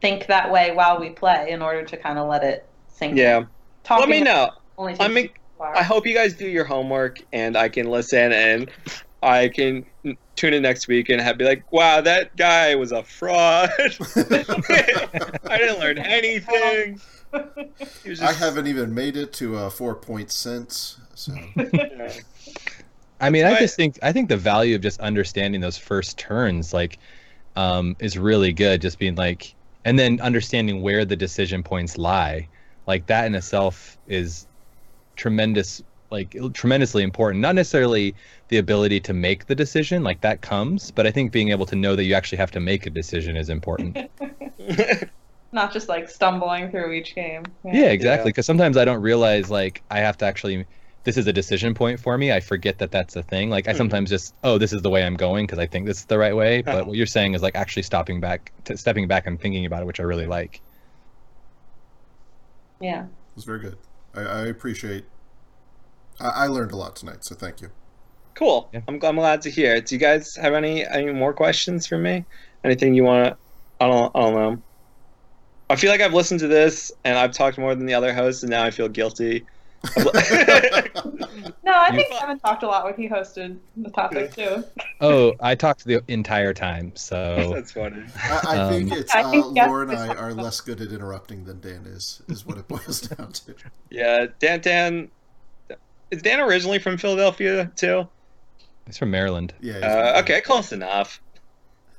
think 0.00 0.26
that 0.26 0.50
way 0.50 0.72
while 0.72 1.00
we 1.00 1.10
play 1.10 1.50
in 1.50 1.62
order 1.62 1.82
to 1.84 1.96
kind 1.96 2.18
of 2.18 2.28
let 2.28 2.44
it 2.44 2.66
sink. 2.88 3.16
Yeah. 3.16 3.38
in. 3.38 3.48
Talking 3.84 4.10
Let 4.10 4.18
me 4.18 4.22
know. 4.22 4.50
Only 4.76 4.92
I 4.94 4.96
takes 4.96 5.14
mean. 5.14 5.30
I 5.58 5.82
hope 5.82 6.06
you 6.06 6.12
guys 6.12 6.34
do 6.34 6.46
your 6.46 6.66
homework 6.66 7.18
and 7.32 7.56
I 7.56 7.70
can 7.70 7.86
listen 7.86 8.30
and 8.30 8.70
I 9.22 9.48
can 9.48 9.86
tune 10.36 10.52
in 10.52 10.60
next 10.60 10.86
week 10.86 11.08
and 11.08 11.18
have 11.18 11.38
be 11.38 11.46
like, 11.46 11.72
wow, 11.72 12.02
that 12.02 12.36
guy 12.36 12.74
was 12.74 12.92
a 12.92 13.02
fraud. 13.02 13.70
I 13.80 15.56
didn't 15.56 15.80
learn 15.80 15.96
anything. 15.96 17.00
He 18.02 18.10
was 18.10 18.20
I 18.20 18.32
haven't 18.32 18.66
even 18.66 18.94
made 18.94 19.16
it 19.16 19.32
to 19.34 19.56
a 19.56 19.70
four 19.70 19.96
point 19.96 20.30
sense. 20.32 21.00
So 21.14 21.32
yeah. 21.56 22.20
I 23.20 23.30
mean, 23.30 23.44
I 23.44 23.52
Right. 23.52 23.60
just 23.60 23.76
think 23.76 23.98
I 24.02 24.12
think 24.12 24.28
the 24.28 24.36
value 24.36 24.74
of 24.76 24.82
just 24.82 25.00
understanding 25.00 25.60
those 25.60 25.78
first 25.78 26.18
turns, 26.18 26.72
like, 26.72 26.98
um, 27.56 27.96
is 28.00 28.18
really 28.18 28.52
good. 28.52 28.82
Just 28.82 28.98
being 28.98 29.14
like, 29.16 29.56
and 29.84 29.98
then 29.98 30.20
understanding 30.20 30.82
where 30.82 31.04
the 31.04 31.16
decision 31.16 31.62
points 31.62 31.98
lie, 31.98 32.48
like 32.86 33.06
that 33.06 33.26
in 33.26 33.34
itself 33.34 33.98
is 34.06 34.46
tremendous, 35.16 35.82
like 36.10 36.36
tremendously 36.54 37.02
important. 37.04 37.42
Not 37.42 37.54
necessarily 37.56 38.16
the 38.48 38.58
ability 38.58 39.00
to 39.02 39.14
make 39.14 39.46
the 39.46 39.54
decision, 39.56 40.04
like 40.04 40.22
that 40.22 40.42
comes, 40.42 40.90
but 40.92 41.06
I 41.06 41.12
think 41.12 41.32
being 41.32 41.50
able 41.50 41.66
to 41.66 41.76
know 41.76 41.96
that 41.96 42.04
you 42.04 42.14
actually 42.14 42.38
have 42.38 42.52
to 42.52 42.60
make 42.60 42.86
a 42.86 42.90
decision 42.90 43.36
is 43.36 43.50
important. 43.50 43.98
Not 45.52 45.72
just 45.72 45.88
like 45.88 46.08
stumbling 46.10 46.70
through 46.70 46.92
each 46.92 47.14
game. 47.14 47.44
Yeah, 47.64 47.86
exactly. 47.86 48.30
Because 48.30 48.46
sometimes 48.46 48.76
I 48.76 48.84
don't 48.84 49.00
realize 49.00 49.50
like 49.50 49.82
I 49.90 49.98
have 50.00 50.16
to 50.18 50.24
actually. 50.26 50.66
This 51.04 51.16
is 51.16 51.28
a 51.28 51.32
decision 51.32 51.72
point 51.72 52.00
for 52.00 52.18
me. 52.18 52.32
I 52.32 52.40
forget 52.40 52.78
that 52.78 52.90
that's 52.90 53.14
a 53.14 53.22
thing. 53.22 53.48
Like 53.48 53.68
I 53.68 53.72
Hmm. 53.72 53.76
sometimes 53.76 54.10
just, 54.10 54.34
oh, 54.42 54.58
this 54.58 54.72
is 54.72 54.82
the 54.82 54.90
way 54.90 55.04
I'm 55.04 55.14
going 55.14 55.46
because 55.46 55.60
I 55.60 55.66
think 55.66 55.86
this 55.86 55.98
is 56.00 56.06
the 56.06 56.18
right 56.18 56.34
way. 56.34 56.62
But 56.66 56.88
what 56.88 56.96
you're 56.96 57.06
saying 57.06 57.34
is 57.34 57.42
like 57.42 57.54
actually 57.54 57.84
stopping 57.84 58.18
back, 58.20 58.50
t- 58.64 58.74
stepping 58.76 59.06
back 59.06 59.24
and 59.28 59.40
thinking 59.40 59.64
about 59.66 59.82
it, 59.82 59.86
which 59.86 60.00
I 60.00 60.02
really 60.02 60.26
like. 60.26 60.60
Yeah. 62.80 63.04
it 63.04 63.08
was 63.36 63.44
very 63.44 63.60
good. 63.60 63.78
I, 64.14 64.20
I 64.22 64.46
appreciate. 64.46 65.04
I, 66.20 66.28
I 66.28 66.46
learned 66.48 66.72
a 66.72 66.76
lot 66.76 66.96
tonight, 66.96 67.24
so 67.24 67.34
thank 67.34 67.60
you. 67.60 67.70
Cool. 68.34 68.68
Yeah. 68.72 68.80
I'm, 68.88 68.98
I'm 69.02 69.16
glad 69.16 69.42
to 69.42 69.50
hear. 69.50 69.76
It. 69.76 69.86
Do 69.86 69.94
you 69.94 70.00
guys 70.00 70.34
have 70.36 70.54
any 70.54 70.84
any 70.86 71.12
more 71.12 71.32
questions 71.32 71.86
for 71.86 71.98
me? 71.98 72.24
Anything 72.64 72.94
you 72.94 73.04
want 73.04 73.26
to? 73.26 73.36
I 73.80 73.88
don't. 73.88 74.14
I 74.14 74.20
don't 74.20 74.34
know. 74.34 74.62
I 75.68 75.76
feel 75.76 75.90
like 75.90 76.00
I've 76.00 76.14
listened 76.14 76.40
to 76.40 76.46
this 76.48 76.92
and 77.04 77.18
I've 77.18 77.32
talked 77.32 77.58
more 77.58 77.74
than 77.74 77.86
the 77.86 77.94
other 77.94 78.14
hosts, 78.14 78.42
and 78.42 78.50
now 78.50 78.62
I 78.64 78.70
feel 78.70 78.88
guilty. 78.88 79.44
No, 81.64 81.72
I 81.72 81.88
You- 81.90 81.96
think 81.96 82.12
Kevin 82.18 82.38
talked 82.38 82.62
a 82.62 82.66
lot 82.68 82.84
when 82.84 82.94
he 82.94 83.08
hosted 83.08 83.58
the 83.76 83.90
topic 83.90 84.34
too. 84.34 84.62
Oh, 85.00 85.34
I 85.40 85.54
talked 85.56 85.84
the 85.84 86.00
entire 86.08 86.54
time, 86.54 86.92
so 86.94 87.50
That's 87.54 87.72
funny. 87.72 88.04
I, 88.16 88.40
I 88.46 88.68
think 88.70 88.92
Um, 88.92 88.98
it's 88.98 89.14
I 89.14 89.22
uh, 89.22 89.30
think 89.30 89.56
yes, 89.56 89.68
Laura 89.68 89.88
and 89.88 89.98
I 89.98 90.04
it's- 90.04 90.16
are 90.18 90.32
less 90.32 90.60
good 90.60 90.80
at 90.80 90.92
interrupting 90.92 91.44
than 91.44 91.60
Dan 91.60 91.84
is. 91.86 92.22
Is 92.28 92.46
what 92.46 92.56
it 92.58 92.68
boils 92.68 93.00
down 93.08 93.32
to. 93.32 93.54
Yeah, 93.90 94.26
Dan. 94.38 94.60
Dan. 94.60 95.08
Is 96.12 96.22
Dan 96.22 96.38
originally 96.40 96.78
from 96.78 96.96
Philadelphia 96.98 97.70
too? 97.74 98.06
it's 98.86 98.98
from 98.98 99.10
Maryland. 99.10 99.52
Yeah. 99.60 99.74
he's 99.74 99.82
Uh, 99.82 100.12
good. 100.12 100.22
okay, 100.24 100.40
close 100.42 100.70
enough. 100.72 101.20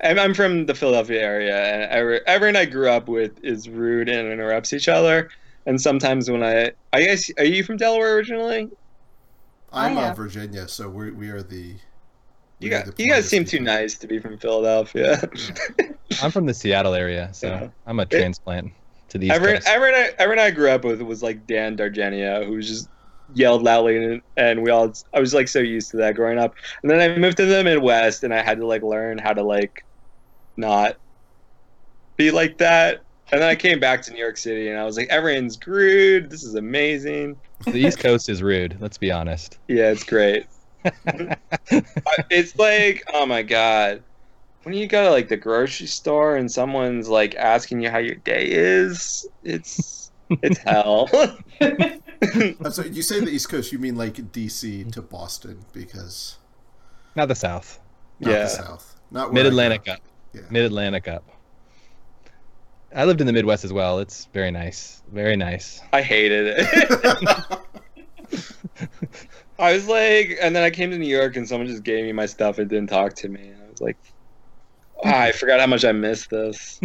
I'm, 0.01 0.19
I'm 0.19 0.33
from 0.33 0.65
the 0.65 0.75
Philadelphia 0.75 1.21
area, 1.21 1.55
and 1.55 1.91
every, 1.91 2.25
everyone 2.27 2.55
I 2.55 2.65
grew 2.65 2.89
up 2.89 3.07
with 3.07 3.43
is 3.43 3.67
rude 3.69 4.09
and 4.09 4.31
interrupts 4.31 4.73
each 4.73 4.87
other. 4.87 5.29
And 5.65 5.81
sometimes 5.81 6.29
when 6.29 6.43
I, 6.43 6.71
I 6.93 7.01
guess, 7.01 7.29
are 7.37 7.45
you 7.45 7.63
from 7.63 7.77
Delaware 7.77 8.15
originally? 8.15 8.69
I'm 9.73 9.97
I 9.97 10.09
uh. 10.09 10.13
Virginia, 10.13 10.67
so 10.67 10.89
we 10.89 11.11
we 11.11 11.29
are 11.29 11.41
the. 11.41 11.75
You 12.59 12.69
we 12.69 12.73
are 12.73 12.79
guys, 12.83 12.93
the 12.95 13.03
you 13.03 13.09
guys 13.09 13.25
politest 13.25 13.29
seem 13.29 13.45
too 13.45 13.59
nice 13.59 13.97
to 13.97 14.07
be 14.07 14.19
from 14.19 14.37
Philadelphia. 14.37 15.21
I'm 16.23 16.31
from 16.31 16.45
the 16.45 16.53
Seattle 16.53 16.93
area, 16.93 17.29
so 17.33 17.47
Yeah. 17.47 17.67
I'm 17.85 17.99
a 17.99 18.05
transplant 18.05 18.71
to 19.09 19.17
the 19.17 19.27
East 19.27 19.35
everyone, 19.35 19.57
Coast. 19.57 19.67
everyone, 19.67 19.99
I, 19.99 20.11
everyone 20.19 20.39
I 20.39 20.51
grew 20.51 20.69
up 20.69 20.83
with 20.83 21.01
was 21.01 21.21
like 21.21 21.45
Dan 21.47 21.75
D'Argenio, 21.75 22.45
who 22.45 22.53
was 22.53 22.67
just 22.67 22.89
yelled 23.33 23.61
loudly, 23.63 23.97
and, 24.03 24.21
and 24.37 24.63
we 24.63 24.71
all. 24.71 24.93
I 25.13 25.19
was 25.19 25.33
like 25.33 25.47
so 25.49 25.59
used 25.59 25.91
to 25.91 25.97
that 25.97 26.15
growing 26.15 26.39
up, 26.39 26.55
and 26.81 26.89
then 26.89 26.99
I 26.99 27.17
moved 27.17 27.37
to 27.37 27.45
the 27.45 27.63
Midwest, 27.63 28.23
and 28.23 28.33
I 28.33 28.41
had 28.41 28.57
to 28.59 28.65
like 28.65 28.83
learn 28.83 29.17
how 29.17 29.33
to 29.33 29.43
like 29.43 29.83
not 30.57 30.97
be 32.17 32.31
like 32.31 32.57
that. 32.57 33.01
And 33.31 33.41
then 33.41 33.49
I 33.49 33.55
came 33.55 33.79
back 33.79 34.01
to 34.03 34.11
New 34.13 34.19
York 34.19 34.37
City, 34.37 34.69
and 34.69 34.79
I 34.79 34.85
was 34.85 34.95
like, 34.97 35.09
everyone's 35.09 35.57
rude. 35.67 36.29
This 36.29 36.43
is 36.43 36.55
amazing. 36.55 37.35
the 37.65 37.75
East 37.77 37.99
Coast 37.99 38.29
is 38.29 38.41
rude. 38.41 38.77
Let's 38.79 38.97
be 38.97 39.11
honest. 39.11 39.57
Yeah, 39.67 39.89
it's 39.91 40.03
great. 40.03 40.45
It's 42.29 42.57
like, 42.57 43.03
oh 43.13 43.25
my 43.25 43.41
god, 43.43 44.01
when 44.63 44.73
you 44.75 44.87
go 44.87 45.03
to 45.05 45.11
like 45.11 45.27
the 45.29 45.37
grocery 45.37 45.87
store 45.87 46.35
and 46.37 46.49
someone's 46.51 47.09
like 47.09 47.35
asking 47.35 47.81
you 47.81 47.89
how 47.89 47.97
your 47.97 48.15
day 48.15 48.45
is, 48.49 49.27
it's 49.43 50.11
it's 50.29 50.57
hell. 50.59 51.09
Uh, 52.65 52.71
so 52.71 52.81
you 52.83 53.03
say 53.03 53.19
the 53.19 53.29
East 53.29 53.47
Coast, 53.47 53.71
you 53.71 53.77
mean 53.77 53.95
like 53.95 54.15
DC 54.31 54.91
to 54.91 55.01
Boston, 55.03 55.59
because 55.71 56.37
Not 57.15 57.27
the 57.27 57.35
South. 57.35 57.79
not 58.19 58.31
Yeah. 58.31 58.39
the 58.43 58.47
South, 58.49 58.95
not 59.11 59.31
Mid 59.31 59.45
Atlantic 59.45 59.87
up. 59.87 59.99
Up. 60.29 60.41
Yeah. 60.41 60.47
Mid 60.49 60.65
Atlantic 60.65 61.07
up. 61.07 61.23
I 62.95 63.05
lived 63.05 63.21
in 63.21 63.27
the 63.27 63.33
Midwest 63.33 63.65
as 63.65 63.73
well. 63.73 63.99
It's 63.99 64.25
very 64.33 64.51
nice. 64.51 65.03
Very 65.11 65.35
nice. 65.35 65.81
I 65.93 66.01
hated 66.01 66.55
it. 66.57 67.59
I 69.59 69.73
was 69.73 69.87
like, 69.87 70.37
and 70.41 70.55
then 70.55 70.63
I 70.63 70.69
came 70.69 70.91
to 70.91 70.97
New 70.97 71.07
York 71.07 71.35
and 71.35 71.47
someone 71.47 71.67
just 71.67 71.83
gave 71.83 72.05
me 72.05 72.11
my 72.11 72.25
stuff 72.25 72.59
and 72.59 72.69
didn't 72.69 72.89
talk 72.89 73.13
to 73.15 73.29
me, 73.29 73.47
and 73.47 73.61
I 73.61 73.69
was 73.69 73.81
like, 73.81 73.97
ah, 75.03 75.21
I 75.21 75.31
forgot 75.31 75.59
how 75.59 75.67
much 75.67 75.83
I 75.83 75.91
missed 75.91 76.29
this. 76.29 76.79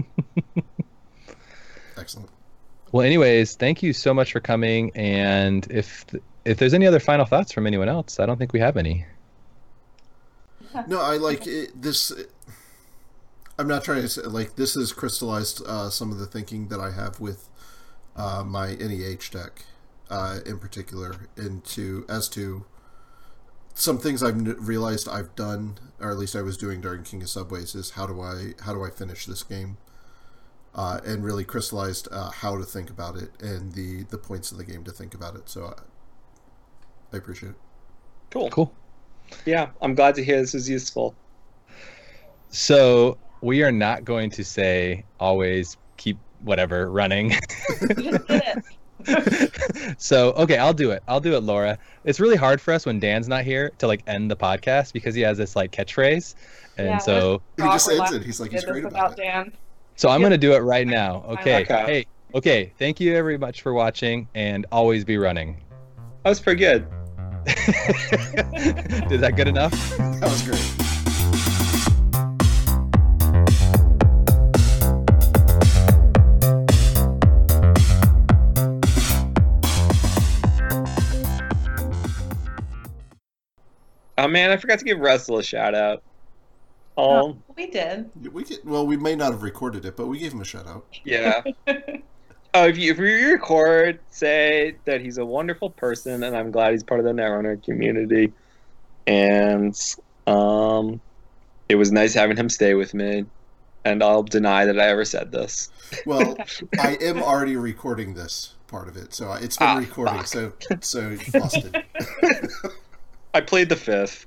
Excellent. 1.98 2.30
Well, 2.90 3.06
anyways, 3.06 3.56
thank 3.56 3.82
you 3.82 3.92
so 3.92 4.12
much 4.12 4.32
for 4.32 4.40
coming. 4.40 4.90
And 4.94 5.66
if 5.70 6.04
if 6.44 6.58
there's 6.58 6.74
any 6.74 6.86
other 6.86 7.00
final 7.00 7.24
thoughts 7.24 7.52
from 7.52 7.66
anyone 7.66 7.88
else, 7.88 8.18
I 8.18 8.26
don't 8.26 8.38
think 8.38 8.52
we 8.52 8.60
have 8.60 8.76
any. 8.76 9.06
No, 10.88 11.00
I 11.00 11.18
like 11.18 11.46
it, 11.46 11.80
this. 11.80 12.12
I'm 13.62 13.68
not 13.68 13.84
trying 13.84 14.02
to 14.02 14.08
say 14.08 14.22
like 14.22 14.56
this 14.56 14.74
has 14.74 14.92
crystallized 14.92 15.62
uh, 15.64 15.88
some 15.88 16.10
of 16.10 16.18
the 16.18 16.26
thinking 16.26 16.66
that 16.66 16.80
I 16.80 16.90
have 16.90 17.20
with 17.20 17.48
uh, 18.16 18.42
my 18.44 18.74
NEH 18.74 19.30
deck, 19.30 19.66
uh, 20.10 20.40
in 20.44 20.58
particular, 20.58 21.28
into 21.36 22.04
as 22.08 22.28
to 22.30 22.64
some 23.72 23.98
things 23.98 24.20
I've 24.20 24.34
n- 24.34 24.56
realized 24.58 25.08
I've 25.08 25.36
done, 25.36 25.78
or 26.00 26.10
at 26.10 26.18
least 26.18 26.34
I 26.34 26.42
was 26.42 26.56
doing 26.56 26.80
during 26.80 27.04
King 27.04 27.22
of 27.22 27.28
Subways, 27.28 27.76
is 27.76 27.90
how 27.90 28.04
do 28.04 28.20
I 28.20 28.54
how 28.64 28.74
do 28.74 28.82
I 28.82 28.90
finish 28.90 29.26
this 29.26 29.44
game, 29.44 29.76
uh, 30.74 30.98
and 31.06 31.22
really 31.22 31.44
crystallized 31.44 32.08
uh, 32.10 32.32
how 32.32 32.56
to 32.56 32.64
think 32.64 32.90
about 32.90 33.14
it 33.14 33.30
and 33.40 33.74
the 33.74 34.02
the 34.02 34.18
points 34.18 34.50
of 34.50 34.58
the 34.58 34.64
game 34.64 34.82
to 34.82 34.90
think 34.90 35.14
about 35.14 35.36
it. 35.36 35.48
So 35.48 35.66
I, 35.66 35.82
I 37.14 37.16
appreciate 37.16 37.50
it. 37.50 37.56
Cool. 38.30 38.50
Cool. 38.50 38.74
Yeah, 39.46 39.70
I'm 39.80 39.94
glad 39.94 40.16
to 40.16 40.24
hear 40.24 40.40
this 40.40 40.52
was 40.52 40.68
useful. 40.68 41.14
So 42.50 43.18
we 43.42 43.62
are 43.62 43.72
not 43.72 44.04
going 44.04 44.30
to 44.30 44.44
say 44.44 45.04
always 45.20 45.76
keep 45.98 46.16
whatever 46.42 46.90
running. 46.90 47.30
You 47.32 47.88
just 47.88 48.26
did 48.26 48.42
it. 49.06 49.94
so 50.00 50.30
okay, 50.34 50.58
I'll 50.58 50.72
do 50.72 50.92
it. 50.92 51.02
I'll 51.08 51.20
do 51.20 51.34
it, 51.34 51.40
Laura. 51.42 51.76
It's 52.04 52.20
really 52.20 52.36
hard 52.36 52.60
for 52.60 52.72
us 52.72 52.86
when 52.86 53.00
Dan's 53.00 53.26
not 53.28 53.44
here 53.44 53.70
to 53.78 53.86
like 53.88 54.02
end 54.06 54.30
the 54.30 54.36
podcast 54.36 54.92
because 54.92 55.14
he 55.14 55.22
has 55.22 55.38
this 55.38 55.56
like 55.56 55.72
catchphrase, 55.72 56.34
and 56.78 56.86
Yeah, 56.88 56.98
so 56.98 57.42
He 57.56 57.62
just 57.64 57.88
Awkward 57.90 58.00
ends 58.00 58.12
it. 58.16 58.22
He's 58.24 58.40
like 58.40 58.52
he's 58.52 58.64
great 58.64 58.84
without 58.84 59.14
about 59.14 59.18
it. 59.18 59.22
Dan. 59.22 59.52
so 59.96 60.08
I'm 60.08 60.20
Yeah. 60.20 60.26
gonna 60.26 60.38
do 60.38 60.52
it 60.54 60.60
right 60.60 60.86
now. 60.86 61.24
Okay. 61.30 61.66
like. 61.68 61.68
Hey. 61.68 62.06
Okay. 62.34 62.72
Thank 62.78 63.00
you 63.00 63.12
very 63.12 63.36
much 63.38 63.62
for 63.62 63.72
watching, 63.74 64.28
and 64.34 64.66
always 64.72 65.04
be 65.04 65.18
running. 65.18 65.60
That 66.22 66.30
was 66.30 66.40
pretty 66.40 66.60
good. 66.60 66.86
Is 67.46 69.20
that 69.20 69.32
good 69.36 69.48
enough? 69.48 69.72
That 69.98 70.22
was 70.22 70.42
great. 70.42 70.81
Oh 84.18 84.28
man, 84.28 84.50
I 84.50 84.56
forgot 84.56 84.78
to 84.80 84.84
give 84.84 84.98
Russell 84.98 85.38
a 85.38 85.42
shout 85.42 85.74
out. 85.74 86.02
Um, 86.98 87.42
We 87.56 87.68
did. 87.70 88.10
We 88.32 88.44
could, 88.44 88.58
well, 88.64 88.86
we 88.86 88.96
may 88.98 89.16
not 89.16 89.32
have 89.32 89.42
recorded 89.42 89.84
it, 89.86 89.96
but 89.96 90.06
we 90.08 90.18
gave 90.18 90.32
him 90.32 90.40
a 90.40 90.44
shout 90.44 90.66
out. 90.66 90.86
yeah. 91.04 91.42
Oh, 92.54 92.66
if 92.66 92.76
you 92.76 92.92
if 92.92 92.98
you 92.98 93.32
record, 93.32 93.98
say 94.10 94.76
that 94.84 95.00
he's 95.00 95.16
a 95.16 95.24
wonderful 95.24 95.70
person, 95.70 96.22
and 96.22 96.36
I'm 96.36 96.50
glad 96.50 96.72
he's 96.72 96.82
part 96.82 97.00
of 97.00 97.06
the 97.06 97.12
Netrunner 97.12 97.64
community. 97.64 98.30
And 99.06 99.74
um, 100.26 101.00
it 101.70 101.76
was 101.76 101.90
nice 101.92 102.12
having 102.12 102.36
him 102.36 102.50
stay 102.50 102.74
with 102.74 102.92
me. 102.92 103.24
And 103.86 104.02
I'll 104.02 104.22
deny 104.22 104.66
that 104.66 104.78
I 104.78 104.88
ever 104.88 105.06
said 105.06 105.32
this. 105.32 105.70
Well, 106.04 106.36
I 106.78 106.98
am 107.00 107.22
already 107.22 107.56
recording 107.56 108.12
this 108.12 108.52
part 108.66 108.86
of 108.86 108.98
it, 108.98 109.14
so 109.14 109.32
it's 109.32 109.56
been 109.56 109.68
Ah, 109.68 109.78
recording. 109.78 110.16
fuck. 110.16 110.26
So, 110.26 110.52
so 110.82 111.16
busted. 111.32 111.82
I 113.34 113.40
played 113.42 113.68
the 113.70 113.76
fifth. 113.76 114.26